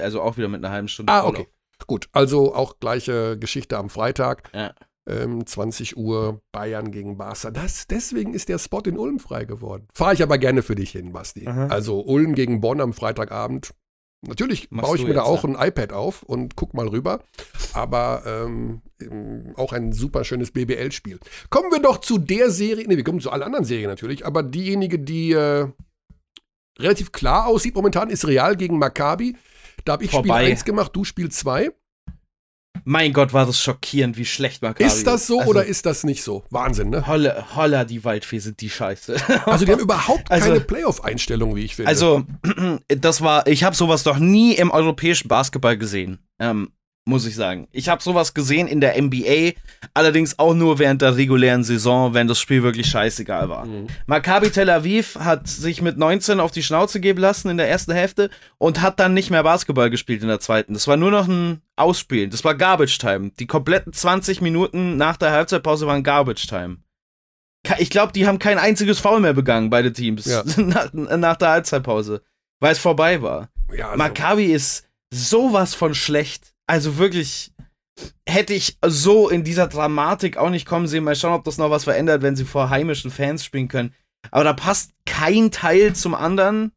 also 0.01 0.23
auch 0.23 0.37
wieder 0.37 0.49
mit 0.49 0.65
einer 0.65 0.73
halben 0.73 0.89
Stunde. 0.89 1.13
Ah, 1.13 1.23
Vorlauf. 1.23 1.41
okay. 1.41 1.51
Gut, 1.87 2.09
also 2.13 2.55
auch 2.55 2.79
gleiche 2.81 3.39
Geschichte 3.39 3.79
am 3.79 3.91
Freitag. 3.91 4.51
Ja. 4.53 4.75
Ähm, 5.11 5.45
20 5.45 5.97
Uhr 5.97 6.41
Bayern 6.53 6.93
gegen 6.93 7.17
Barca. 7.17 7.51
Das, 7.51 7.87
deswegen 7.89 8.33
ist 8.33 8.49
der 8.49 8.59
Spot 8.59 8.83
in 8.85 8.97
Ulm 8.97 9.19
frei 9.19 9.45
geworden. 9.45 9.89
Fahre 9.93 10.15
ich 10.15 10.23
aber 10.23 10.39
gerne 10.39 10.63
für 10.63 10.77
dich 10.77 10.93
hin, 10.93 11.13
Basti. 11.13 11.49
Aha. 11.49 11.67
Also 11.67 12.01
Ulm 12.01 12.35
gegen 12.35 12.61
Bonn 12.61 12.81
am 12.81 12.93
Freitagabend. 12.93 13.75
Natürlich 14.23 14.71
Machst 14.71 14.87
baue 14.87 14.97
ich 14.99 15.07
mir 15.07 15.15
da 15.15 15.23
auch 15.23 15.45
ja? 15.45 15.51
ein 15.51 15.69
iPad 15.69 15.93
auf 15.93 16.23
und 16.23 16.55
guck 16.55 16.75
mal 16.75 16.87
rüber. 16.87 17.21
Aber 17.73 18.23
ähm, 18.27 18.83
auch 19.57 19.73
ein 19.73 19.93
super 19.93 20.25
schönes 20.25 20.51
BBL-Spiel. 20.51 21.19
Kommen 21.49 21.73
wir 21.73 21.81
doch 21.81 21.99
zu 21.99 22.19
der 22.19 22.51
Serie, 22.51 22.87
ne, 22.87 22.97
wir 22.97 23.05
kommen 23.05 23.21
zu 23.21 23.31
allen 23.31 23.43
anderen 23.43 23.65
Serien 23.65 23.89
natürlich, 23.89 24.27
aber 24.27 24.43
diejenige, 24.43 24.99
die 24.99 25.33
äh, 25.33 25.69
relativ 26.79 27.13
klar 27.13 27.47
aussieht 27.47 27.75
momentan, 27.75 28.11
ist 28.11 28.27
Real 28.27 28.57
gegen 28.57 28.79
Maccabi. 28.79 29.37
Da 29.85 29.93
habe 29.93 30.05
ich 30.05 30.11
Vorbei. 30.11 30.41
Spiel 30.41 30.53
1 30.53 30.65
gemacht, 30.65 30.95
du 30.95 31.05
Spiel 31.05 31.31
2. 31.31 31.71
Mein 32.85 33.13
Gott, 33.13 33.33
war 33.33 33.47
das 33.47 33.61
schockierend, 33.61 34.17
wie 34.17 34.25
schlecht 34.25 34.63
Maccabi 34.63 34.85
Ist 34.85 35.07
das 35.07 35.27
so 35.27 35.39
Also, 35.41 35.51
oder 35.51 35.65
ist 35.65 35.87
das 35.87 36.05
nicht 36.05 36.23
so? 36.23 36.45
Wahnsinn, 36.51 36.91
ne? 36.91 37.07
Holla, 37.07 37.47
holla, 37.57 37.85
die 37.85 38.05
Waldfee 38.05 38.39
sind 38.39 38.61
die 38.61 38.71
Scheiße. 38.71 39.17
Also 39.47 39.65
die 39.65 39.73
haben 39.73 39.81
überhaupt 39.81 40.31
Also- 40.31 40.47
keine 40.49 40.61
Playoff-Einstellung, 40.61 41.57
wie 41.57 41.65
ich 41.65 41.77
finde. 41.77 41.89
Also, 41.89 42.25
das 42.89 43.21
war, 43.23 43.47
ich 43.47 43.65
habe 43.65 43.75
sowas 43.77 44.03
doch 44.03 44.19
nie 44.19 44.55
im 44.55 44.71
europäischen 44.71 45.29
Basketball 45.29 45.77
gesehen, 45.79 46.19
ähm, 46.39 46.71
muss 47.11 47.27
ich 47.27 47.35
sagen. 47.35 47.69
Ich 47.73 47.89
habe 47.91 48.03
sowas 48.03 48.33
gesehen 48.33 48.67
in 48.67 48.81
der 48.81 49.01
NBA, 49.01 49.53
allerdings 49.93 50.39
auch 50.39 50.55
nur 50.55 50.79
während 50.79 51.03
der 51.03 51.17
regulären 51.17 51.65
Saison, 51.65 52.15
wenn 52.15 52.27
das 52.27 52.41
Spiel 52.41 52.63
wirklich 52.63 52.87
scheißegal 52.87 53.49
war. 53.51 53.67
Mhm. 53.67 53.89
Maccabi 54.07 54.51
Tel 54.51 54.71
Aviv 54.71 55.17
hat 55.17 55.47
sich 55.47 55.83
mit 55.83 55.99
19 55.99 56.41
auf 56.41 56.51
die 56.51 56.63
Schnauze 56.63 57.01
geben 57.01 57.21
lassen 57.21 57.51
in 57.51 57.59
der 57.59 57.69
ersten 57.69 57.93
Hälfte 57.93 58.31
und 58.57 58.81
hat 58.81 58.99
dann 58.99 59.13
nicht 59.13 59.31
mehr 59.31 59.43
Basketball 59.43 59.91
gespielt 59.91 60.23
in 60.23 60.29
der 60.29 60.41
zweiten. 60.41 60.73
Das 60.73 60.89
war 60.89 60.97
nur 60.97 61.11
noch 61.11 61.29
ein 61.29 61.61
Ausspielen. 61.77 62.31
Das 62.31 62.45
war 62.45 62.55
Garbage 62.55 62.97
Time. 62.99 63.33
Die 63.39 63.47
kompletten 63.47 63.93
20 63.93 64.41
Minuten 64.41 64.97
nach 64.97 65.17
der 65.19 65.33
Halbzeitpause 65.33 65.87
waren 65.87 66.03
Garbage 66.03 66.47
Time. 66.47 66.79
Ich 67.79 67.91
glaube, 67.91 68.13
die 68.13 68.27
haben 68.27 68.39
kein 68.39 68.59
einziges 68.59 69.01
Foul 69.01 69.21
mehr 69.21 69.35
begangen, 69.35 69.69
beide 69.69 69.93
Teams, 69.93 70.25
Ja. 70.25 70.43
nach, 70.57 70.93
nach 70.93 71.37
der 71.37 71.49
Halbzeitpause, 71.51 72.23
weil 72.59 72.73
es 72.73 72.79
vorbei 72.79 73.21
war. 73.21 73.51
Ja, 73.77 73.87
also, 73.87 73.99
Maccabi 73.99 74.47
ist 74.47 74.87
sowas 75.13 75.75
von 75.75 75.95
schlecht. 75.95 76.55
Also 76.71 76.99
wirklich 76.99 77.53
hätte 78.29 78.55
ich 78.55 78.79
so 78.87 79.29
in 79.29 79.43
dieser 79.43 79.67
Dramatik 79.67 80.37
auch 80.37 80.51
nicht 80.51 80.67
kommen 80.67 80.87
sehen. 80.87 81.03
Mal 81.03 81.17
schauen, 81.17 81.33
ob 81.33 81.43
das 81.43 81.59
noch 81.59 81.69
was 81.69 81.83
verändert, 81.83 82.23
wenn 82.23 82.37
sie 82.37 82.45
vor 82.45 82.71
heimischen 82.71 83.11
Fans 83.11 83.45
spielen 83.45 83.67
können. 83.67 83.93
Aber 84.31 84.45
da 84.45 84.53
passt 84.53 84.93
kein 85.05 85.51
Teil 85.51 85.97
zum 85.97 86.15
anderen. 86.15 86.71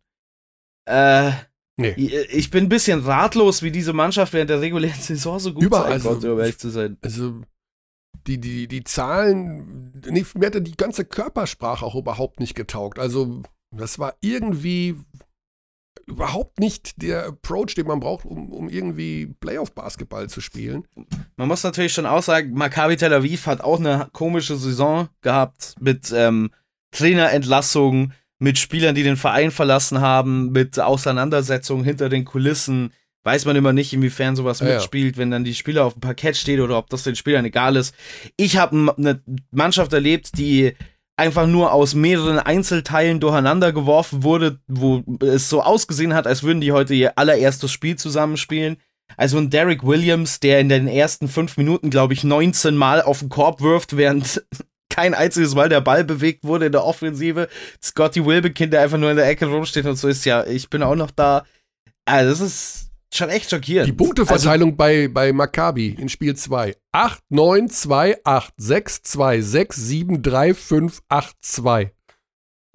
Äh, 0.85 1.31
Nee. 1.75 1.93
Ich 2.29 2.51
bin 2.51 2.65
ein 2.65 2.69
bisschen 2.69 2.99
ratlos, 2.99 3.63
wie 3.63 3.71
diese 3.71 3.93
Mannschaft 3.93 4.33
während 4.33 4.51
der 4.51 4.61
regulären 4.61 4.99
Saison 4.99 5.39
so 5.39 5.53
gut 5.53 5.63
Überall 5.63 5.93
sein 5.93 6.01
so. 6.01 6.09
konnte, 6.09 6.33
um 6.33 6.39
ehrlich 6.39 6.59
zu 6.59 6.69
sein. 6.69 6.97
also 7.01 7.41
die, 8.27 8.37
die, 8.39 8.67
die 8.67 8.83
Zahlen, 8.83 9.91
nee, 10.07 10.23
mir 10.35 10.45
hatte 10.45 10.61
die 10.61 10.77
ganze 10.77 11.03
Körpersprache 11.03 11.83
auch 11.83 11.95
überhaupt 11.95 12.39
nicht 12.39 12.53
getaugt. 12.53 12.99
Also, 12.99 13.41
das 13.75 13.97
war 13.97 14.15
irgendwie 14.21 14.95
überhaupt 16.06 16.60
nicht 16.60 17.01
der 17.01 17.28
Approach, 17.28 17.76
den 17.76 17.88
man 17.88 17.99
braucht, 17.99 18.26
um, 18.26 18.51
um 18.51 18.70
irgendwie 18.70 19.28
Playoff-Basketball 19.39 20.30
zu 20.30 20.41
spielen. 20.41 20.88
Man 21.38 21.47
muss 21.47 21.64
natürlich 21.64 21.93
schon 21.93 22.06
auch 22.06 22.24
sagen, 22.24 22.54
Maccabi 22.54 22.97
Tel 22.97 23.14
Aviv 23.14 23.47
hat 23.47 23.62
auch 23.62 23.80
eine 23.80 24.10
komische 24.12 24.58
Saison 24.58 25.10
gehabt 25.22 25.76
mit 25.80 26.12
ähm, 26.16 26.51
Trainerentlassungen, 26.91 28.14
mit 28.39 28.58
Spielern, 28.58 28.95
die 28.95 29.04
den 29.04 29.18
Verein 29.18 29.51
verlassen 29.51 30.01
haben, 30.01 30.51
mit 30.51 30.80
Auseinandersetzungen 30.80 31.84
hinter 31.84 32.10
den 32.10 32.26
Kulissen. 32.26 32.91
Weiß 33.24 33.45
man 33.45 33.56
immer 33.56 33.72
nicht, 33.72 33.93
inwiefern 33.93 34.36
sowas 34.36 34.60
Ja, 34.60 34.68
ja. 34.68 34.74
mitspielt, 34.76 35.18
wenn 35.18 35.32
dann 35.32 35.45
die 35.45 35.56
Spieler 35.56 35.86
auf 35.86 35.93
dem 35.93 36.01
Parkett 36.01 36.36
steht 36.36 36.60
oder 36.60 36.78
ob 36.78 36.89
das 36.89 37.04
den 37.04 37.16
Spielern 37.16 37.45
egal 37.45 37.78
ist. 37.78 37.95
Ich 38.36 38.58
habe 38.58 38.93
eine 38.97 39.22
Mannschaft 39.51 39.93
erlebt, 39.93 40.38
die 40.38 40.74
einfach 41.16 41.47
nur 41.47 41.72
aus 41.72 41.93
mehreren 41.93 42.39
Einzelteilen 42.39 43.20
durcheinander 43.20 43.72
geworfen 43.72 44.24
wurde, 44.24 44.59
wo 44.68 45.03
es 45.22 45.49
so 45.49 45.61
ausgesehen 45.61 46.14
hat, 46.14 46.28
als 46.28 46.43
würden 46.43 46.61
die 46.61 46.72
heute 46.72 46.93
ihr 46.93 47.18
allererstes 47.18 47.72
Spiel 47.72 47.95
zusammenspielen. 47.95 48.78
Also 49.16 49.38
ein 49.38 49.49
Derek 49.49 49.86
Williams, 49.86 50.39
der 50.39 50.59
in 50.59 50.70
den 50.70 50.88
ersten 50.88 51.28
fünf 51.28 51.57
Minuten, 51.57 51.89
glaube 51.89 52.14
ich, 52.14 52.24
19 52.24 52.76
Mal 52.76 53.01
auf 53.01 53.20
den 53.20 53.30
Korb 53.30 53.61
wirft, 53.61 53.95
während 53.95 54.43
kein 54.89 55.14
einziges 55.14 55.55
Mal 55.55 55.70
der 55.70 55.82
Ball 55.82 56.03
bewegt 56.03 56.43
wurde 56.43 56.68
in 56.68 56.72
der 56.72 56.84
Offensive. 56.84 57.47
Scotty 57.82 58.26
Wilbekin, 58.26 58.72
der 58.72 58.82
einfach 58.82 58.97
nur 58.97 59.11
in 59.11 59.18
der 59.18 59.28
Ecke 59.28 59.45
rumsteht 59.45 59.86
und 59.86 59.95
so 59.95 60.07
ist, 60.07 60.26
ja, 60.26 60.45
ich 60.45 60.70
bin 60.70 60.84
auch 60.84 60.95
noch 60.95 61.11
da. 61.11 61.45
Also 62.05 62.30
das 62.30 62.39
ist 62.41 62.92
schon 63.16 63.30
echt 63.30 63.49
schockierend. 63.49 63.88
Die 63.88 63.93
Punkteverteilung 63.93 64.76
bei, 64.76 65.07
bei 65.07 65.32
Maccabi 65.34 65.89
in 65.89 66.09
Spiel 66.09 66.36
2. 66.36 66.76
8, 66.91 67.22
9, 67.30 67.70
2, 67.70 68.18
8, 68.24 68.53
6, 68.57 69.01
2, 69.03 69.41
6, 69.41 69.76
7, 69.76 70.22
3, 70.22 70.53
5, 70.53 71.01
8, 71.09 71.36
2. 71.41 71.93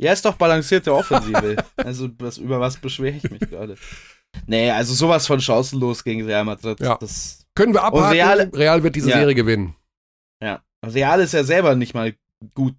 Ja, 0.00 0.12
ist 0.12 0.24
doch 0.24 0.34
balancierte 0.36 0.94
Offensive. 0.94 1.56
also, 1.76 2.08
was, 2.18 2.38
über 2.38 2.60
was 2.60 2.76
beschwere 2.76 3.16
ich 3.16 3.30
mich 3.30 3.40
gerade? 3.40 3.76
Nee, 4.46 4.70
also 4.70 4.94
sowas 4.94 5.26
von 5.26 5.40
chancenlos 5.40 6.04
gegen 6.04 6.24
Real 6.24 6.44
Madrid. 6.44 6.78
Ja. 6.80 6.96
Das, 6.98 7.46
Können 7.54 7.74
wir 7.74 7.82
abhaken, 7.82 8.10
Real- 8.12 8.50
Real, 8.54 8.82
wird 8.82 8.94
diese 8.94 9.10
Ja. 9.10 9.18
Serie 9.18 9.34
gewinnen. 9.34 9.74
ja. 10.42 10.62
Real 10.86 11.20
ist 11.20 11.32
ja 11.32 11.42
selber 11.42 11.74
nicht 11.74 11.92
mal 11.94 12.14
gut 12.54 12.76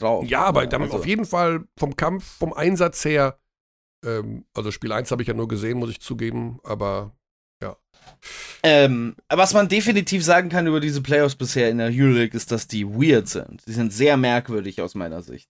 drauf. 0.00 0.24
Ja, 0.28 0.44
aber 0.44 0.60
Also, 0.72 0.98
auf 0.98 1.06
jeden 1.06 1.24
Fall 1.24 1.64
vom 1.76 1.96
Kampf, 1.96 2.24
vom 2.38 2.52
Einsatz 2.52 3.04
her, 3.04 3.40
ähm, 4.06 4.44
also 4.54 4.70
Spiel 4.70 4.92
1 4.92 5.10
habe 5.10 5.22
ich 5.22 5.28
ja 5.28 5.34
nur 5.34 5.48
gesehen, 5.48 5.78
muss 5.78 5.90
ich 5.90 6.00
zugeben, 6.00 6.60
aber 6.62 7.16
Ähm, 8.62 9.16
was 9.28 9.54
man 9.54 9.68
definitiv 9.68 10.24
sagen 10.24 10.48
kann 10.48 10.66
über 10.66 10.80
diese 10.80 11.02
Playoffs 11.02 11.36
bisher 11.36 11.70
in 11.70 11.78
der 11.78 11.90
Euroleague 11.92 12.36
ist, 12.36 12.50
dass 12.50 12.66
die 12.66 12.86
weird 12.86 13.28
sind. 13.28 13.62
Die 13.66 13.72
sind 13.72 13.92
sehr 13.92 14.16
merkwürdig 14.16 14.80
aus 14.80 14.94
meiner 14.94 15.22
Sicht. 15.22 15.48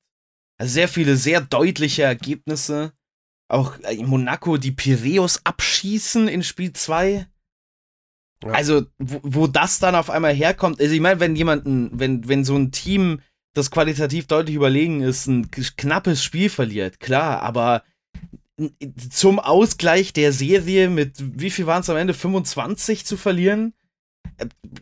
Also 0.59 0.73
sehr 0.73 0.89
viele 0.89 1.17
sehr 1.17 1.41
deutliche 1.41 2.03
Ergebnisse. 2.03 2.93
Auch 3.49 3.79
äh, 3.81 3.95
in 3.95 4.07
Monaco 4.07 4.57
die 4.57 4.73
Piräus 4.73 5.41
abschießen 5.45 6.29
in 6.29 6.43
Spiel 6.43 6.73
2. 6.73 7.27
Ja. 8.45 8.51
Also, 8.53 8.87
wo, 8.99 9.21
wo 9.23 9.47
das 9.47 9.79
dann 9.79 9.95
auf 9.95 10.11
einmal 10.11 10.35
herkommt. 10.35 10.81
Also, 10.81 10.95
ich 10.95 11.01
meine, 11.01 11.21
wenn 11.21 11.37
jemanden, 11.37 11.91
wenn, 11.99 12.29
wenn 12.29 12.45
so 12.45 12.57
ein 12.57 12.71
Team, 12.71 13.21
das 13.55 13.71
qualitativ 13.71 14.27
deutlich 14.27 14.57
überlegen 14.57 15.01
ist, 15.01 15.27
ein 15.27 15.51
knappes 15.51 16.23
Spiel 16.23 16.51
verliert, 16.51 17.01
klar, 17.01 17.41
aber 17.41 17.83
zum 19.11 19.39
Ausgleich 19.39 20.13
der 20.13 20.33
Serie 20.33 20.89
mit, 20.89 21.15
wie 21.19 21.51
viel 21.51 21.67
waren 21.67 21.83
es 21.83 21.91
am 21.91 21.97
Ende, 21.97 22.15
25 22.15 23.05
zu 23.05 23.17
verlieren? 23.17 23.75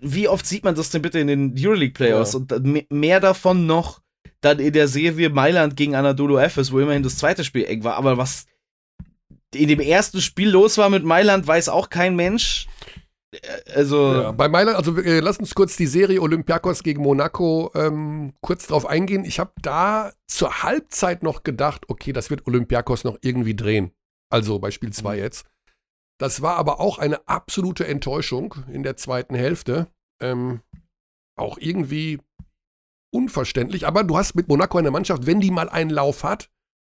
Wie 0.00 0.28
oft 0.28 0.46
sieht 0.46 0.64
man 0.64 0.74
das 0.74 0.90
denn 0.90 1.02
bitte 1.02 1.18
in 1.18 1.26
den 1.26 1.54
Euroleague 1.58 1.92
Playoffs? 1.92 2.32
Ja. 2.34 2.56
Und 2.56 2.90
mehr 2.90 3.20
davon 3.20 3.66
noch 3.66 4.00
dann 4.40 4.58
in 4.58 4.72
der 4.72 4.88
Serie 4.88 5.30
Mailand 5.30 5.76
gegen 5.76 5.94
Anadolu 5.94 6.38
Efes, 6.38 6.70
wo 6.70 6.78
immerhin 6.78 7.02
das 7.02 7.18
zweite 7.18 7.44
Spiel 7.44 7.64
eng 7.64 7.84
war. 7.84 7.96
Aber 7.96 8.18
was 8.18 8.46
in 9.54 9.68
dem 9.68 9.80
ersten 9.80 10.20
Spiel 10.20 10.50
los 10.50 10.78
war 10.78 10.90
mit 10.90 11.04
Mailand, 11.04 11.46
weiß 11.46 11.68
auch 11.68 11.88
kein 11.88 12.16
Mensch. 12.16 12.66
Äh, 13.42 13.72
Also, 13.74 14.12
ja, 14.12 14.32
bei 14.32 14.48
Mailand, 14.48 14.76
also 14.76 14.96
äh, 14.98 15.20
lass 15.20 15.38
uns 15.38 15.54
kurz 15.54 15.76
die 15.76 15.86
Serie 15.86 16.20
Olympiakos 16.20 16.82
gegen 16.82 17.02
Monaco 17.02 17.70
ähm, 17.74 18.34
kurz 18.40 18.66
drauf 18.66 18.86
eingehen. 18.86 19.24
Ich 19.24 19.38
habe 19.38 19.52
da 19.62 20.12
zur 20.26 20.62
Halbzeit 20.62 21.22
noch 21.22 21.42
gedacht, 21.42 21.84
okay, 21.88 22.12
das 22.12 22.30
wird 22.30 22.46
Olympiakos 22.46 23.04
noch 23.04 23.18
irgendwie 23.22 23.56
drehen. 23.56 23.92
Also 24.30 24.58
bei 24.58 24.70
Spiel 24.70 24.92
2 24.92 25.18
jetzt. 25.18 25.46
Das 26.18 26.42
war 26.42 26.56
aber 26.56 26.80
auch 26.80 26.98
eine 26.98 27.26
absolute 27.26 27.86
Enttäuschung 27.86 28.54
in 28.72 28.82
der 28.82 28.96
zweiten 28.96 29.34
Hälfte. 29.34 29.88
Ähm, 30.20 30.60
auch 31.36 31.58
irgendwie 31.58 32.20
unverständlich. 33.12 33.86
Aber 33.86 34.04
du 34.04 34.16
hast 34.16 34.34
mit 34.34 34.48
Monaco 34.48 34.78
eine 34.78 34.90
Mannschaft, 34.90 35.26
wenn 35.26 35.40
die 35.40 35.50
mal 35.50 35.68
einen 35.68 35.90
Lauf 35.90 36.24
hat, 36.24 36.50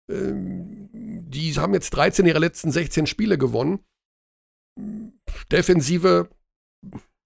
ähm, 0.09 0.89
die 0.93 1.53
haben 1.53 1.73
jetzt 1.73 1.91
13 1.91 2.25
ihrer 2.25 2.39
letzten 2.39 2.71
16 2.71 3.07
Spiele 3.07 3.37
gewonnen. 3.37 3.79
Defensive, 5.51 6.29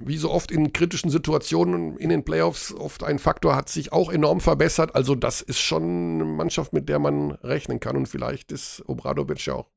wie 0.03 0.17
so 0.17 0.31
oft 0.31 0.51
in 0.51 0.73
kritischen 0.73 1.09
Situationen 1.09 1.97
in 1.97 2.09
den 2.09 2.25
Playoffs, 2.25 2.73
oft 2.73 3.03
ein 3.03 3.19
Faktor, 3.19 3.55
hat 3.55 3.69
sich 3.69 3.93
auch 3.93 4.11
enorm 4.11 4.41
verbessert. 4.41 4.95
Also, 4.95 5.15
das 5.15 5.41
ist 5.41 5.59
schon 5.59 5.83
eine 6.15 6.25
Mannschaft, 6.25 6.73
mit 6.73 6.89
der 6.89 6.99
man 6.99 7.31
rechnen 7.31 7.79
kann. 7.79 7.95
Und 7.95 8.07
vielleicht 8.07 8.51
ist 8.51 8.83
Obradovic 8.87 9.45
ja 9.45 9.55
auch 9.55 9.69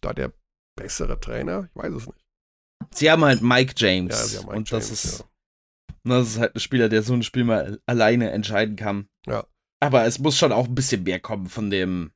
da 0.00 0.12
der 0.12 0.32
bessere 0.76 1.18
Trainer. 1.20 1.68
Ich 1.70 1.82
weiß 1.82 1.92
es 1.94 2.06
nicht. 2.06 2.24
sie 2.94 3.10
haben 3.10 3.24
halt 3.24 3.42
Mike 3.42 3.74
James. 3.76 4.12
Ja, 4.14 4.24
sie 4.24 4.38
haben 4.38 4.46
Mike 4.46 4.56
und 4.56 4.72
das 4.72 4.86
James, 4.88 5.04
ist, 5.04 5.18
ja. 5.20 5.26
das 6.04 6.28
ist 6.28 6.38
halt 6.38 6.54
ein 6.54 6.60
Spieler, 6.60 6.88
der 6.88 7.02
so 7.02 7.14
ein 7.14 7.22
Spiel 7.22 7.44
mal 7.44 7.80
alleine 7.86 8.30
entscheiden 8.30 8.76
kann. 8.76 9.08
Ja. 9.26 9.44
Aber 9.80 10.04
es 10.06 10.18
muss 10.18 10.38
schon 10.38 10.52
auch 10.52 10.66
ein 10.66 10.74
bisschen 10.74 11.02
mehr 11.02 11.20
kommen 11.20 11.48
von 11.48 11.70
dem, 11.70 12.12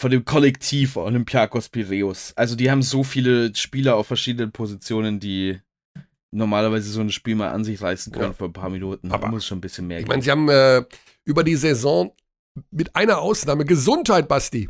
von 0.00 0.10
dem 0.10 0.24
Kollektiv 0.24 0.96
Olympiakos 0.96 1.68
Piraeus. 1.68 2.32
Also 2.36 2.54
die 2.56 2.70
haben 2.70 2.82
so 2.82 3.02
viele 3.04 3.54
Spieler 3.54 3.96
auf 3.96 4.06
verschiedenen 4.06 4.52
Positionen, 4.52 5.18
die 5.20 5.60
normalerweise 6.30 6.90
so 6.90 7.00
ein 7.00 7.10
Spiel 7.10 7.34
mal 7.34 7.50
an 7.50 7.64
sich 7.64 7.80
reißen 7.80 8.12
können 8.12 8.26
Ja. 8.26 8.32
für 8.32 8.44
ein 8.44 8.52
paar 8.52 8.70
Minuten. 8.70 9.10
Aber 9.10 9.26
da 9.26 9.30
muss 9.30 9.46
schon 9.46 9.58
ein 9.58 9.62
bisschen 9.62 9.86
mehr 9.86 9.98
Ich 10.00 10.06
meine, 10.06 10.22
sie 10.22 10.30
haben 10.30 10.48
äh, 10.48 10.84
über 11.24 11.42
die 11.42 11.56
Saison 11.56 12.14
mit 12.70 12.94
einer 12.96 13.18
Ausnahme 13.18 13.64
Gesundheit, 13.64 14.28
Basti. 14.28 14.68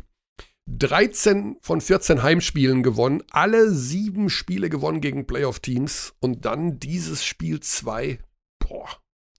13 0.71 1.57
von 1.61 1.81
14 1.81 2.21
Heimspielen 2.21 2.83
gewonnen, 2.83 3.23
alle 3.31 3.71
sieben 3.71 4.29
Spiele 4.29 4.69
gewonnen 4.69 5.01
gegen 5.01 5.25
Playoff-Teams 5.25 6.13
und 6.19 6.45
dann 6.45 6.79
dieses 6.79 7.25
Spiel 7.25 7.59
2. 7.59 8.19
Boah, 8.59 8.87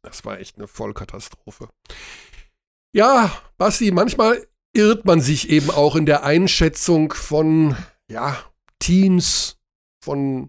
das 0.02 0.24
war 0.24 0.40
echt 0.40 0.56
eine 0.58 0.66
Vollkatastrophe. 0.66 1.68
Ja, 2.92 3.30
Basti, 3.58 3.92
manchmal 3.92 4.44
irrt 4.80 5.04
man 5.04 5.20
sich 5.20 5.50
eben 5.50 5.70
auch 5.70 5.94
in 5.94 6.06
der 6.06 6.24
Einschätzung 6.24 7.12
von 7.12 7.76
ja, 8.10 8.36
Teams, 8.78 9.58
von 10.02 10.48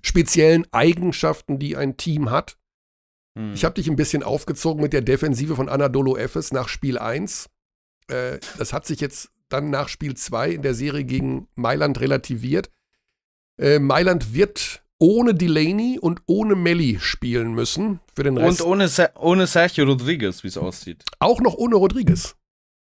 speziellen 0.00 0.64
Eigenschaften, 0.72 1.58
die 1.58 1.76
ein 1.76 1.96
Team 1.96 2.30
hat. 2.30 2.56
Hm. 3.36 3.52
Ich 3.52 3.64
habe 3.64 3.74
dich 3.74 3.88
ein 3.88 3.96
bisschen 3.96 4.22
aufgezogen 4.22 4.80
mit 4.80 4.92
der 4.92 5.02
Defensive 5.02 5.56
von 5.56 5.68
Anadolu 5.68 6.16
Efes 6.16 6.52
nach 6.52 6.68
Spiel 6.68 6.98
1. 6.98 7.48
Äh, 8.06 8.38
das 8.58 8.72
hat 8.72 8.86
sich 8.86 9.00
jetzt 9.00 9.30
dann 9.48 9.70
nach 9.70 9.88
Spiel 9.88 10.14
2 10.16 10.50
in 10.50 10.62
der 10.62 10.74
Serie 10.74 11.04
gegen 11.04 11.48
Mailand 11.56 12.00
relativiert. 12.00 12.70
Äh, 13.60 13.80
Mailand 13.80 14.34
wird 14.34 14.82
ohne 15.00 15.34
Delaney 15.34 15.98
und 16.00 16.22
ohne 16.26 16.54
Melli 16.54 16.98
spielen 17.00 17.54
müssen 17.54 17.98
für 18.14 18.22
den 18.22 18.38
Und 18.38 18.44
Rest. 18.44 18.62
ohne, 18.62 18.86
Ser 18.88 19.12
ohne 19.18 19.48
Sergio 19.48 19.84
Rodriguez, 19.84 20.44
wie 20.44 20.48
es 20.48 20.56
aussieht. 20.56 21.04
auch 21.18 21.40
noch 21.40 21.54
ohne 21.54 21.74
Rodriguez. 21.74 22.36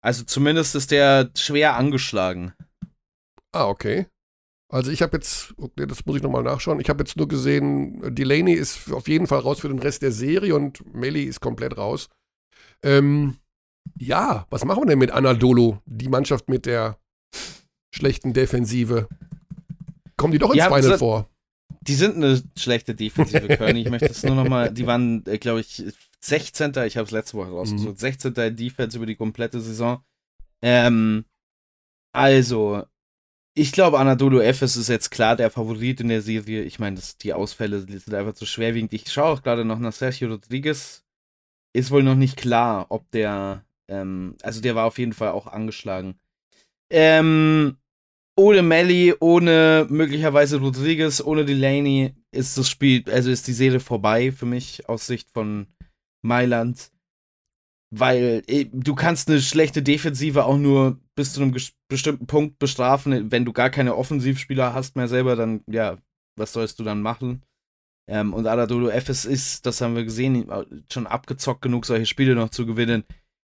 Also 0.03 0.23
zumindest 0.23 0.75
ist 0.75 0.91
der 0.91 1.31
schwer 1.35 1.75
angeschlagen. 1.75 2.53
Ah, 3.53 3.67
okay. 3.67 4.07
Also 4.69 4.91
ich 4.91 5.01
habe 5.01 5.17
jetzt, 5.17 5.53
okay, 5.57 5.85
das 5.87 6.05
muss 6.05 6.17
ich 6.17 6.21
nochmal 6.23 6.43
nachschauen. 6.43 6.79
Ich 6.79 6.89
habe 6.89 7.01
jetzt 7.01 7.15
nur 7.15 7.27
gesehen, 7.27 8.13
Delaney 8.13 8.53
ist 8.53 8.91
auf 8.91 9.07
jeden 9.07 9.25
Fall 9.27 9.39
raus 9.39 9.59
für 9.61 9.69
den 9.69 9.79
Rest 9.79 10.01
der 10.01 10.11
Serie 10.11 10.55
und 10.55 10.93
Melli 10.93 11.23
ist 11.23 11.39
komplett 11.39 11.77
raus. 11.77 12.09
Ähm, 12.83 13.37
ja, 13.97 14.45
was 14.49 14.65
machen 14.65 14.83
wir 14.83 14.87
denn 14.87 14.99
mit 14.99 15.11
Anadolu, 15.11 15.77
die 15.85 16.09
Mannschaft 16.09 16.49
mit 16.49 16.65
der 16.65 16.99
schlechten 17.95 18.33
Defensive? 18.33 19.07
Kommen 20.17 20.33
die 20.33 20.39
doch 20.39 20.49
ins 20.49 20.57
Ja, 20.57 20.65
Final 20.67 20.83
so- 20.83 20.97
vor? 20.97 21.29
Die 21.81 21.95
sind 21.95 22.17
eine 22.17 22.41
schlechte 22.57 22.93
Defensive, 22.95 23.47
Köln. 23.55 23.77
Ich 23.77 23.89
möchte 23.89 24.07
es 24.07 24.21
nur 24.23 24.35
noch 24.35 24.49
mal, 24.49 24.73
die 24.73 24.85
waren, 24.85 25.25
äh, 25.25 25.37
glaube 25.37 25.61
ich, 25.61 25.85
16. 26.23 26.73
Ich 26.85 26.97
habe 26.97 27.05
es 27.05 27.11
letzte 27.11 27.37
Woche 27.37 27.51
rausgesucht. 27.51 27.99
16. 27.99 28.33
in 28.33 28.55
Defense 28.55 28.97
über 28.97 29.05
die 29.05 29.15
komplette 29.15 29.59
Saison. 29.61 30.03
Ähm, 30.61 31.25
also, 32.13 32.83
Ich 33.55 33.71
glaube, 33.71 33.99
Anadolu 33.99 34.39
Efes 34.39 34.75
ist 34.77 34.87
jetzt 34.87 35.09
klar 35.09 35.35
der 35.35 35.49
Favorit 35.49 35.99
in 36.01 36.09
der 36.09 36.21
Serie. 36.21 36.63
Ich 36.63 36.77
meine, 36.79 36.99
die 37.21 37.33
Ausfälle 37.33 37.79
sind 37.81 38.13
einfach 38.13 38.33
zu 38.35 38.45
schwerwiegend. 38.45 38.93
Ich 38.93 39.11
schaue 39.11 39.33
auch 39.33 39.43
gerade 39.43 39.65
noch 39.65 39.79
nach 39.79 39.93
Sergio 39.93 40.29
Rodriguez. 40.29 41.03
Ist 41.73 41.91
wohl 41.91 42.03
noch 42.03 42.15
nicht 42.15 42.37
klar, 42.37 42.87
ob 42.89 43.09
der, 43.11 43.65
ähm, 43.89 44.35
also 44.43 44.61
der 44.61 44.75
war 44.75 44.85
auf 44.85 44.99
jeden 44.99 45.13
Fall 45.13 45.29
auch 45.29 45.47
angeschlagen. 45.47 46.19
Ähm, 46.91 47.77
ohne 48.35 48.61
Melly, 48.61 49.15
ohne 49.19 49.87
möglicherweise 49.89 50.57
Rodriguez, 50.59 51.21
ohne 51.21 51.43
Delaney 51.45 52.13
ist 52.31 52.57
das 52.57 52.69
Spiel, 52.69 53.03
also 53.11 53.31
ist 53.31 53.47
die 53.47 53.53
Serie 53.53 53.79
vorbei 53.79 54.31
für 54.31 54.45
mich 54.45 54.87
aus 54.87 55.07
Sicht 55.07 55.31
von 55.31 55.67
Mailand. 56.27 56.91
Weil 57.89 58.43
eh, 58.47 58.65
du 58.71 58.95
kannst 58.95 59.29
eine 59.29 59.41
schlechte 59.41 59.81
Defensive 59.81 60.43
auch 60.43 60.57
nur 60.57 60.99
bis 61.15 61.33
zu 61.33 61.41
einem 61.41 61.55
bestimmten 61.87 62.27
Punkt 62.27 62.59
bestrafen. 62.59 63.31
Wenn 63.31 63.45
du 63.45 63.53
gar 63.53 63.69
keine 63.69 63.95
Offensivspieler 63.95 64.73
hast 64.73 64.95
mehr 64.95 65.07
selber, 65.07 65.35
dann, 65.35 65.61
ja, 65.67 65.97
was 66.37 66.53
sollst 66.53 66.79
du 66.79 66.83
dann 66.83 67.01
machen? 67.01 67.43
Ähm, 68.09 68.33
und 68.33 68.47
Aladolo 68.47 68.89
FS 68.89 69.25
ist, 69.25 69.65
das 69.65 69.81
haben 69.81 69.95
wir 69.95 70.03
gesehen, 70.03 70.49
schon 70.91 71.07
abgezockt 71.07 71.61
genug, 71.61 71.85
solche 71.85 72.05
Spiele 72.05 72.35
noch 72.35 72.49
zu 72.49 72.65
gewinnen. 72.65 73.03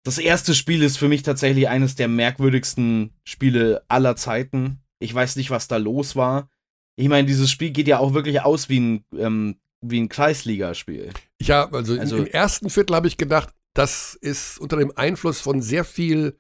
Das 0.06 0.18
erste 0.18 0.54
Spiel 0.54 0.84
ist 0.84 0.98
für 0.98 1.08
mich 1.08 1.24
tatsächlich 1.24 1.68
eines 1.68 1.96
der 1.96 2.08
merkwürdigsten 2.08 3.12
Spiele 3.24 3.84
aller 3.88 4.16
Zeiten. 4.16 4.80
Ich 5.00 5.14
weiß 5.14 5.36
nicht, 5.36 5.50
was 5.50 5.68
da 5.68 5.78
los 5.78 6.16
war. 6.16 6.50
Ich 6.96 7.10
meine, 7.10 7.28
dieses 7.28 7.52
Spiel 7.52 7.72
geht 7.72 7.88
ja 7.88 8.00
auch 8.00 8.14
wirklich 8.14 8.42
aus 8.42 8.70
wie 8.70 8.80
ein, 8.80 9.06
ähm, 9.18 9.58
wie 9.90 10.02
ein 10.02 10.10
Kreisligaspiel. 10.10 11.12
Ja, 11.42 11.70
also, 11.72 11.98
also 12.00 12.18
im 12.18 12.28
ersten 12.28 12.70
Viertel 12.70 12.96
habe 12.96 13.08
ich 13.08 13.18
gedacht, 13.18 13.50
das 13.74 14.16
ist 14.16 14.60
unter 14.60 14.78
dem 14.78 14.92
Einfluss 14.96 15.42
von 15.42 15.62
sehr 15.62 15.84
viel 15.84 16.40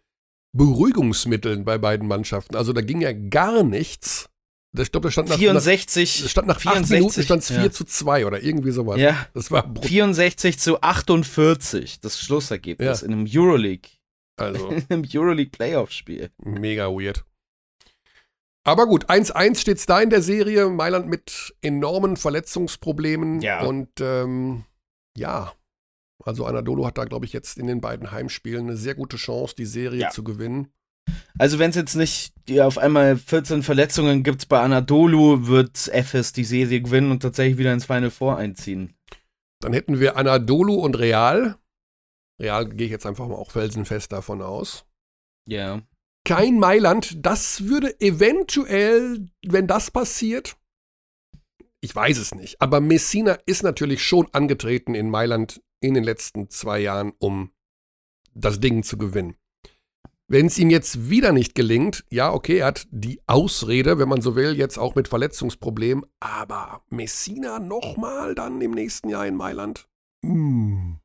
Beruhigungsmitteln 0.56 1.66
bei 1.66 1.78
beiden 1.78 2.08
Mannschaften. 2.08 2.56
Also 2.56 2.74
da 2.74 2.82
ging 2.82 3.02
ja 3.02 3.12
gar 3.12 3.64
nichts. 3.64 4.30
Ich 4.78 4.92
glaube, 4.92 5.08
da 5.08 5.12
stand 5.12 5.30
nach, 5.30 5.38
64, 5.38 6.22
nach, 6.24 6.30
stand 6.30 6.48
nach 6.48 6.60
64, 6.60 6.98
Minuten 6.98 7.24
stand 7.24 7.44
es 7.44 7.48
4 7.48 7.58
ja. 7.58 7.72
zu 7.72 7.86
2 7.86 8.26
oder 8.26 8.44
irgendwie 8.44 8.72
sowas. 8.72 9.00
Ja. 9.00 9.28
Das 9.34 9.52
war 9.52 9.74
64 9.82 10.60
zu 10.60 10.82
48, 10.82 12.02
das 12.02 12.20
Schlussergebnis 12.20 13.02
ja. 13.02 13.08
in 13.08 13.14
einem 13.14 13.28
Euroleague. 13.30 13.90
Also. 14.38 14.70
In 14.70 14.84
einem 14.90 15.06
Euroleague 15.14 15.52
Playoff-Spiel. 15.52 16.30
Mega 16.44 16.88
weird. 16.88 17.24
Aber 18.66 18.88
gut, 18.88 19.10
1-1 19.10 19.60
steht 19.60 19.78
es 19.78 19.86
da 19.86 20.02
in 20.02 20.10
der 20.10 20.24
Serie. 20.24 20.68
Mailand 20.70 21.08
mit 21.08 21.56
enormen 21.62 22.18
Verletzungsproblemen. 22.18 23.40
Ja. 23.42 23.64
Und 23.64 24.02
ähm, 24.02 24.66
ja, 25.16 25.54
also 26.24 26.46
Anadolu 26.46 26.86
hat 26.86 26.98
da, 26.98 27.06
glaube 27.06 27.26
ich, 27.26 27.34
jetzt 27.34 27.60
in 27.60 27.68
den 27.68 27.80
beiden 27.80 28.12
Heimspielen 28.12 28.68
eine 28.68 28.76
sehr 28.76 28.96
gute 28.96 29.18
Chance, 29.18 29.56
die 29.56 29.66
Serie 29.66 30.02
ja. 30.02 30.10
zu 30.10 30.24
gewinnen. 30.24 30.72
Also 31.38 31.60
wenn 31.60 31.70
es 31.70 31.76
jetzt 31.76 31.96
nicht 31.96 32.34
die 32.48 32.62
auf 32.62 32.80
einmal 32.80 33.18
14 33.18 33.62
Verletzungen 33.62 34.24
gibt 34.24 34.50
bei 34.50 34.60
Anadolu, 34.60 35.48
wird 35.48 35.78
FS 35.88 36.34
die 36.34 36.44
Serie 36.44 36.82
gewinnen 36.82 37.12
und 37.12 37.22
tatsächlich 37.22 37.60
wieder 37.60 37.72
ins 37.72 37.86
Final 37.86 38.10
Four 38.10 38.38
einziehen. 38.38 38.96
Dann 39.60 39.74
hätten 39.74 40.00
wir 40.00 40.18
Anadolu 40.18 40.74
und 40.74 40.98
Real. 40.98 41.56
Real 42.42 42.68
gehe 42.68 42.88
ich 42.88 42.92
jetzt 42.92 43.06
einfach 43.06 43.28
mal 43.28 43.36
auch 43.36 43.52
felsenfest 43.52 44.12
davon 44.12 44.42
aus. 44.42 44.86
Ja. 45.48 45.82
Kein 46.26 46.58
Mailand, 46.58 47.24
das 47.24 47.66
würde 47.66 48.02
eventuell, 48.02 49.30
wenn 49.46 49.68
das 49.68 49.92
passiert, 49.92 50.58
ich 51.82 51.96
weiß 51.96 52.18
es 52.18 52.34
nicht, 52.34 52.60
aber 52.60 52.82
Messina 52.82 53.38
ist 53.46 53.62
natürlich 53.62 54.04
schon 54.04 54.28
angetreten 54.34 54.96
in 54.96 55.12
Mailand 55.12 55.62
in 55.82 55.94
den 55.94 56.04
letzten 56.04 56.50
zwei 56.50 56.80
Jahren, 56.80 57.14
um 57.20 57.52
das 58.34 58.60
Ding 58.60 58.82
zu 58.82 58.98
gewinnen. 58.98 59.36
Wenn 60.28 60.48
es 60.48 60.58
ihm 60.58 60.72
jetzt 60.72 61.12
wieder 61.12 61.32
nicht 61.32 61.54
gelingt, 61.54 62.04
ja, 62.10 62.34
okay, 62.34 62.58
er 62.58 62.68
hat 62.68 62.88
die 62.90 63.22
Ausrede, 63.28 64.00
wenn 64.00 64.10
man 64.10 64.22
so 64.22 64.36
will, 64.36 64.58
jetzt 64.58 64.80
auch 64.80 64.96
mit 64.96 65.08
Verletzungsproblemen, 65.08 66.08
aber 66.20 66.82
Messina 66.90 67.60
nochmal 67.60 68.34
dann 68.34 68.60
im 68.62 68.72
nächsten 68.72 69.10
Jahr 69.10 69.28
in 69.28 69.36
Mailand? 69.36 69.88
Hm. 70.24 71.00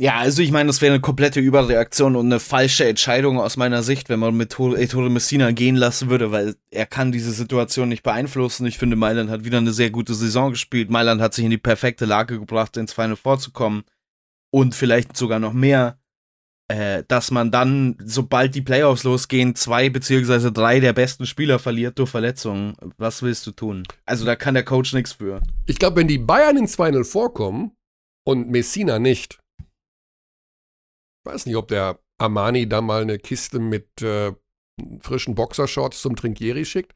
Ja, 0.00 0.16
also 0.16 0.40
ich 0.40 0.50
meine, 0.50 0.68
das 0.68 0.80
wäre 0.80 0.94
eine 0.94 1.02
komplette 1.02 1.40
Überreaktion 1.40 2.16
und 2.16 2.24
eine 2.24 2.40
falsche 2.40 2.88
Entscheidung 2.88 3.38
aus 3.38 3.58
meiner 3.58 3.82
Sicht, 3.82 4.08
wenn 4.08 4.18
man 4.18 4.34
mit 4.34 4.58
Ettore 4.58 5.10
Messina 5.10 5.50
gehen 5.50 5.76
lassen 5.76 6.08
würde, 6.08 6.32
weil 6.32 6.54
er 6.70 6.86
kann 6.86 7.12
diese 7.12 7.32
Situation 7.32 7.90
nicht 7.90 8.02
beeinflussen. 8.02 8.64
Ich 8.64 8.78
finde, 8.78 8.96
Mailand 8.96 9.28
hat 9.28 9.44
wieder 9.44 9.58
eine 9.58 9.72
sehr 9.72 9.90
gute 9.90 10.14
Saison 10.14 10.52
gespielt. 10.52 10.88
Mailand 10.88 11.20
hat 11.20 11.34
sich 11.34 11.44
in 11.44 11.50
die 11.50 11.58
perfekte 11.58 12.06
Lage 12.06 12.38
gebracht, 12.38 12.78
ins 12.78 12.94
Final 12.94 13.14
vorzukommen 13.14 13.82
und 14.50 14.74
vielleicht 14.74 15.18
sogar 15.18 15.38
noch 15.38 15.52
mehr, 15.52 15.98
äh, 16.68 17.04
dass 17.06 17.30
man 17.30 17.50
dann, 17.50 17.98
sobald 18.02 18.54
die 18.54 18.62
Playoffs 18.62 19.04
losgehen, 19.04 19.54
zwei 19.54 19.90
beziehungsweise 19.90 20.50
drei 20.50 20.80
der 20.80 20.94
besten 20.94 21.26
Spieler 21.26 21.58
verliert 21.58 21.98
durch 21.98 22.08
Verletzungen. 22.08 22.74
Was 22.96 23.22
willst 23.22 23.46
du 23.46 23.50
tun? 23.50 23.82
Also 24.06 24.24
da 24.24 24.34
kann 24.34 24.54
der 24.54 24.64
Coach 24.64 24.94
nichts 24.94 25.12
für. 25.12 25.42
Ich 25.66 25.78
glaube, 25.78 25.96
wenn 25.96 26.08
die 26.08 26.16
Bayern 26.16 26.56
ins 26.56 26.76
Final 26.76 27.04
vorkommen 27.04 27.72
und 28.24 28.48
Messina 28.48 28.98
nicht, 28.98 29.40
weiß 31.32 31.46
nicht, 31.46 31.56
ob 31.56 31.68
der 31.68 31.98
Armani 32.18 32.68
da 32.68 32.80
mal 32.80 33.02
eine 33.02 33.18
Kiste 33.18 33.58
mit 33.58 34.02
äh, 34.02 34.32
frischen 35.00 35.34
Boxershorts 35.34 36.02
zum 36.02 36.16
Trinkieri 36.16 36.64
schickt. 36.64 36.94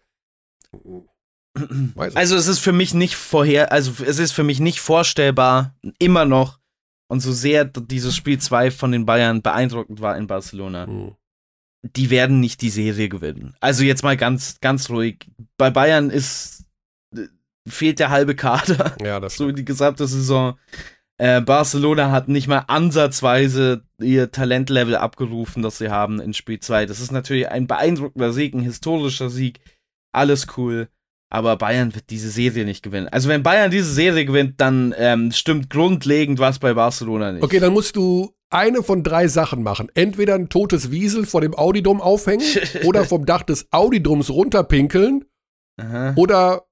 also 2.15 2.37
es 2.37 2.47
ist 2.47 2.59
für 2.59 2.73
mich 2.73 2.95
nicht 2.95 3.17
vorher, 3.17 3.73
also 3.73 4.05
es 4.05 4.19
ist 4.19 4.33
für 4.33 4.45
mich 4.45 4.61
nicht 4.61 4.81
vorstellbar, 4.81 5.75
immer 5.99 6.25
noch, 6.25 6.59
und 7.09 7.21
so 7.21 7.33
sehr 7.33 7.65
dieses 7.65 8.17
Spiel 8.17 8.39
2 8.39 8.71
von 8.71 8.93
den 8.93 9.07
Bayern 9.07 9.43
beeindruckend 9.43 10.01
war 10.01 10.17
in 10.17 10.27
Barcelona, 10.27 10.87
mhm. 10.87 11.15
die 11.83 12.11
werden 12.11 12.41
nicht 12.41 12.63
die 12.63 12.71
Serie 12.71 13.09
gewinnen. 13.09 13.55
Also 13.61 13.85
jetzt 13.85 14.03
mal 14.03 14.17
ganz, 14.17 14.59
ganz 14.61 14.91
ruhig. 14.91 15.31
Bei 15.57 15.71
Bayern 15.71 16.11
ist 16.11 16.65
äh, 17.15 17.29
fehlt 17.69 17.99
der 17.99 18.11
halbe 18.11 18.35
Kader. 18.35 18.97
Ja, 19.03 19.21
das 19.21 19.37
so 19.37 19.53
die 19.53 19.65
gesamte 19.65 20.07
Saison. 20.07 20.59
Äh, 21.19 21.41
Barcelona 21.41 22.11
hat 22.11 22.29
nicht 22.29 22.49
mal 22.49 22.65
ansatzweise 22.67 23.85
ihr 24.01 24.33
Talentlevel 24.33 24.97
abgerufen, 24.97 25.63
das 25.63 25.79
sie 25.79 25.91
haben 25.91 26.21
in 26.21 26.35
Spiel 26.35 26.59
2. 26.59 26.87
Das 26.87 27.01
ist 27.01 27.13
natürlich 27.13 27.49
ein 27.49 27.67
beeindruckender 27.67 28.33
Sieg, 28.33 28.55
ein 28.55 28.61
historischer 28.61 29.31
Sieg. 29.31 29.61
Alles 30.13 30.47
cool. 30.57 30.89
Aber 31.31 31.57
Bayern 31.57 31.95
wird 31.95 32.11
diese 32.11 32.31
Serie 32.31 32.65
nicht 32.65 32.83
gewinnen. 32.83 33.09
Also, 33.09 33.29
wenn 33.29 33.43
Bayern 33.43 33.71
diese 33.71 33.93
Serie 33.93 34.25
gewinnt, 34.25 34.61
dann 34.61 34.95
ähm, 34.97 35.33
stimmt 35.33 35.69
grundlegend 35.71 36.39
was 36.39 36.59
bei 36.59 36.75
Barcelona 36.75 37.33
nicht. 37.33 37.43
Okay, 37.43 37.59
dann 37.59 37.73
musst 37.73 37.97
du 37.97 38.33
eine 38.51 38.83
von 38.85 39.03
drei 39.03 39.27
Sachen 39.27 39.63
machen. 39.65 39.91
Entweder 39.95 40.35
ein 40.35 40.49
totes 40.49 40.93
Wiesel 40.93 41.27
vor 41.27 41.41
dem 41.41 41.55
Audidom 41.55 42.01
aufhängen 42.01 42.47
oder 42.85 43.05
vom 43.05 43.27
Dach 43.27 43.43
des 43.43 43.67
Audidoms 43.73 44.31
runterpinkeln 44.31 45.25
Aha. 45.77 46.13
oder 46.17 46.67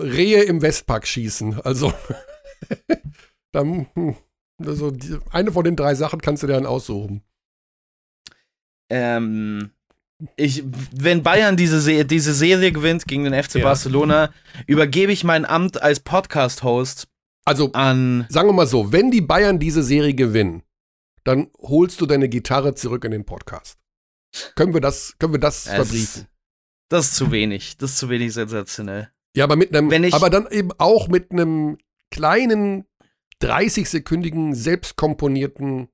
Rehe 0.00 0.42
im 0.42 0.62
Westpark 0.62 1.06
schießen. 1.06 1.60
Also. 1.62 1.92
Dann, 3.52 3.88
hm, 3.94 4.16
also 4.64 4.90
die, 4.90 5.18
eine 5.30 5.52
von 5.52 5.64
den 5.64 5.76
drei 5.76 5.94
Sachen 5.94 6.20
kannst 6.20 6.42
du 6.42 6.46
dir 6.46 6.54
dann 6.54 6.66
aussuchen. 6.66 7.22
Ähm, 8.90 9.70
ich, 10.36 10.64
wenn 10.92 11.22
Bayern 11.22 11.56
diese, 11.56 11.80
Se 11.80 12.04
diese 12.04 12.34
Serie 12.34 12.72
gewinnt 12.72 13.06
gegen 13.06 13.24
den 13.24 13.42
FC 13.42 13.56
ja. 13.56 13.64
Barcelona, 13.64 14.32
übergebe 14.66 15.12
ich 15.12 15.24
mein 15.24 15.44
Amt 15.44 15.80
als 15.80 16.00
Podcast-Host 16.00 17.08
also, 17.44 17.72
an. 17.72 18.26
Sagen 18.28 18.48
wir 18.48 18.52
mal 18.52 18.66
so, 18.66 18.92
wenn 18.92 19.10
die 19.10 19.22
Bayern 19.22 19.58
diese 19.58 19.82
Serie 19.82 20.14
gewinnen, 20.14 20.62
dann 21.24 21.48
holst 21.58 22.00
du 22.00 22.06
deine 22.06 22.28
Gitarre 22.28 22.74
zurück 22.74 23.04
in 23.04 23.12
den 23.12 23.24
Podcast. 23.24 23.78
Können 24.54 24.74
wir 24.74 24.80
das, 24.80 25.16
können 25.18 25.32
wir 25.32 25.40
das 25.40 25.64
verbriefen? 25.64 26.26
Das 26.88 27.06
ist 27.06 27.16
zu 27.16 27.30
wenig. 27.30 27.76
Das 27.78 27.92
ist 27.92 27.98
zu 27.98 28.08
wenig 28.08 28.32
sensationell. 28.34 29.10
Ja, 29.34 29.44
aber 29.44 29.56
mit 29.56 29.74
einem, 29.74 29.92
aber 30.12 30.28
dann 30.28 30.48
eben 30.50 30.70
auch 30.78 31.08
mit 31.08 31.30
einem 31.30 31.78
kleinen 32.10 32.84
30-sekündigen, 33.42 34.54
selbstkomponierten 34.54 35.88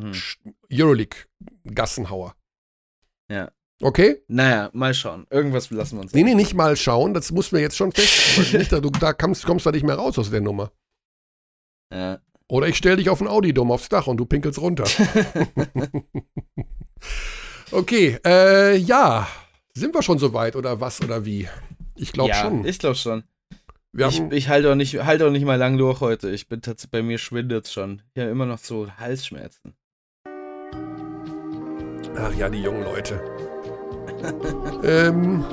hm. 0.00 0.12
Euroleague-Gassenhauer. 0.72 2.34
Ja. 3.30 3.50
Okay? 3.80 4.22
Naja, 4.26 4.70
mal 4.72 4.94
schauen. 4.94 5.26
Irgendwas 5.30 5.70
lassen 5.70 5.96
wir 5.96 6.02
uns. 6.02 6.12
Nee, 6.12 6.24
nee, 6.24 6.34
nicht 6.34 6.54
mal 6.54 6.76
schauen. 6.76 7.14
Das 7.14 7.30
muss 7.30 7.52
mir 7.52 7.60
jetzt 7.60 7.76
schon 7.76 7.92
fest. 7.92 8.52
nicht, 8.52 8.72
da, 8.72 8.80
du, 8.80 8.90
da 8.90 9.12
kommst, 9.12 9.46
kommst 9.46 9.66
du 9.66 9.70
nicht 9.70 9.84
mehr 9.84 9.96
raus 9.96 10.18
aus 10.18 10.30
der 10.30 10.40
Nummer. 10.40 10.72
Ja. 11.92 12.20
Oder 12.48 12.68
ich 12.68 12.76
stell 12.76 12.96
dich 12.96 13.10
auf 13.10 13.20
ein 13.20 13.28
Audi-Dom 13.28 13.70
aufs 13.70 13.88
Dach 13.88 14.06
und 14.06 14.16
du 14.16 14.24
pinkelst 14.24 14.60
runter. 14.60 14.84
okay, 17.70 18.18
äh, 18.24 18.76
ja. 18.76 19.28
Sind 19.74 19.94
wir 19.94 20.02
schon 20.02 20.18
soweit 20.18 20.56
oder 20.56 20.80
was 20.80 21.00
oder 21.02 21.24
wie? 21.24 21.48
Ich 21.94 22.12
glaube 22.12 22.30
ja, 22.30 22.42
schon. 22.42 22.64
Ich 22.64 22.78
glaube 22.78 22.96
schon 22.96 23.24
ich, 23.96 24.20
ich 24.30 24.48
halte 24.48 24.70
auch, 24.70 24.74
nicht, 24.74 25.04
halt 25.04 25.22
auch 25.22 25.30
nicht 25.30 25.44
mal 25.44 25.56
lang 25.56 25.78
durch 25.78 26.00
heute. 26.00 26.30
Ich 26.30 26.48
bin 26.48 26.60
tatsächlich, 26.62 26.90
bei 26.90 27.02
mir 27.02 27.18
schwindet 27.18 27.66
es 27.66 27.72
schon. 27.72 28.02
Ich 28.14 28.20
habe 28.20 28.30
immer 28.30 28.46
noch 28.46 28.58
so 28.58 28.88
Halsschmerzen. 28.98 29.74
Ach 32.16 32.34
ja, 32.34 32.48
die 32.48 32.62
jungen 32.62 32.84
Leute. 32.84 33.20
ähm, 34.82 35.44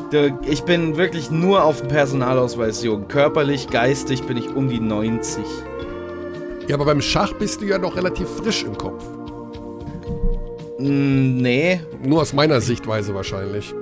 ich 0.47 0.63
bin 0.63 0.97
wirklich 0.97 1.29
nur 1.29 1.63
auf 1.63 1.81
dem 1.81 1.87
Personalausweis 1.87 2.83
jung. 2.83 3.07
Körperlich, 3.07 3.67
geistig 3.69 4.23
bin 4.23 4.37
ich 4.37 4.49
um 4.49 4.69
die 4.69 4.79
90. 4.79 5.43
Ja, 6.67 6.75
aber 6.75 6.85
beim 6.85 7.01
Schach 7.01 7.33
bist 7.33 7.61
du 7.61 7.65
ja 7.65 7.77
noch 7.77 7.95
relativ 7.95 8.27
frisch 8.27 8.63
im 8.63 8.75
Kopf. 8.77 9.03
Mm, 10.79 11.37
nee. 11.37 11.79
Nur 12.03 12.21
aus 12.21 12.33
meiner 12.33 12.59
Sichtweise 12.59 13.13
wahrscheinlich. 13.13 13.73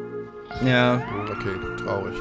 Ja. 0.66 1.02
Hm, 1.08 1.24
Okay, 1.32 1.84
traurig. 1.84 2.16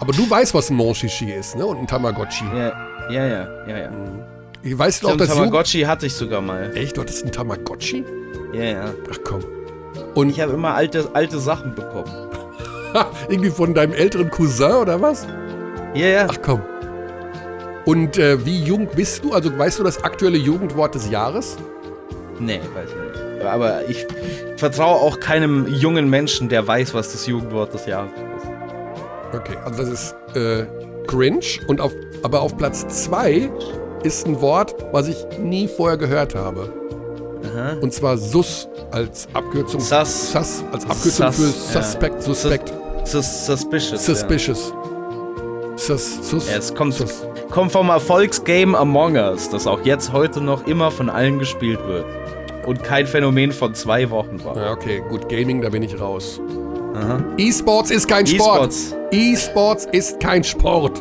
Aber 0.00 0.12
du 0.12 0.28
weißt, 0.28 0.54
was 0.54 0.70
ein 0.70 0.76
Monchichi 0.76 1.32
ist, 1.32 1.56
ne? 1.56 1.66
Und 1.66 1.78
ein 1.78 1.86
Tamagotchi. 1.86 2.44
Ja, 2.54 2.72
ja, 3.10 3.26
ja, 3.26 3.48
ja. 3.66 3.78
ja. 3.78 3.90
Ich 4.62 4.76
weiß 4.76 4.96
Ich 4.96 5.00
doch, 5.00 5.08
glaub, 5.10 5.18
dass 5.18 5.28
du... 5.28 5.34
Tamagotchi 5.34 5.82
hatte 5.82 6.06
ich 6.06 6.14
sogar 6.14 6.40
mal. 6.40 6.76
Echt, 6.76 6.96
du 6.96 7.02
hattest 7.02 7.24
ein 7.24 7.32
Tamagotchi? 7.32 8.04
Ja, 8.52 8.62
ja. 8.64 8.94
Ach 9.10 9.18
komm. 9.24 9.44
Und 10.14 10.30
Ich 10.30 10.40
habe 10.40 10.52
immer 10.52 10.74
alte, 10.74 11.08
alte 11.14 11.38
Sachen 11.38 11.74
bekommen. 11.74 12.10
irgendwie 13.28 13.50
von 13.50 13.74
deinem 13.74 13.92
älteren 13.92 14.30
Cousin 14.30 14.72
oder 14.72 15.00
was? 15.00 15.26
Ja, 15.94 16.06
ja. 16.06 16.26
Ach 16.30 16.38
komm. 16.42 16.62
Und 17.84 18.18
äh, 18.18 18.44
wie 18.44 18.62
jung 18.62 18.88
bist 18.88 19.24
du? 19.24 19.32
Also 19.32 19.56
weißt 19.56 19.78
du 19.78 19.84
das 19.84 20.02
aktuelle 20.02 20.38
Jugendwort 20.38 20.94
des 20.94 21.08
Jahres? 21.08 21.56
Nee, 22.40 22.60
weiß 22.74 22.88
ich 22.90 22.96
nicht. 22.96 23.44
Aber 23.46 23.88
ich 23.88 24.06
vertraue 24.56 24.96
auch 24.96 25.20
keinem 25.20 25.66
jungen 25.68 26.10
Menschen, 26.10 26.48
der 26.48 26.66
weiß, 26.66 26.94
was 26.94 27.12
das 27.12 27.26
Jugendwort 27.26 27.72
des 27.74 27.86
Jahres 27.86 28.10
ist. 28.10 28.35
Okay, 29.36 29.56
also 29.64 29.82
das 29.82 29.88
ist 29.90 30.14
äh, 30.36 30.64
cringe. 31.06 31.40
Und 31.68 31.80
auf, 31.80 31.92
aber 32.22 32.40
auf 32.40 32.56
Platz 32.56 32.86
2 33.04 33.50
ist 34.02 34.26
ein 34.26 34.40
Wort, 34.40 34.74
was 34.92 35.08
ich 35.08 35.16
nie 35.38 35.68
vorher 35.68 35.96
gehört 35.96 36.34
habe. 36.34 36.72
Aha. 37.44 37.76
Und 37.80 37.92
zwar 37.92 38.16
SUS 38.18 38.68
als 38.90 39.28
Abkürzung. 39.32 39.80
Sus. 39.80 40.32
Sus 40.32 40.64
als 40.72 40.84
Abkürzung 40.84 41.32
Sus, 41.32 41.54
für 41.70 41.74
ja. 41.78 41.82
Suspect, 41.82 42.22
Suspect, 42.22 42.72
Sus 43.04 43.46
suspicious. 43.46 44.04
Suspicious. 44.04 44.72
Sus, 45.76 46.30
sus, 46.30 46.46
Ja. 46.46 46.52
ja, 46.54 46.58
es 46.58 46.74
kommt, 46.74 46.94
sus. 46.94 47.22
kommt 47.50 47.70
vom 47.70 47.90
Erfolgsgame 47.90 48.76
Among 48.78 49.16
Us, 49.16 49.50
das 49.50 49.66
auch 49.66 49.84
jetzt 49.84 50.12
heute 50.12 50.40
noch 50.40 50.66
immer 50.66 50.90
von 50.90 51.10
allen 51.10 51.38
gespielt 51.38 51.80
wird. 51.86 52.06
Und 52.64 52.82
kein 52.82 53.06
Phänomen 53.06 53.52
von 53.52 53.74
zwei 53.74 54.10
Wochen 54.10 54.42
war. 54.42 54.56
Ja, 54.56 54.72
okay, 54.72 55.02
gut, 55.08 55.28
Gaming, 55.28 55.60
da 55.60 55.68
bin 55.68 55.82
ich 55.82 56.00
raus. 56.00 56.40
E-Sports 57.38 57.90
ist 57.90 58.08
kein 58.08 58.26
Sport. 58.26 58.72
E-Sports. 58.72 58.94
E-Sports 59.10 59.88
ist 59.92 60.20
kein 60.20 60.42
Sport. 60.44 61.00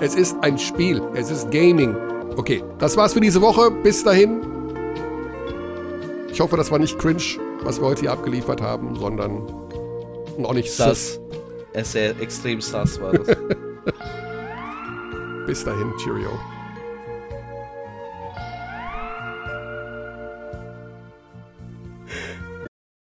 Es 0.00 0.14
ist 0.14 0.36
ein 0.42 0.58
Spiel. 0.58 1.02
Es 1.14 1.30
ist 1.30 1.50
Gaming. 1.50 1.96
Okay, 2.36 2.62
das 2.78 2.96
war's 2.96 3.14
für 3.14 3.20
diese 3.20 3.40
Woche. 3.40 3.70
Bis 3.70 4.04
dahin. 4.04 4.40
Ich 6.30 6.40
hoffe, 6.40 6.56
das 6.56 6.70
war 6.70 6.78
nicht 6.78 6.98
cringe, 6.98 7.22
was 7.62 7.80
wir 7.80 7.86
heute 7.88 8.02
hier 8.02 8.12
abgeliefert 8.12 8.60
haben, 8.62 8.94
sondern 8.96 9.42
noch 10.36 10.52
nicht 10.54 10.70
sus. 10.70 10.86
Das. 10.86 11.20
Es 11.72 11.94
ist 11.94 12.20
extrem 12.20 12.60
sass 12.60 13.00
war 13.00 13.12
das. 13.12 13.26
Bis 15.46 15.64
dahin. 15.64 15.92
Cheerio. 16.02 16.30